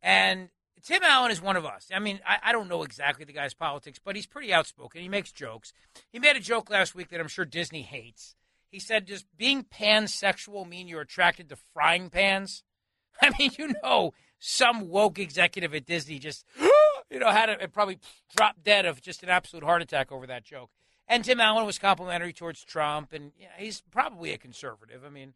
And 0.02 0.50
Tim 0.86 1.02
Allen 1.04 1.32
is 1.32 1.42
one 1.42 1.58
of 1.58 1.66
us. 1.66 1.90
I 1.94 1.98
mean, 1.98 2.20
I, 2.28 2.38
I, 2.44 2.52
don't 2.52 2.70
know 2.70 2.84
exactly 2.84 3.26
the 3.26 3.34
guy's 3.34 3.56
politics, 3.56 4.00
but 4.04 4.16
he's 4.16 4.28
pretty 4.28 4.54
outspoken. 4.54 5.02
He 5.02 5.10
makes 5.10 5.32
jokes. 5.32 5.74
He 6.12 6.20
made 6.20 6.36
a 6.36 6.40
joke 6.40 6.70
last 6.70 6.94
week 6.94 7.10
that 7.10 7.20
I'm 7.20 7.28
sure 7.28 7.44
Disney 7.44 7.82
hates. 7.82 8.36
He 8.70 8.80
said, 8.80 9.06
Does 9.08 9.26
being 9.36 9.64
pansexual 9.64 10.70
mean 10.70 10.88
you're 10.88 11.02
attracted 11.02 11.50
to 11.50 11.56
frying 11.74 12.12
pans? 12.12 12.64
I 13.22 13.32
mean, 13.40 13.52
you 13.58 13.74
know, 13.82 14.14
some 14.38 14.88
woke 14.90 15.18
executive 15.18 15.74
at 15.74 15.88
Disney 15.88 16.20
just, 16.20 16.46
you 17.10 17.18
know, 17.20 17.32
had 17.32 17.50
it 17.50 17.74
probably 17.74 17.98
dropped 18.36 18.64
dead 18.64 18.86
of 18.86 19.02
just 19.02 19.24
an 19.24 19.30
absolute 19.30 19.64
heart 19.64 19.82
attack 19.82 20.12
over 20.12 20.28
that 20.28 20.44
joke. 20.44 20.70
And 21.08 21.26
Tim 21.26 21.40
Allen 21.40 21.66
was 21.66 21.80
complimentary 21.80 22.34
towards 22.34 22.64
Trump, 22.64 23.12
and 23.12 23.32
he's 23.58 23.82
probably 23.92 24.34
a 24.34 24.38
conservative. 24.38 25.04
I 25.04 25.10
mean, 25.10 25.34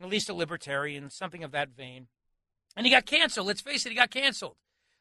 at 0.00 0.08
least 0.08 0.30
a 0.30 0.34
libertarian, 0.34 1.10
something 1.10 1.44
of 1.44 1.52
that 1.52 1.70
vein. 1.70 2.06
And 2.76 2.86
he 2.86 2.92
got 2.92 3.04
canceled. 3.04 3.46
Let's 3.46 3.62
face 3.62 3.84
it, 3.84 3.90
he 3.90 3.94
got 3.94 4.10
canceled. 4.10 4.56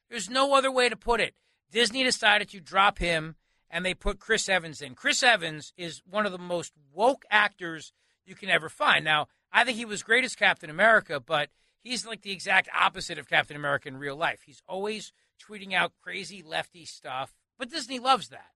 There's 0.10 0.30
no 0.30 0.53
other 0.53 0.72
way 0.72 0.90
to 0.90 0.95
put 0.95 1.19
it. 1.19 1.34
Disney 1.72 2.03
decided 2.03 2.49
to 2.49 2.60
drop 2.60 2.99
him 2.99 3.36
and 3.69 3.86
they 3.86 3.94
put 3.94 4.19
Chris 4.19 4.48
Evans 4.48 4.82
in. 4.82 4.95
Chris 4.95 5.23
Evans 5.23 5.73
is 5.77 6.02
one 6.10 6.26
of 6.26 6.32
the 6.32 6.38
most 6.38 6.73
woke 6.94 7.26
actors 7.30 7.91
you 8.26 8.36
can 8.36 8.49
ever 8.49 8.69
find. 8.69 9.03
Now, 9.03 9.27
I 9.52 9.64
think 9.64 9.77
he 9.77 9.86
was 9.86 10.03
great 10.03 10.23
as 10.23 10.36
Captain 10.36 10.69
America, 10.69 11.19
but 11.19 11.49
he's 11.82 12.06
like 12.06 12.22
the 12.22 12.32
exact 12.32 12.69
opposite 12.77 13.18
of 13.18 13.27
Captain 13.27 13.57
America 13.57 13.88
in 13.88 13.98
real 13.98 14.15
life. 14.15 14.44
He's 14.45 14.61
always 14.68 15.11
tweeting 15.40 15.73
out 15.73 15.94
crazy 16.02 16.44
lefty 16.44 16.86
stuff, 16.86 17.36
but 17.57 17.69
Disney 17.69 17.99
loves 17.99 18.30
that. 18.30 18.52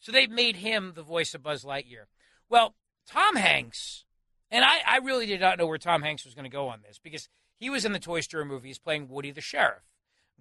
So 0.00 0.12
they've 0.12 0.30
made 0.30 0.56
him 0.56 0.92
the 0.94 1.02
voice 1.02 1.34
of 1.34 1.42
Buzz 1.42 1.64
Lightyear. 1.64 2.06
Well, 2.48 2.74
Tom 3.06 3.36
Hanks, 3.36 4.04
and 4.50 4.64
I, 4.64 4.80
I 4.86 4.98
really 4.98 5.26
did 5.26 5.40
not 5.40 5.58
know 5.58 5.66
where 5.66 5.78
Tom 5.78 6.02
Hanks 6.02 6.24
was 6.24 6.34
going 6.34 6.44
to 6.44 6.50
go 6.50 6.68
on 6.68 6.80
this 6.82 6.98
because 7.02 7.28
he 7.56 7.70
was 7.70 7.84
in 7.84 7.92
the 7.92 7.98
Toy 7.98 8.20
Story 8.20 8.44
movies 8.44 8.78
playing 8.78 9.08
Woody 9.08 9.30
the 9.30 9.40
Sheriff. 9.40 9.82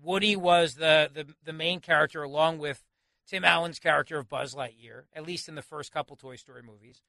Woody 0.01 0.35
was 0.35 0.75
the, 0.75 1.09
the, 1.13 1.27
the 1.43 1.53
main 1.53 1.79
character 1.79 2.23
along 2.23 2.59
with 2.59 2.83
Tim 3.27 3.45
Allen's 3.45 3.79
character 3.79 4.17
of 4.17 4.29
Buzz 4.29 4.53
Lightyear, 4.53 5.03
at 5.13 5.25
least 5.25 5.47
in 5.47 5.55
the 5.55 5.61
first 5.61 5.91
couple 5.91 6.15
Toy 6.15 6.35
Story 6.35 6.61
movies. 6.61 7.01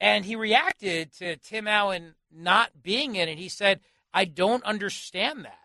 And 0.00 0.24
he 0.24 0.36
reacted 0.36 1.12
to 1.14 1.36
Tim 1.36 1.66
Allen 1.66 2.14
not 2.30 2.82
being 2.82 3.16
in 3.16 3.28
it. 3.28 3.38
He 3.38 3.48
said, 3.48 3.80
I 4.12 4.24
don't 4.24 4.62
understand 4.64 5.44
that. 5.44 5.58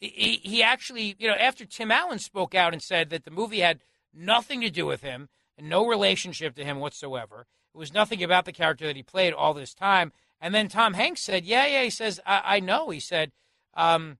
He, 0.00 0.40
he 0.42 0.62
actually, 0.62 1.16
you 1.18 1.28
know, 1.28 1.34
after 1.34 1.64
Tim 1.64 1.90
Allen 1.90 2.18
spoke 2.18 2.54
out 2.54 2.72
and 2.72 2.82
said 2.82 3.10
that 3.10 3.24
the 3.24 3.30
movie 3.30 3.60
had 3.60 3.80
nothing 4.12 4.60
to 4.60 4.70
do 4.70 4.84
with 4.84 5.02
him 5.02 5.28
and 5.56 5.68
no 5.68 5.86
relationship 5.86 6.54
to 6.56 6.64
him 6.64 6.80
whatsoever, 6.80 7.46
it 7.74 7.78
was 7.78 7.94
nothing 7.94 8.22
about 8.22 8.44
the 8.44 8.52
character 8.52 8.86
that 8.86 8.96
he 8.96 9.02
played 9.02 9.32
all 9.32 9.54
this 9.54 9.74
time. 9.74 10.12
And 10.40 10.54
then 10.54 10.68
Tom 10.68 10.94
Hanks 10.94 11.22
said, 11.22 11.44
"Yeah, 11.44 11.66
yeah." 11.66 11.84
He 11.84 11.90
says, 11.90 12.18
"I, 12.26 12.56
I 12.56 12.60
know." 12.60 12.90
He 12.90 12.98
said, 12.98 13.30
um, 13.74 14.18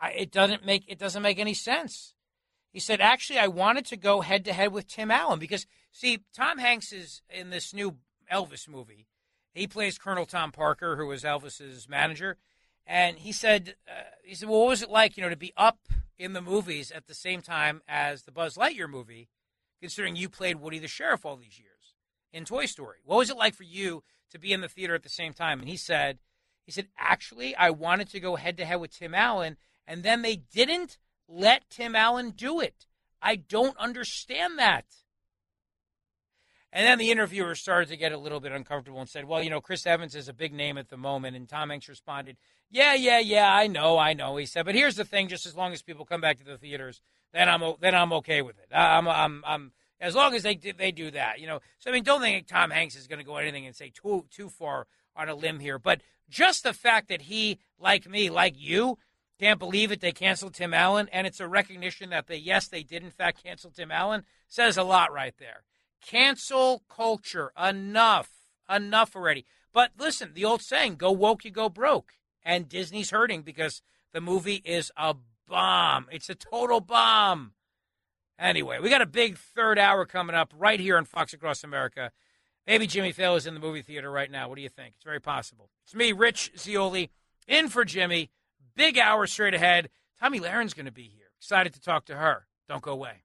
I, 0.00 0.10
it 0.12 0.30
doesn't 0.30 0.64
make 0.64 0.84
it 0.88 0.98
doesn't 0.98 1.22
make 1.22 1.38
any 1.38 1.54
sense. 1.54 2.14
He 2.72 2.80
said, 2.80 3.00
actually, 3.00 3.38
I 3.38 3.46
wanted 3.46 3.86
to 3.86 3.96
go 3.96 4.20
head 4.20 4.44
to 4.44 4.52
head 4.52 4.72
with 4.72 4.86
Tim 4.86 5.10
Allen 5.10 5.38
because 5.38 5.66
see, 5.90 6.20
Tom 6.34 6.58
Hanks 6.58 6.92
is 6.92 7.22
in 7.30 7.50
this 7.50 7.72
new 7.72 7.96
Elvis 8.30 8.68
movie. 8.68 9.06
He 9.54 9.66
plays 9.66 9.96
Colonel 9.96 10.26
Tom 10.26 10.52
Parker, 10.52 10.96
who 10.96 11.06
was 11.06 11.22
Elvis's 11.22 11.88
manager, 11.88 12.36
and 12.86 13.18
he 13.18 13.32
said, 13.32 13.76
uh, 13.88 14.02
he 14.22 14.34
said, 14.34 14.48
well, 14.48 14.60
what 14.60 14.68
was 14.68 14.82
it 14.82 14.90
like, 14.90 15.16
you 15.16 15.22
know, 15.22 15.30
to 15.30 15.36
be 15.36 15.52
up 15.56 15.78
in 16.18 16.34
the 16.34 16.42
movies 16.42 16.90
at 16.92 17.06
the 17.06 17.14
same 17.14 17.40
time 17.40 17.82
as 17.88 18.22
the 18.22 18.32
Buzz 18.32 18.56
Lightyear 18.56 18.88
movie, 18.88 19.28
considering 19.80 20.14
you 20.14 20.28
played 20.28 20.60
Woody 20.60 20.78
the 20.78 20.88
Sheriff 20.88 21.24
all 21.24 21.36
these 21.36 21.58
years 21.58 21.94
in 22.32 22.44
Toy 22.44 22.66
Story? 22.66 22.98
What 23.04 23.16
was 23.16 23.30
it 23.30 23.36
like 23.36 23.54
for 23.54 23.64
you 23.64 24.02
to 24.30 24.38
be 24.38 24.52
in 24.52 24.60
the 24.60 24.68
theater 24.68 24.94
at 24.94 25.02
the 25.02 25.08
same 25.08 25.32
time? 25.32 25.60
And 25.60 25.68
he 25.68 25.76
said, 25.76 26.18
he 26.64 26.72
said, 26.72 26.88
actually, 26.98 27.56
I 27.56 27.70
wanted 27.70 28.08
to 28.10 28.20
go 28.20 28.36
head 28.36 28.56
to 28.58 28.64
head 28.64 28.80
with 28.80 28.96
Tim 28.96 29.14
Allen 29.14 29.56
and 29.86 30.02
then 30.02 30.22
they 30.22 30.36
didn't 30.36 30.98
let 31.28 31.68
Tim 31.70 31.94
Allen 31.94 32.30
do 32.30 32.60
it. 32.60 32.86
I 33.22 33.36
don't 33.36 33.76
understand 33.78 34.58
that. 34.58 34.84
And 36.72 36.86
then 36.86 36.98
the 36.98 37.10
interviewer 37.10 37.54
started 37.54 37.88
to 37.88 37.96
get 37.96 38.12
a 38.12 38.18
little 38.18 38.38
bit 38.38 38.52
uncomfortable 38.52 39.00
and 39.00 39.08
said, 39.08 39.24
Well, 39.24 39.42
you 39.42 39.48
know, 39.48 39.60
Chris 39.60 39.86
Evans 39.86 40.14
is 40.14 40.28
a 40.28 40.34
big 40.34 40.52
name 40.52 40.76
at 40.76 40.90
the 40.90 40.96
moment. 40.96 41.34
And 41.36 41.48
Tom 41.48 41.70
Hanks 41.70 41.88
responded, 41.88 42.36
Yeah, 42.70 42.94
yeah, 42.94 43.18
yeah, 43.18 43.50
I 43.52 43.66
know, 43.66 43.96
I 43.96 44.12
know. 44.12 44.36
He 44.36 44.44
said, 44.44 44.66
But 44.66 44.74
here's 44.74 44.96
the 44.96 45.04
thing 45.04 45.28
just 45.28 45.46
as 45.46 45.56
long 45.56 45.72
as 45.72 45.80
people 45.80 46.04
come 46.04 46.20
back 46.20 46.38
to 46.38 46.44
the 46.44 46.58
theaters, 46.58 47.00
then 47.32 47.48
I'm, 47.48 47.62
then 47.80 47.94
I'm 47.94 48.12
okay 48.14 48.42
with 48.42 48.58
it. 48.58 48.74
I'm, 48.74 49.08
I'm, 49.08 49.42
I'm, 49.46 49.72
as 50.00 50.14
long 50.14 50.34
as 50.34 50.42
they, 50.42 50.56
they 50.56 50.92
do 50.92 51.10
that, 51.12 51.40
you 51.40 51.46
know. 51.46 51.60
So, 51.78 51.90
I 51.90 51.94
mean, 51.94 52.04
don't 52.04 52.20
think 52.20 52.46
Tom 52.46 52.70
Hanks 52.70 52.96
is 52.96 53.06
going 53.06 53.20
to 53.20 53.24
go 53.24 53.36
anything 53.36 53.64
and 53.64 53.74
say 53.74 53.90
too, 53.94 54.26
too 54.30 54.50
far 54.50 54.86
on 55.16 55.30
a 55.30 55.34
limb 55.34 55.60
here. 55.60 55.78
But 55.78 56.02
just 56.28 56.62
the 56.62 56.74
fact 56.74 57.08
that 57.08 57.22
he, 57.22 57.58
like 57.78 58.06
me, 58.06 58.28
like 58.28 58.54
you, 58.58 58.98
can't 59.38 59.58
believe 59.58 59.92
it. 59.92 60.00
They 60.00 60.12
canceled 60.12 60.54
Tim 60.54 60.72
Allen, 60.72 61.08
and 61.12 61.26
it's 61.26 61.40
a 61.40 61.48
recognition 61.48 62.10
that 62.10 62.26
they, 62.26 62.36
yes, 62.36 62.68
they 62.68 62.82
did 62.82 63.02
in 63.02 63.10
fact 63.10 63.42
cancel 63.42 63.70
Tim 63.70 63.90
Allen. 63.90 64.24
Says 64.48 64.76
a 64.76 64.82
lot 64.82 65.12
right 65.12 65.34
there. 65.38 65.64
Cancel 66.00 66.82
culture. 66.88 67.52
Enough. 67.60 68.30
Enough 68.68 69.14
already. 69.14 69.44
But 69.72 69.92
listen, 69.98 70.32
the 70.34 70.44
old 70.44 70.62
saying, 70.62 70.96
go 70.96 71.12
woke, 71.12 71.44
you 71.44 71.50
go 71.50 71.68
broke. 71.68 72.12
And 72.42 72.68
Disney's 72.68 73.10
hurting 73.10 73.42
because 73.42 73.82
the 74.12 74.20
movie 74.20 74.62
is 74.64 74.90
a 74.96 75.16
bomb. 75.46 76.06
It's 76.10 76.30
a 76.30 76.34
total 76.34 76.80
bomb. 76.80 77.52
Anyway, 78.38 78.78
we 78.80 78.90
got 78.90 79.02
a 79.02 79.06
big 79.06 79.36
third 79.36 79.78
hour 79.78 80.04
coming 80.04 80.36
up 80.36 80.52
right 80.56 80.78
here 80.80 80.96
on 80.96 81.04
Fox 81.04 81.32
Across 81.32 81.64
America. 81.64 82.12
Maybe 82.66 82.86
Jimmy 82.86 83.12
Failla 83.12 83.36
is 83.36 83.46
in 83.46 83.54
the 83.54 83.60
movie 83.60 83.82
theater 83.82 84.10
right 84.10 84.30
now. 84.30 84.48
What 84.48 84.56
do 84.56 84.62
you 84.62 84.68
think? 84.68 84.94
It's 84.94 85.04
very 85.04 85.20
possible. 85.20 85.70
It's 85.84 85.94
me, 85.94 86.12
Rich 86.12 86.52
Zeoli, 86.58 87.10
in 87.46 87.68
for 87.68 87.84
Jimmy. 87.84 88.30
Big 88.76 88.98
hour 88.98 89.26
straight 89.26 89.54
ahead. 89.54 89.88
Tomi 90.20 90.38
Lahren's 90.38 90.74
going 90.74 90.86
to 90.86 90.92
be 90.92 91.10
here. 91.14 91.26
Excited 91.38 91.72
to 91.74 91.80
talk 91.80 92.04
to 92.06 92.16
her. 92.16 92.46
Don't 92.68 92.82
go 92.82 92.92
away. 92.92 93.22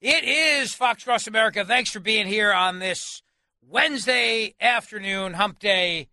It 0.00 0.24
is 0.24 0.74
Fox 0.74 1.02
Across 1.02 1.26
America. 1.26 1.64
Thanks 1.64 1.90
for 1.90 2.00
being 2.00 2.26
here 2.26 2.52
on 2.52 2.78
this 2.78 3.22
Wednesday 3.66 4.54
afternoon, 4.60 5.32
hump 5.32 5.58
day. 5.58 6.08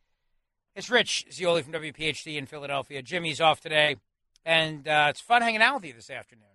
It's 0.75 0.89
Rich 0.89 1.25
Zeoli 1.31 1.61
from 1.61 1.73
WPHT 1.73 2.37
in 2.37 2.45
Philadelphia. 2.45 3.01
Jimmy's 3.01 3.41
off 3.41 3.59
today, 3.59 3.97
and 4.45 4.87
uh, 4.87 5.07
it's 5.09 5.19
fun 5.19 5.41
hanging 5.41 5.61
out 5.61 5.75
with 5.75 5.85
you 5.85 5.93
this 5.93 6.09
afternoon 6.09 6.45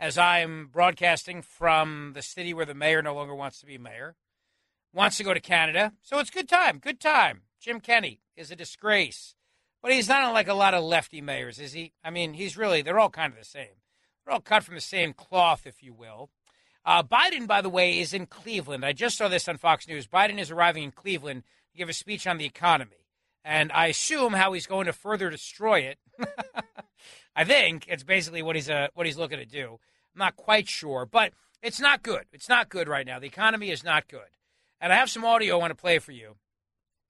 as 0.00 0.18
I'm 0.18 0.66
broadcasting 0.72 1.40
from 1.40 2.12
the 2.14 2.22
city 2.22 2.52
where 2.52 2.66
the 2.66 2.74
mayor 2.74 3.00
no 3.00 3.14
longer 3.14 3.34
wants 3.34 3.60
to 3.60 3.66
be 3.66 3.78
mayor, 3.78 4.16
wants 4.92 5.16
to 5.18 5.24
go 5.24 5.32
to 5.32 5.40
Canada. 5.40 5.92
So 6.02 6.18
it's 6.18 6.30
good 6.30 6.48
time, 6.48 6.78
good 6.78 6.98
time. 6.98 7.42
Jim 7.60 7.78
Kenney 7.80 8.20
is 8.36 8.50
a 8.50 8.56
disgrace. 8.56 9.35
But 9.86 9.94
he's 9.94 10.08
not 10.08 10.32
like 10.32 10.48
a 10.48 10.54
lot 10.54 10.74
of 10.74 10.82
lefty 10.82 11.20
mayors, 11.20 11.60
is 11.60 11.72
he? 11.72 11.92
I 12.02 12.10
mean, 12.10 12.34
he's 12.34 12.56
really, 12.56 12.82
they're 12.82 12.98
all 12.98 13.08
kind 13.08 13.32
of 13.32 13.38
the 13.38 13.44
same. 13.44 13.78
They're 14.24 14.34
all 14.34 14.40
cut 14.40 14.64
from 14.64 14.74
the 14.74 14.80
same 14.80 15.12
cloth, 15.12 15.64
if 15.64 15.80
you 15.80 15.94
will. 15.94 16.28
Uh, 16.84 17.04
Biden, 17.04 17.46
by 17.46 17.62
the 17.62 17.68
way, 17.68 18.00
is 18.00 18.12
in 18.12 18.26
Cleveland. 18.26 18.84
I 18.84 18.92
just 18.92 19.16
saw 19.16 19.28
this 19.28 19.46
on 19.46 19.58
Fox 19.58 19.86
News. 19.86 20.08
Biden 20.08 20.40
is 20.40 20.50
arriving 20.50 20.82
in 20.82 20.90
Cleveland 20.90 21.44
to 21.70 21.78
give 21.78 21.88
a 21.88 21.92
speech 21.92 22.26
on 22.26 22.36
the 22.36 22.44
economy. 22.44 23.06
And 23.44 23.70
I 23.70 23.86
assume 23.86 24.32
how 24.32 24.54
he's 24.54 24.66
going 24.66 24.86
to 24.86 24.92
further 24.92 25.30
destroy 25.30 25.82
it. 25.82 25.98
I 27.36 27.44
think 27.44 27.86
it's 27.86 28.02
basically 28.02 28.42
what 28.42 28.56
he's 28.56 28.68
uh, 28.68 28.88
what 28.94 29.06
he's 29.06 29.18
looking 29.18 29.38
to 29.38 29.46
do. 29.46 29.78
I'm 30.16 30.18
not 30.18 30.34
quite 30.34 30.68
sure, 30.68 31.06
but 31.06 31.32
it's 31.62 31.78
not 31.78 32.02
good. 32.02 32.24
It's 32.32 32.48
not 32.48 32.70
good 32.70 32.88
right 32.88 33.06
now. 33.06 33.20
The 33.20 33.28
economy 33.28 33.70
is 33.70 33.84
not 33.84 34.08
good. 34.08 34.34
And 34.80 34.92
I 34.92 34.96
have 34.96 35.10
some 35.10 35.24
audio 35.24 35.54
I 35.54 35.60
want 35.60 35.70
to 35.70 35.80
play 35.80 36.00
for 36.00 36.10
you, 36.10 36.38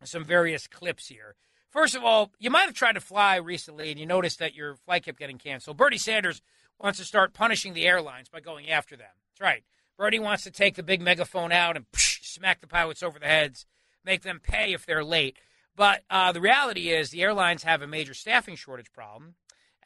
some 0.04 0.26
various 0.26 0.66
clips 0.66 1.08
here. 1.08 1.36
First 1.76 1.94
of 1.94 2.04
all, 2.04 2.32
you 2.38 2.48
might 2.48 2.64
have 2.64 2.72
tried 2.72 2.94
to 2.94 3.02
fly 3.02 3.36
recently 3.36 3.90
and 3.90 4.00
you 4.00 4.06
noticed 4.06 4.38
that 4.38 4.54
your 4.54 4.76
flight 4.76 5.04
kept 5.04 5.18
getting 5.18 5.36
canceled. 5.36 5.76
Bernie 5.76 5.98
Sanders 5.98 6.40
wants 6.80 6.98
to 6.98 7.04
start 7.04 7.34
punishing 7.34 7.74
the 7.74 7.86
airlines 7.86 8.30
by 8.30 8.40
going 8.40 8.70
after 8.70 8.96
them. 8.96 9.10
That's 9.28 9.42
right. 9.46 9.62
Bernie 9.98 10.18
wants 10.18 10.42
to 10.44 10.50
take 10.50 10.76
the 10.76 10.82
big 10.82 11.02
megaphone 11.02 11.52
out 11.52 11.76
and 11.76 11.84
psh, 11.92 12.24
smack 12.24 12.62
the 12.62 12.66
pilots 12.66 13.02
over 13.02 13.18
the 13.18 13.26
heads, 13.26 13.66
make 14.06 14.22
them 14.22 14.40
pay 14.42 14.72
if 14.72 14.86
they're 14.86 15.04
late. 15.04 15.36
But 15.76 16.02
uh, 16.08 16.32
the 16.32 16.40
reality 16.40 16.88
is, 16.88 17.10
the 17.10 17.22
airlines 17.22 17.64
have 17.64 17.82
a 17.82 17.86
major 17.86 18.14
staffing 18.14 18.56
shortage 18.56 18.90
problem, 18.90 19.34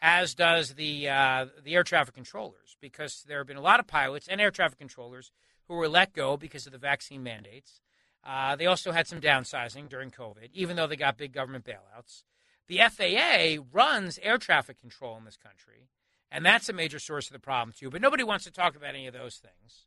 as 0.01 0.37
does 0.37 0.75
the 0.75 1.09
uh, 1.09 1.47
the 1.65 1.75
air 1.75 1.83
traffic 1.83 2.15
controllers, 2.15 2.77
because 2.81 3.25
there 3.27 3.39
have 3.39 3.49
been 3.49 3.57
a 3.57 3.61
lot 3.61 3.81
of 3.81 3.89
pilots 3.89 4.29
and 4.29 4.41
air 4.41 4.53
traffic 4.53 4.79
controllers 4.79 5.33
who 5.67 5.75
were 5.75 5.89
let 5.89 6.13
go 6.13 6.37
because 6.37 6.67
of 6.67 6.73
the 6.73 6.79
vaccine 6.79 7.25
mandates. 7.25 7.81
Uh, 8.25 8.57
they 8.57 8.67
also 8.67 8.93
had 8.93 9.07
some 9.07 9.21
downsizing 9.21 9.89
during 9.89 10.11
COVID, 10.11 10.51
even 10.53 10.77
though 10.77 10.87
they 10.87 10.97
got 10.97 11.17
big 11.17 11.33
government 11.33 11.65
bailouts. 11.65 12.25
The 12.69 12.79
FAA 12.89 13.63
runs 13.73 14.19
air 14.23 14.39
traffic 14.39 14.81
control 14.81 15.17
in 15.17 15.25
this 15.25 15.37
country, 15.37 15.89
and 16.31 16.45
that's 16.45 16.69
a 16.69 16.73
major 16.73 16.99
source 16.99 17.27
of 17.27 17.33
the 17.33 17.39
problem, 17.39 17.75
too. 17.77 17.91
But 17.91 18.03
nobody 18.03 18.23
wants 18.23 18.45
to 18.45 18.51
talk 18.53 18.77
about 18.77 18.95
any 18.95 19.07
of 19.07 19.15
those 19.15 19.37
things. 19.37 19.87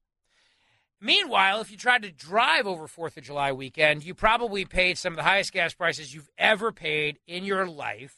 Meanwhile, 1.00 1.62
if 1.62 1.70
you 1.70 1.78
tried 1.78 2.04
to 2.04 2.12
drive 2.12 2.66
over 2.66 2.88
4th 2.88 3.18
of 3.18 3.24
July 3.24 3.52
weekend, 3.52 4.04
you 4.04 4.14
probably 4.14 4.66
paid 4.66 4.98
some 4.98 5.14
of 5.14 5.18
the 5.18 5.24
highest 5.24 5.52
gas 5.52 5.74
prices 5.74 6.14
you've 6.14 6.30
ever 6.38 6.72
paid 6.72 7.20
in 7.28 7.44
your 7.44 7.68
life 7.68 8.16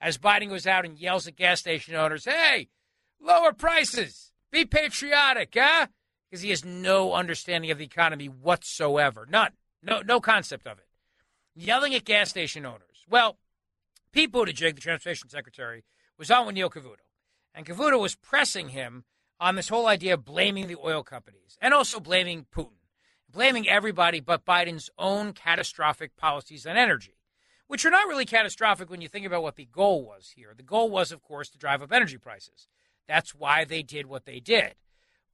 as 0.00 0.18
Biden 0.18 0.48
goes 0.48 0.66
out 0.66 0.84
and 0.84 0.98
yells 0.98 1.26
at 1.26 1.36
gas 1.36 1.60
station 1.60 1.94
owners, 1.94 2.24
hey, 2.24 2.68
lower 3.20 3.52
prices, 3.52 4.32
be 4.50 4.64
patriotic, 4.64 5.54
huh? 5.56 5.86
Because 6.30 6.42
he 6.42 6.50
has 6.50 6.64
no 6.64 7.14
understanding 7.14 7.70
of 7.70 7.78
the 7.78 7.84
economy 7.84 8.26
whatsoever. 8.26 9.26
None. 9.28 9.52
No, 9.82 10.00
no 10.00 10.20
concept 10.20 10.66
of 10.66 10.78
it. 10.78 10.86
Yelling 11.54 11.94
at 11.94 12.04
gas 12.04 12.28
station 12.28 12.66
owners. 12.66 13.04
Well, 13.08 13.38
Pete 14.12 14.32
Buttigieg, 14.32 14.74
the 14.74 14.80
transportation 14.80 15.28
secretary, 15.28 15.84
was 16.18 16.30
on 16.30 16.46
with 16.46 16.54
Neil 16.54 16.70
Cavuto. 16.70 16.96
And 17.54 17.66
Cavuto 17.66 17.98
was 18.00 18.14
pressing 18.14 18.70
him 18.70 19.04
on 19.40 19.54
this 19.54 19.68
whole 19.68 19.86
idea 19.86 20.14
of 20.14 20.24
blaming 20.24 20.66
the 20.66 20.76
oil 20.76 21.02
companies 21.02 21.56
and 21.60 21.72
also 21.72 22.00
blaming 22.00 22.46
Putin, 22.54 22.78
blaming 23.30 23.68
everybody 23.68 24.20
but 24.20 24.44
Biden's 24.44 24.90
own 24.98 25.32
catastrophic 25.32 26.16
policies 26.16 26.66
on 26.66 26.76
energy, 26.76 27.16
which 27.66 27.84
are 27.84 27.90
not 27.90 28.08
really 28.08 28.24
catastrophic 28.24 28.90
when 28.90 29.00
you 29.00 29.08
think 29.08 29.26
about 29.26 29.42
what 29.42 29.56
the 29.56 29.66
goal 29.66 30.04
was 30.04 30.32
here. 30.36 30.54
The 30.56 30.62
goal 30.62 30.90
was, 30.90 31.12
of 31.12 31.22
course, 31.22 31.48
to 31.50 31.58
drive 31.58 31.82
up 31.82 31.92
energy 31.92 32.18
prices. 32.18 32.68
That's 33.06 33.34
why 33.34 33.64
they 33.64 33.82
did 33.82 34.06
what 34.06 34.24
they 34.24 34.40
did. 34.40 34.74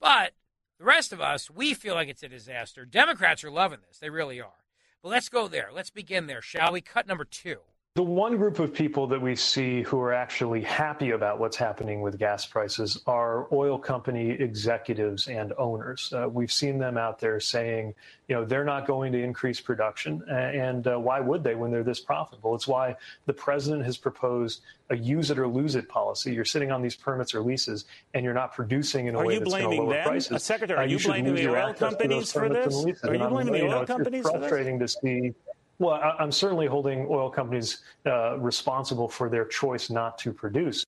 But 0.00 0.32
the 0.78 0.84
rest 0.84 1.12
of 1.12 1.20
us, 1.20 1.50
we 1.50 1.74
feel 1.74 1.94
like 1.94 2.08
it's 2.08 2.22
a 2.22 2.28
disaster. 2.28 2.84
Democrats 2.84 3.44
are 3.44 3.50
loving 3.50 3.80
this. 3.86 3.98
They 3.98 4.10
really 4.10 4.40
are. 4.40 4.64
But 5.02 5.10
let's 5.10 5.28
go 5.28 5.48
there. 5.48 5.70
Let's 5.72 5.90
begin 5.90 6.26
there, 6.26 6.42
shall 6.42 6.72
we? 6.72 6.80
Cut 6.80 7.06
number 7.06 7.24
two. 7.24 7.58
The 7.96 8.02
one 8.02 8.38
group 8.38 8.58
of 8.58 8.74
people 8.74 9.06
that 9.06 9.22
we 9.22 9.36
see 9.36 9.82
who 9.82 10.00
are 10.00 10.12
actually 10.12 10.62
happy 10.62 11.10
about 11.10 11.38
what's 11.38 11.56
happening 11.56 12.00
with 12.00 12.18
gas 12.18 12.44
prices 12.44 13.00
are 13.06 13.46
oil 13.52 13.78
company 13.78 14.30
executives 14.30 15.28
and 15.28 15.52
owners. 15.58 16.12
Uh, 16.12 16.28
we've 16.28 16.50
seen 16.50 16.80
them 16.80 16.98
out 16.98 17.20
there 17.20 17.38
saying, 17.38 17.94
you 18.26 18.34
know, 18.34 18.44
they're 18.44 18.64
not 18.64 18.88
going 18.88 19.12
to 19.12 19.22
increase 19.22 19.60
production. 19.60 20.24
And 20.28 20.88
uh, 20.88 20.98
why 20.98 21.20
would 21.20 21.44
they 21.44 21.54
when 21.54 21.70
they're 21.70 21.84
this 21.84 22.00
profitable? 22.00 22.56
It's 22.56 22.66
why 22.66 22.96
the 23.26 23.32
president 23.32 23.84
has 23.84 23.96
proposed 23.96 24.62
a 24.90 24.96
use 24.96 25.30
it 25.30 25.38
or 25.38 25.46
lose 25.46 25.76
it 25.76 25.88
policy. 25.88 26.34
You're 26.34 26.44
sitting 26.44 26.72
on 26.72 26.82
these 26.82 26.96
permits 26.96 27.32
or 27.32 27.42
leases 27.42 27.84
and 28.12 28.24
you're 28.24 28.34
not 28.34 28.54
producing 28.54 29.06
in 29.06 29.14
a 29.14 29.18
are 29.18 29.24
way 29.24 29.34
you 29.34 29.38
that's 29.38 29.50
blaming 29.52 29.78
to 29.78 29.82
lower 29.84 29.94
them? 29.94 30.08
prices. 30.08 30.32
Uh, 30.32 30.38
Secretary, 30.40 30.80
are 30.80 30.82
uh, 30.82 30.86
you, 30.86 30.98
you 30.98 31.04
blaming 31.04 31.34
the 31.36 31.48
oil 31.48 31.72
companies 31.74 32.32
for 32.32 32.48
this? 32.48 32.74
Are 33.04 33.14
you 33.14 33.28
blaming 33.28 33.52
the 33.52 33.72
oil 33.72 33.86
companies 33.86 34.22
it's 34.22 34.30
for 34.30 34.40
this? 34.40 34.48
frustrating 34.48 34.80
to 34.80 34.88
see 34.88 35.32
well, 35.78 36.00
I'm 36.18 36.32
certainly 36.32 36.66
holding 36.66 37.06
oil 37.10 37.30
companies 37.30 37.82
uh, 38.06 38.38
responsible 38.38 39.08
for 39.08 39.28
their 39.28 39.44
choice 39.44 39.90
not 39.90 40.18
to 40.18 40.32
produce. 40.32 40.84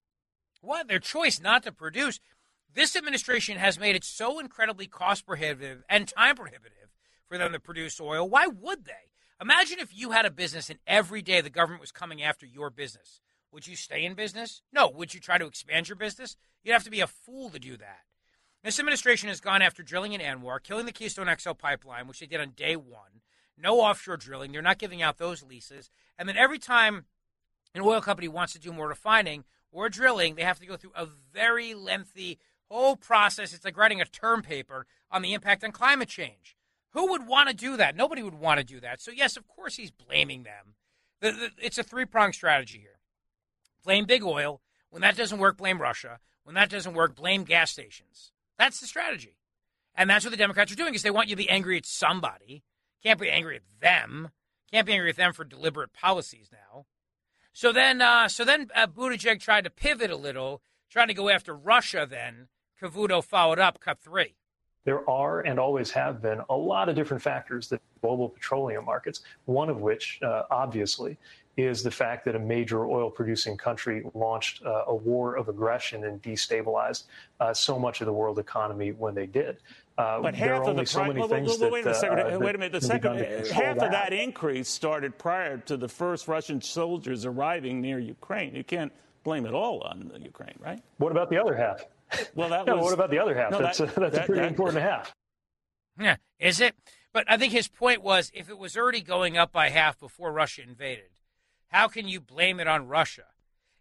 What? 0.61 0.87
Their 0.87 0.99
choice 0.99 1.39
not 1.39 1.63
to 1.63 1.71
produce? 1.71 2.19
This 2.73 2.95
administration 2.95 3.57
has 3.57 3.79
made 3.79 3.95
it 3.95 4.03
so 4.03 4.39
incredibly 4.39 4.87
cost 4.87 5.25
prohibitive 5.25 5.83
and 5.89 6.07
time 6.07 6.35
prohibitive 6.35 6.89
for 7.27 7.37
them 7.37 7.51
to 7.53 7.59
produce 7.59 7.99
oil. 7.99 8.27
Why 8.29 8.47
would 8.47 8.85
they? 8.85 8.93
Imagine 9.41 9.79
if 9.79 9.95
you 9.95 10.11
had 10.11 10.25
a 10.25 10.31
business 10.31 10.69
and 10.69 10.79
every 10.87 11.21
day 11.21 11.41
the 11.41 11.49
government 11.49 11.81
was 11.81 11.91
coming 11.91 12.23
after 12.23 12.45
your 12.45 12.69
business. 12.69 13.21
Would 13.51 13.67
you 13.67 13.75
stay 13.75 14.03
in 14.03 14.13
business? 14.13 14.61
No. 14.73 14.89
Would 14.89 15.13
you 15.13 15.19
try 15.19 15.37
to 15.37 15.45
expand 15.45 15.89
your 15.89 15.95
business? 15.95 16.35
You'd 16.63 16.73
have 16.73 16.83
to 16.83 16.91
be 16.91 17.01
a 17.01 17.07
fool 17.07 17.49
to 17.49 17.59
do 17.59 17.77
that. 17.77 18.01
This 18.63 18.79
administration 18.79 19.29
has 19.29 19.39
gone 19.39 19.61
after 19.61 19.83
drilling 19.83 20.13
in 20.13 20.21
ANWR, 20.21 20.61
killing 20.63 20.85
the 20.85 20.91
Keystone 20.91 21.33
XL 21.39 21.51
pipeline, 21.51 22.07
which 22.07 22.19
they 22.19 22.25
did 22.25 22.41
on 22.41 22.51
day 22.51 22.75
one 22.75 23.21
no 23.57 23.81
offshore 23.81 24.17
drilling. 24.17 24.51
They're 24.51 24.61
not 24.61 24.77
giving 24.77 25.01
out 25.01 25.17
those 25.17 25.43
leases. 25.43 25.89
And 26.17 26.27
then 26.27 26.37
every 26.37 26.59
time 26.59 27.05
an 27.73 27.81
oil 27.81 28.01
company 28.01 28.27
wants 28.27 28.53
to 28.53 28.59
do 28.59 28.71
more 28.71 28.87
refining 28.87 29.43
or 29.71 29.89
drilling, 29.89 30.35
they 30.35 30.43
have 30.43 30.59
to 30.59 30.65
go 30.65 30.77
through 30.77 30.93
a 30.95 31.07
very 31.33 31.73
lengthy 31.73 32.39
whole 32.69 32.95
process. 32.95 33.53
It's 33.53 33.65
like 33.65 33.77
writing 33.77 34.01
a 34.01 34.05
term 34.05 34.41
paper 34.41 34.85
on 35.11 35.21
the 35.21 35.33
impact 35.33 35.63
on 35.63 35.71
climate 35.71 36.09
change. 36.09 36.55
Who 36.91 37.11
would 37.11 37.27
want 37.27 37.49
to 37.49 37.55
do 37.55 37.77
that? 37.77 37.95
Nobody 37.95 38.23
would 38.23 38.35
want 38.35 38.59
to 38.59 38.63
do 38.63 38.79
that. 38.79 39.01
So, 39.01 39.11
yes, 39.11 39.37
of 39.37 39.47
course, 39.47 39.75
he's 39.75 39.91
blaming 39.91 40.43
them. 40.43 40.75
The, 41.19 41.31
the, 41.31 41.51
it's 41.59 41.77
a 41.77 41.83
three 41.83 42.05
pronged 42.05 42.35
strategy 42.35 42.79
here 42.79 42.97
blame 43.83 44.05
big 44.05 44.23
oil. 44.23 44.61
When 44.89 45.01
that 45.01 45.15
doesn't 45.15 45.39
work, 45.39 45.57
blame 45.57 45.81
Russia. 45.81 46.19
When 46.43 46.55
that 46.55 46.69
doesn't 46.69 46.93
work, 46.93 47.15
blame 47.15 47.45
gas 47.45 47.71
stations. 47.71 48.31
That's 48.57 48.79
the 48.79 48.87
strategy. 48.87 49.37
And 49.95 50.09
that's 50.09 50.25
what 50.25 50.31
the 50.31 50.37
Democrats 50.37 50.71
are 50.71 50.75
doing 50.75 50.93
is 50.93 51.03
they 51.03 51.09
want 51.09 51.29
you 51.29 51.35
to 51.35 51.41
be 51.41 51.49
angry 51.49 51.77
at 51.77 51.85
somebody 51.85 52.63
can't 53.07 53.21
be 53.21 53.29
angry 53.29 53.55
at 53.55 53.61
them. 53.79 54.31
Can't 54.69 54.85
be 54.85 54.91
angry 54.91 55.11
at 55.11 55.15
them 55.15 55.31
for 55.31 55.45
deliberate 55.45 55.93
policies 55.93 56.49
now. 56.51 56.85
So 57.53 57.71
then, 57.71 58.01
uh, 58.01 58.27
so 58.27 58.43
then 58.43 58.67
uh, 58.75 58.85
Buttigieg 58.87 59.39
tried 59.39 59.63
to 59.63 59.69
pivot 59.69 60.11
a 60.11 60.17
little, 60.17 60.61
trying 60.91 61.07
to 61.07 61.13
go 61.13 61.29
after 61.29 61.55
Russia. 61.55 62.05
Then 62.09 62.49
Cavuto 62.81 63.23
followed 63.23 63.59
up, 63.59 63.79
cut 63.79 63.99
three. 64.01 64.35
There 64.83 65.09
are 65.09 65.39
and 65.39 65.57
always 65.57 65.89
have 65.91 66.21
been 66.21 66.41
a 66.49 66.55
lot 66.55 66.89
of 66.89 66.95
different 66.95 67.23
factors 67.23 67.69
that 67.69 67.81
global 68.01 68.27
petroleum 68.27 68.83
markets. 68.83 69.21
One 69.45 69.69
of 69.69 69.79
which, 69.79 70.19
uh, 70.21 70.43
obviously, 70.51 71.17
is 71.55 71.83
the 71.83 71.91
fact 71.91 72.25
that 72.25 72.35
a 72.35 72.39
major 72.39 72.85
oil 72.85 73.09
producing 73.09 73.55
country 73.55 74.03
launched 74.15 74.63
uh, 74.65 74.83
a 74.87 74.95
war 74.95 75.35
of 75.35 75.47
aggression 75.47 76.03
and 76.03 76.21
destabilized 76.21 77.05
uh, 77.39 77.53
so 77.53 77.79
much 77.79 78.01
of 78.01 78.05
the 78.05 78.13
world 78.13 78.37
economy 78.37 78.91
when 78.91 79.15
they 79.15 79.25
did. 79.25 79.57
Uh, 79.97 80.21
but 80.21 80.35
half 80.35 80.67
of 80.67 80.75
the 80.75 80.85
so 80.85 81.01
well, 81.11 81.27
well, 81.27 81.71
wait, 81.71 81.87
a 81.87 81.95
second, 81.95 82.19
uh, 82.19 82.39
wait 82.39 82.53
a 82.53 82.57
minute. 82.59 82.71
The 82.71 82.81
second 82.81 83.17
half 83.17 83.77
that. 83.77 83.85
of 83.85 83.91
that 83.91 84.13
increase 84.13 84.69
started 84.69 85.17
prior 85.17 85.57
to 85.59 85.75
the 85.75 85.87
first 85.87 86.27
Russian 86.27 86.61
soldiers 86.61 87.25
arriving 87.25 87.81
near 87.81 87.97
Ukraine. 87.97 88.53
You 88.55 88.63
can't 88.63 88.93
blame 89.23 89.47
it 89.47 89.53
all 89.53 89.81
on 89.81 90.11
Ukraine, 90.23 90.53
right? 90.59 90.79
What 90.97 91.11
about 91.11 91.31
the 91.31 91.41
other 91.41 91.55
half? 91.55 91.83
Well, 92.35 92.49
that 92.49 92.65
no, 92.67 92.75
was. 92.75 92.83
What 92.85 92.93
about 92.93 93.09
the 93.09 93.17
other 93.17 93.33
half? 93.33 93.51
No, 93.51 93.59
that's 93.59 93.79
that, 93.79 93.97
a, 93.97 93.99
that's 93.99 94.15
that, 94.15 94.23
a 94.23 94.25
pretty 94.27 94.41
that, 94.41 94.49
important 94.49 94.83
half. 94.83 95.15
Yeah, 95.99 96.17
is 96.39 96.61
it? 96.61 96.75
But 97.11 97.25
I 97.27 97.37
think 97.37 97.51
his 97.51 97.67
point 97.67 98.03
was 98.03 98.31
if 98.35 98.49
it 98.49 98.57
was 98.59 98.77
already 98.77 99.01
going 99.01 99.35
up 99.35 99.51
by 99.51 99.69
half 99.69 99.99
before 99.99 100.31
Russia 100.31 100.61
invaded, 100.61 101.09
how 101.69 101.87
can 101.87 102.07
you 102.07 102.21
blame 102.21 102.59
it 102.59 102.67
on 102.67 102.87
Russia? 102.87 103.25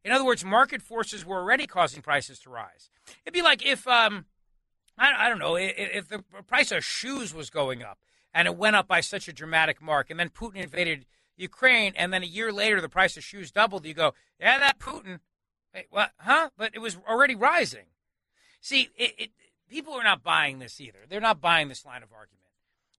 In 0.03 0.13
other 0.13 0.25
words, 0.25 0.45
market 0.45 0.81
forces 0.81 1.27
were 1.27 1.37
already 1.37 1.67
causing 1.67 2.01
prices 2.01 2.39
to 2.41 2.51
rise. 2.51 2.89
It'd 3.25 3.35
be 3.35 3.43
like 3.43 3.67
if 3.67 3.87
um, 3.87 4.25
I, 4.99 5.27
I 5.27 5.29
don't 5.29 5.39
know, 5.39 5.57
if 5.57 6.09
the 6.09 6.25
price 6.47 6.73
of 6.73 6.85
shoes 6.85 7.35
was 7.35 7.51
going 7.51 7.83
up 7.83 7.99
and 8.33 8.47
it 8.47 8.57
went 8.57 8.77
up 8.77 8.89
by 8.89 9.01
such 9.01 9.29
a 9.29 9.33
dramatic 9.33 9.81
mark, 9.81 10.11
and 10.11 10.19
then 10.19 10.31
Putin 10.31 10.57
invaded 10.57 11.07
Ukraine, 11.37 11.93
and 11.97 12.13
then 12.13 12.23
a 12.23 12.27
year 12.27 12.53
later 12.53 12.81
the 12.81 12.89
price 12.89 13.17
of 13.17 13.25
shoes 13.25 13.51
doubled, 13.51 13.87
you 13.87 13.95
go, 13.95 14.15
yeah, 14.41 14.59
that 14.59 14.79
Putin, 14.79 15.21
Wait, 15.77 15.87
what, 15.91 16.13
huh? 16.17 16.49
But 16.57 16.71
it 16.75 16.79
was 16.79 16.97
already 17.07 17.35
rising. 17.35 17.85
See, 18.63 18.89
it, 18.97 19.15
it, 19.19 19.31
people 19.69 19.93
are 19.93 20.03
not 20.03 20.23
buying 20.23 20.59
this 20.59 20.81
either. 20.81 21.01
They're 21.07 21.21
not 21.21 21.43
buying 21.43 21.69
this 21.69 21.85
line 21.85 22.03
of 22.03 22.13
argument. 22.13 22.41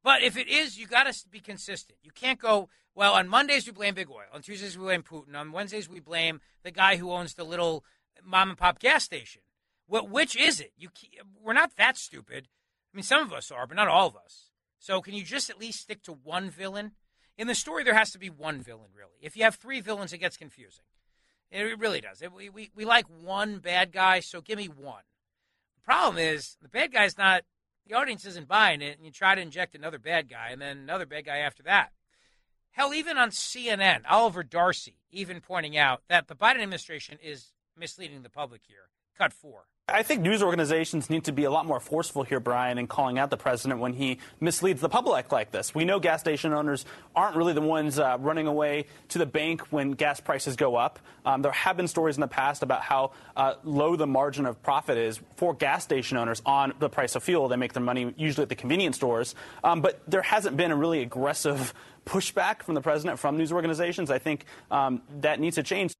But 0.03 0.21
if 0.21 0.37
it 0.37 0.47
is, 0.47 0.77
you 0.77 0.85
got 0.85 1.11
to 1.11 1.27
be 1.27 1.39
consistent. 1.39 1.97
You 2.03 2.11
can't 2.11 2.39
go, 2.39 2.69
well, 2.93 3.15
on 3.15 3.27
Mondays 3.27 3.65
we 3.65 3.73
blame 3.73 3.95
big 3.95 4.11
oil. 4.11 4.27
On 4.31 4.43
Tuesdays 4.43 4.77
we 4.77 4.85
blame 4.85 5.01
Putin. 5.01 5.35
On 5.35 5.51
Wednesdays 5.51 5.89
we 5.89 5.99
blame 5.99 6.39
the 6.61 6.69
guy 6.69 6.97
who 6.97 7.11
owns 7.11 7.33
the 7.33 7.43
little 7.43 7.83
mom 8.23 8.49
and 8.49 8.57
pop 8.57 8.77
gas 8.77 9.03
station. 9.03 9.41
What, 9.87 10.09
which 10.09 10.35
is 10.35 10.59
it? 10.59 10.73
You, 10.77 10.89
we're 11.41 11.53
not 11.53 11.75
that 11.77 11.97
stupid. 11.97 12.47
I 12.93 12.97
mean, 12.97 13.03
some 13.03 13.25
of 13.25 13.33
us 13.33 13.51
are, 13.51 13.65
but 13.65 13.77
not 13.77 13.87
all 13.87 14.07
of 14.07 14.15
us. 14.15 14.51
So 14.79 15.01
can 15.01 15.13
you 15.13 15.23
just 15.23 15.49
at 15.49 15.59
least 15.59 15.81
stick 15.81 16.03
to 16.03 16.11
one 16.11 16.49
villain? 16.49 16.91
In 17.37 17.47
the 17.47 17.55
story, 17.55 17.83
there 17.83 17.93
has 17.93 18.11
to 18.11 18.19
be 18.19 18.29
one 18.29 18.61
villain, 18.61 18.89
really. 18.95 19.17
If 19.21 19.37
you 19.37 19.43
have 19.43 19.55
three 19.55 19.81
villains, 19.81 20.13
it 20.13 20.17
gets 20.17 20.37
confusing. 20.37 20.85
It 21.51 21.79
really 21.79 22.01
does. 22.01 22.21
It, 22.21 22.33
we, 22.33 22.49
we, 22.49 22.71
we 22.75 22.83
like 22.83 23.05
one 23.07 23.59
bad 23.59 23.91
guy, 23.91 24.19
so 24.19 24.41
give 24.41 24.57
me 24.57 24.67
one. 24.67 25.03
The 25.75 25.81
problem 25.81 26.17
is 26.17 26.57
the 26.61 26.67
bad 26.67 26.91
guy's 26.91 27.17
not, 27.17 27.43
the 27.85 27.95
audience 27.95 28.25
isn't 28.25 28.47
buying 28.47 28.81
it, 28.81 28.97
and 28.97 29.05
you 29.05 29.11
try 29.11 29.35
to 29.35 29.41
inject 29.41 29.75
another 29.75 29.99
bad 29.99 30.29
guy 30.29 30.49
and 30.51 30.61
then 30.61 30.77
another 30.77 31.05
bad 31.05 31.25
guy 31.25 31.37
after 31.37 31.63
that. 31.63 31.91
Hell, 32.71 32.93
even 32.93 33.17
on 33.17 33.29
CNN, 33.29 34.01
Oliver 34.09 34.43
Darcy 34.43 34.97
even 35.11 35.41
pointing 35.41 35.77
out 35.77 36.01
that 36.09 36.27
the 36.27 36.35
Biden 36.35 36.61
administration 36.61 37.17
is 37.23 37.53
misleading 37.77 38.23
the 38.23 38.29
public 38.29 38.61
here. 38.67 38.89
Cut 39.17 39.33
four. 39.33 39.65
I 39.89 40.03
think 40.03 40.21
news 40.21 40.43
organizations 40.43 41.09
need 41.09 41.23
to 41.23 41.31
be 41.31 41.45
a 41.45 41.49
lot 41.49 41.65
more 41.65 41.79
forceful 41.79 42.23
here, 42.23 42.41
Brian, 42.41 42.77
in 42.77 42.87
calling 42.87 43.17
out 43.17 43.29
the 43.29 43.37
president 43.37 43.79
when 43.79 43.93
he 43.93 44.19
misleads 44.41 44.81
the 44.81 44.89
public 44.89 45.31
like 45.31 45.51
this. 45.51 45.73
We 45.73 45.85
know 45.85 45.97
gas 45.97 46.19
station 46.19 46.51
owners 46.51 46.85
aren't 47.15 47.37
really 47.37 47.53
the 47.53 47.61
ones 47.61 47.97
uh, 47.97 48.17
running 48.19 48.47
away 48.47 48.87
to 49.07 49.17
the 49.17 49.25
bank 49.25 49.61
when 49.71 49.91
gas 49.91 50.19
prices 50.19 50.57
go 50.57 50.75
up. 50.75 50.99
Um, 51.25 51.41
there 51.41 51.53
have 51.53 51.77
been 51.77 51.87
stories 51.87 52.17
in 52.17 52.21
the 52.21 52.27
past 52.27 52.63
about 52.63 52.81
how 52.81 53.11
uh, 53.37 53.53
low 53.63 53.95
the 53.95 54.05
margin 54.05 54.45
of 54.45 54.61
profit 54.61 54.97
is 54.97 55.21
for 55.37 55.53
gas 55.53 55.85
station 55.85 56.17
owners 56.17 56.41
on 56.45 56.73
the 56.79 56.89
price 56.89 57.15
of 57.15 57.23
fuel. 57.23 57.47
They 57.47 57.55
make 57.55 57.71
their 57.71 57.81
money 57.81 58.13
usually 58.17 58.43
at 58.43 58.49
the 58.49 58.55
convenience 58.55 58.97
stores. 58.97 59.35
Um, 59.63 59.79
but 59.79 60.01
there 60.05 60.21
hasn't 60.21 60.57
been 60.57 60.71
a 60.71 60.75
really 60.75 61.01
aggressive 61.01 61.73
pushback 62.05 62.61
from 62.61 62.75
the 62.75 62.81
president 62.81 63.19
from 63.19 63.37
news 63.37 63.53
organizations. 63.53 64.11
I 64.11 64.19
think 64.19 64.43
um, 64.69 65.01
that 65.21 65.39
needs 65.39 65.55
to 65.55 65.63
change. 65.63 65.93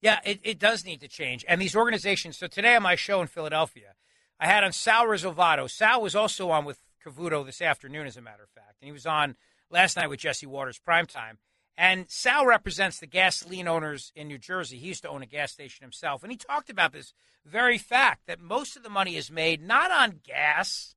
Yeah, 0.00 0.20
it, 0.24 0.40
it 0.42 0.58
does 0.58 0.84
need 0.84 1.00
to 1.00 1.08
change. 1.08 1.44
And 1.46 1.60
these 1.60 1.76
organizations, 1.76 2.38
so 2.38 2.46
today 2.46 2.74
on 2.74 2.82
my 2.82 2.94
show 2.94 3.20
in 3.20 3.26
Philadelphia, 3.26 3.94
I 4.38 4.46
had 4.46 4.64
on 4.64 4.72
Sal 4.72 5.04
Risalvato. 5.04 5.70
Sal 5.70 6.00
was 6.00 6.14
also 6.14 6.50
on 6.50 6.64
with 6.64 6.80
Cavuto 7.04 7.44
this 7.44 7.60
afternoon, 7.60 8.06
as 8.06 8.16
a 8.16 8.22
matter 8.22 8.42
of 8.42 8.50
fact. 8.50 8.76
And 8.80 8.86
he 8.86 8.92
was 8.92 9.06
on 9.06 9.36
last 9.70 9.96
night 9.96 10.08
with 10.08 10.20
Jesse 10.20 10.46
Watters 10.46 10.78
primetime. 10.78 11.36
And 11.76 12.10
Sal 12.10 12.46
represents 12.46 12.98
the 12.98 13.06
gasoline 13.06 13.68
owners 13.68 14.12
in 14.14 14.28
New 14.28 14.38
Jersey. 14.38 14.78
He 14.78 14.88
used 14.88 15.02
to 15.02 15.08
own 15.08 15.22
a 15.22 15.26
gas 15.26 15.52
station 15.52 15.82
himself. 15.82 16.22
And 16.22 16.32
he 16.32 16.36
talked 16.36 16.70
about 16.70 16.92
this 16.92 17.12
very 17.44 17.78
fact 17.78 18.26
that 18.26 18.40
most 18.40 18.76
of 18.76 18.82
the 18.82 18.90
money 18.90 19.16
is 19.16 19.30
made 19.30 19.62
not 19.62 19.90
on 19.90 20.20
gas. 20.22 20.94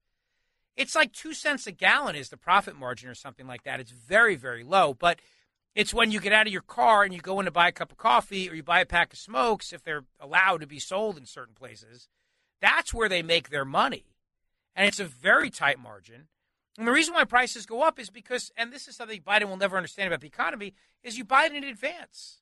It's 0.76 0.96
like 0.96 1.14
two 1.14 1.34
cents 1.34 1.68
a 1.68 1.72
gallon 1.72 2.16
is 2.16 2.30
the 2.30 2.38
profit 2.38 2.76
margin 2.76 3.10
or 3.10 3.16
something 3.16 3.48
like 3.48 3.64
that. 3.64 3.80
It's 3.80 3.92
very, 3.92 4.36
very 4.36 4.64
low. 4.64 4.94
But 4.94 5.20
it's 5.76 5.94
when 5.94 6.12
you 6.12 6.20
get 6.20 6.34
out 6.34 6.48
of 6.48 6.54
your 6.54 6.62
car 6.62 7.04
and 7.04 7.14
you 7.14 7.20
go 7.20 7.40
in 7.40 7.46
to 7.46 7.52
buy 7.52 7.68
a 7.68 7.72
cup 7.72 7.92
of 7.92 7.98
coffee 7.98 8.50
or 8.50 8.54
you 8.54 8.64
buy 8.64 8.82
a 8.82 8.86
pack 8.86 9.14
of 9.14 9.20
smokes, 9.20 9.74
if 9.74 9.84
they're 9.84 10.06
allowed 10.20 10.62
to 10.62 10.68
be 10.68 10.80
sold 10.80 11.18
in 11.18 11.26
certain 11.26 11.56
places. 11.56 12.08
That's 12.62 12.94
where 12.94 13.10
they 13.10 13.24
make 13.24 13.50
their 13.50 13.66
money. 13.66 14.06
And 14.76 14.88
it's 14.88 15.00
a 15.00 15.06
very 15.06 15.50
tight 15.50 15.80
margin. 15.80 16.28
And 16.78 16.88
the 16.88 16.92
reason 16.92 17.14
why 17.14 17.24
prices 17.24 17.66
go 17.66 17.82
up 17.82 18.00
is 18.00 18.10
because, 18.10 18.52
and 18.58 18.72
this 18.72 18.88
is 18.88 18.96
something 18.96 19.22
Biden 19.22 19.50
will 19.50 19.58
never 19.58 19.78
understand 19.78 20.08
about 20.08 20.22
the 20.22 20.28
economy, 20.28 20.74
is 21.04 21.18
you 21.18 21.24
buy 21.24 21.46
it 21.46 21.54
in 21.54 21.64
advance. 21.64 22.40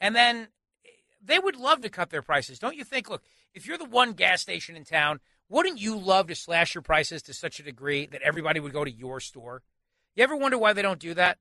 And 0.00 0.14
then 0.14 0.48
eh, 0.84 0.90
they 1.22 1.38
would 1.38 1.56
love 1.56 1.80
to 1.82 1.88
cut 1.88 2.10
their 2.10 2.22
prices. 2.22 2.58
Don't 2.58 2.76
you 2.76 2.84
think? 2.84 3.08
Look, 3.08 3.22
if 3.52 3.66
you're 3.66 3.78
the 3.78 3.84
one 3.84 4.12
gas 4.12 4.42
station 4.42 4.76
in 4.76 4.84
town, 4.84 5.20
wouldn't 5.48 5.80
you 5.80 5.98
love 5.98 6.28
to 6.28 6.34
slash 6.34 6.74
your 6.74 6.82
prices 6.82 7.22
to 7.22 7.34
such 7.34 7.58
a 7.58 7.64
degree 7.64 8.06
that 8.06 8.22
everybody 8.22 8.60
would 8.60 8.72
go 8.72 8.84
to 8.84 8.90
your 8.90 9.20
store? 9.20 9.62
You 10.14 10.22
ever 10.22 10.36
wonder 10.36 10.58
why 10.58 10.72
they 10.72 10.82
don't 10.82 11.00
do 11.00 11.14
that? 11.14 11.38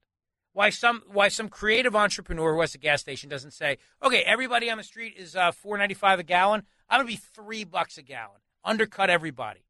Why 0.54 0.70
some 0.70 1.04
why 1.12 1.28
some 1.28 1.50
creative 1.50 1.96
entrepreneur 1.96 2.54
who 2.54 2.62
has 2.62 2.76
a 2.76 2.78
gas 2.78 3.02
station 3.02 3.30
doesn't 3.30 3.52
say, 3.52 3.78
okay, 4.02 4.22
everybody 4.22 4.70
on 4.70 4.78
the 4.78 4.84
street 4.84 5.16
is 5.18 5.36
uh, 5.36 5.52
four 5.52 5.78
ninety 5.78 5.96
five 5.96 6.20
a 6.20 6.24
gallon. 6.24 6.64
I'm 6.90 7.00
gonna 7.00 7.08
be 7.08 7.16
three 7.18 7.64
bucks 7.64 7.98
a 7.98 8.04
gallon. 8.04 8.40
Undercut 8.64 9.10
everybody, 9.10 9.66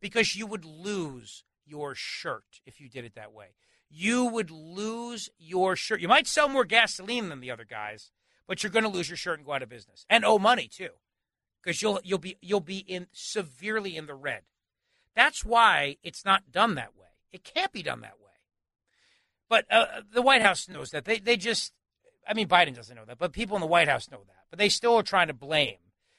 because 0.00 0.34
you 0.34 0.46
would 0.46 0.64
lose 0.64 1.44
your 1.66 1.94
shirt 1.94 2.60
if 2.64 2.80
you 2.80 2.88
did 2.88 3.04
it 3.04 3.14
that 3.14 3.32
way. 3.32 3.48
You 3.90 4.24
would 4.24 4.50
lose 4.50 5.28
your 5.38 5.76
shirt. 5.76 6.00
You 6.00 6.08
might 6.08 6.26
sell 6.26 6.48
more 6.48 6.64
gasoline 6.64 7.28
than 7.28 7.40
the 7.40 7.50
other 7.50 7.66
guys, 7.66 8.10
but 8.46 8.62
you're 8.62 8.72
going 8.72 8.84
to 8.84 8.88
lose 8.88 9.10
your 9.10 9.18
shirt 9.18 9.38
and 9.38 9.46
go 9.46 9.52
out 9.52 9.62
of 9.62 9.68
business 9.68 10.06
and 10.08 10.24
owe 10.24 10.38
money 10.38 10.66
too, 10.66 10.88
because 11.62 11.82
you'll 11.82 12.00
you'll 12.02 12.18
be 12.18 12.38
you'll 12.40 12.60
be 12.60 12.78
in 12.78 13.06
severely 13.12 13.96
in 13.96 14.06
the 14.06 14.14
red. 14.14 14.42
That's 15.14 15.44
why 15.44 15.98
it's 16.02 16.24
not 16.24 16.50
done 16.50 16.74
that 16.76 16.96
way. 16.96 17.08
It 17.32 17.44
can't 17.44 17.72
be 17.72 17.82
done 17.82 18.00
that 18.00 18.18
way. 18.18 18.31
But 19.52 19.66
uh, 19.70 20.00
the 20.10 20.22
White 20.22 20.40
House 20.40 20.66
knows 20.66 20.92
that. 20.92 21.04
They, 21.04 21.18
they 21.18 21.36
just, 21.36 21.74
I 22.26 22.32
mean, 22.32 22.48
Biden 22.48 22.74
doesn't 22.74 22.96
know 22.96 23.04
that, 23.04 23.18
but 23.18 23.34
people 23.34 23.54
in 23.54 23.60
the 23.60 23.66
White 23.66 23.86
House 23.86 24.10
know 24.10 24.22
that. 24.26 24.44
But 24.48 24.58
they 24.58 24.70
still 24.70 24.94
are 24.96 25.02
trying 25.02 25.26
to 25.26 25.34
blame. 25.34 25.76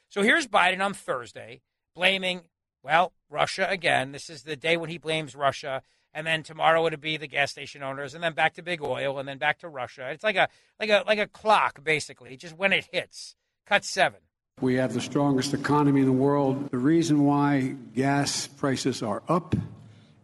So 0.07 0.21
here's 0.21 0.45
Biden 0.45 0.85
on 0.85 0.93
Thursday 0.93 1.61
blaming, 1.95 2.41
well, 2.83 3.11
Russia 3.31 3.65
again. 3.67 4.11
This 4.11 4.29
is 4.29 4.43
the 4.43 4.55
day 4.55 4.77
when 4.77 4.91
he 4.91 4.99
blames 4.99 5.35
Russia. 5.35 5.81
And 6.13 6.27
then 6.27 6.43
tomorrow 6.43 6.85
it'll 6.85 6.99
be 6.99 7.17
the 7.17 7.25
gas 7.25 7.49
station 7.49 7.81
owners, 7.81 8.13
and 8.13 8.23
then 8.23 8.33
back 8.33 8.53
to 8.53 8.61
big 8.61 8.83
oil, 8.83 9.17
and 9.17 9.27
then 9.27 9.39
back 9.39 9.57
to 9.61 9.67
Russia. 9.67 10.11
It's 10.11 10.23
like 10.23 10.35
a 10.35 10.47
like 10.79 10.91
a 10.91 11.03
like 11.07 11.17
a 11.17 11.25
clock, 11.25 11.83
basically, 11.83 12.37
just 12.37 12.55
when 12.55 12.71
it 12.71 12.87
hits. 12.91 13.35
Cut 13.65 13.83
seven. 13.83 14.19
We 14.61 14.75
have 14.75 14.93
the 14.93 15.01
strongest 15.01 15.55
economy 15.55 16.01
in 16.01 16.05
the 16.05 16.11
world. 16.11 16.69
The 16.69 16.77
reason 16.77 17.25
why 17.25 17.77
gas 17.95 18.45
prices 18.45 19.01
are 19.01 19.23
up 19.27 19.55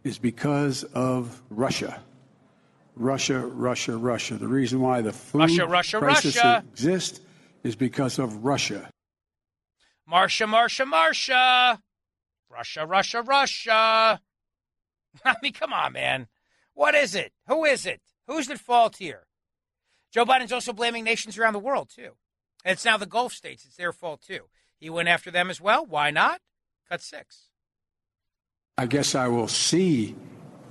is 0.04 0.16
because 0.16 0.84
of 0.84 1.42
Russia. 1.50 2.00
Russia, 3.00 3.38
Russia, 3.40 3.96
Russia. 3.96 4.34
The 4.34 4.46
reason 4.46 4.80
why 4.80 5.00
the 5.00 5.12
food 5.12 5.38
Russia, 5.38 5.66
Russia, 5.66 5.98
crisis 5.98 6.36
Russia. 6.36 6.64
exists 6.70 7.20
is 7.64 7.74
because 7.74 8.18
of 8.18 8.44
Russia. 8.44 8.90
Marsha, 10.08 10.46
Marsha, 10.46 10.84
Marsha. 10.84 11.78
Russia, 12.50 12.86
Russia, 12.86 13.22
Russia. 13.22 14.20
I 15.24 15.34
mean, 15.42 15.52
come 15.54 15.72
on, 15.72 15.94
man. 15.94 16.26
What 16.74 16.94
is 16.94 17.14
it? 17.14 17.32
Who 17.48 17.64
is 17.64 17.86
it? 17.86 18.02
Who's 18.26 18.50
at 18.50 18.60
fault 18.60 18.96
here? 18.96 19.26
Joe 20.12 20.26
Biden's 20.26 20.52
also 20.52 20.72
blaming 20.72 21.04
nations 21.04 21.38
around 21.38 21.54
the 21.54 21.58
world, 21.58 21.88
too. 21.94 22.10
It's 22.64 22.84
now 22.84 22.98
the 22.98 23.06
Gulf 23.06 23.32
states. 23.32 23.64
It's 23.64 23.76
their 23.76 23.92
fault, 23.92 24.20
too. 24.20 24.48
He 24.78 24.90
went 24.90 25.08
after 25.08 25.30
them 25.30 25.48
as 25.48 25.60
well. 25.60 25.86
Why 25.86 26.10
not? 26.10 26.40
Cut 26.88 27.00
six. 27.00 27.48
I 28.76 28.86
guess 28.86 29.14
I 29.14 29.28
will 29.28 29.48
see 29.48 30.16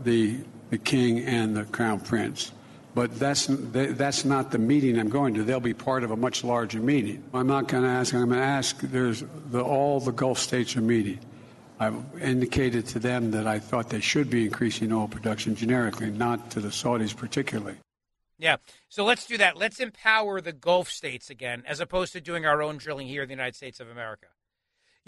the 0.04 0.40
the 0.70 0.78
king 0.78 1.20
and 1.20 1.56
the 1.56 1.66
crown 1.66 2.00
prince. 2.00 2.52
But 2.96 3.18
that's 3.20 3.48
that's 3.48 4.26
not 4.26 4.52
the 4.52 4.58
meeting 4.58 5.00
I'm 5.00 5.10
going 5.10 5.36
to. 5.36 5.44
They'll 5.44 5.60
be 5.60 5.76
part 5.76 6.04
of 6.04 6.12
a 6.12 6.18
much 6.18 6.44
larger 6.44 6.80
meeting. 6.80 7.24
I'm 7.34 7.48
not 7.48 7.68
going 7.68 7.84
to 7.84 7.90
ask. 7.90 8.14
I'm 8.14 8.28
going 8.28 8.40
to 8.40 8.46
ask. 8.46 8.80
There's 8.82 9.24
the, 9.52 9.62
all 9.62 10.00
the 10.00 10.12
Gulf 10.12 10.40
states 10.40 10.76
are 10.76 10.82
meeting. 10.82 11.20
I've 11.80 11.96
indicated 12.22 12.88
to 12.88 13.00
them 13.00 13.32
that 13.32 13.48
I 13.48 13.60
thought 13.60 13.90
they 13.90 14.02
should 14.02 14.30
be 14.30 14.44
increasing 14.46 14.92
oil 14.92 15.08
production 15.08 15.56
generically, 15.56 16.10
not 16.10 16.52
to 16.52 16.60
the 16.60 16.70
Saudis 16.70 17.16
particularly. 17.16 17.76
Yeah. 18.38 18.58
So 18.90 19.06
let's 19.06 19.26
do 19.26 19.38
that. 19.38 19.56
Let's 19.56 19.80
empower 19.80 20.42
the 20.42 20.54
Gulf 20.54 20.90
states 20.90 21.30
again, 21.30 21.64
as 21.68 21.80
opposed 21.80 22.14
to 22.14 22.22
doing 22.22 22.46
our 22.46 22.62
own 22.62 22.78
drilling 22.78 23.08
here 23.08 23.22
in 23.22 23.28
the 23.30 23.34
United 23.34 23.56
States 23.56 23.80
of 23.80 23.90
America. 23.90 24.28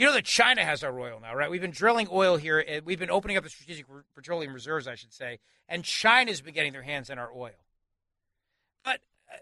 You 0.02 0.08
know 0.08 0.14
that 0.14 0.26
China 0.26 0.66
has 0.66 0.84
our 0.84 1.00
oil 1.00 1.20
now, 1.22 1.36
right? 1.36 1.52
We've 1.52 1.62
been 1.62 1.70
drilling 1.70 2.08
oil 2.12 2.36
here. 2.36 2.82
We've 2.84 2.98
been 2.98 3.12
opening 3.12 3.38
up 3.38 3.44
the 3.44 3.52
strategic 3.52 3.86
petroleum 4.16 4.52
reserves, 4.52 4.88
I 4.88 4.96
should 4.96 5.14
say, 5.14 5.38
and 5.70 5.84
China's 5.84 6.42
been 6.42 6.56
getting 6.56 6.74
their 6.74 6.82
hands 6.82 7.12
on 7.12 7.20
our 7.20 7.32
oil. 7.32 7.68
But 8.84 9.02
uh, 9.32 9.38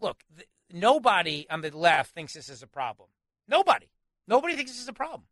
look, 0.00 0.24
nobody 0.72 1.46
on 1.48 1.60
the 1.60 1.70
left 1.70 2.16
thinks 2.16 2.34
this 2.34 2.48
is 2.48 2.64
a 2.64 2.66
problem. 2.66 3.10
Nobody. 3.46 3.90
Nobody 4.26 4.56
thinks 4.56 4.72
this 4.72 4.80
is 4.80 4.88
a 4.88 4.92
problem. 4.92 5.28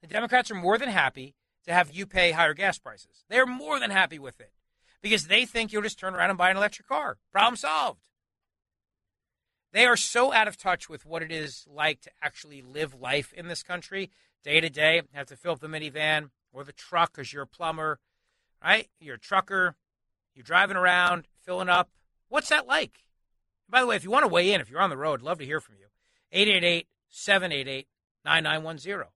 The 0.00 0.08
Democrats 0.08 0.50
are 0.50 0.56
more 0.56 0.76
than 0.76 0.88
happy 0.88 1.36
to 1.66 1.72
have 1.72 1.92
you 1.92 2.04
pay 2.04 2.32
higher 2.32 2.52
gas 2.52 2.80
prices. 2.80 3.22
They're 3.28 3.46
more 3.46 3.78
than 3.78 3.92
happy 3.92 4.18
with 4.18 4.40
it 4.40 4.50
because 5.02 5.28
they 5.28 5.44
think 5.44 5.72
you'll 5.72 5.82
just 5.82 6.00
turn 6.00 6.16
around 6.16 6.30
and 6.30 6.38
buy 6.38 6.50
an 6.50 6.56
electric 6.56 6.88
car. 6.88 7.18
Problem 7.30 7.54
solved. 7.54 8.00
They 9.76 9.84
are 9.84 9.98
so 9.98 10.32
out 10.32 10.48
of 10.48 10.56
touch 10.56 10.88
with 10.88 11.04
what 11.04 11.22
it 11.22 11.30
is 11.30 11.66
like 11.70 12.00
to 12.00 12.10
actually 12.22 12.62
live 12.62 12.98
life 12.98 13.34
in 13.34 13.46
this 13.46 13.62
country 13.62 14.10
day 14.42 14.58
to 14.58 14.70
day. 14.70 15.02
Have 15.12 15.26
to 15.26 15.36
fill 15.36 15.52
up 15.52 15.60
the 15.60 15.66
minivan 15.66 16.30
or 16.50 16.64
the 16.64 16.72
truck 16.72 17.12
because 17.12 17.30
you're 17.30 17.42
a 17.42 17.46
plumber, 17.46 17.98
right? 18.64 18.88
You're 19.00 19.16
a 19.16 19.18
trucker. 19.18 19.76
You're 20.34 20.44
driving 20.44 20.78
around, 20.78 21.28
filling 21.44 21.68
up. 21.68 21.90
What's 22.30 22.48
that 22.48 22.66
like? 22.66 23.04
By 23.68 23.82
the 23.82 23.86
way, 23.86 23.96
if 23.96 24.02
you 24.02 24.10
want 24.10 24.22
to 24.22 24.32
weigh 24.32 24.50
in, 24.50 24.62
if 24.62 24.70
you're 24.70 24.80
on 24.80 24.88
the 24.88 24.96
road, 24.96 25.20
love 25.20 25.40
to 25.40 25.44
hear 25.44 25.60
from 25.60 25.74
you. 25.78 25.88
888 26.32 26.88
788 27.10 27.86
9910. 28.24 29.08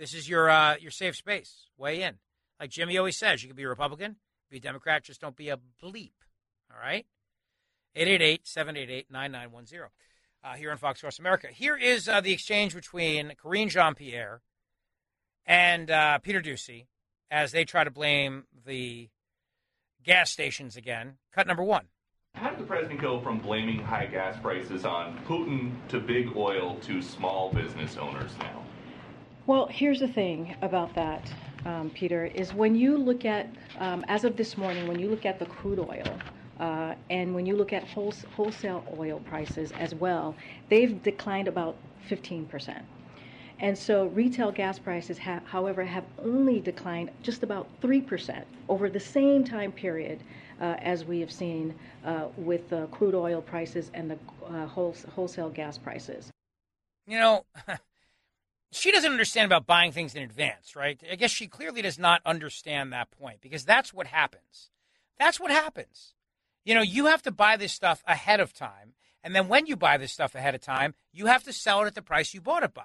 This 0.00 0.14
is 0.14 0.28
your 0.28 0.50
uh, 0.50 0.74
your 0.80 0.90
safe 0.90 1.14
space. 1.14 1.68
Weigh 1.78 2.02
in. 2.02 2.18
Like 2.58 2.70
Jimmy 2.70 2.98
always 2.98 3.20
says, 3.20 3.44
you 3.44 3.48
can 3.48 3.56
be 3.56 3.62
a 3.62 3.68
Republican, 3.68 4.16
be 4.50 4.56
a 4.56 4.60
Democrat, 4.60 5.04
just 5.04 5.20
don't 5.20 5.36
be 5.36 5.50
a 5.50 5.58
bleep. 5.80 6.10
All 6.72 6.80
right? 6.82 7.06
888 7.94 8.46
788 8.46 9.10
9910 9.10 9.88
uh, 10.44 10.54
here 10.56 10.70
on 10.70 10.78
Fox 10.78 11.00
Across 11.00 11.18
America. 11.18 11.48
Here 11.48 11.76
is 11.76 12.08
uh, 12.08 12.20
the 12.20 12.32
exchange 12.32 12.74
between 12.74 13.32
Karine 13.42 13.68
Jean 13.68 13.94
Pierre 13.94 14.40
and 15.46 15.90
uh, 15.90 16.18
Peter 16.18 16.40
Doocy 16.40 16.86
as 17.30 17.52
they 17.52 17.64
try 17.64 17.84
to 17.84 17.90
blame 17.90 18.44
the 18.66 19.08
gas 20.02 20.30
stations 20.30 20.76
again. 20.76 21.18
Cut 21.34 21.46
number 21.46 21.62
one. 21.62 21.86
How 22.34 22.50
did 22.50 22.60
the 22.60 22.64
president 22.64 23.00
go 23.00 23.20
from 23.20 23.38
blaming 23.38 23.78
high 23.78 24.06
gas 24.06 24.38
prices 24.40 24.84
on 24.84 25.18
Putin 25.26 25.72
to 25.88 26.00
big 26.00 26.34
oil 26.34 26.76
to 26.82 27.02
small 27.02 27.52
business 27.52 27.96
owners 27.96 28.32
now? 28.38 28.64
Well, 29.46 29.66
here's 29.66 30.00
the 30.00 30.08
thing 30.08 30.56
about 30.62 30.94
that, 30.94 31.30
um, 31.66 31.90
Peter, 31.90 32.24
is 32.24 32.54
when 32.54 32.74
you 32.74 32.96
look 32.96 33.24
at, 33.24 33.48
um, 33.78 34.04
as 34.08 34.24
of 34.24 34.36
this 34.36 34.56
morning, 34.56 34.86
when 34.86 34.98
you 34.98 35.10
look 35.10 35.26
at 35.26 35.38
the 35.38 35.46
crude 35.46 35.78
oil, 35.78 36.18
uh, 36.60 36.94
and 37.10 37.34
when 37.34 37.46
you 37.46 37.56
look 37.56 37.72
at 37.72 37.84
wholesale 37.84 38.84
oil 38.98 39.20
prices 39.20 39.72
as 39.72 39.94
well, 39.94 40.34
they've 40.68 41.02
declined 41.02 41.48
about 41.48 41.76
15%. 42.08 42.82
And 43.60 43.78
so 43.78 44.06
retail 44.06 44.50
gas 44.50 44.78
prices, 44.78 45.18
however, 45.18 45.84
have 45.84 46.04
only 46.18 46.60
declined 46.60 47.10
just 47.22 47.44
about 47.44 47.68
3% 47.80 48.44
over 48.68 48.90
the 48.90 49.00
same 49.00 49.44
time 49.44 49.70
period 49.70 50.20
uh, 50.60 50.76
as 50.78 51.04
we 51.04 51.20
have 51.20 51.30
seen 51.30 51.74
uh, 52.04 52.26
with 52.36 52.68
the 52.70 52.86
crude 52.88 53.14
oil 53.14 53.40
prices 53.40 53.90
and 53.94 54.10
the 54.10 54.18
uh, 54.46 54.66
wholesale 54.66 55.48
gas 55.48 55.78
prices. 55.78 56.30
you 57.06 57.18
know, 57.18 57.44
she 58.72 58.90
doesn't 58.90 59.12
understand 59.12 59.46
about 59.46 59.66
buying 59.66 59.92
things 59.92 60.14
in 60.14 60.22
advance, 60.22 60.74
right? 60.74 61.00
I 61.10 61.14
guess 61.14 61.30
she 61.30 61.46
clearly 61.46 61.82
does 61.82 61.98
not 61.98 62.20
understand 62.24 62.92
that 62.92 63.10
point 63.10 63.40
because 63.40 63.64
that's 63.64 63.94
what 63.94 64.08
happens. 64.08 64.70
That's 65.18 65.38
what 65.38 65.52
happens. 65.52 66.14
You 66.64 66.74
know, 66.74 66.82
you 66.82 67.06
have 67.06 67.22
to 67.22 67.30
buy 67.30 67.56
this 67.56 67.72
stuff 67.72 68.02
ahead 68.06 68.40
of 68.40 68.52
time. 68.52 68.94
And 69.24 69.34
then 69.34 69.48
when 69.48 69.66
you 69.66 69.76
buy 69.76 69.96
this 69.96 70.12
stuff 70.12 70.34
ahead 70.34 70.54
of 70.54 70.60
time, 70.60 70.94
you 71.12 71.26
have 71.26 71.44
to 71.44 71.52
sell 71.52 71.82
it 71.82 71.86
at 71.86 71.94
the 71.94 72.02
price 72.02 72.34
you 72.34 72.40
bought 72.40 72.62
it 72.62 72.74
by. 72.74 72.82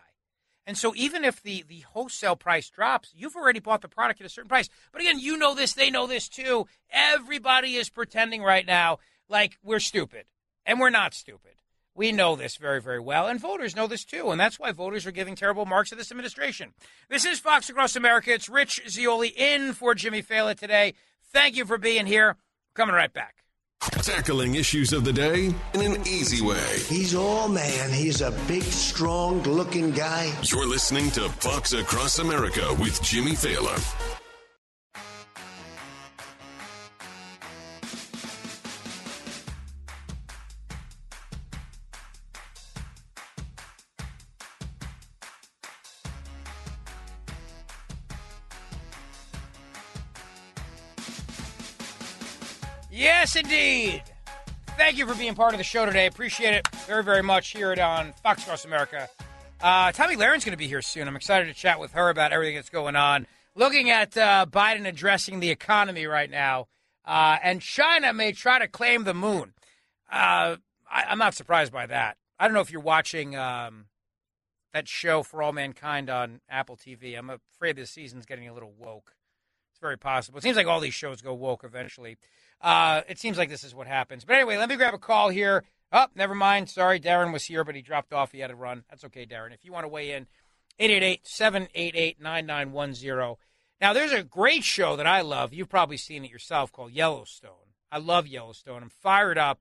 And 0.66 0.78
so 0.78 0.94
even 0.96 1.24
if 1.24 1.42
the, 1.42 1.64
the 1.68 1.80
wholesale 1.80 2.36
price 2.36 2.70
drops, 2.70 3.14
you've 3.16 3.38
already 3.38 3.62
bought 3.62 3.82
the 3.82 3.88
product 3.88 4.20
at 4.20 4.28
a 4.28 4.30
certain 4.30 4.50
price. 4.50 4.68
But 4.92 5.02
again, 5.02 5.20
you 5.20 5.38
know 5.38 5.56
this, 5.56 5.74
they 5.74 5.90
know 5.90 6.08
this 6.08 6.28
too. 6.28 6.68
Everybody 6.92 7.76
is 7.76 7.90
pretending 7.90 8.44
right 8.44 8.66
now 8.66 8.98
like 9.30 9.58
we're 9.64 9.80
stupid. 9.80 10.26
And 10.66 10.80
we're 10.80 10.90
not 10.90 11.14
stupid. 11.14 11.54
We 11.96 12.12
know 12.12 12.36
this 12.36 12.58
very, 12.58 12.80
very 12.80 13.00
well, 13.00 13.26
and 13.26 13.40
voters 13.40 13.76
know 13.76 13.88
this 13.88 14.06
too, 14.06 14.30
and 14.30 14.40
that's 14.40 14.60
why 14.60 14.72
voters 14.72 15.08
are 15.08 15.12
giving 15.12 15.34
terrible 15.34 15.66
marks 15.66 15.90
to 15.90 15.96
this 15.96 16.12
administration. 16.12 16.74
This 17.10 17.26
is 17.26 17.40
Fox 17.40 17.72
Across 17.72 17.96
America. 17.96 18.32
It's 18.32 18.48
Rich 18.48 18.84
Zeoli 18.88 19.30
in 19.30 19.74
for 19.74 19.96
Jimmy 19.96 20.22
Failla 20.22 20.56
today. 20.56 20.94
Thank 21.34 21.56
you 21.56 21.66
for 21.66 21.80
being 21.80 22.06
here. 22.06 22.36
Coming 22.76 22.94
right 22.94 23.12
back. 23.12 23.47
Tackling 23.82 24.56
issues 24.56 24.94
of 24.94 25.04
the 25.04 25.14
day 25.14 25.54
in 25.74 25.82
an 25.82 26.02
easy 26.08 26.46
way. 26.46 26.80
He's 26.88 27.14
all 27.14 27.48
man. 27.48 27.92
He's 27.92 28.22
a 28.22 28.32
big, 28.48 28.64
strong 28.64 29.44
looking 29.44 29.92
guy. 29.92 30.34
You're 30.44 30.68
listening 30.68 31.12
to 31.12 31.30
Fox 31.30 31.74
Across 31.74 32.20
America 32.20 32.76
with 32.80 33.02
Jimmy 33.02 33.32
Failla. 33.32 34.17
Yes, 53.28 53.36
indeed. 53.36 54.04
Thank 54.78 54.98
you 54.98 55.06
for 55.06 55.14
being 55.14 55.36
part 55.36 55.54
of 55.54 55.58
the 55.58 55.64
show 55.66 55.86
today. 55.86 56.08
Appreciate 56.08 56.54
it 56.54 56.68
very, 56.88 57.04
very 57.04 57.22
much 57.22 57.50
here 57.50 57.76
on 57.78 58.14
Fox 58.24 58.44
Across 58.44 58.64
America. 58.64 59.10
Uh, 59.60 59.92
Tomi 59.92 60.16
Lahren 60.16 60.40
going 60.46 60.52
to 60.52 60.56
be 60.56 60.70
here 60.70 60.82
soon. 60.82 61.10
I'm 61.10 61.16
excited 61.18 61.48
to 61.48 61.54
chat 61.54 61.78
with 61.78 61.92
her 61.92 62.10
about 62.10 62.32
everything 62.32 62.56
that's 62.56 62.70
going 62.70 62.96
on. 62.96 63.28
Looking 63.54 63.90
at 63.90 64.16
uh, 64.16 64.46
Biden 64.50 64.88
addressing 64.88 65.42
the 65.42 65.50
economy 65.50 66.06
right 66.06 66.32
now, 66.32 66.68
uh, 67.04 67.36
and 67.44 67.62
China 67.62 68.14
may 68.14 68.32
try 68.32 68.60
to 68.60 68.68
claim 68.70 69.04
the 69.04 69.14
moon. 69.14 69.52
Uh, 70.10 70.56
I, 70.90 71.12
am 71.12 71.18
not 71.18 71.34
surprised 71.34 71.74
by 71.74 71.86
that. 71.86 72.16
I 72.40 72.46
don't 72.46 72.54
know 72.54 72.62
if 72.62 72.72
you're 72.72 72.80
watching 72.80 73.36
um, 73.36 73.88
that 74.74 74.88
show 74.88 75.22
for 75.22 75.44
all 75.44 75.52
mankind 75.52 76.10
on 76.10 76.40
Apple 76.50 76.78
TV. 76.78 77.18
I'm 77.18 77.30
afraid 77.30 77.76
this 77.76 77.92
season's 77.92 78.26
getting 78.26 78.48
a 78.48 78.54
little 78.54 78.72
woke. 78.80 79.16
It's 79.74 79.82
very 79.82 79.98
possible. 79.98 80.38
It 80.38 80.44
seems 80.44 80.56
like 80.56 80.68
all 80.68 80.80
these 80.80 80.94
shows 80.94 81.22
go 81.22 81.34
woke 81.34 81.66
eventually. 81.66 82.18
Uh, 82.62 83.02
it 83.08 83.20
seems 83.20 83.38
like 83.38 83.50
this 83.50 83.64
is 83.64 83.76
what 83.76 83.88
happens. 83.88 84.26
But 84.26 84.36
anyway, 84.36 84.58
let 84.58 84.70
me 84.70 84.76
grab 84.76 84.94
a 84.94 85.00
call 85.00 85.30
here. 85.30 85.64
Oh, 85.92 86.08
never 86.16 86.36
mind. 86.36 86.70
Sorry, 86.70 87.00
Darren 87.00 87.32
was 87.32 87.46
here, 87.46 87.64
but 87.64 87.76
he 87.76 87.82
dropped 87.82 88.14
off. 88.14 88.32
He 88.32 88.40
had 88.40 88.48
to 88.48 88.56
run. 88.56 88.84
That's 88.90 89.06
okay, 89.06 89.26
Darren. 89.26 89.54
If 89.54 89.64
you 89.64 89.72
want 89.72 89.86
to 89.86 89.90
weigh 89.90 90.12
in, 90.12 90.28
888-788-9910. 90.80 93.38
Now, 93.80 93.94
there's 93.94 94.12
a 94.12 94.24
great 94.24 94.64
show 94.64 94.96
that 94.96 95.08
I 95.08 95.22
love. 95.22 95.54
You've 95.54 95.70
probably 95.70 95.98
seen 95.98 96.26
it 96.26 96.32
yourself 96.32 96.72
called 96.72 96.92
Yellowstone. 96.92 97.52
I 97.92 98.00
love 98.00 98.28
Yellowstone. 98.28 98.84
I'm 98.84 98.90
fired 98.90 99.38
up 99.38 99.60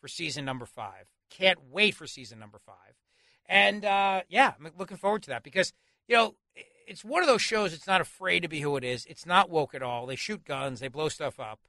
for 0.00 0.08
season 0.08 0.44
number 0.44 0.66
five. 0.66 1.06
Can't 1.30 1.58
wait 1.70 1.94
for 1.94 2.06
season 2.06 2.38
number 2.38 2.58
five. 2.58 2.76
And 3.46 3.84
uh, 3.84 4.22
yeah, 4.28 4.54
I'm 4.58 4.72
looking 4.78 4.96
forward 4.96 5.22
to 5.24 5.30
that 5.30 5.42
because, 5.42 5.72
you 6.06 6.16
know, 6.16 6.34
it's 6.86 7.04
one 7.04 7.22
of 7.22 7.28
those 7.28 7.42
shows 7.42 7.74
It's 7.74 7.86
not 7.86 8.00
afraid 8.00 8.40
to 8.40 8.48
be 8.48 8.60
who 8.60 8.76
it 8.76 8.84
is. 8.84 9.04
It's 9.06 9.26
not 9.26 9.50
woke 9.50 9.74
at 9.74 9.82
all. 9.82 10.06
They 10.06 10.16
shoot 10.16 10.44
guns, 10.44 10.80
they 10.80 10.88
blow 10.88 11.08
stuff 11.08 11.38
up. 11.38 11.60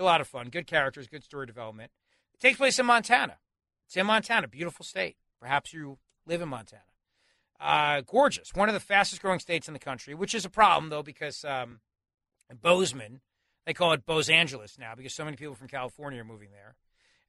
It's 0.00 0.02
a 0.02 0.06
lot 0.06 0.22
of 0.22 0.28
fun. 0.28 0.48
Good 0.48 0.66
characters, 0.66 1.08
good 1.08 1.24
story 1.24 1.44
development. 1.44 1.90
It 2.32 2.40
takes 2.40 2.56
place 2.56 2.78
in 2.78 2.86
Montana. 2.86 3.36
It's 3.84 3.98
in 3.98 4.06
Montana, 4.06 4.48
beautiful 4.48 4.82
state. 4.82 5.18
Perhaps 5.38 5.74
you 5.74 5.98
live 6.24 6.40
in 6.40 6.48
Montana. 6.48 6.84
Uh, 7.60 8.00
gorgeous. 8.06 8.54
One 8.54 8.70
of 8.70 8.72
the 8.72 8.80
fastest 8.80 9.20
growing 9.20 9.40
states 9.40 9.68
in 9.68 9.74
the 9.74 9.78
country, 9.78 10.14
which 10.14 10.34
is 10.34 10.46
a 10.46 10.48
problem, 10.48 10.88
though, 10.88 11.02
because 11.02 11.44
um, 11.44 11.80
Bozeman, 12.62 13.20
they 13.66 13.74
call 13.74 13.92
it 13.92 14.06
Bos 14.06 14.30
Angeles 14.30 14.78
now 14.78 14.94
because 14.96 15.12
so 15.12 15.26
many 15.26 15.36
people 15.36 15.54
from 15.54 15.68
California 15.68 16.22
are 16.22 16.24
moving 16.24 16.50
there. 16.50 16.76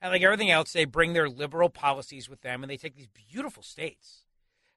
And 0.01 0.13
like 0.13 0.21
everything 0.21 0.49
else, 0.49 0.71
they 0.71 0.85
bring 0.85 1.11
their 1.11 1.27
liberal 1.27 1.67
policies 1.67 2.29
with 2.29 2.39
them 2.39 2.63
and 2.63 2.71
they 2.71 2.77
take 2.77 2.95
these 2.95 3.09
beautiful 3.09 3.63
states 3.63 4.23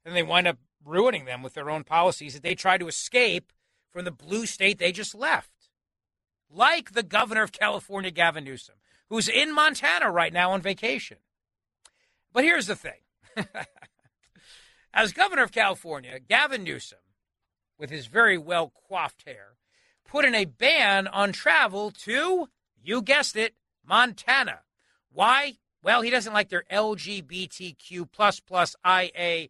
and 0.05 0.17
they 0.17 0.25
wind 0.25 0.49
up 0.49 0.59
ruining 0.85 1.27
them 1.27 1.45
with 1.45 1.55
their 1.55 1.71
own 1.71 1.85
policies 1.85 2.35
that 2.35 2.43
they 2.43 2.57
try 2.57 2.77
to 2.77 2.89
escape 2.89 3.53
from 3.93 4.05
the 4.05 4.11
blue 4.11 4.47
state 4.47 4.81
they 4.81 4.91
just 4.91 5.15
left 5.15 5.54
like 6.55 6.93
the 6.93 7.03
governor 7.03 7.43
of 7.43 7.53
California, 7.53 8.11
Gavin 8.11 8.45
Newsom, 8.45 8.77
who's 9.09 9.29
in 9.29 9.55
Montana 9.55 10.11
right 10.11 10.33
now 10.33 10.53
on 10.53 10.63
vacation. 10.63 11.19
But 12.33 12.45
here's 12.45 12.67
the 12.67 12.77
thing 12.77 13.01
as 14.95 15.13
governor 15.13 15.43
of 15.43 15.53
California, 15.53 16.19
Gavin 16.19 16.65
Newsom, 16.65 16.99
with 17.79 17.91
his 17.91 18.07
very 18.07 18.39
well 18.39 18.73
coiffed 18.89 19.25
hair, 19.25 19.57
put 20.05 20.25
in 20.25 20.35
a 20.35 20.45
ban 20.45 21.07
on 21.07 21.33
travel 21.33 21.91
to, 21.91 22.49
you 22.83 23.03
guessed 23.03 23.37
it, 23.37 23.55
Montana. 23.87 24.61
Why? 25.13 25.55
Well, 25.83 26.03
he 26.03 26.11
doesn't 26.11 26.33
like 26.33 26.49
their 26.49 26.65
LGBTQ 26.73 28.11
plus 28.11 28.41
plus 28.41 28.75
IA 28.87 29.49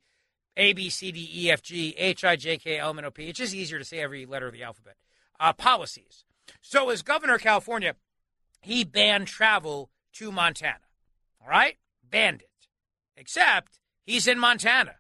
A 0.56 0.72
B 0.72 0.90
C 0.90 1.12
D 1.12 1.31
E 1.32 1.51
F 1.51 1.62
G 1.62 1.94
H 1.97 2.24
I 2.24 2.36
J 2.36 2.59
K 2.59 2.78
L 2.78 2.90
M 2.90 2.98
N 2.98 3.05
O 3.06 3.10
P. 3.10 3.28
It's 3.28 3.39
just 3.39 3.55
easier 3.55 3.78
to 3.78 3.85
say 3.85 4.01
every 4.01 4.26
letter 4.26 4.48
of 4.48 4.52
the 4.52 4.62
alphabet. 4.62 4.97
Uh, 5.39 5.52
policies. 5.52 6.24
So, 6.66 6.89
as 6.89 7.03
governor 7.03 7.35
of 7.35 7.43
California, 7.43 7.95
he 8.62 8.85
banned 8.85 9.27
travel 9.27 9.91
to 10.15 10.32
Montana. 10.32 10.78
All 11.43 11.49
right? 11.49 11.77
Banned 12.03 12.41
it. 12.41 12.69
Except 13.19 13.78
he's 14.03 14.27
in 14.27 14.39
Montana. 14.39 14.95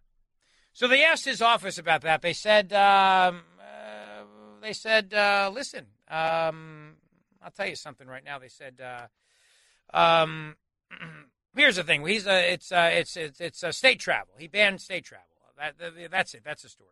So 0.74 0.86
they 0.86 1.02
asked 1.02 1.24
his 1.24 1.40
office 1.40 1.78
about 1.78 2.02
that. 2.02 2.20
They 2.20 2.34
said, 2.34 2.70
um, 2.74 3.44
uh, 3.58 4.24
they 4.60 4.74
said, 4.74 5.14
uh, 5.14 5.50
listen, 5.54 5.86
um, 6.06 6.96
I'll 7.42 7.50
tell 7.50 7.66
you 7.66 7.76
something 7.76 8.06
right 8.06 8.24
now. 8.24 8.38
They 8.38 8.48
said, 8.48 8.82
uh, 8.82 9.96
um, 9.96 10.56
here's 11.56 11.76
the 11.76 11.82
thing. 11.82 12.06
He's 12.06 12.26
a, 12.26 12.52
it's, 12.52 12.72
a, 12.72 12.98
it's, 12.98 13.16
it's, 13.16 13.40
it's 13.40 13.62
a 13.62 13.72
state 13.72 14.00
travel. 14.00 14.34
He 14.36 14.48
banned 14.48 14.82
state 14.82 15.06
travel. 15.06 15.24
That, 15.56 15.78
that, 15.78 16.10
that's 16.10 16.34
it. 16.34 16.42
That's 16.44 16.62
the 16.62 16.68
story. 16.68 16.90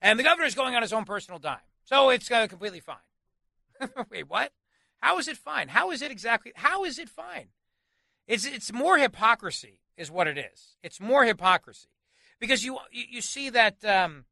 And 0.00 0.20
the 0.20 0.22
governor's 0.22 0.54
going 0.54 0.76
on 0.76 0.82
his 0.82 0.92
own 0.92 1.04
personal 1.04 1.40
dime. 1.40 1.58
So 1.82 2.10
it's 2.10 2.30
uh, 2.30 2.46
completely 2.46 2.80
fine. 2.80 2.98
Wait, 4.10 4.28
what? 4.28 4.52
How 4.98 5.18
is 5.18 5.28
it 5.28 5.36
fine? 5.36 5.68
How 5.68 5.90
is 5.90 6.02
it 6.02 6.10
exactly? 6.10 6.52
How 6.56 6.84
is 6.84 6.98
it 6.98 7.08
fine? 7.08 7.48
It's 8.26 8.46
it's 8.46 8.72
more 8.72 8.98
hypocrisy, 8.98 9.80
is 9.96 10.10
what 10.10 10.26
it 10.26 10.38
is. 10.38 10.76
It's 10.82 11.00
more 11.00 11.24
hypocrisy 11.24 11.88
because 12.40 12.64
you 12.64 12.78
you, 12.90 13.04
you 13.10 13.20
see 13.20 13.50
that 13.50 13.84
um, 13.84 14.24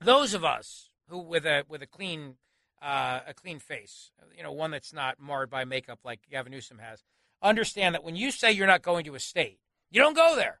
those 0.00 0.34
of 0.34 0.44
us 0.44 0.90
who 1.08 1.18
with 1.18 1.46
a 1.46 1.64
with 1.68 1.82
a 1.82 1.86
clean 1.86 2.36
uh, 2.82 3.20
a 3.26 3.34
clean 3.34 3.58
face, 3.58 4.10
you 4.36 4.42
know, 4.42 4.52
one 4.52 4.70
that's 4.70 4.92
not 4.92 5.18
marred 5.18 5.48
by 5.48 5.64
makeup 5.64 6.00
like 6.04 6.20
Gavin 6.30 6.52
Newsom 6.52 6.78
has, 6.78 7.02
understand 7.42 7.94
that 7.94 8.04
when 8.04 8.16
you 8.16 8.30
say 8.30 8.52
you're 8.52 8.66
not 8.66 8.82
going 8.82 9.04
to 9.06 9.14
a 9.14 9.20
state, 9.20 9.58
you 9.90 10.00
don't 10.00 10.16
go 10.16 10.36
there. 10.36 10.60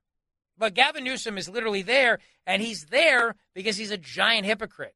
But 0.56 0.74
Gavin 0.74 1.04
Newsom 1.04 1.36
is 1.36 1.48
literally 1.48 1.82
there, 1.82 2.20
and 2.46 2.62
he's 2.62 2.86
there 2.86 3.34
because 3.54 3.76
he's 3.76 3.90
a 3.90 3.98
giant 3.98 4.46
hypocrite. 4.46 4.94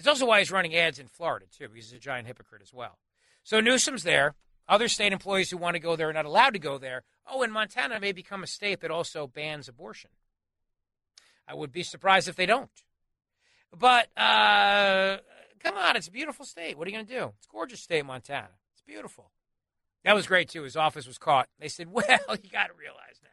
It's 0.00 0.08
also 0.08 0.24
why 0.24 0.38
he's 0.38 0.50
running 0.50 0.74
ads 0.74 0.98
in 0.98 1.08
Florida, 1.08 1.44
too, 1.54 1.68
because 1.68 1.90
he's 1.90 1.98
a 1.98 2.00
giant 2.00 2.26
hypocrite 2.26 2.62
as 2.62 2.72
well. 2.72 2.96
So 3.42 3.60
Newsom's 3.60 4.02
there. 4.02 4.34
Other 4.66 4.88
state 4.88 5.12
employees 5.12 5.50
who 5.50 5.58
want 5.58 5.74
to 5.74 5.78
go 5.78 5.94
there 5.94 6.08
are 6.08 6.12
not 6.14 6.24
allowed 6.24 6.54
to 6.54 6.58
go 6.58 6.78
there. 6.78 7.02
Oh, 7.30 7.42
and 7.42 7.52
Montana 7.52 8.00
may 8.00 8.12
become 8.12 8.42
a 8.42 8.46
state 8.46 8.80
that 8.80 8.90
also 8.90 9.26
bans 9.26 9.68
abortion. 9.68 10.08
I 11.46 11.54
would 11.54 11.70
be 11.70 11.82
surprised 11.82 12.28
if 12.28 12.36
they 12.36 12.46
don't. 12.46 12.70
But 13.78 14.08
uh, 14.16 15.18
come 15.62 15.76
on, 15.76 15.96
it's 15.96 16.08
a 16.08 16.12
beautiful 16.12 16.46
state. 16.46 16.78
What 16.78 16.86
are 16.86 16.90
you 16.90 16.96
going 16.96 17.06
to 17.06 17.12
do? 17.12 17.32
It's 17.36 17.46
a 17.46 17.52
gorgeous 17.52 17.80
state, 17.82 18.06
Montana. 18.06 18.48
It's 18.72 18.82
beautiful. 18.86 19.30
That 20.04 20.14
was 20.14 20.26
great, 20.26 20.48
too. 20.48 20.62
His 20.62 20.76
office 20.76 21.06
was 21.06 21.18
caught. 21.18 21.50
They 21.58 21.68
said, 21.68 21.88
well, 21.92 22.06
you 22.08 22.48
got 22.50 22.68
to 22.68 22.74
realize 22.78 23.20
now. 23.22 23.28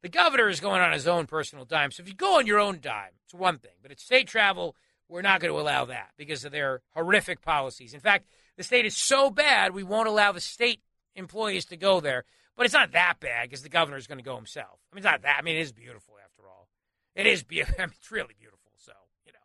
The 0.00 0.08
governor 0.08 0.48
is 0.48 0.60
going 0.60 0.80
on 0.80 0.92
his 0.92 1.06
own 1.06 1.26
personal 1.26 1.66
dime. 1.66 1.90
So 1.90 2.02
if 2.02 2.08
you 2.08 2.14
go 2.14 2.38
on 2.38 2.46
your 2.46 2.58
own 2.58 2.78
dime, 2.80 3.12
it's 3.26 3.34
one 3.34 3.58
thing. 3.58 3.74
But 3.82 3.90
it's 3.90 4.02
state 4.02 4.28
travel 4.28 4.76
we're 5.10 5.22
not 5.22 5.40
going 5.40 5.52
to 5.52 5.60
allow 5.60 5.86
that 5.86 6.10
because 6.16 6.44
of 6.44 6.52
their 6.52 6.80
horrific 6.94 7.42
policies. 7.42 7.94
In 7.94 8.00
fact, 8.00 8.26
the 8.56 8.62
state 8.62 8.86
is 8.86 8.96
so 8.96 9.28
bad, 9.30 9.74
we 9.74 9.82
won't 9.82 10.08
allow 10.08 10.32
the 10.32 10.40
state 10.40 10.80
employees 11.16 11.64
to 11.66 11.76
go 11.76 12.00
there. 12.00 12.24
But 12.56 12.66
it's 12.66 12.74
not 12.74 12.92
that 12.92 13.20
bad 13.20 13.48
because 13.48 13.62
the 13.62 13.68
governor 13.68 13.96
is 13.96 14.06
going 14.06 14.18
to 14.18 14.24
go 14.24 14.36
himself. 14.36 14.80
I 14.92 14.94
mean, 14.94 14.98
it's 14.98 15.10
not 15.10 15.22
that. 15.22 15.36
I 15.38 15.42
mean, 15.42 15.56
it 15.56 15.60
is 15.60 15.72
beautiful 15.72 16.14
after 16.22 16.48
all. 16.48 16.68
It 17.14 17.26
is 17.26 17.42
beautiful. 17.42 17.74
I 17.78 17.86
mean, 17.86 17.94
it's 17.98 18.10
really 18.10 18.34
beautiful. 18.38 18.72
So, 18.76 18.92
you 19.24 19.32
know, 19.32 19.38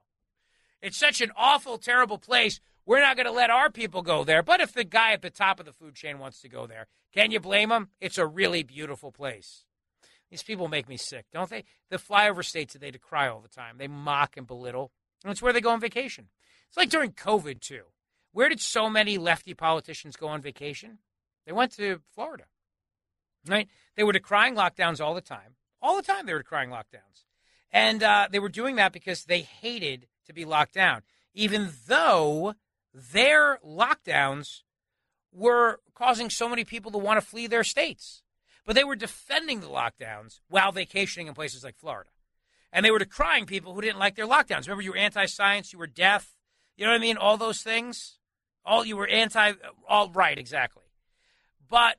it's 0.82 0.98
such 0.98 1.22
an 1.22 1.32
awful, 1.36 1.78
terrible 1.78 2.18
place. 2.18 2.60
We're 2.86 3.02
not 3.02 3.16
going 3.16 3.26
to 3.26 3.32
let 3.32 3.50
our 3.50 3.72
people 3.72 4.02
go 4.02 4.24
there. 4.24 4.44
But 4.44 4.60
if 4.60 4.74
the 4.74 4.84
guy 4.84 5.14
at 5.14 5.22
the 5.22 5.30
top 5.30 5.60
of 5.60 5.66
the 5.66 5.72
food 5.72 5.96
chain 5.96 6.20
wants 6.20 6.42
to 6.42 6.50
go 6.50 6.68
there, 6.68 6.88
can 7.14 7.32
you 7.32 7.40
blame 7.40 7.72
him? 7.72 7.90
It's 8.00 8.18
a 8.18 8.28
really 8.28 8.64
beautiful 8.64 9.12
place. 9.12 9.66
These 10.30 10.44
people 10.44 10.68
make 10.68 10.90
me 10.90 10.98
sick, 10.98 11.26
don't 11.32 11.50
they? 11.50 11.64
The 11.90 11.98
flyover 11.98 12.44
states 12.44 12.74
that 12.74 12.80
they 12.80 12.92
decry 12.92 13.30
all 13.30 13.40
the 13.40 13.48
time. 13.48 13.78
They 13.78 13.88
mock 13.88 14.36
and 14.38 14.46
belittle. 14.46 14.92
And 15.24 15.32
it's 15.32 15.42
where 15.42 15.54
they 15.54 15.62
go 15.62 15.72
on 15.72 15.80
vacation. 15.80 16.28
It's 16.68 16.78
like 16.78 16.90
during 16.90 17.12
COVID, 17.12 17.62
too. 17.62 17.84
Where 18.32 18.50
did 18.50 18.60
so 18.60 18.90
many 18.90 19.18
lefty 19.18 19.54
politicians 19.54 20.16
go 20.16 20.28
on 20.28 20.42
vacation? 20.42 21.00
They 21.46 21.54
went 21.54 21.72
to 21.74 22.02
Florida. 22.14 22.46
Right? 23.48 23.70
They 23.96 24.04
were 24.04 24.12
decrying 24.12 24.56
lockdowns 24.56 25.00
all 25.00 25.14
the 25.14 25.22
time. 25.22 25.56
All 25.82 25.96
the 25.96 26.04
time 26.04 26.26
they 26.26 26.34
were 26.34 26.42
decrying 26.42 26.70
lockdowns. 26.70 27.26
And 27.72 28.02
uh, 28.04 28.28
they 28.32 28.40
were 28.40 28.50
doing 28.50 28.76
that 28.76 28.92
because 28.92 29.26
they 29.26 29.42
hated 29.42 30.08
to 30.26 30.34
be 30.34 30.46
locked 30.46 30.74
down, 30.74 31.04
even 31.34 31.72
though 31.88 32.56
their 32.94 33.60
lockdowns 33.66 34.62
were 35.32 35.82
causing 35.94 36.30
so 36.30 36.50
many 36.50 36.64
people 36.64 36.92
to 36.92 36.98
want 36.98 37.20
to 37.20 37.26
flee 37.26 37.48
their 37.48 37.64
states. 37.64 38.24
But 38.66 38.76
they 38.76 38.84
were 38.84 38.96
defending 38.96 39.60
the 39.60 39.68
lockdowns 39.68 40.40
while 40.48 40.72
vacationing 40.72 41.28
in 41.28 41.34
places 41.34 41.64
like 41.64 41.78
Florida. 41.78 42.10
And 42.76 42.86
they 42.86 42.92
were 42.92 43.00
decrying 43.00 43.46
people 43.46 43.74
who 43.74 43.80
didn't 43.80 44.00
like 44.00 44.16
their 44.16 44.28
lockdowns. 44.28 44.68
Remember, 44.68 44.82
you 44.82 44.92
were 44.92 44.98
anti 44.98 45.26
science, 45.28 45.72
you 45.72 45.80
were 45.80 45.88
deaf, 45.88 46.36
you 46.76 46.86
know 46.86 46.92
what 46.92 46.98
I 46.98 47.02
mean? 47.02 47.16
All 47.16 47.38
those 47.38 47.62
things. 47.62 48.20
All 48.66 48.84
you 48.84 48.98
were 48.98 49.08
anti, 49.08 49.54
all 49.88 50.12
right, 50.12 50.38
exactly. 50.38 50.84
But 51.70 51.98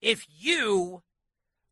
if 0.00 0.26
you 0.30 1.02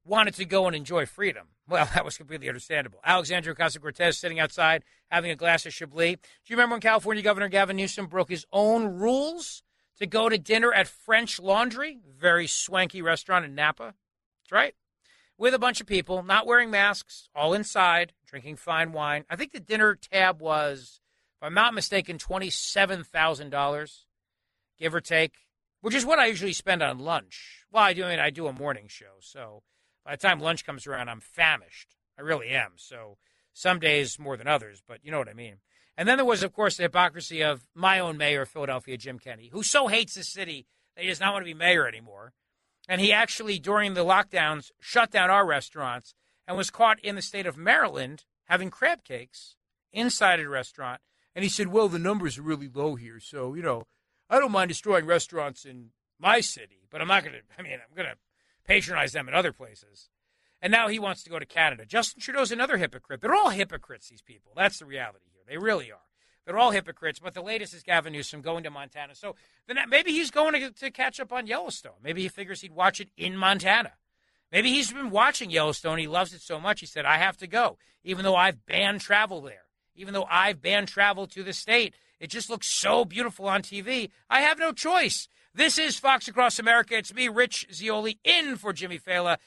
wanted 0.05 0.35
to 0.35 0.45
go 0.45 0.67
and 0.67 0.77
enjoy 0.77 1.07
freedom, 1.07 1.47
well, 1.67 1.89
that 1.95 2.05
was 2.05 2.19
completely 2.19 2.49
understandable. 2.49 3.01
Alexandria 3.07 3.55
Ocasio 3.55 3.81
Cortez 3.81 4.19
sitting 4.19 4.39
outside 4.39 4.85
having 5.11 5.31
a 5.31 5.37
glass 5.37 5.65
of 5.65 5.73
Chablis. 5.73 6.17
Do 6.17 6.21
you 6.49 6.57
remember 6.57 6.75
when 6.75 6.83
California 6.83 7.23
Governor 7.23 7.49
Gavin 7.49 7.77
Newsom 7.77 8.07
broke 8.07 8.29
his 8.29 8.45
own 8.53 8.85
rules 8.85 9.63
to 9.99 10.07
go 10.07 10.29
to 10.29 10.37
dinner 10.37 10.75
at 10.75 10.89
French 10.89 11.41
Laundry, 11.41 12.01
very 12.19 12.47
swanky 12.47 13.01
restaurant 13.01 13.47
in 13.47 13.55
Napa? 13.55 13.95
That's 14.43 14.53
right. 14.53 14.75
With 15.39 15.55
a 15.55 15.59
bunch 15.59 15.81
of 15.81 15.87
people, 15.87 16.23
not 16.23 16.47
wearing 16.47 16.71
masks, 16.71 17.29
all 17.35 17.53
inside, 17.55 18.13
drinking 18.27 18.57
fine 18.57 18.93
wine. 18.93 19.25
I 19.29 19.37
think 19.37 19.53
the 19.53 19.61
dinner 19.61 19.97
tab 19.97 20.41
was, 20.41 21.01
if 21.41 21.47
I'm 21.47 21.55
not 21.55 21.75
mistaken, 21.75 22.19
$27,000, 22.19 23.91
give 24.79 24.95
or 24.95 25.01
take, 25.01 25.35
which 25.81 25.95
is 25.95 26.07
what 26.07 26.19
I 26.19 26.27
usually 26.27 26.53
spend 26.53 26.83
on 26.83 26.99
lunch. 26.99 27.65
Well, 27.73 27.83
I 27.83 27.93
do, 27.93 28.05
I 28.05 28.11
mean, 28.11 28.21
I 28.21 28.31
do 28.31 28.47
a 28.47 28.53
morning 28.53 28.87
show, 28.89 29.17
so 29.21 29.63
by 30.05 30.13
the 30.13 30.19
time 30.19 30.41
lunch 30.41 30.65
comes 30.65 30.87
around, 30.87 31.09
I'm 31.09 31.21
famished. 31.21 31.97
I 32.19 32.23
really 32.23 32.49
am. 32.49 32.73
So 32.77 33.17
some 33.53 33.81
days 33.81 34.19
more 34.19 34.37
than 34.37 34.47
others, 34.47 34.83
but 34.87 34.99
you 35.03 35.11
know 35.11 35.19
what 35.19 35.29
I 35.29 35.35
mean. 35.35 35.57
And 35.97 36.09
then 36.09 36.17
there 36.17 36.25
was, 36.25 36.43
of 36.43 36.53
course, 36.53 36.77
the 36.77 36.85
hypocrisy 36.85 37.43
of 37.43 37.67
my 37.75 37.99
own 37.99 38.17
mayor 38.17 38.43
of 38.43 38.49
Philadelphia, 38.49 38.97
Jim 38.97 39.19
Kenney, 39.19 39.51
who 39.53 39.63
so 39.63 39.89
hates 39.89 40.15
the 40.15 40.25
city 40.25 40.67
that 40.97 41.03
he 41.03 41.09
does 41.09 41.21
not 41.21 41.33
want 41.33 41.43
to 41.45 41.51
be 41.51 41.55
mayor 41.55 41.87
anymore. 41.87 42.33
And 42.89 43.01
he 43.01 43.13
actually, 43.13 43.59
during 43.59 43.95
the 43.95 44.05
lockdowns, 44.05 44.71
shut 44.81 45.11
down 45.11 45.31
our 45.31 45.47
restaurants 45.47 46.15
and 46.47 46.57
was 46.57 46.71
caught 46.71 46.99
in 47.01 47.15
the 47.15 47.23
state 47.23 47.47
of 47.47 47.57
Maryland 47.57 48.25
having 48.47 48.71
crab 48.71 49.05
cakes 49.05 49.57
inside 49.93 50.41
a 50.41 50.49
restaurant. 50.49 51.01
And 51.35 51.43
he 51.43 51.49
said, 51.49 51.69
Well, 51.69 51.89
the 51.89 51.99
numbers 51.99 52.39
are 52.39 52.43
really 52.43 52.69
low 52.69 52.97
here. 52.97 53.21
So, 53.21 53.55
you 53.55 53.63
know, 53.63 53.85
I 54.29 54.39
don't 54.39 54.53
mind 54.53 54.69
destroying 54.69 55.07
restaurants 55.07 55.65
in 55.65 55.91
my 56.19 56.41
city, 56.41 56.87
but 56.91 57.01
I'm 57.01 57.09
not 57.09 57.23
going 57.23 57.35
to, 57.35 57.41
I 57.59 57.63
mean, 57.63 57.75
I'm 57.75 57.95
going 57.95 58.09
to 58.09 58.17
patronize 58.65 59.13
them 59.13 59.29
in 59.29 59.35
other 59.35 59.53
places. 59.53 60.09
And 60.61 60.71
now 60.71 60.89
he 60.89 60.99
wants 60.99 61.25
to 61.25 61.31
go 61.31 61.39
to 61.39 61.47
Canada. 61.47 61.85
Justin 61.85 62.21
Trudeau's 62.21 62.53
another 62.53 62.77
hypocrite. 62.77 63.21
They're 63.21 63.35
all 63.35 63.51
hypocrites, 63.51 64.09
these 64.09 64.23
people. 64.23 64.53
That's 64.57 64.79
the 64.79 64.87
reality 64.87 65.27
here. 65.33 65.43
They 65.49 65.59
really 65.59 65.91
are. 65.91 65.99
They're 66.45 66.59
all 66.59 66.71
hypocrites. 66.71 67.21
But 67.21 67.35
the 67.35 67.43
latest 67.43 67.75
is 67.75 67.83
Gavin 67.83 68.13
Newsom 68.13 68.41
going 68.41 68.65
to 68.65 68.71
Montana. 68.71 69.15
So 69.15 69.37
then 69.67 69.79
maybe 69.89 70.13
he's 70.13 70.31
going 70.31 70.55
to, 70.55 70.71
to 70.71 70.91
catch 70.91 71.21
up 71.21 71.33
on 71.33 71.47
Yellowstone. 71.47 71.93
Maybe 72.03 72.23
he 72.23 72.29
figures 72.29 72.61
he'd 72.61 72.73
watch 72.73 73.01
it 73.01 73.11
in 73.17 73.37
Montana. 73.37 73.93
Maybe 74.51 74.71
he's 74.71 74.93
been 74.93 75.11
watching 75.11 75.51
Yellowstone. 75.51 75.99
He 75.99 76.07
loves 76.07 76.35
it 76.35 76.43
so 76.43 76.61
much. 76.61 76.81
He 76.81 76.87
said, 76.87 77.07
I 77.07 77.17
have 77.17 77.39
to 77.39 77.47
go, 77.47 77.79
even 78.05 78.25
though 78.25 78.37
I've 78.37 78.67
banned 78.67 79.01
travel 79.01 79.41
there, 79.41 79.65
even 79.95 80.13
though 80.13 80.27
I've 80.31 80.61
banned 80.61 80.89
travel 80.89 81.27
to 81.29 81.43
the 81.43 81.55
state. 81.55 81.95
It 82.21 82.29
just 82.29 82.51
looks 82.51 82.69
so 82.69 83.05
beautiful 83.05 83.49
on 83.49 83.63
TV. 83.63 84.11
I 84.29 84.43
have 84.43 84.59
no 84.59 84.73
choice. 84.73 85.27
This 85.55 85.79
is 85.79 85.99
Fox 85.99 86.29
Across 86.29 86.59
America. 86.59 86.97
It's 86.97 87.13
me, 87.13 87.29
Rich 87.29 87.67
Zeoli, 87.73 88.19
in 88.25 88.57
for 88.57 88.73
Jimmy 88.73 88.99
Failla. 88.99 89.39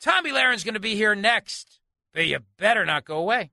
Tomi 0.00 0.32
Lahren's 0.32 0.64
going 0.64 0.74
to 0.74 0.80
be 0.80 0.96
here 0.96 1.14
next, 1.14 1.80
but 2.14 2.26
you 2.26 2.38
better 2.56 2.84
not 2.84 3.04
go 3.04 3.18
away. 3.18 3.50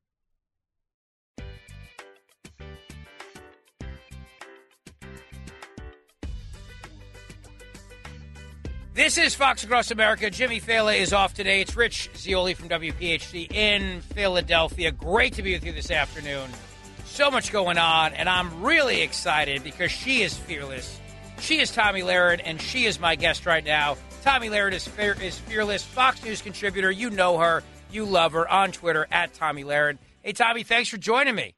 This 8.99 9.17
is 9.17 9.33
Fox 9.33 9.63
Across 9.63 9.91
America. 9.91 10.29
Jimmy 10.29 10.59
Failla 10.59 10.99
is 10.99 11.13
off 11.13 11.33
today. 11.33 11.61
It's 11.61 11.73
Rich 11.73 12.09
Zeoli 12.17 12.53
from 12.53 12.67
WPHT 12.67 13.49
in 13.53 14.01
Philadelphia. 14.01 14.91
Great 14.91 15.35
to 15.35 15.41
be 15.41 15.53
with 15.53 15.63
you 15.63 15.71
this 15.71 15.89
afternoon. 15.89 16.49
So 17.05 17.31
much 17.31 17.53
going 17.53 17.77
on, 17.77 18.13
and 18.13 18.27
I'm 18.27 18.61
really 18.61 19.01
excited 19.01 19.63
because 19.63 19.89
she 19.89 20.21
is 20.21 20.37
fearless. 20.37 20.99
She 21.39 21.61
is 21.61 21.71
Tomi 21.71 22.01
Lahren, 22.01 22.41
and 22.43 22.61
she 22.61 22.87
is 22.87 22.99
my 22.99 23.15
guest 23.15 23.45
right 23.45 23.63
now. 23.63 23.95
Tomi 24.25 24.49
Lahren 24.49 24.73
is, 24.73 24.85
fear, 24.85 25.15
is 25.23 25.39
fearless, 25.39 25.81
Fox 25.81 26.21
News 26.25 26.41
contributor. 26.41 26.91
You 26.91 27.09
know 27.09 27.37
her, 27.37 27.63
you 27.89 28.03
love 28.03 28.33
her 28.33 28.49
on 28.49 28.73
Twitter 28.73 29.07
at 29.11 29.33
Tomi 29.33 29.63
Lahren. 29.63 29.97
Hey, 30.23 30.33
Tomi, 30.33 30.63
thanks 30.63 30.89
for 30.89 30.97
joining 30.97 31.35
me. 31.35 31.55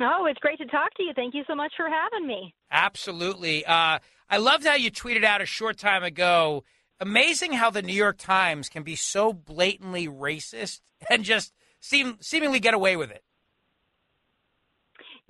Oh, 0.00 0.26
it's 0.26 0.38
great 0.38 0.58
to 0.58 0.66
talk 0.66 0.94
to 0.94 1.02
you. 1.02 1.12
Thank 1.12 1.34
you 1.34 1.42
so 1.48 1.56
much 1.56 1.72
for 1.76 1.88
having 1.88 2.28
me. 2.28 2.54
Absolutely. 2.70 3.66
Uh, 3.66 3.98
I 4.32 4.36
loved 4.36 4.64
how 4.64 4.74
you 4.74 4.92
tweeted 4.92 5.24
out 5.24 5.40
a 5.42 5.46
short 5.46 5.76
time 5.76 6.04
ago. 6.04 6.62
Amazing 7.00 7.54
how 7.54 7.70
the 7.70 7.82
New 7.82 7.92
York 7.94 8.16
Times 8.16 8.68
can 8.68 8.84
be 8.84 8.94
so 8.94 9.32
blatantly 9.32 10.06
racist 10.06 10.80
and 11.10 11.24
just 11.24 11.52
seem 11.80 12.18
seemingly 12.20 12.60
get 12.60 12.72
away 12.72 12.96
with 12.96 13.10
it. 13.10 13.24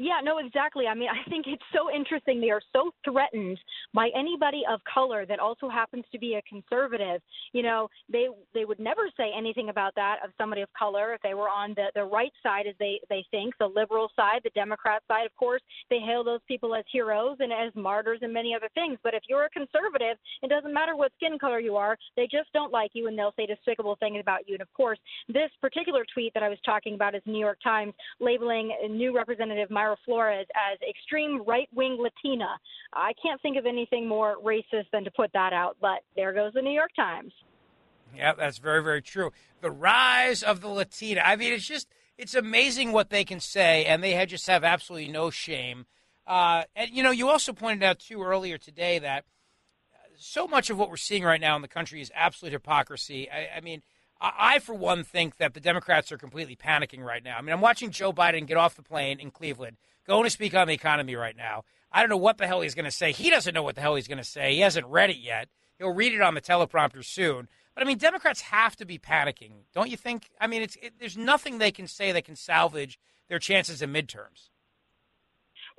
Yeah, 0.03 0.21
no, 0.25 0.39
exactly. 0.39 0.87
I 0.87 0.95
mean, 0.95 1.11
I 1.11 1.29
think 1.29 1.45
it's 1.47 1.63
so 1.75 1.95
interesting. 1.95 2.41
They 2.41 2.49
are 2.49 2.63
so 2.73 2.91
threatened 3.05 3.59
by 3.93 4.09
anybody 4.17 4.63
of 4.67 4.81
color 4.93 5.27
that 5.27 5.39
also 5.39 5.69
happens 5.69 6.07
to 6.13 6.19
be 6.19 6.37
a 6.37 6.43
conservative. 6.49 7.21
You 7.53 7.63
know, 7.63 7.89
they 8.11 8.29
they 8.55 8.65
would 8.65 8.81
never 8.81 9.11
say 9.15 9.31
anything 9.37 9.69
about 9.69 9.95
that 9.97 10.17
of 10.25 10.31
somebody 10.39 10.63
of 10.63 10.71
color 10.73 11.13
if 11.13 11.21
they 11.21 11.35
were 11.35 11.51
on 11.51 11.75
the 11.77 11.89
the 11.95 12.03
right 12.05 12.33
side, 12.43 12.67
as 12.67 12.75
they 12.81 12.99
they 13.11 13.27
think, 13.31 13.53
the 13.59 13.67
liberal 13.67 14.09
side, 14.17 14.41
the 14.43 14.51
Democrat 14.55 15.03
side. 15.07 15.27
Of 15.27 15.37
course, 15.37 15.61
they 15.91 15.99
hail 15.99 16.25
those 16.25 16.41
people 16.49 16.75
as 16.75 16.85
heroes 16.91 17.37
and 17.41 17.53
as 17.53 17.71
martyrs 17.75 18.21
and 18.23 18.33
many 18.33 18.55
other 18.55 18.71
things. 18.73 18.97
But 19.05 19.13
if 19.13 19.25
you're 19.29 19.45
a 19.45 19.51
conservative, 19.51 20.17
it 20.43 20.49
doesn't 20.49 20.73
matter 20.73 20.97
what 20.97 21.13
skin 21.17 21.39
color 21.39 21.61
you 21.61 21.77
are. 21.77 21.99
They 22.17 22.25
just 22.25 22.51
don't 22.55 22.73
like 22.73 22.93
you, 22.95 23.09
and 23.09 23.19
they'll 23.19 23.35
say 23.37 23.45
despicable 23.45 23.97
things 24.01 24.17
about 24.19 24.49
you. 24.49 24.55
And 24.55 24.63
of 24.63 24.73
course, 24.73 24.99
this 25.29 25.51
particular 25.61 26.07
tweet 26.15 26.33
that 26.33 26.43
I 26.43 26.49
was 26.49 26.59
talking 26.65 26.95
about 26.95 27.15
is 27.15 27.21
New 27.27 27.39
York 27.39 27.59
Times 27.63 27.93
labeling 28.19 28.73
new 28.89 29.15
Representative 29.15 29.71
Mayra 29.91 29.97
Flores 30.05 30.47
as 30.73 30.79
extreme 30.89 31.43
right 31.47 31.69
wing 31.75 31.99
Latina. 32.01 32.59
I 32.93 33.13
can't 33.23 33.41
think 33.43 33.57
of 33.57 33.67
anything 33.67 34.09
more 34.09 34.37
racist 34.45 34.91
than 34.93 35.05
to 35.05 35.11
put 35.11 35.33
that 35.33 35.53
out, 35.53 35.77
but 35.81 36.01
there 36.17 36.33
goes 36.33 36.53
the 36.55 36.63
New 36.63 36.73
York 36.73 36.91
Times. 36.97 37.33
Yeah, 38.17 38.33
that's 38.35 38.59
very, 38.59 38.83
very 38.83 39.03
true. 39.03 39.31
The 39.61 39.71
rise 39.71 40.43
of 40.43 40.61
the 40.61 40.69
Latina. 40.69 41.23
I 41.25 41.37
mean, 41.37 41.53
it's 41.53 41.67
just, 41.67 41.89
it's 42.19 42.35
amazing 42.35 42.93
what 42.93 43.11
they 43.11 43.25
can 43.25 43.39
say, 43.39 43.85
and 43.85 44.03
they 44.03 44.27
just 44.27 44.47
have 44.49 44.65
absolutely 44.65 45.13
no 45.13 45.31
shame. 45.31 45.87
Uh, 46.27 46.65
and, 46.75 46.91
you 46.91 47.03
know, 47.03 47.13
you 47.13 47.29
also 47.29 47.53
pointed 47.53 47.85
out, 47.85 48.01
too, 48.01 48.23
earlier 48.23 48.59
today 48.59 48.99
that 48.99 49.25
so 50.17 50.47
much 50.47 50.71
of 50.71 50.79
what 50.79 50.91
we're 50.91 50.97
seeing 50.97 51.23
right 51.23 51.41
now 51.41 51.57
in 51.57 51.63
the 51.63 51.69
country 51.69 52.01
is 52.01 52.11
absolute 52.15 52.53
hypocrisy. 52.53 53.31
I, 53.31 53.59
I 53.59 53.61
mean, 53.61 53.83
I, 54.21 54.59
for 54.59 54.75
one, 54.75 55.03
think 55.03 55.39
that 55.39 55.55
the 55.55 55.61
Democrats 55.61 56.13
are 56.13 56.19
completely 56.19 56.55
panicking 56.55 57.03
right 57.03 57.25
now. 57.25 57.39
I 57.39 57.41
mean, 57.41 57.53
I'm 57.53 57.61
watching 57.61 57.91
Joe 57.91 58.13
Biden 58.13 58.47
get 58.47 58.59
off 58.59 58.75
the 58.75 58.83
plane 58.83 59.19
in 59.19 59.31
Cleveland, 59.31 59.79
going 60.07 60.25
to 60.25 60.31
speak 60.31 60.55
on 60.55 60.69
the 60.69 60.75
economy 60.75 61.17
right 61.17 61.37
now. 61.37 61.65
I 61.91 62.01
don't 62.01 62.11
know 62.11 62.17
what 62.17 62.39
the 62.39 62.47
hell 62.47 62.61
he's 62.61 62.75
going 62.75 62.85
to 62.85 62.91
say. 62.91 63.13
He 63.13 63.31
doesn't 63.31 63.55
know 63.55 63.63
what 63.63 63.75
the 63.75 63.81
hell 63.81 63.95
he's 63.95 64.09
going 64.09 64.19
to 64.19 64.25
say. 64.25 64.55
He 64.55 64.61
hasn't 64.61 64.87
read 64.87 65.11
it 65.11 65.19
yet. 65.19 65.49
He'll 65.79 65.95
read 65.95 66.13
it 66.13 66.21
on 66.21 66.35
the 66.35 66.41
teleprompter 66.41 67.05
soon. 67.05 67.49
But 67.75 67.83
I 67.83 67.87
mean, 67.87 67.99
Democrats 67.99 68.43
have 68.43 68.77
to 68.77 68.85
be 68.85 68.99
panicking, 68.99 69.53
don't 69.73 69.89
you 69.89 69.97
think? 69.97 70.29
I 70.41 70.47
mean, 70.47 70.63
it's 70.63 70.77
it, 70.83 70.95
there's 70.99 71.17
nothing 71.17 71.59
they 71.59 71.71
can 71.71 71.87
say 71.87 72.13
that 72.13 72.25
can 72.25 72.37
salvage 72.37 72.99
their 73.29 73.39
chances 73.39 73.81
in 73.81 73.93
midterms. 73.93 74.51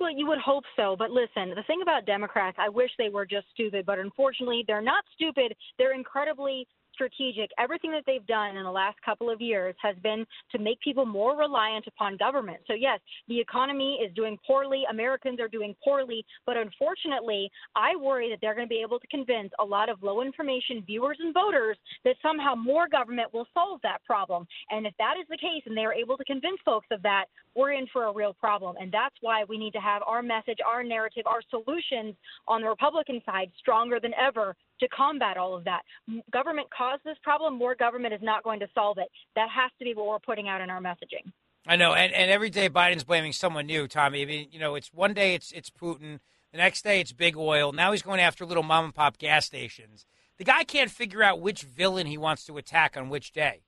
Well, 0.00 0.10
you 0.10 0.26
would 0.26 0.38
hope 0.38 0.64
so. 0.74 0.96
But 0.98 1.10
listen, 1.10 1.50
the 1.54 1.62
thing 1.66 1.80
about 1.80 2.06
Democrats, 2.06 2.56
I 2.58 2.70
wish 2.70 2.90
they 2.98 3.08
were 3.08 3.24
just 3.24 3.46
stupid, 3.54 3.86
but 3.86 4.00
unfortunately, 4.00 4.64
they're 4.66 4.82
not 4.82 5.04
stupid. 5.14 5.54
They're 5.78 5.94
incredibly 5.94 6.66
strategic. 6.94 7.50
Everything 7.58 7.90
that 7.92 8.04
they've 8.06 8.26
done 8.26 8.56
in 8.56 8.64
the 8.64 8.70
last 8.70 8.96
couple 9.04 9.30
of 9.30 9.40
years 9.40 9.74
has 9.82 9.96
been 10.02 10.24
to 10.52 10.58
make 10.58 10.80
people 10.80 11.06
more 11.06 11.36
reliant 11.36 11.86
upon 11.86 12.16
government. 12.16 12.58
So, 12.66 12.74
yes, 12.74 13.00
the 13.28 13.38
economy 13.38 13.98
is 14.04 14.14
doing 14.14 14.38
poorly. 14.46 14.84
Americans 14.90 15.40
are 15.40 15.48
doing 15.48 15.74
poorly. 15.82 16.24
But 16.46 16.56
unfortunately, 16.56 17.50
I 17.76 17.96
worry 17.96 18.30
that 18.30 18.38
they're 18.40 18.54
going 18.54 18.66
to 18.66 18.72
be 18.72 18.82
able 18.82 19.00
to 19.00 19.06
convince 19.08 19.50
a 19.60 19.64
lot 19.64 19.88
of 19.88 20.02
low 20.02 20.22
information 20.22 20.82
viewers 20.86 21.18
and 21.20 21.34
voters 21.34 21.76
that 22.04 22.16
somehow 22.22 22.54
more 22.54 22.88
government 22.88 23.32
will 23.32 23.46
solve 23.54 23.80
that 23.82 24.04
problem. 24.04 24.46
And 24.70 24.86
if 24.86 24.94
that 24.98 25.14
is 25.20 25.26
the 25.28 25.38
case 25.38 25.62
and 25.66 25.76
they 25.76 25.84
are 25.84 25.94
able 25.94 26.16
to 26.16 26.24
convince 26.24 26.58
folks 26.64 26.86
of 26.90 27.02
that, 27.02 27.26
we're 27.54 27.72
in 27.72 27.86
for 27.92 28.04
a 28.04 28.12
real 28.12 28.32
problem. 28.32 28.76
And 28.80 28.90
that's 28.90 29.14
why 29.20 29.44
we 29.44 29.58
need 29.58 29.72
to 29.74 29.80
have 29.80 30.02
our 30.06 30.22
message, 30.22 30.58
our 30.66 30.82
narrative, 30.82 31.24
our 31.26 31.40
solutions 31.50 32.14
on 32.48 32.62
the 32.62 32.68
Republican 32.68 33.20
side 33.26 33.50
stronger 33.58 34.00
than 34.00 34.12
ever 34.14 34.56
to 34.82 34.88
combat 34.88 35.36
all 35.36 35.54
of 35.56 35.64
that. 35.64 35.82
Government 36.30 36.68
caused 36.76 37.02
this 37.04 37.16
problem. 37.22 37.58
More 37.58 37.74
government 37.74 38.14
is 38.14 38.20
not 38.22 38.42
going 38.44 38.60
to 38.60 38.68
solve 38.74 38.98
it. 38.98 39.08
That 39.34 39.48
has 39.54 39.70
to 39.78 39.84
be 39.84 39.94
what 39.94 40.06
we're 40.06 40.18
putting 40.18 40.48
out 40.48 40.60
in 40.60 40.70
our 40.70 40.80
messaging. 40.80 41.32
I 41.66 41.76
know, 41.76 41.94
and, 41.94 42.12
and 42.12 42.30
every 42.30 42.50
day 42.50 42.68
Biden's 42.68 43.04
blaming 43.04 43.32
someone 43.32 43.66
new, 43.66 43.86
Tomi. 43.86 44.22
I 44.22 44.24
mean, 44.24 44.48
you 44.50 44.58
know, 44.58 44.74
it's 44.74 44.92
one 44.92 45.14
day 45.14 45.34
it's 45.34 45.52
it's 45.52 45.70
Putin, 45.70 46.18
the 46.50 46.58
next 46.58 46.82
day 46.82 47.00
it's 47.00 47.12
big 47.12 47.36
oil. 47.36 47.72
Now 47.72 47.92
he's 47.92 48.02
going 48.02 48.20
after 48.20 48.44
little 48.44 48.64
mom 48.64 48.86
and 48.86 48.94
pop 48.94 49.16
gas 49.16 49.46
stations. 49.46 50.04
The 50.38 50.44
guy 50.44 50.64
can't 50.64 50.90
figure 50.90 51.22
out 51.22 51.40
which 51.40 51.62
villain 51.62 52.08
he 52.08 52.18
wants 52.18 52.44
to 52.46 52.56
attack 52.56 52.96
on 52.96 53.08
which 53.08 53.32
day 53.32 53.62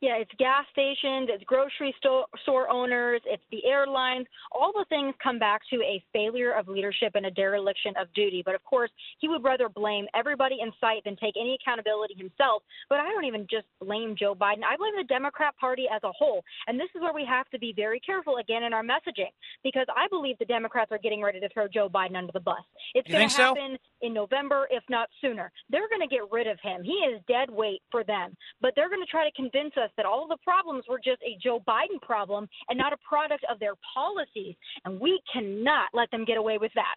yeah, 0.00 0.16
it's 0.16 0.30
gas 0.38 0.64
stations, 0.72 1.28
it's 1.32 1.44
grocery 1.44 1.94
store, 1.98 2.26
store 2.42 2.68
owners, 2.68 3.20
it's 3.24 3.42
the 3.50 3.64
airlines. 3.64 4.26
All 4.52 4.72
the 4.72 4.84
things 4.88 5.14
come 5.22 5.38
back 5.38 5.62
to 5.70 5.76
a 5.76 6.02
failure 6.12 6.52
of 6.52 6.68
leadership 6.68 7.12
and 7.14 7.26
a 7.26 7.30
dereliction 7.30 7.94
of 8.00 8.12
duty. 8.14 8.42
But 8.44 8.54
of 8.54 8.64
course, 8.64 8.90
he 9.18 9.28
would 9.28 9.44
rather 9.44 9.68
blame 9.68 10.06
everybody 10.14 10.58
in 10.60 10.72
sight 10.80 11.02
than 11.04 11.16
take 11.16 11.34
any 11.38 11.58
accountability 11.60 12.14
himself. 12.16 12.62
But 12.88 13.00
I 13.00 13.08
don't 13.08 13.24
even 13.24 13.46
just 13.50 13.66
blame 13.80 14.14
Joe 14.18 14.34
Biden. 14.34 14.64
I 14.68 14.76
blame 14.76 14.94
the 14.96 15.04
Democrat 15.08 15.54
Party 15.58 15.86
as 15.94 16.02
a 16.04 16.12
whole. 16.12 16.42
And 16.66 16.78
this 16.78 16.88
is 16.94 17.00
where 17.00 17.14
we 17.14 17.24
have 17.28 17.48
to 17.50 17.58
be 17.58 17.72
very 17.74 18.00
careful 18.00 18.36
again 18.36 18.62
in 18.62 18.72
our 18.72 18.82
messaging 18.82 19.32
because 19.62 19.86
I 19.94 20.08
believe 20.08 20.38
the 20.38 20.44
Democrats 20.44 20.92
are 20.92 20.98
getting 20.98 21.22
ready 21.22 21.40
to 21.40 21.48
throw 21.50 21.68
Joe 21.68 21.88
Biden 21.88 22.16
under 22.16 22.32
the 22.32 22.40
bus. 22.40 22.64
It's 22.94 23.08
going 23.10 23.28
to 23.28 23.34
happen 23.34 23.78
so? 23.80 24.06
in 24.06 24.14
November, 24.14 24.68
if 24.70 24.82
not 24.88 25.08
sooner. 25.20 25.50
They're 25.70 25.88
going 25.88 26.06
to 26.06 26.14
get 26.14 26.22
rid 26.30 26.46
of 26.46 26.58
him. 26.62 26.82
He 26.82 26.92
is 26.92 27.20
dead 27.28 27.50
weight 27.50 27.82
for 27.90 28.04
them. 28.04 28.36
But 28.60 28.72
they're 28.76 28.88
going 28.88 29.04
to 29.04 29.10
try 29.10 29.28
to 29.28 29.32
convince 29.32 29.76
us 29.76 29.85
us 29.86 29.92
that 29.96 30.06
all 30.06 30.26
the 30.28 30.36
problems 30.44 30.84
were 30.88 30.98
just 30.98 31.22
a 31.22 31.38
Joe 31.42 31.62
Biden 31.66 32.00
problem 32.02 32.48
and 32.68 32.76
not 32.76 32.92
a 32.92 32.98
product 33.08 33.44
of 33.50 33.58
their 33.58 33.74
policies. 33.94 34.54
And 34.84 35.00
we 35.00 35.20
cannot 35.32 35.90
let 35.94 36.10
them 36.10 36.24
get 36.24 36.36
away 36.36 36.58
with 36.58 36.72
that. 36.74 36.96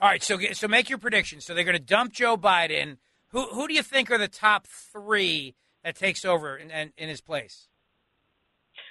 All 0.00 0.08
right, 0.08 0.22
so 0.22 0.38
so 0.52 0.68
make 0.68 0.88
your 0.88 0.98
prediction. 0.98 1.40
So 1.40 1.54
they're 1.54 1.64
going 1.64 1.76
to 1.76 1.82
dump 1.82 2.12
Joe 2.12 2.36
Biden. 2.36 2.98
Who 3.28 3.46
who 3.46 3.68
do 3.68 3.74
you 3.74 3.82
think 3.82 4.10
are 4.10 4.18
the 4.18 4.28
top 4.28 4.66
three 4.66 5.54
that 5.82 5.96
takes 5.96 6.24
over 6.24 6.56
in, 6.56 6.70
in, 6.70 6.92
in 6.96 7.08
his 7.08 7.20
place? 7.20 7.67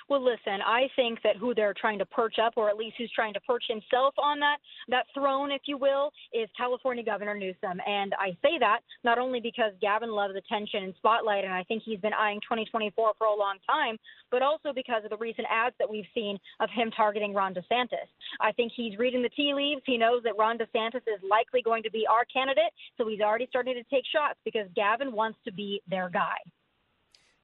Well, 0.10 0.24
listen, 0.24 0.62
I 0.66 0.88
think 0.96 1.22
that 1.24 1.36
who 1.36 1.54
they're 1.54 1.74
trying 1.74 2.00
to 2.00 2.06
perch 2.06 2.36
up, 2.42 2.54
or 2.56 2.70
at 2.70 2.78
least 2.78 2.96
who's 2.98 3.12
trying 3.14 3.34
to 3.34 3.42
perch 3.42 3.66
himself 3.68 4.14
on 4.18 4.40
that 4.40 4.58
that 4.88 5.06
throne, 5.14 5.52
if 5.52 5.64
you 5.66 5.78
will, 5.78 6.12
is 6.34 6.50
California 6.56 7.04
Governor 7.04 7.36
Newsom. 7.36 7.82
And 7.86 8.14
I 8.18 8.32
say 8.42 8.58
that 8.60 8.80
not 9.04 9.20
only 9.20 9.42
because 9.42 9.74
Gavin 9.82 10.12
loves 10.12 10.36
attention 10.36 10.84
and 10.84 10.94
spotlight, 10.96 11.44
and 11.44 11.54
I 11.54 11.64
think 11.64 11.84
he's 11.84 12.00
been 12.00 12.14
eyeing 12.14 12.40
2024 12.42 13.14
for 13.18 13.28
a 13.28 13.36
long 13.36 13.58
time, 13.70 13.98
but 14.32 14.42
also 14.42 14.72
because 14.74 15.04
of 15.04 15.10
the 15.10 15.18
recent 15.18 15.48
ads 15.52 15.76
that 15.78 15.90
we've 15.90 16.08
seen 16.16 16.38
of 16.62 16.70
him 16.70 16.90
targeting 16.92 17.34
Ron 17.34 17.54
DeSantis. 17.54 18.08
I 18.40 18.54
think 18.54 18.72
he's 18.76 18.98
reading 18.98 19.22
the 19.22 19.30
tea 19.30 19.54
leaves. 19.54 19.82
He 19.86 19.98
knows 19.98 20.24
that 20.24 20.38
Ron 20.38 20.58
DeSantis 20.58 21.04
is 21.04 21.22
likely 21.30 21.62
going 21.62 21.84
to 21.84 21.92
be 21.92 22.06
our 22.10 22.24
candidate, 22.26 22.72
so 22.98 23.10
he's 23.10 23.22
already 23.22 23.48
starting 23.50 23.76
to 23.76 23.84
take 23.84 24.06
shots 24.10 24.40
because 24.46 24.68
Gavin 24.74 25.12
wants 25.12 25.38
to 25.44 25.52
be 25.52 25.82
their 25.90 26.10
guy. 26.10 26.38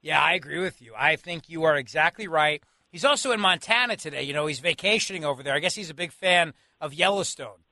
Yeah, 0.04 0.20
I 0.20 0.34
agree 0.34 0.58
with 0.58 0.82
you. 0.82 0.92
I 0.94 1.16
think 1.16 1.48
you 1.48 1.62
are 1.64 1.76
exactly 1.76 2.28
right. 2.28 2.62
He's 2.92 3.06
also 3.06 3.32
in 3.32 3.40
Montana 3.40 3.96
today. 3.96 4.22
You 4.24 4.34
know, 4.34 4.44
he's 4.44 4.60
vacationing 4.60 5.24
over 5.24 5.42
there. 5.42 5.54
I 5.54 5.60
guess 5.60 5.74
he's 5.74 5.88
a 5.88 5.94
big 5.94 6.12
fan 6.12 6.52
of 6.78 6.92
Yellowstone. 6.92 7.63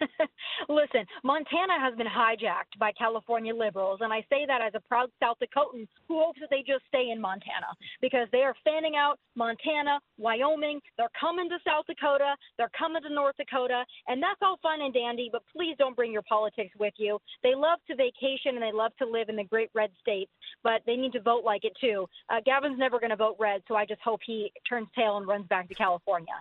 Listen, 0.68 1.04
Montana 1.24 1.80
has 1.80 1.94
been 1.96 2.06
hijacked 2.06 2.78
by 2.78 2.92
California 2.92 3.54
liberals, 3.54 4.00
and 4.02 4.12
I 4.12 4.20
say 4.28 4.44
that 4.46 4.60
as 4.60 4.72
a 4.74 4.80
proud 4.88 5.10
South 5.20 5.38
Dakotan 5.42 5.86
who 6.08 6.20
hopes 6.20 6.40
that 6.40 6.50
they 6.50 6.62
just 6.66 6.84
stay 6.88 7.10
in 7.10 7.20
Montana 7.20 7.72
because 8.00 8.28
they 8.32 8.42
are 8.42 8.54
fanning 8.64 8.94
out 8.96 9.18
Montana, 9.34 10.00
Wyoming. 10.18 10.80
They're 10.96 11.12
coming 11.18 11.48
to 11.48 11.58
South 11.66 11.86
Dakota, 11.86 12.34
they're 12.58 12.70
coming 12.76 13.02
to 13.02 13.12
North 13.12 13.36
Dakota, 13.36 13.84
and 14.08 14.22
that's 14.22 14.40
all 14.42 14.58
fun 14.62 14.82
and 14.82 14.92
dandy, 14.92 15.28
but 15.32 15.42
please 15.54 15.76
don't 15.78 15.96
bring 15.96 16.12
your 16.12 16.24
politics 16.28 16.74
with 16.78 16.94
you. 16.96 17.18
They 17.42 17.54
love 17.54 17.78
to 17.88 17.96
vacation 17.96 18.54
and 18.54 18.62
they 18.62 18.72
love 18.72 18.92
to 18.98 19.06
live 19.06 19.28
in 19.28 19.36
the 19.36 19.44
great 19.44 19.70
red 19.74 19.90
states, 20.00 20.30
but 20.62 20.82
they 20.86 20.96
need 20.96 21.12
to 21.12 21.20
vote 21.20 21.44
like 21.44 21.64
it 21.64 21.72
too. 21.80 22.06
Uh, 22.28 22.40
Gavin's 22.44 22.78
never 22.78 22.98
going 22.98 23.10
to 23.10 23.16
vote 23.16 23.36
red, 23.38 23.62
so 23.68 23.74
I 23.74 23.86
just 23.86 24.00
hope 24.02 24.20
he 24.26 24.52
turns 24.68 24.88
tail 24.94 25.16
and 25.16 25.26
runs 25.26 25.46
back 25.46 25.68
to 25.68 25.74
California. 25.74 26.34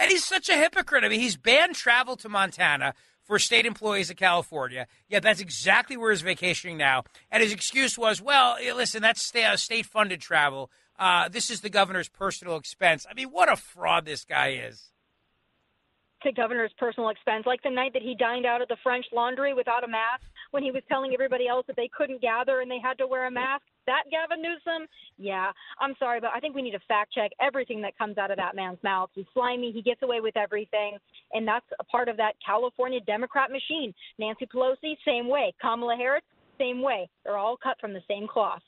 And 0.00 0.10
he's 0.10 0.24
such 0.24 0.48
a 0.48 0.54
hypocrite. 0.54 1.04
I 1.04 1.10
mean, 1.10 1.20
he's 1.20 1.36
banned 1.36 1.74
travel 1.74 2.16
to 2.16 2.28
Montana 2.30 2.94
for 3.22 3.38
state 3.38 3.66
employees 3.66 4.08
of 4.08 4.16
California. 4.16 4.86
Yeah, 5.10 5.20
that's 5.20 5.42
exactly 5.42 5.98
where 5.98 6.10
he's 6.10 6.22
vacationing 6.22 6.78
now. 6.78 7.04
And 7.30 7.42
his 7.42 7.52
excuse 7.52 7.98
was, 7.98 8.22
well, 8.22 8.56
listen, 8.74 9.02
that's 9.02 9.22
state 9.22 9.84
funded 9.84 10.22
travel. 10.22 10.70
Uh, 10.98 11.28
this 11.28 11.50
is 11.50 11.60
the 11.60 11.68
governor's 11.68 12.08
personal 12.08 12.56
expense. 12.56 13.06
I 13.10 13.14
mean, 13.14 13.28
what 13.28 13.52
a 13.52 13.56
fraud 13.56 14.06
this 14.06 14.24
guy 14.24 14.52
is. 14.52 14.90
To 16.22 16.32
governor's 16.32 16.72
personal 16.78 17.10
expense, 17.10 17.44
like 17.44 17.62
the 17.62 17.70
night 17.70 17.92
that 17.92 18.02
he 18.02 18.14
dined 18.14 18.46
out 18.46 18.62
at 18.62 18.68
the 18.68 18.76
French 18.82 19.04
Laundry 19.12 19.52
without 19.52 19.84
a 19.84 19.88
mask, 19.88 20.24
when 20.50 20.62
he 20.62 20.70
was 20.70 20.82
telling 20.88 21.12
everybody 21.12 21.46
else 21.46 21.66
that 21.66 21.76
they 21.76 21.88
couldn't 21.94 22.22
gather 22.22 22.60
and 22.60 22.70
they 22.70 22.80
had 22.82 22.98
to 22.98 23.06
wear 23.06 23.26
a 23.26 23.30
mask 23.30 23.62
that 23.90 24.04
Gavin 24.10 24.40
Newsom? 24.40 24.86
Yeah, 25.18 25.50
I'm 25.80 25.94
sorry, 25.98 26.20
but 26.20 26.30
I 26.34 26.40
think 26.40 26.54
we 26.54 26.62
need 26.62 26.72
to 26.72 26.80
fact 26.86 27.12
check 27.12 27.32
everything 27.40 27.82
that 27.82 27.98
comes 27.98 28.16
out 28.16 28.30
of 28.30 28.36
that 28.38 28.54
man's 28.54 28.78
mouth. 28.82 29.10
He's 29.14 29.26
slimy. 29.34 29.72
He 29.72 29.82
gets 29.82 30.02
away 30.02 30.20
with 30.20 30.36
everything. 30.36 30.98
And 31.32 31.46
that's 31.46 31.66
a 31.78 31.84
part 31.84 32.08
of 32.08 32.16
that 32.16 32.34
California 32.44 33.00
Democrat 33.00 33.50
machine. 33.50 33.92
Nancy 34.18 34.46
Pelosi, 34.46 34.96
same 35.04 35.28
way. 35.28 35.52
Kamala 35.60 35.96
Harris, 35.96 36.22
same 36.58 36.82
way. 36.82 37.08
They're 37.24 37.38
all 37.38 37.56
cut 37.56 37.76
from 37.80 37.92
the 37.92 38.02
same 38.08 38.26
cloth. 38.28 38.62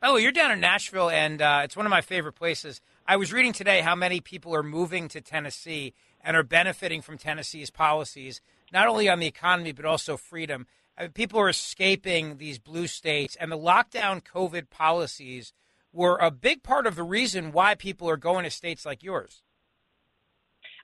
Oh, 0.00 0.16
you're 0.16 0.30
down 0.30 0.52
in 0.52 0.60
Nashville, 0.60 1.10
and 1.10 1.42
uh, 1.42 1.62
it's 1.64 1.76
one 1.76 1.84
of 1.84 1.90
my 1.90 2.02
favorite 2.02 2.34
places. 2.34 2.80
I 3.06 3.16
was 3.16 3.32
reading 3.32 3.52
today 3.52 3.80
how 3.80 3.96
many 3.96 4.20
people 4.20 4.54
are 4.54 4.62
moving 4.62 5.08
to 5.08 5.20
Tennessee 5.20 5.92
and 6.22 6.36
are 6.36 6.44
benefiting 6.44 7.02
from 7.02 7.18
Tennessee's 7.18 7.70
policies, 7.70 8.40
not 8.72 8.86
only 8.86 9.08
on 9.08 9.18
the 9.18 9.26
economy, 9.26 9.72
but 9.72 9.84
also 9.84 10.16
freedom. 10.16 10.66
I 10.98 11.02
mean, 11.02 11.12
people 11.12 11.38
are 11.38 11.48
escaping 11.48 12.38
these 12.38 12.58
blue 12.58 12.88
states, 12.88 13.36
and 13.36 13.52
the 13.52 13.58
lockdown 13.58 14.20
COVID 14.22 14.68
policies 14.68 15.52
were 15.92 16.18
a 16.18 16.30
big 16.30 16.64
part 16.64 16.86
of 16.86 16.96
the 16.96 17.04
reason 17.04 17.52
why 17.52 17.76
people 17.76 18.10
are 18.10 18.16
going 18.16 18.44
to 18.44 18.50
states 18.50 18.84
like 18.84 19.04
yours. 19.04 19.42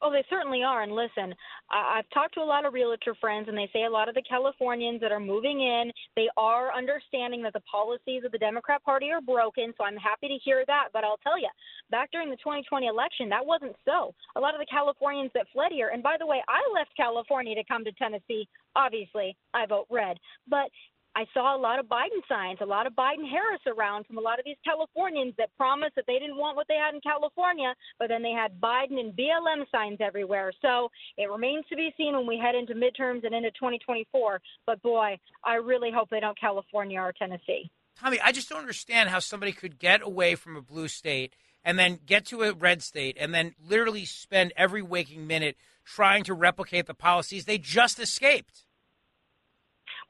Oh, 0.03 0.11
they 0.11 0.25
certainly 0.29 0.63
are. 0.63 0.83
And 0.83 0.93
listen, 0.93 1.35
I- 1.71 1.99
I've 1.99 2.11
talked 2.11 2.35
to 2.35 2.41
a 2.41 2.45
lot 2.45 2.65
of 2.65 2.75
realtor 2.75 3.15
friends, 3.15 3.49
and 3.49 3.57
they 3.57 3.69
say 3.73 3.85
a 3.85 3.91
lot 3.91 4.09
of 4.09 4.15
the 4.15 4.23
Californians 4.23 5.01
that 5.01 5.13
are 5.13 5.21
moving 5.21 5.61
in, 5.61 5.93
they 6.17 6.29
are 6.37 6.73
understanding 6.75 7.43
that 7.43 7.53
the 7.53 7.61
policies 7.61 8.25
of 8.25 8.33
the 8.33 8.39
Democrat 8.39 8.83
Party 8.85 9.11
are 9.11 9.21
broken. 9.21 9.73
So 9.77 9.85
I'm 9.85 9.97
happy 9.97 10.29
to 10.29 10.39
hear 10.45 10.65
that. 10.67 10.89
But 10.93 11.05
I'll 11.05 11.19
tell 11.19 11.39
you, 11.39 11.49
back 11.91 12.11
during 12.11 12.31
the 12.31 12.37
2020 12.37 12.87
election, 12.87 13.29
that 13.29 13.45
wasn't 13.45 13.77
so. 13.85 14.15
A 14.37 14.41
lot 14.41 14.55
of 14.55 14.61
the 14.61 14.67
Californians 14.67 15.31
that 15.35 15.49
fled 15.53 15.73
here, 15.73 15.89
and 15.89 16.03
by 16.03 16.17
the 16.19 16.27
way, 16.27 16.43
I 16.49 16.61
left 16.75 16.97
California 16.97 17.55
to 17.55 17.65
come 17.65 17.85
to 17.85 17.93
Tennessee. 17.93 18.49
Obviously, 18.77 19.37
I 19.53 19.67
vote 19.67 19.87
red. 19.91 20.19
But 20.49 20.71
I 21.17 21.27
saw 21.33 21.57
a 21.57 21.61
lot 21.61 21.79
of 21.79 21.87
Biden 21.87 22.23
signs, 22.29 22.59
a 22.61 22.67
lot 22.67 22.87
of 22.87 22.95
Biden 22.95 23.29
Harris 23.29 23.61
around 23.67 24.07
from 24.07 24.19
a 24.19 24.21
lot 24.21 24.39
of 24.39 24.45
these 24.45 24.57
Californians 24.65 25.35
that 25.39 25.57
promised 25.57 25.95
that 25.95 26.05
they 26.07 26.19
didn't 26.19 26.37
want 26.37 26.57
what 26.57 26.67
they 26.69 26.75
had 26.75 26.95
in 26.95 27.01
California, 27.01 27.75
but 27.99 28.09
then 28.09 28.23
they 28.23 28.33
had 28.33 28.61
Biden 28.61 28.99
and 28.99 29.13
BLM 29.13 29.65
signs 29.71 29.99
everywhere. 30.01 30.53
So 30.61 30.91
it 31.17 31.31
remains 31.31 31.65
to 31.71 31.77
be 31.77 31.95
seen 31.97 32.15
when 32.15 32.27
we 32.27 32.37
head 32.37 32.55
into 32.55 32.75
midterms 32.75 33.25
and 33.25 33.35
into 33.35 33.51
2024. 33.53 34.41
But 34.67 34.83
boy, 34.83 35.19
I 35.45 35.55
really 35.55 35.91
hope 35.95 36.11
they 36.11 36.21
don't 36.21 36.39
California 36.39 37.01
or 37.01 37.13
Tennessee. 37.13 37.71
Tomi, 38.01 38.19
I 38.21 38.33
just 38.33 38.49
don't 38.49 38.59
understand 38.59 39.11
how 39.11 39.21
somebody 39.21 39.53
could 39.53 39.79
get 39.79 40.03
away 40.03 40.35
from 40.35 40.57
a 40.57 40.63
blue 40.63 40.89
state 40.89 41.37
and 41.65 41.79
then 41.79 42.01
get 42.05 42.27
to 42.27 42.43
a 42.43 42.53
red 42.53 42.83
state 42.83 43.17
and 43.21 43.33
then 43.33 43.55
literally 43.65 44.05
spend 44.05 44.53
every 44.57 44.83
waking 44.83 45.27
minute 45.27 45.57
trying 45.85 46.25
to 46.25 46.35
replicate 46.35 46.87
the 46.87 46.95
policies 46.95 47.45
they 47.45 47.59
just 47.59 48.01
escaped. 48.01 48.64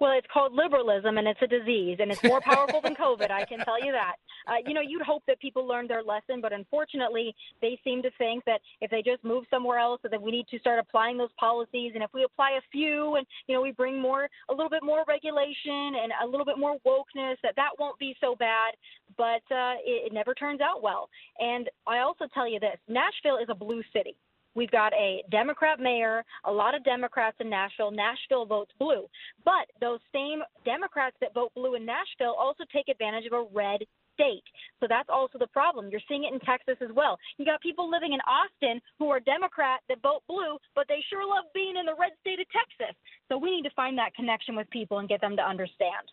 Well, 0.01 0.13
it's 0.17 0.27
called 0.33 0.53
liberalism, 0.53 1.19
and 1.19 1.29
it's 1.29 1.41
a 1.43 1.47
disease, 1.47 1.99
and 2.01 2.11
it's 2.11 2.23
more 2.25 2.41
powerful 2.41 2.81
than 2.81 2.95
COVID. 2.95 3.31
I 3.31 3.45
can 3.45 3.59
tell 3.61 3.83
you 3.83 3.93
that. 3.93 4.17
Uh, 4.47 4.57
you 4.67 4.75
know, 4.75 4.81
you'd 4.81 5.03
hope 5.03 5.23
that 5.27 5.41
people 5.41 5.67
learned 5.67 5.89
their 5.89 6.03
lesson, 6.03 6.41
but 6.41 6.53
unfortunately, 6.53 7.35
they 7.63 7.79
seem 7.85 8.03
to 8.03 8.11
think 8.19 8.45
that 8.45 8.61
if 8.81 8.91
they 8.91 9.03
just 9.03 9.23
move 9.25 9.45
somewhere 9.51 9.79
else, 9.79 10.01
that 10.03 10.21
we 10.21 10.31
need 10.31 10.47
to 10.49 10.59
start 10.59 10.79
applying 10.79 11.17
those 11.17 11.33
policies. 11.39 11.93
And 11.95 12.03
if 12.03 12.11
we 12.13 12.25
apply 12.25 12.53
a 12.59 12.63
few, 12.73 13.17
and 13.17 13.27
you 13.47 13.55
know, 13.55 13.63
we 13.63 13.73
bring 13.73 14.01
more, 14.01 14.29
a 14.51 14.55
little 14.55 14.71
bit 14.71 14.83
more 14.83 15.05
regulation 15.07 15.95
and 16.03 16.13
a 16.23 16.27
little 16.27 16.47
bit 16.47 16.59
more 16.59 16.77
wokeness, 16.87 17.37
that 17.43 17.55
that 17.57 17.71
won't 17.79 17.99
be 17.99 18.15
so 18.21 18.35
bad. 18.37 18.75
But 19.17 19.43
uh, 19.55 19.77
it, 19.85 20.07
it 20.07 20.13
never 20.13 20.35
turns 20.35 20.61
out 20.61 20.83
well. 20.83 21.09
And 21.39 21.71
I 21.87 22.01
also 22.01 22.27
tell 22.35 22.49
you 22.49 22.61
this: 22.61 22.79
Nashville 22.89 23.39
is 23.39 23.49
a 23.49 23.55
blue 23.55 23.83
city. 23.93 24.17
We've 24.55 24.71
got 24.71 24.93
a 24.93 25.23
Democrat 25.31 25.81
mayor, 25.81 26.25
a 26.45 26.53
lot 26.53 26.75
of 26.75 26.85
Democrats 26.85 27.37
in 27.41 27.51
Nashville. 27.51 27.91
Nashville 27.91 28.47
votes 28.47 28.71
blue. 28.79 29.07
But 29.45 29.67
those 29.81 30.01
same 30.13 30.43
Democrats 30.65 31.17
that 31.21 31.35
vote 31.35 31.53
blue 31.55 31.75
in 31.75 31.85
Nashville 31.85 32.37
also 32.39 32.65
take 32.73 32.89
advantage 32.89 33.27
of 33.27 33.33
a 33.33 33.47
red 33.53 33.81
state. 34.15 34.45
So 34.79 34.87
that's 34.89 35.09
also 35.09 35.39
the 35.39 35.49
problem. 35.49 35.91
You're 35.91 36.07
seeing 36.09 36.23
it 36.23 36.33
in 36.33 36.39
Texas 36.39 36.77
as 36.81 36.95
well. 36.95 37.19
You 37.37 37.45
got 37.45 37.61
people 37.61 37.91
living 37.91 38.13
in 38.13 38.21
Austin 38.21 38.81
who 38.99 39.11
are 39.11 39.19
Democrat 39.19 39.81
that 39.89 40.01
vote 40.03 40.23
blue, 40.29 40.59
but 40.77 40.87
they 40.89 41.03
sure 41.11 41.29
love 41.29 41.47
being 41.53 41.75
in 41.77 41.87
the 41.87 41.97
red 41.99 42.13
state 42.21 42.39
of 42.39 42.47
Texas. 42.53 42.95
So 43.29 43.39
we 43.39 43.51
need 43.51 43.63
to 43.63 43.75
find 43.75 43.99
that 43.99 44.15
connection 44.15 44.55
with 44.55 44.71
people 44.71 44.99
and 44.99 45.09
get 45.09 45.21
them 45.21 45.37
to 45.37 45.43
understand. 45.43 46.13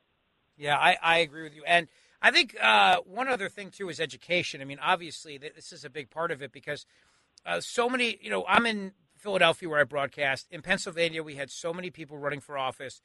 Yeah, 0.58 0.78
I, 0.78 0.98
I 1.02 1.18
agree 1.20 1.44
with 1.44 1.54
you. 1.54 1.64
And 1.68 1.88
I 2.24 2.32
think 2.32 2.56
uh, 2.60 2.98
one 3.06 3.28
other 3.28 3.50
thing, 3.50 3.70
too, 3.70 3.90
is 3.90 4.00
education. 4.00 4.62
I 4.62 4.66
mean, 4.66 4.80
obviously, 4.82 5.38
this 5.38 5.72
is 5.72 5.86
a 5.86 5.90
big 5.92 6.10
part 6.10 6.32
of 6.32 6.42
it 6.42 6.52
because– 6.52 6.88
uh, 7.46 7.62
so 7.62 7.90
many, 7.90 8.18
you 8.22 8.30
know, 8.30 8.46
I'm 8.48 8.66
in 8.66 8.94
Philadelphia, 9.18 9.70
where 9.70 9.80
I 9.80 9.84
broadcast. 9.84 10.48
In 10.50 10.62
Pennsylvania, 10.62 11.24
we 11.24 11.36
had 11.36 11.52
so 11.52 11.74
many 11.74 11.90
people 11.90 12.18
running 12.18 12.40
for 12.40 12.58
office 12.58 13.02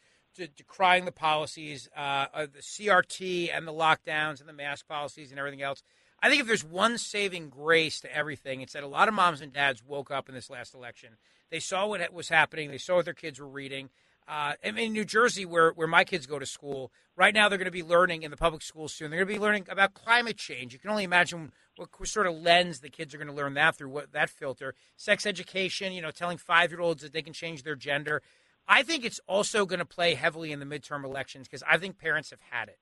decrying 0.57 1.05
the 1.07 1.13
policies, 1.13 1.89
uh, 1.97 2.27
the 2.47 2.61
CRT 2.61 3.51
and 3.55 3.67
the 3.67 3.73
lockdowns 3.73 4.41
and 4.41 4.49
the 4.49 4.53
mask 4.53 4.87
policies 4.87 5.31
and 5.31 5.39
everything 5.39 5.63
else. 5.63 5.83
I 6.23 6.29
think 6.29 6.41
if 6.41 6.47
there's 6.47 6.65
one 6.65 6.99
saving 6.99 7.51
grace 7.51 8.01
to 8.01 8.15
everything, 8.15 8.61
it's 8.61 8.73
that 8.73 8.83
a 8.83 8.89
lot 8.89 9.09
of 9.09 9.15
moms 9.15 9.41
and 9.41 9.53
dads 9.53 9.83
woke 9.85 10.11
up 10.11 10.29
in 10.29 10.35
this 10.35 10.51
last 10.51 10.75
election. 10.75 11.17
They 11.51 11.61
saw 11.61 11.87
what 11.87 12.13
was 12.13 12.29
happening. 12.29 12.71
They 12.71 12.79
saw 12.79 12.97
what 12.97 13.05
their 13.05 13.15
kids 13.15 13.39
were 13.39 13.47
reading. 13.47 13.91
Uh, 14.29 14.55
I 14.65 14.73
mean, 14.73 14.93
New 14.93 15.05
Jersey, 15.05 15.45
where, 15.45 15.71
where 15.71 15.87
my 15.87 16.03
kids 16.03 16.27
go 16.27 16.39
to 16.39 16.47
school, 16.47 16.91
right 17.17 17.33
now 17.33 17.49
they're 17.49 17.59
going 17.59 17.67
to 17.67 17.71
be 17.71 17.85
learning 17.85 18.23
in 18.23 18.33
the 18.33 18.37
public 18.37 18.63
schools 18.63 18.93
soon. 18.93 19.11
They're 19.11 19.25
going 19.25 19.35
to 19.35 19.39
be 19.39 19.45
learning 19.45 19.67
about 19.69 19.95
climate 19.95 20.37
change. 20.37 20.73
You 20.73 20.81
can 20.81 20.91
only 20.91 21.05
imagine 21.05 21.53
what 21.77 21.91
sort 22.09 22.27
of 22.27 22.35
lens 22.35 22.81
the 22.81 22.91
kids 22.91 23.15
are 23.15 23.19
going 23.19 23.29
to 23.29 23.35
learn 23.35 23.55
that 23.55 23.77
through, 23.77 23.91
what 23.91 24.13
that 24.13 24.29
filter. 24.29 24.75
Sex 24.97 25.27
education, 25.27 25.93
you 25.93 26.03
know, 26.03 26.11
telling 26.11 26.39
five 26.39 26.73
year 26.73 26.81
olds 26.81 27.03
that 27.03 27.13
they 27.13 27.23
can 27.23 27.33
change 27.33 27.63
their 27.63 27.77
gender. 27.77 28.21
I 28.67 28.83
think 28.83 29.05
it's 29.05 29.21
also 29.29 29.65
going 29.65 29.79
to 29.79 29.85
play 29.85 30.15
heavily 30.15 30.51
in 30.51 30.59
the 30.59 30.67
midterm 30.67 31.05
elections 31.05 31.47
because 31.47 31.63
I 31.69 31.79
think 31.79 31.99
parents 31.99 32.31
have 32.31 32.41
had 32.51 32.69
it. 32.69 32.79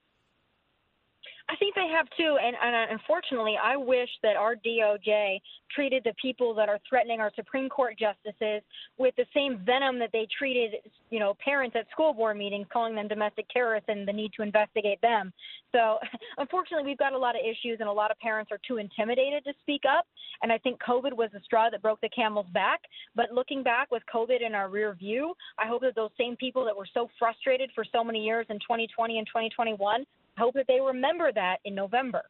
I 1.46 1.56
think 1.56 1.74
they 1.74 1.88
have 1.88 2.06
too, 2.16 2.38
and, 2.42 2.56
and 2.60 2.74
uh, 2.74 2.92
unfortunately, 2.92 3.56
I 3.62 3.76
wish 3.76 4.08
that 4.22 4.34
our 4.34 4.56
DOJ 4.56 5.40
treated 5.74 6.02
the 6.02 6.14
people 6.20 6.54
that 6.54 6.70
are 6.70 6.78
threatening 6.88 7.20
our 7.20 7.30
Supreme 7.36 7.68
Court 7.68 7.98
justices 7.98 8.62
with 8.96 9.14
the 9.16 9.26
same 9.34 9.60
venom 9.64 9.98
that 9.98 10.08
they 10.10 10.26
treated, 10.38 10.76
you 11.10 11.18
know, 11.18 11.36
parents 11.44 11.76
at 11.78 11.90
school 11.90 12.14
board 12.14 12.38
meetings, 12.38 12.66
calling 12.72 12.94
them 12.94 13.08
domestic 13.08 13.46
terrorists 13.50 13.90
and 13.90 14.08
the 14.08 14.12
need 14.12 14.32
to 14.36 14.42
investigate 14.42 14.98
them. 15.02 15.34
So, 15.72 15.98
unfortunately, 16.38 16.86
we've 16.86 16.98
got 16.98 17.12
a 17.12 17.18
lot 17.18 17.36
of 17.36 17.42
issues, 17.42 17.78
and 17.78 17.90
a 17.90 17.92
lot 17.92 18.10
of 18.10 18.18
parents 18.20 18.50
are 18.50 18.60
too 18.66 18.78
intimidated 18.78 19.44
to 19.44 19.52
speak 19.60 19.82
up. 19.86 20.06
And 20.42 20.50
I 20.50 20.56
think 20.56 20.80
COVID 20.80 21.12
was 21.12 21.28
the 21.34 21.40
straw 21.44 21.68
that 21.68 21.82
broke 21.82 22.00
the 22.00 22.08
camel's 22.08 22.48
back. 22.54 22.80
But 23.14 23.32
looking 23.32 23.62
back 23.62 23.90
with 23.90 24.02
COVID 24.12 24.44
in 24.44 24.54
our 24.54 24.70
rear 24.70 24.94
view, 24.94 25.34
I 25.58 25.66
hope 25.66 25.82
that 25.82 25.94
those 25.94 26.10
same 26.16 26.36
people 26.36 26.64
that 26.64 26.76
were 26.76 26.88
so 26.94 27.10
frustrated 27.18 27.70
for 27.74 27.84
so 27.92 28.02
many 28.02 28.24
years 28.24 28.46
in 28.48 28.56
2020 28.56 29.18
and 29.18 29.26
2021 29.26 30.06
hope 30.36 30.54
that 30.54 30.66
they 30.68 30.80
remember 30.80 31.30
that 31.32 31.58
in 31.64 31.74
November. 31.74 32.22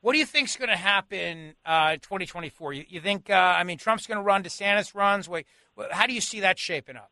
What 0.00 0.14
do 0.14 0.18
you 0.18 0.26
think 0.26 0.48
is 0.48 0.56
going 0.56 0.68
to 0.68 0.76
happen 0.76 1.54
uh, 1.64 1.92
2024? 1.92 2.72
You, 2.72 2.84
you 2.88 3.00
think, 3.00 3.30
uh, 3.30 3.34
I 3.34 3.62
mean, 3.62 3.78
Trump's 3.78 4.06
going 4.06 4.18
to 4.18 4.22
run, 4.22 4.42
DeSantis 4.42 4.94
runs. 4.94 5.28
Wait, 5.28 5.46
how 5.92 6.06
do 6.06 6.12
you 6.12 6.20
see 6.20 6.40
that 6.40 6.58
shaping 6.58 6.96
up? 6.96 7.11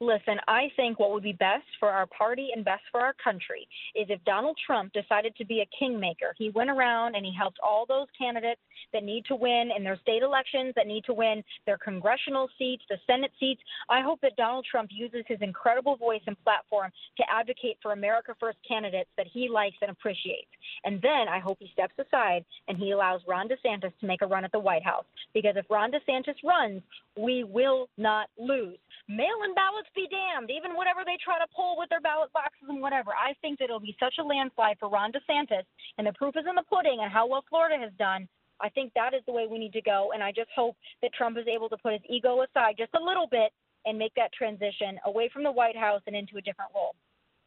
Listen, 0.00 0.36
I 0.46 0.70
think 0.76 1.00
what 1.00 1.10
would 1.12 1.22
be 1.22 1.32
best 1.32 1.64
for 1.80 1.88
our 1.88 2.06
party 2.06 2.50
and 2.54 2.62
best 2.62 2.82
for 2.92 3.00
our 3.00 3.14
country 3.14 3.66
is 3.94 4.06
if 4.10 4.22
Donald 4.26 4.58
Trump 4.66 4.92
decided 4.92 5.34
to 5.36 5.44
be 5.46 5.60
a 5.60 5.78
kingmaker. 5.78 6.34
He 6.36 6.50
went 6.50 6.68
around 6.68 7.14
and 7.14 7.24
he 7.24 7.32
helped 7.32 7.58
all 7.64 7.86
those 7.88 8.06
candidates 8.18 8.60
that 8.92 9.04
need 9.04 9.24
to 9.24 9.34
win 9.34 9.70
in 9.74 9.82
their 9.82 9.98
state 10.02 10.22
elections, 10.22 10.74
that 10.76 10.86
need 10.86 11.04
to 11.04 11.14
win 11.14 11.42
their 11.64 11.78
congressional 11.78 12.50
seats, 12.58 12.82
the 12.90 12.98
Senate 13.06 13.32
seats. 13.40 13.62
I 13.88 14.02
hope 14.02 14.20
that 14.20 14.36
Donald 14.36 14.66
Trump 14.70 14.90
uses 14.92 15.24
his 15.26 15.38
incredible 15.40 15.96
voice 15.96 16.20
and 16.26 16.36
platform 16.44 16.90
to 17.16 17.24
advocate 17.32 17.78
for 17.80 17.92
America 17.92 18.34
First 18.38 18.58
candidates 18.68 19.08
that 19.16 19.26
he 19.32 19.48
likes 19.48 19.76
and 19.80 19.90
appreciates. 19.90 20.50
And 20.84 21.00
then 21.00 21.26
I 21.30 21.38
hope 21.38 21.56
he 21.58 21.70
steps 21.72 21.94
aside 21.98 22.44
and 22.68 22.76
he 22.76 22.90
allows 22.90 23.22
Ron 23.26 23.48
DeSantis 23.48 23.98
to 24.00 24.06
make 24.06 24.20
a 24.20 24.26
run 24.26 24.44
at 24.44 24.52
the 24.52 24.58
White 24.58 24.84
House. 24.84 25.06
Because 25.32 25.54
if 25.56 25.64
Ron 25.70 25.90
DeSantis 25.90 26.36
runs, 26.44 26.82
we 27.18 27.44
will 27.44 27.88
not 27.96 28.28
lose. 28.38 28.76
Mail 29.08 29.42
in 29.44 29.54
ballots 29.54 29.85
be 29.94 30.08
damned, 30.08 30.50
even 30.50 30.76
whatever 30.76 31.00
they 31.04 31.18
try 31.22 31.38
to 31.38 31.46
pull 31.54 31.76
with 31.78 31.88
their 31.88 32.00
ballot 32.00 32.32
boxes 32.32 32.68
and 32.68 32.80
whatever. 32.80 33.12
I 33.12 33.34
think 33.42 33.58
that 33.58 33.66
it'll 33.66 33.80
be 33.80 33.96
such 34.00 34.14
a 34.18 34.24
landslide 34.24 34.76
for 34.78 34.88
Ron 34.88 35.12
DeSantis, 35.12 35.64
and 35.98 36.06
the 36.06 36.12
proof 36.12 36.36
is 36.36 36.44
in 36.48 36.54
the 36.54 36.64
pudding 36.68 37.00
and 37.02 37.12
how 37.12 37.26
well 37.26 37.44
Florida 37.48 37.76
has 37.78 37.92
done. 37.98 38.28
I 38.60 38.68
think 38.70 38.92
that 38.94 39.12
is 39.12 39.22
the 39.26 39.32
way 39.32 39.46
we 39.50 39.58
need 39.58 39.74
to 39.74 39.82
go, 39.82 40.12
and 40.14 40.22
I 40.22 40.32
just 40.32 40.48
hope 40.54 40.76
that 41.02 41.12
Trump 41.12 41.36
is 41.36 41.46
able 41.46 41.68
to 41.68 41.76
put 41.76 41.92
his 41.92 42.02
ego 42.08 42.42
aside 42.42 42.76
just 42.78 42.94
a 42.94 43.02
little 43.02 43.26
bit 43.30 43.52
and 43.84 43.98
make 43.98 44.14
that 44.16 44.32
transition 44.32 44.98
away 45.04 45.28
from 45.32 45.44
the 45.44 45.52
White 45.52 45.76
House 45.76 46.02
and 46.06 46.16
into 46.16 46.36
a 46.38 46.40
different 46.40 46.72
role. 46.74 46.94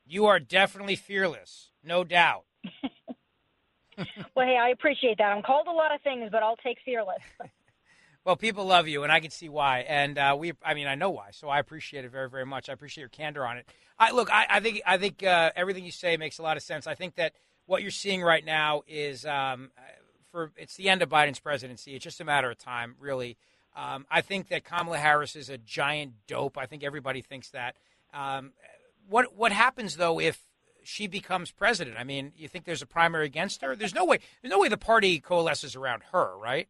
You 0.05 0.25
are 0.27 0.39
definitely 0.39 0.95
fearless, 0.95 1.71
no 1.83 2.03
doubt. 2.03 2.45
well, 4.35 4.45
hey, 4.45 4.57
I 4.57 4.69
appreciate 4.69 5.17
that. 5.17 5.31
I'm 5.31 5.43
called 5.43 5.67
a 5.67 5.71
lot 5.71 5.93
of 5.93 6.01
things, 6.01 6.29
but 6.31 6.43
I'll 6.43 6.57
take 6.57 6.77
fearless. 6.85 7.21
Well, 8.29 8.35
people 8.35 8.65
love 8.65 8.87
you, 8.87 9.01
and 9.01 9.11
I 9.11 9.21
can 9.21 9.31
see 9.31 9.49
why. 9.49 9.79
And 9.79 10.15
uh, 10.19 10.35
we, 10.37 10.53
I 10.63 10.75
mean, 10.75 10.85
I 10.85 10.93
know 10.93 11.09
why. 11.09 11.29
So 11.31 11.49
I 11.49 11.57
appreciate 11.57 12.05
it 12.05 12.11
very, 12.11 12.29
very 12.29 12.45
much. 12.45 12.69
I 12.69 12.73
appreciate 12.73 13.01
your 13.01 13.09
candor 13.09 13.43
on 13.43 13.57
it. 13.57 13.67
I 13.97 14.11
look, 14.11 14.31
I, 14.31 14.45
I 14.47 14.59
think, 14.59 14.83
I 14.85 14.99
think 14.99 15.23
uh, 15.23 15.49
everything 15.55 15.83
you 15.83 15.91
say 15.91 16.15
makes 16.15 16.37
a 16.37 16.43
lot 16.43 16.55
of 16.55 16.61
sense. 16.61 16.85
I 16.85 16.93
think 16.93 17.15
that 17.15 17.33
what 17.65 17.81
you're 17.81 17.89
seeing 17.89 18.21
right 18.21 18.45
now 18.45 18.83
is, 18.87 19.25
um, 19.25 19.71
for 20.31 20.51
it's 20.57 20.75
the 20.75 20.89
end 20.89 21.01
of 21.01 21.09
Biden's 21.09 21.39
presidency. 21.39 21.95
It's 21.95 22.03
just 22.03 22.21
a 22.21 22.23
matter 22.23 22.51
of 22.51 22.59
time, 22.59 22.93
really. 22.99 23.35
Um, 23.75 24.05
I 24.11 24.21
think 24.21 24.49
that 24.49 24.63
Kamala 24.63 24.99
Harris 24.99 25.35
is 25.35 25.49
a 25.49 25.57
giant 25.57 26.13
dope. 26.27 26.55
I 26.55 26.67
think 26.67 26.83
everybody 26.83 27.23
thinks 27.23 27.49
that. 27.49 27.77
Um, 28.13 28.51
what 29.07 29.35
what 29.35 29.51
happens 29.51 29.97
though 29.97 30.19
if 30.19 30.45
she 30.83 31.07
becomes 31.07 31.49
president? 31.49 31.97
I 31.97 32.03
mean, 32.03 32.33
you 32.37 32.47
think 32.47 32.65
there's 32.65 32.83
a 32.83 32.85
primary 32.85 33.25
against 33.25 33.63
her? 33.63 33.75
There's 33.75 33.95
no 33.95 34.05
way. 34.05 34.19
There's 34.43 34.51
no 34.51 34.59
way 34.59 34.67
the 34.67 34.77
party 34.77 35.19
coalesces 35.19 35.75
around 35.75 36.03
her, 36.11 36.37
right? 36.37 36.67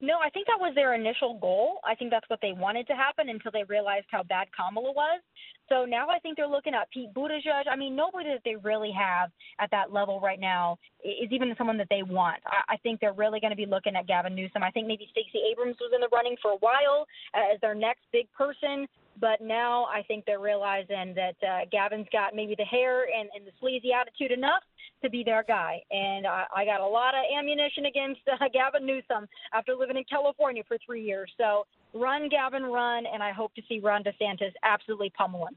No, 0.00 0.18
I 0.24 0.30
think 0.30 0.46
that 0.46 0.60
was 0.60 0.74
their 0.76 0.94
initial 0.94 1.38
goal. 1.40 1.80
I 1.84 1.96
think 1.96 2.12
that's 2.12 2.28
what 2.30 2.38
they 2.40 2.52
wanted 2.52 2.86
to 2.86 2.94
happen 2.94 3.28
until 3.28 3.50
they 3.50 3.64
realized 3.64 4.06
how 4.10 4.22
bad 4.22 4.46
Kamala 4.54 4.92
was. 4.92 5.20
So 5.68 5.84
now 5.84 6.08
I 6.08 6.20
think 6.20 6.36
they're 6.36 6.46
looking 6.46 6.72
at 6.72 6.88
Pete 6.90 7.12
Buttigieg. 7.12 7.66
I 7.70 7.74
mean, 7.74 7.96
nobody 7.96 8.28
that 8.30 8.42
they 8.44 8.54
really 8.54 8.92
have 8.92 9.30
at 9.58 9.70
that 9.72 9.92
level 9.92 10.20
right 10.20 10.38
now 10.38 10.78
is 11.02 11.32
even 11.32 11.52
someone 11.58 11.76
that 11.78 11.88
they 11.90 12.04
want. 12.04 12.38
I, 12.46 12.74
I 12.74 12.76
think 12.78 13.00
they're 13.00 13.12
really 13.12 13.40
going 13.40 13.50
to 13.50 13.56
be 13.56 13.66
looking 13.66 13.96
at 13.96 14.06
Gavin 14.06 14.36
Newsom. 14.36 14.62
I 14.62 14.70
think 14.70 14.86
maybe 14.86 15.08
Stacey 15.10 15.42
Abrams 15.50 15.76
was 15.80 15.90
in 15.92 16.00
the 16.00 16.08
running 16.12 16.36
for 16.40 16.52
a 16.52 16.58
while 16.58 17.06
uh, 17.34 17.54
as 17.54 17.60
their 17.60 17.74
next 17.74 18.02
big 18.12 18.32
person. 18.32 18.86
But 19.20 19.40
now 19.40 19.84
I 19.86 20.02
think 20.02 20.24
they're 20.24 20.40
realizing 20.40 21.14
that 21.14 21.36
uh, 21.42 21.64
Gavin's 21.70 22.06
got 22.12 22.34
maybe 22.34 22.54
the 22.56 22.64
hair 22.64 23.04
and, 23.04 23.28
and 23.34 23.46
the 23.46 23.52
sleazy 23.60 23.90
attitude 23.92 24.36
enough 24.36 24.62
to 25.02 25.10
be 25.10 25.22
their 25.24 25.44
guy. 25.46 25.80
And 25.90 26.26
I, 26.26 26.44
I 26.54 26.64
got 26.64 26.80
a 26.80 26.86
lot 26.86 27.14
of 27.14 27.22
ammunition 27.36 27.86
against 27.86 28.20
uh, 28.30 28.36
Gavin 28.52 28.86
Newsom 28.86 29.28
after 29.52 29.74
living 29.74 29.96
in 29.96 30.04
California 30.04 30.62
for 30.66 30.76
three 30.84 31.04
years. 31.04 31.30
So 31.38 31.66
run, 31.94 32.28
Gavin, 32.28 32.64
run. 32.64 33.04
And 33.12 33.22
I 33.22 33.32
hope 33.32 33.54
to 33.54 33.62
see 33.68 33.80
Ron 33.80 34.02
DeSantis 34.04 34.52
absolutely 34.62 35.10
pummeling. 35.10 35.56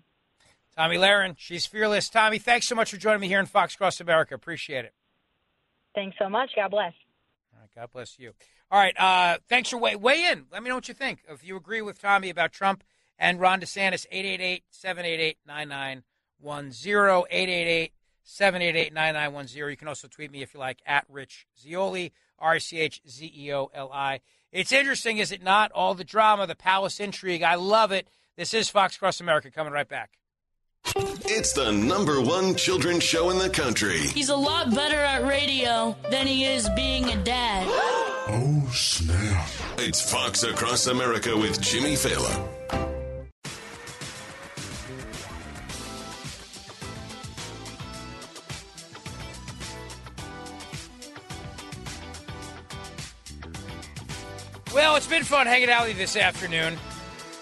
Tomi 0.77 0.97
Lahren, 0.97 1.35
she's 1.38 1.65
fearless. 1.65 2.09
Tomi, 2.09 2.39
thanks 2.39 2.67
so 2.67 2.75
much 2.75 2.91
for 2.91 2.97
joining 2.97 3.21
me 3.21 3.27
here 3.27 3.39
in 3.39 3.45
Fox 3.45 3.75
Across 3.75 3.99
America. 3.99 4.35
Appreciate 4.35 4.85
it. 4.85 4.93
Thanks 5.93 6.15
so 6.17 6.29
much. 6.29 6.51
God 6.55 6.71
bless. 6.71 6.93
All 7.53 7.59
right, 7.59 7.69
God 7.75 7.89
bless 7.91 8.17
you. 8.17 8.31
All 8.71 8.79
right, 8.79 8.97
uh, 8.97 9.39
thanks 9.49 9.69
for 9.69 9.77
weigh, 9.77 9.97
weigh 9.97 10.31
in. 10.31 10.45
Let 10.49 10.63
me 10.63 10.69
know 10.69 10.75
what 10.75 10.88
you 10.88 10.93
think. 10.93 11.19
If 11.27 11.43
you 11.43 11.57
agree 11.57 11.81
with 11.81 12.01
Tomi 12.01 12.29
about 12.29 12.53
Trump 12.53 12.85
and 13.22 13.39
Ron 13.39 13.61
DeSantis, 13.61 14.07
888 14.11 14.64
788 14.72 15.38
9910. 15.48 17.26
888 17.30 17.93
788 18.23 18.93
9910. 18.93 19.69
You 19.69 19.77
can 19.77 19.88
also 19.88 20.07
tweet 20.07 20.31
me 20.31 20.41
if 20.41 20.56
you 20.56 20.60
like, 20.60 20.80
at 20.88 21.06
Rich 21.07 21.45
Zeoli, 21.57 22.11
R 22.39 22.53
I 22.53 22.57
C 22.57 22.80
H 22.80 23.02
Z 23.07 23.31
E 23.34 23.53
O 23.53 23.69
L 23.73 23.91
I. 23.93 24.22
It's 24.52 24.72
interesting, 24.72 25.19
is 25.19 25.31
it 25.31 25.43
not? 25.43 25.72
All 25.72 25.93
the 25.93 26.03
drama, 26.03 26.48
the 26.48 26.56
palace 26.56 26.99
intrigue. 26.99 27.43
I 27.43 27.56
love 27.56 27.91
it. 27.91 28.07
This 28.35 28.56
is 28.56 28.69
Fox 28.69 28.95
Across 28.95 29.22
America 29.22 29.52
coming 29.52 29.72
right 29.72 29.88
back. 29.88 30.18
It's 30.95 31.53
the 31.53 31.72
number 31.72 32.19
one 32.19 32.56
children's 32.56 33.03
show 33.03 33.30
in 33.30 33.38
the 33.38 33.52
country. 33.52 33.99
He's 33.99 34.30
a 34.30 34.35
lot 34.35 34.73
better 34.73 34.98
at 34.98 35.23
radio 35.27 35.95
than 36.10 36.26
he 36.26 36.45
is 36.45 36.68
being 36.69 37.06
a 37.06 37.23
dad. 37.23 37.68
oh, 37.69 38.68
snap. 38.73 39.48
It's 39.77 40.11
Fox 40.11 40.41
Across 40.41 40.88
America 40.88 41.38
with 41.38 41.61
Jimmy 41.61 41.93
Failla. 41.93 42.90
Well, 54.82 54.95
it's 54.95 55.06
been 55.06 55.24
fun 55.24 55.45
hanging 55.45 55.70
out 55.70 55.84
with 55.84 55.91
you 55.91 55.98
this 55.99 56.16
afternoon. 56.16 56.76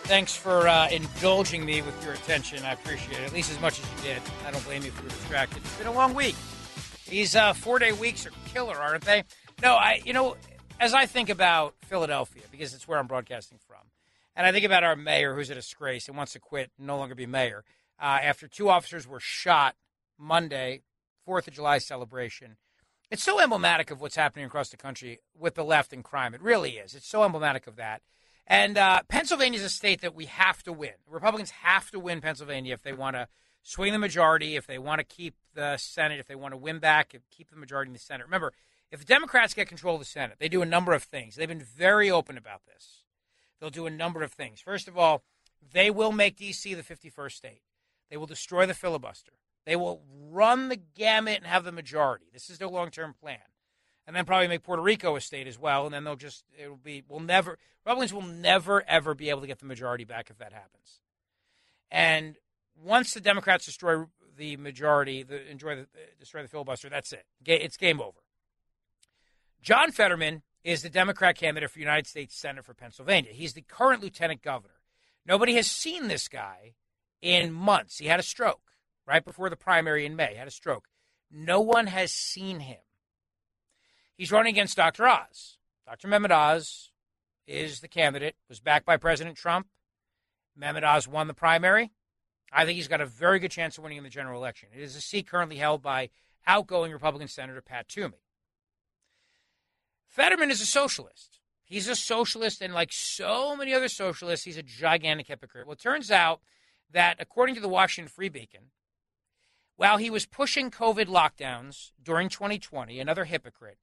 Thanks 0.03 0.35
for 0.35 0.67
uh, 0.67 0.89
indulging 0.89 1.63
me 1.63 1.81
with 1.81 2.03
your 2.03 2.13
attention. 2.13 2.65
I 2.65 2.73
appreciate 2.73 3.17
it, 3.17 3.23
at 3.23 3.31
least 3.31 3.49
as 3.49 3.61
much 3.61 3.79
as 3.79 3.85
you 3.89 4.09
did. 4.09 4.21
I 4.45 4.51
don't 4.51 4.63
blame 4.65 4.81
you 4.81 4.89
if 4.89 4.97
you 4.97 5.03
were 5.03 5.09
distracted. 5.09 5.59
It's 5.59 5.77
been 5.77 5.87
a 5.87 5.93
long 5.93 6.13
week. 6.13 6.35
These 7.07 7.37
uh, 7.37 7.53
four-day 7.53 7.93
weeks 7.93 8.25
are 8.25 8.31
killer, 8.53 8.75
aren't 8.75 9.05
they? 9.05 9.23
No, 9.61 9.75
I. 9.75 10.01
You 10.03 10.11
know, 10.11 10.35
as 10.81 10.93
I 10.93 11.05
think 11.05 11.29
about 11.29 11.75
Philadelphia, 11.83 12.43
because 12.51 12.73
it's 12.73 12.89
where 12.89 12.99
I'm 12.99 13.07
broadcasting 13.07 13.57
from, 13.65 13.87
and 14.35 14.45
I 14.45 14.51
think 14.51 14.65
about 14.65 14.83
our 14.83 14.97
mayor 14.97 15.33
who's 15.33 15.49
a 15.49 15.55
disgrace 15.55 16.09
and 16.09 16.17
wants 16.17 16.33
to 16.33 16.39
quit 16.39 16.71
and 16.77 16.87
no 16.87 16.97
longer 16.97 17.15
be 17.15 17.25
mayor 17.25 17.63
uh, 18.01 18.19
after 18.21 18.49
two 18.49 18.67
officers 18.67 19.07
were 19.07 19.21
shot 19.21 19.77
Monday, 20.17 20.81
Fourth 21.23 21.47
of 21.47 21.53
July 21.53 21.77
celebration 21.77 22.57
it's 23.11 23.23
so 23.23 23.39
emblematic 23.39 23.91
of 23.91 24.01
what's 24.01 24.15
happening 24.15 24.45
across 24.45 24.69
the 24.69 24.77
country 24.77 25.19
with 25.37 25.55
the 25.55 25.63
left 25.63 25.93
and 25.93 26.03
crime. 26.03 26.33
It 26.33 26.41
really 26.41 26.71
is. 26.71 26.93
It's 26.93 27.07
so 27.07 27.23
emblematic 27.23 27.67
of 27.67 27.75
that. 27.77 28.01
And 28.45 28.77
uh, 28.77 29.01
Pennsylvania 29.07 29.59
is 29.59 29.65
a 29.65 29.69
state 29.69 30.01
that 30.01 30.15
we 30.15 30.25
have 30.25 30.63
to 30.63 30.73
win. 30.73 30.93
Republicans 31.07 31.51
have 31.51 31.91
to 31.91 31.99
win 31.99 32.21
Pennsylvania 32.21 32.73
if 32.73 32.81
they 32.81 32.93
want 32.93 33.15
to 33.15 33.27
swing 33.61 33.93
the 33.93 33.99
majority, 33.99 34.55
if 34.55 34.65
they 34.65 34.79
want 34.79 34.99
to 34.99 35.03
keep 35.03 35.35
the 35.53 35.77
Senate, 35.77 36.19
if 36.19 36.27
they 36.27 36.35
want 36.35 36.53
to 36.53 36.57
win 36.57 36.79
back 36.79 37.15
keep 37.29 37.49
the 37.49 37.55
majority 37.55 37.89
in 37.89 37.93
the 37.93 37.99
Senate. 37.99 38.23
Remember, 38.23 38.53
if 38.91 38.99
the 38.99 39.05
Democrats 39.05 39.53
get 39.53 39.67
control 39.67 39.95
of 39.95 40.01
the 40.01 40.05
Senate, 40.05 40.37
they 40.39 40.49
do 40.49 40.61
a 40.61 40.65
number 40.65 40.93
of 40.93 41.03
things. 41.03 41.35
They've 41.35 41.47
been 41.47 41.61
very 41.61 42.09
open 42.09 42.37
about 42.37 42.65
this. 42.65 43.03
They'll 43.59 43.69
do 43.69 43.85
a 43.85 43.91
number 43.91 44.23
of 44.23 44.31
things. 44.31 44.61
First 44.61 44.87
of 44.87 44.97
all, 44.97 45.23
they 45.73 45.91
will 45.91 46.11
make 46.11 46.37
D.C. 46.37 46.73
the 46.73 46.83
51st 46.83 47.31
state. 47.33 47.61
They 48.09 48.17
will 48.17 48.25
destroy 48.25 48.65
the 48.65 48.73
filibuster. 48.73 49.33
They 49.69 49.75
will 49.75 50.01
run 50.31 50.69
the 50.69 50.77
gamut 50.77 51.37
and 51.37 51.45
have 51.45 51.63
the 51.63 51.71
majority. 51.71 52.25
This 52.33 52.49
is 52.49 52.57
their 52.57 52.67
long 52.67 52.89
term 52.89 53.13
plan. 53.13 53.37
And 54.07 54.15
then 54.15 54.25
probably 54.25 54.47
make 54.47 54.63
Puerto 54.63 54.81
Rico 54.81 55.15
a 55.15 55.21
state 55.21 55.45
as 55.45 55.59
well. 55.59 55.85
And 55.85 55.93
then 55.93 56.03
they'll 56.03 56.15
just, 56.15 56.43
it'll 56.59 56.75
be, 56.75 57.03
we'll 57.07 57.19
never, 57.19 57.59
Republicans 57.85 58.11
will 58.11 58.23
never, 58.23 58.83
ever 58.89 59.13
be 59.13 59.29
able 59.29 59.41
to 59.41 59.47
get 59.47 59.59
the 59.59 59.67
majority 59.67 60.05
back 60.05 60.31
if 60.31 60.39
that 60.39 60.53
happens. 60.53 61.01
And 61.91 62.35
once 62.83 63.13
the 63.13 63.21
Democrats 63.21 63.67
destroy 63.67 64.05
the 64.35 64.57
majority, 64.57 65.21
the, 65.21 65.47
enjoy 65.47 65.75
the, 65.75 65.87
destroy 66.19 66.41
the 66.41 66.47
filibuster, 66.47 66.89
that's 66.89 67.13
it. 67.13 67.27
It's 67.45 67.77
game 67.77 68.01
over. 68.01 68.17
John 69.61 69.91
Fetterman 69.91 70.41
is 70.63 70.81
the 70.81 70.89
Democrat 70.89 71.37
candidate 71.37 71.69
for 71.69 71.77
United 71.77 72.07
States 72.07 72.35
Senate 72.35 72.65
for 72.65 72.73
Pennsylvania. 72.73 73.33
He's 73.33 73.53
the 73.53 73.61
current 73.61 74.01
lieutenant 74.01 74.41
governor. 74.41 74.79
Nobody 75.27 75.53
has 75.57 75.67
seen 75.67 76.07
this 76.07 76.27
guy 76.27 76.73
in 77.21 77.53
months. 77.53 77.99
He 77.99 78.07
had 78.07 78.19
a 78.19 78.23
stroke 78.23 78.68
right 79.09 79.25
before 79.25 79.49
the 79.49 79.55
primary 79.55 80.05
in 80.05 80.15
May, 80.15 80.35
had 80.35 80.47
a 80.47 80.51
stroke. 80.51 80.87
No 81.31 81.59
one 81.59 81.87
has 81.87 82.11
seen 82.11 82.59
him. 82.59 82.77
He's 84.15 84.31
running 84.31 84.53
against 84.53 84.77
Dr. 84.77 85.07
Oz. 85.07 85.57
Dr. 85.87 86.07
Mehmet 86.07 86.31
Oz 86.31 86.91
is 87.47 87.79
the 87.79 87.87
candidate, 87.87 88.35
was 88.47 88.59
backed 88.59 88.85
by 88.85 88.97
President 88.97 89.35
Trump. 89.35 89.67
Mehmet 90.59 90.83
Oz 90.83 91.07
won 91.07 91.27
the 91.27 91.33
primary. 91.33 91.91
I 92.51 92.65
think 92.65 92.75
he's 92.75 92.87
got 92.87 93.01
a 93.01 93.05
very 93.05 93.39
good 93.39 93.51
chance 93.51 93.77
of 93.77 93.83
winning 93.83 93.97
in 93.97 94.03
the 94.03 94.09
general 94.09 94.39
election. 94.39 94.69
It 94.75 94.81
is 94.81 94.95
a 94.95 95.01
seat 95.01 95.27
currently 95.27 95.57
held 95.57 95.81
by 95.81 96.09
outgoing 96.45 96.91
Republican 96.91 97.27
Senator 97.27 97.61
Pat 97.61 97.87
Toomey. 97.87 98.21
Fetterman 100.07 100.51
is 100.51 100.61
a 100.61 100.65
socialist. 100.65 101.39
He's 101.63 101.87
a 101.87 101.95
socialist, 101.95 102.61
and 102.61 102.73
like 102.73 102.91
so 102.91 103.55
many 103.55 103.73
other 103.73 103.87
socialists, 103.87 104.45
he's 104.45 104.57
a 104.57 104.63
gigantic 104.63 105.27
hypocrite. 105.27 105.65
Well, 105.65 105.73
it 105.73 105.79
turns 105.79 106.11
out 106.11 106.41
that, 106.91 107.17
according 107.19 107.55
to 107.55 107.61
the 107.61 107.69
Washington 107.69 108.11
Free 108.11 108.29
Beacon, 108.29 108.71
while 109.79 109.95
he 109.95 110.09
was 110.09 110.25
pushing 110.25 110.69
COVID 110.69 111.05
lockdowns 111.05 111.91
during 112.03 112.27
2020, 112.27 112.99
another 112.99 113.23
hypocrite, 113.23 113.77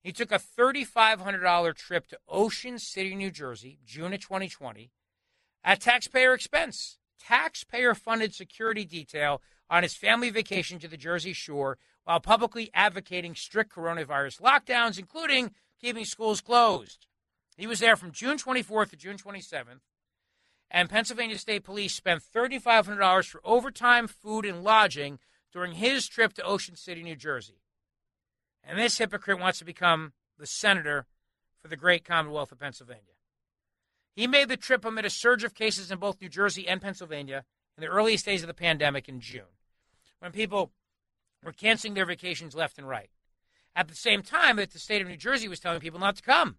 he 0.00 0.12
took 0.12 0.30
a 0.30 0.38
$3,500 0.38 1.74
trip 1.74 2.06
to 2.06 2.18
Ocean 2.28 2.78
City, 2.78 3.16
New 3.16 3.32
Jersey, 3.32 3.80
June 3.84 4.12
of 4.12 4.20
2020, 4.20 4.92
at 5.64 5.80
taxpayer 5.80 6.34
expense. 6.34 6.98
Taxpayer 7.18 7.96
funded 7.96 8.32
security 8.32 8.84
detail 8.84 9.42
on 9.68 9.82
his 9.82 9.96
family 9.96 10.30
vacation 10.30 10.78
to 10.78 10.86
the 10.86 10.96
Jersey 10.96 11.32
Shore 11.32 11.78
while 12.04 12.20
publicly 12.20 12.70
advocating 12.72 13.34
strict 13.34 13.74
coronavirus 13.74 14.40
lockdowns, 14.40 15.00
including 15.00 15.50
keeping 15.80 16.04
schools 16.04 16.40
closed. 16.40 17.08
He 17.56 17.66
was 17.66 17.80
there 17.80 17.96
from 17.96 18.12
June 18.12 18.36
24th 18.36 18.90
to 18.90 18.96
June 18.96 19.16
27th, 19.16 19.80
and 20.70 20.88
Pennsylvania 20.88 21.38
State 21.38 21.64
Police 21.64 21.92
spent 21.92 22.22
$3,500 22.22 23.26
for 23.26 23.40
overtime, 23.42 24.06
food, 24.06 24.44
and 24.44 24.62
lodging 24.62 25.18
during 25.52 25.72
his 25.72 26.06
trip 26.06 26.32
to 26.34 26.44
Ocean 26.44 26.76
City, 26.76 27.02
New 27.02 27.16
Jersey. 27.16 27.60
And 28.62 28.78
this 28.78 28.98
hypocrite 28.98 29.40
wants 29.40 29.58
to 29.58 29.64
become 29.64 30.12
the 30.38 30.46
senator 30.46 31.06
for 31.60 31.68
the 31.68 31.76
great 31.76 32.04
Commonwealth 32.04 32.52
of 32.52 32.60
Pennsylvania. 32.60 33.02
He 34.14 34.26
made 34.26 34.48
the 34.48 34.56
trip 34.56 34.84
amid 34.84 35.04
a 35.04 35.10
surge 35.10 35.44
of 35.44 35.54
cases 35.54 35.90
in 35.90 35.98
both 35.98 36.20
New 36.20 36.28
Jersey 36.28 36.66
and 36.68 36.82
Pennsylvania 36.82 37.44
in 37.76 37.82
the 37.82 37.88
earliest 37.88 38.24
days 38.24 38.42
of 38.42 38.48
the 38.48 38.54
pandemic 38.54 39.08
in 39.08 39.20
June, 39.20 39.56
when 40.18 40.32
people 40.32 40.72
were 41.44 41.52
canceling 41.52 41.94
their 41.94 42.06
vacations 42.06 42.54
left 42.54 42.78
and 42.78 42.88
right. 42.88 43.10
At 43.74 43.88
the 43.88 43.94
same 43.94 44.22
time 44.22 44.56
that 44.56 44.72
the 44.72 44.78
state 44.78 45.00
of 45.00 45.08
New 45.08 45.16
Jersey 45.16 45.48
was 45.48 45.60
telling 45.60 45.80
people 45.80 46.00
not 46.00 46.16
to 46.16 46.22
come. 46.22 46.56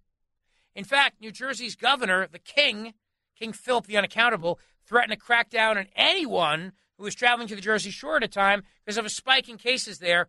In 0.75 0.85
fact, 0.85 1.19
New 1.19 1.31
Jersey's 1.31 1.75
governor, 1.75 2.27
the 2.31 2.39
king, 2.39 2.93
King 3.37 3.53
Philip 3.53 3.85
the 3.85 3.97
Unaccountable, 3.97 4.59
threatened 4.85 5.11
to 5.11 5.17
crack 5.17 5.49
down 5.49 5.77
on 5.77 5.87
anyone 5.95 6.71
who 7.01 7.05
was 7.05 7.15
traveling 7.15 7.47
to 7.47 7.55
the 7.55 7.61
Jersey 7.61 7.89
Shore 7.89 8.17
at 8.17 8.23
a 8.23 8.27
time 8.27 8.61
because 8.85 8.97
of 8.99 9.05
a 9.05 9.09
spike 9.09 9.49
in 9.49 9.57
cases 9.57 9.97
there, 9.97 10.27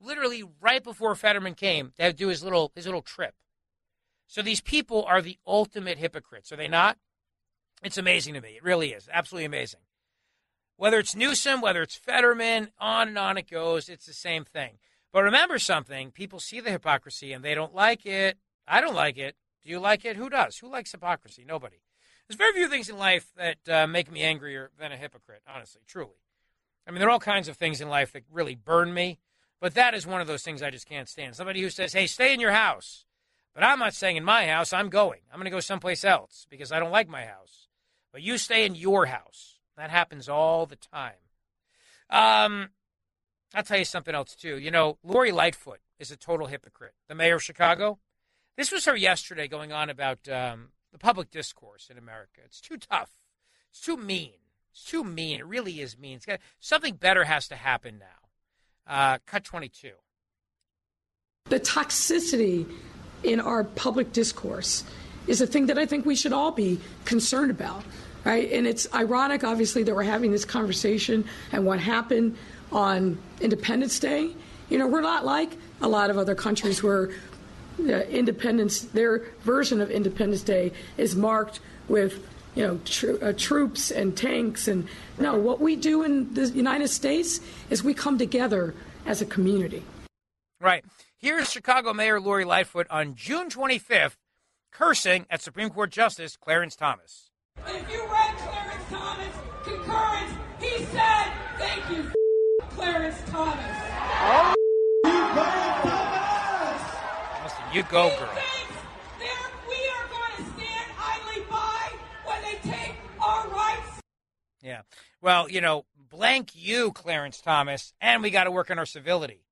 literally 0.00 0.42
right 0.60 0.82
before 0.82 1.14
Fetterman 1.14 1.54
came 1.54 1.92
to 1.96 2.12
do 2.12 2.26
his 2.26 2.42
little 2.42 2.72
his 2.74 2.86
little 2.86 3.02
trip. 3.02 3.34
So 4.26 4.42
these 4.42 4.60
people 4.60 5.04
are 5.04 5.22
the 5.22 5.38
ultimate 5.46 5.96
hypocrites, 5.96 6.50
are 6.50 6.56
they 6.56 6.66
not? 6.66 6.98
It's 7.84 7.98
amazing 7.98 8.34
to 8.34 8.40
me. 8.40 8.56
It 8.56 8.64
really 8.64 8.88
is. 8.88 9.08
Absolutely 9.12 9.44
amazing. 9.44 9.80
Whether 10.76 10.98
it's 10.98 11.14
Newsom, 11.14 11.60
whether 11.60 11.82
it's 11.82 11.94
Fetterman, 11.94 12.72
on 12.80 13.08
and 13.08 13.18
on 13.18 13.38
it 13.38 13.48
goes, 13.48 13.88
it's 13.88 14.06
the 14.06 14.12
same 14.12 14.44
thing. 14.44 14.78
But 15.12 15.22
remember 15.22 15.60
something 15.60 16.10
people 16.10 16.40
see 16.40 16.58
the 16.58 16.72
hypocrisy 16.72 17.32
and 17.32 17.44
they 17.44 17.54
don't 17.54 17.76
like 17.76 18.04
it. 18.04 18.38
I 18.66 18.80
don't 18.80 18.94
like 18.94 19.18
it. 19.18 19.36
Do 19.62 19.70
you 19.70 19.78
like 19.78 20.04
it? 20.04 20.16
Who 20.16 20.28
does? 20.28 20.58
Who 20.58 20.68
likes 20.68 20.90
hypocrisy? 20.90 21.44
Nobody. 21.46 21.78
There's 22.28 22.36
very 22.36 22.52
few 22.52 22.68
things 22.68 22.90
in 22.90 22.98
life 22.98 23.26
that 23.36 23.68
uh, 23.68 23.86
make 23.86 24.12
me 24.12 24.22
angrier 24.22 24.70
than 24.78 24.92
a 24.92 24.96
hypocrite, 24.96 25.42
honestly, 25.52 25.80
truly. 25.86 26.10
I 26.86 26.90
mean, 26.90 27.00
there 27.00 27.08
are 27.08 27.12
all 27.12 27.18
kinds 27.18 27.48
of 27.48 27.56
things 27.56 27.80
in 27.80 27.88
life 27.88 28.12
that 28.12 28.24
really 28.30 28.54
burn 28.54 28.92
me, 28.92 29.18
but 29.60 29.74
that 29.74 29.94
is 29.94 30.06
one 30.06 30.20
of 30.20 30.26
those 30.26 30.42
things 30.42 30.62
I 30.62 30.70
just 30.70 30.88
can't 30.88 31.08
stand. 31.08 31.36
Somebody 31.36 31.62
who 31.62 31.70
says, 31.70 31.92
hey, 31.92 32.06
stay 32.06 32.34
in 32.34 32.40
your 32.40 32.52
house. 32.52 33.06
But 33.54 33.64
I'm 33.64 33.78
not 33.78 33.94
staying 33.94 34.16
in 34.16 34.24
my 34.24 34.46
house. 34.46 34.72
I'm 34.72 34.88
going. 34.88 35.20
I'm 35.32 35.38
going 35.38 35.46
to 35.46 35.50
go 35.50 35.60
someplace 35.60 36.04
else 36.04 36.46
because 36.48 36.70
I 36.70 36.78
don't 36.78 36.92
like 36.92 37.08
my 37.08 37.24
house. 37.24 37.66
But 38.12 38.22
you 38.22 38.38
stay 38.38 38.64
in 38.64 38.74
your 38.74 39.06
house. 39.06 39.58
That 39.76 39.90
happens 39.90 40.28
all 40.28 40.66
the 40.66 40.76
time. 40.76 41.14
Um, 42.10 42.68
I'll 43.54 43.62
tell 43.62 43.78
you 43.78 43.84
something 43.84 44.14
else, 44.14 44.34
too. 44.34 44.58
You 44.58 44.70
know, 44.70 44.98
Lori 45.02 45.32
Lightfoot 45.32 45.80
is 45.98 46.10
a 46.10 46.16
total 46.16 46.46
hypocrite, 46.46 46.94
the 47.08 47.14
mayor 47.14 47.36
of 47.36 47.42
Chicago. 47.42 47.98
This 48.56 48.70
was 48.70 48.84
her 48.84 48.96
yesterday 48.96 49.48
going 49.48 49.72
on 49.72 49.90
about 49.90 50.28
um, 50.28 50.68
the 50.92 50.98
public 50.98 51.30
discourse 51.30 51.88
in 51.90 51.98
America. 51.98 52.40
It's 52.44 52.60
too 52.60 52.76
tough. 52.76 53.10
It's 53.70 53.80
too 53.80 53.96
mean. 53.96 54.32
It's 54.72 54.84
too 54.84 55.04
mean. 55.04 55.40
It 55.40 55.46
really 55.46 55.80
is 55.80 55.98
mean. 55.98 56.20
Got, 56.26 56.40
something 56.60 56.94
better 56.94 57.24
has 57.24 57.48
to 57.48 57.56
happen 57.56 57.98
now. 57.98 58.92
Uh, 58.92 59.18
cut 59.26 59.44
22. 59.44 59.90
The 61.44 61.60
toxicity 61.60 62.66
in 63.22 63.40
our 63.40 63.64
public 63.64 64.12
discourse 64.12 64.84
is 65.26 65.40
a 65.40 65.46
thing 65.46 65.66
that 65.66 65.78
I 65.78 65.86
think 65.86 66.06
we 66.06 66.16
should 66.16 66.32
all 66.32 66.52
be 66.52 66.80
concerned 67.04 67.50
about, 67.50 67.82
right? 68.24 68.50
And 68.50 68.66
it's 68.66 68.92
ironic, 68.94 69.44
obviously, 69.44 69.82
that 69.82 69.94
we're 69.94 70.02
having 70.02 70.32
this 70.32 70.44
conversation 70.44 71.24
and 71.52 71.66
what 71.66 71.80
happened 71.80 72.36
on 72.72 73.18
Independence 73.40 73.98
Day. 73.98 74.30
You 74.70 74.78
know, 74.78 74.86
we're 74.86 75.00
not 75.00 75.24
like 75.24 75.56
a 75.80 75.88
lot 75.88 76.10
of 76.10 76.18
other 76.18 76.34
countries 76.34 76.82
where 76.82 77.10
independence, 77.78 78.80
their 78.80 79.20
version 79.40 79.80
of 79.80 79.90
Independence 79.90 80.42
Day 80.42 80.72
is 80.96 81.14
marked 81.16 81.60
with 81.88 82.26
you 82.54 82.66
know 82.66 82.80
tr- 82.84 83.22
uh, 83.22 83.32
troops 83.36 83.90
and 83.90 84.16
tanks 84.16 84.68
and 84.68 84.88
no 85.18 85.36
what 85.36 85.60
we 85.60 85.76
do 85.76 86.02
in 86.02 86.34
the 86.34 86.48
United 86.48 86.88
States 86.88 87.40
is 87.70 87.84
we 87.84 87.94
come 87.94 88.18
together 88.18 88.74
as 89.06 89.22
a 89.22 89.26
community. 89.26 89.82
Right. 90.60 90.84
Here's 91.16 91.50
Chicago 91.50 91.92
Mayor 91.92 92.20
Lori 92.20 92.44
Lightfoot 92.44 92.86
on 92.90 93.14
June 93.14 93.48
25th 93.48 94.16
cursing 94.72 95.26
at 95.30 95.40
Supreme 95.40 95.70
Court 95.70 95.90
Justice 95.90 96.36
Clarence 96.36 96.76
Thomas. 96.76 97.30
If 97.66 97.90
you 97.90 98.02
read 98.02 98.36
Clarence 98.38 98.84
Thomas 98.90 99.34
concurrence 99.62 100.32
he 100.60 100.84
said 100.86 101.32
thank 101.58 101.90
you 101.90 102.12
Clarence 102.70 103.18
Thomas. 103.30 103.64
Oh 104.20 104.57
you 107.72 107.82
go, 107.84 108.08
girl. 108.18 108.38
Yeah. 114.62 114.82
Well, 115.22 115.48
you 115.48 115.60
know, 115.60 115.86
blank 116.10 116.50
you, 116.54 116.92
Clarence 116.92 117.40
Thomas, 117.40 117.94
and 118.00 118.22
we 118.22 118.30
got 118.30 118.44
to 118.44 118.50
work 118.50 118.70
on 118.70 118.78
our 118.78 118.86
civility. 118.86 119.44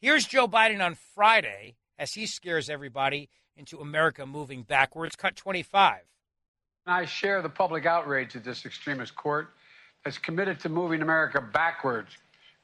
Here's 0.00 0.26
Joe 0.26 0.48
Biden 0.48 0.84
on 0.84 0.96
Friday 1.14 1.76
as 1.98 2.14
he 2.14 2.26
scares 2.26 2.70
everybody 2.70 3.28
into 3.56 3.80
America 3.80 4.24
moving 4.24 4.62
backwards. 4.62 5.14
Cut 5.14 5.36
25. 5.36 6.00
I 6.86 7.04
share 7.04 7.42
the 7.42 7.48
public 7.48 7.86
outrage 7.86 8.34
at 8.34 8.44
this 8.44 8.64
extremist 8.64 9.14
court 9.14 9.50
that's 10.04 10.18
committed 10.18 10.58
to 10.60 10.68
moving 10.68 11.02
America 11.02 11.40
backwards. 11.40 12.10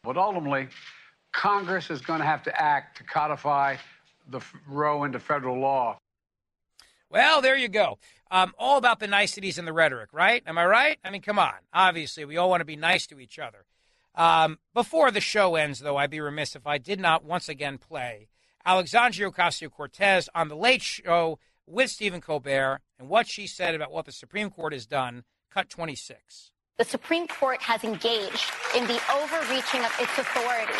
But 0.02 0.16
ultimately, 0.16 0.68
Congress 1.32 1.90
is 1.90 2.00
going 2.00 2.20
to 2.20 2.26
have 2.26 2.42
to 2.44 2.60
act 2.62 2.96
to 2.96 3.04
codify 3.04 3.76
the 4.28 4.40
Roe 4.66 5.04
into 5.04 5.18
federal 5.18 5.58
law. 5.58 5.98
Well, 7.10 7.40
there 7.40 7.56
you 7.56 7.68
go. 7.68 7.98
Um, 8.30 8.52
all 8.58 8.76
about 8.76 9.00
the 9.00 9.06
niceties 9.06 9.58
and 9.58 9.66
the 9.66 9.72
rhetoric, 9.72 10.10
right? 10.12 10.42
Am 10.46 10.58
I 10.58 10.66
right? 10.66 10.98
I 11.02 11.10
mean, 11.10 11.22
come 11.22 11.38
on. 11.38 11.54
Obviously, 11.72 12.24
we 12.24 12.36
all 12.36 12.50
want 12.50 12.60
to 12.60 12.66
be 12.66 12.76
nice 12.76 13.06
to 13.06 13.18
each 13.18 13.38
other. 13.38 13.64
Um, 14.14 14.58
before 14.74 15.10
the 15.10 15.20
show 15.20 15.54
ends, 15.54 15.80
though, 15.80 15.96
I'd 15.96 16.10
be 16.10 16.20
remiss 16.20 16.54
if 16.54 16.66
I 16.66 16.76
did 16.76 17.00
not 17.00 17.24
once 17.24 17.48
again 17.48 17.78
play 17.78 18.28
Alexandria 18.66 19.30
Ocasio 19.30 19.70
Cortez 19.70 20.28
on 20.34 20.48
The 20.48 20.56
Late 20.56 20.82
Show 20.82 21.38
with 21.66 21.90
Stephen 21.90 22.20
Colbert 22.20 22.80
and 22.98 23.08
what 23.08 23.26
she 23.26 23.46
said 23.46 23.74
about 23.74 23.92
what 23.92 24.04
the 24.04 24.12
Supreme 24.12 24.50
Court 24.50 24.72
has 24.72 24.86
done. 24.86 25.24
Cut 25.50 25.70
26. 25.70 26.50
The 26.76 26.84
Supreme 26.84 27.26
Court 27.26 27.62
has 27.62 27.82
engaged 27.82 28.52
in 28.76 28.86
the 28.86 29.00
overreaching 29.14 29.84
of 29.84 29.92
its 29.98 30.18
authority 30.18 30.78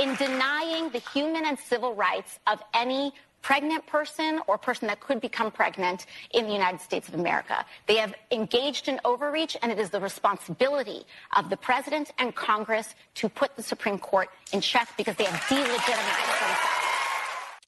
in 0.00 0.14
denying 0.16 0.90
the 0.90 1.00
human 1.12 1.44
and 1.44 1.58
civil 1.58 1.94
rights 1.94 2.38
of 2.46 2.62
any 2.74 3.12
pregnant 3.42 3.86
person 3.86 4.40
or 4.46 4.58
person 4.58 4.88
that 4.88 5.00
could 5.00 5.20
become 5.20 5.50
pregnant 5.50 6.06
in 6.32 6.46
the 6.46 6.52
United 6.52 6.80
States 6.80 7.08
of 7.08 7.14
America. 7.14 7.64
They 7.86 7.96
have 7.96 8.14
engaged 8.30 8.88
in 8.88 9.00
overreach, 9.04 9.56
and 9.62 9.70
it 9.70 9.78
is 9.78 9.90
the 9.90 10.00
responsibility 10.00 11.04
of 11.36 11.48
the 11.50 11.56
president 11.56 12.12
and 12.18 12.34
Congress 12.34 12.94
to 13.16 13.28
put 13.28 13.56
the 13.56 13.62
Supreme 13.62 13.98
Court 13.98 14.28
in 14.52 14.60
check 14.60 14.88
because 14.96 15.16
they 15.16 15.24
have 15.24 15.40
delegitimized 15.42 15.86
themselves. 15.86 16.60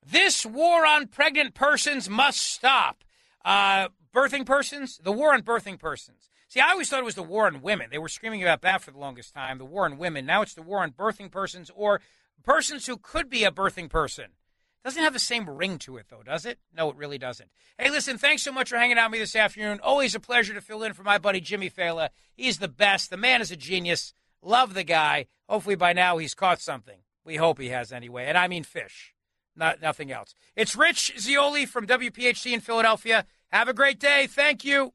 This 0.06 0.44
war 0.44 0.84
on 0.86 1.06
pregnant 1.06 1.54
persons 1.54 2.10
must 2.10 2.40
stop. 2.40 3.04
Uh, 3.44 3.88
birthing 4.14 4.44
persons, 4.44 4.98
the 5.02 5.12
war 5.12 5.32
on 5.32 5.42
birthing 5.42 5.78
persons. 5.78 6.28
See, 6.48 6.58
I 6.58 6.70
always 6.70 6.88
thought 6.88 6.98
it 6.98 7.04
was 7.04 7.14
the 7.14 7.22
war 7.22 7.46
on 7.46 7.62
women. 7.62 7.90
They 7.92 7.98
were 7.98 8.08
screaming 8.08 8.42
about 8.42 8.62
that 8.62 8.82
for 8.82 8.90
the 8.90 8.98
longest 8.98 9.32
time, 9.32 9.58
the 9.58 9.64
war 9.64 9.84
on 9.84 9.98
women. 9.98 10.26
Now 10.26 10.42
it's 10.42 10.54
the 10.54 10.62
war 10.62 10.82
on 10.82 10.90
birthing 10.90 11.30
persons 11.30 11.70
or 11.76 12.00
persons 12.42 12.86
who 12.86 12.96
could 12.96 13.28
be 13.28 13.44
a 13.44 13.50
birthing 13.50 13.88
person. 13.88 14.26
Doesn't 14.84 15.02
have 15.02 15.12
the 15.12 15.18
same 15.18 15.48
ring 15.48 15.78
to 15.80 15.98
it, 15.98 16.06
though, 16.08 16.22
does 16.22 16.46
it? 16.46 16.58
No, 16.74 16.88
it 16.88 16.96
really 16.96 17.18
doesn't. 17.18 17.50
Hey, 17.78 17.90
listen, 17.90 18.16
thanks 18.16 18.42
so 18.42 18.50
much 18.50 18.70
for 18.70 18.78
hanging 18.78 18.96
out 18.96 19.10
with 19.10 19.18
me 19.18 19.18
this 19.18 19.36
afternoon. 19.36 19.78
Always 19.82 20.14
a 20.14 20.20
pleasure 20.20 20.54
to 20.54 20.60
fill 20.62 20.82
in 20.82 20.94
for 20.94 21.02
my 21.02 21.18
buddy 21.18 21.40
Jimmy 21.40 21.68
Failla. 21.68 22.08
He's 22.34 22.58
the 22.58 22.68
best. 22.68 23.10
The 23.10 23.18
man 23.18 23.42
is 23.42 23.50
a 23.50 23.56
genius. 23.56 24.14
Love 24.42 24.72
the 24.72 24.84
guy. 24.84 25.26
Hopefully 25.48 25.74
by 25.74 25.92
now 25.92 26.16
he's 26.16 26.34
caught 26.34 26.62
something. 26.62 27.00
We 27.24 27.36
hope 27.36 27.60
he 27.60 27.68
has 27.68 27.92
anyway. 27.92 28.24
And 28.24 28.38
I 28.38 28.48
mean 28.48 28.64
fish, 28.64 29.14
not 29.54 29.82
nothing 29.82 30.10
else. 30.10 30.34
It's 30.56 30.74
Rich 30.74 31.12
Zeoli 31.18 31.66
from 31.66 31.86
WPHT 31.86 32.50
in 32.50 32.60
Philadelphia. 32.60 33.26
Have 33.48 33.68
a 33.68 33.74
great 33.74 33.98
day. 33.98 34.26
Thank 34.26 34.64
you. 34.64 34.94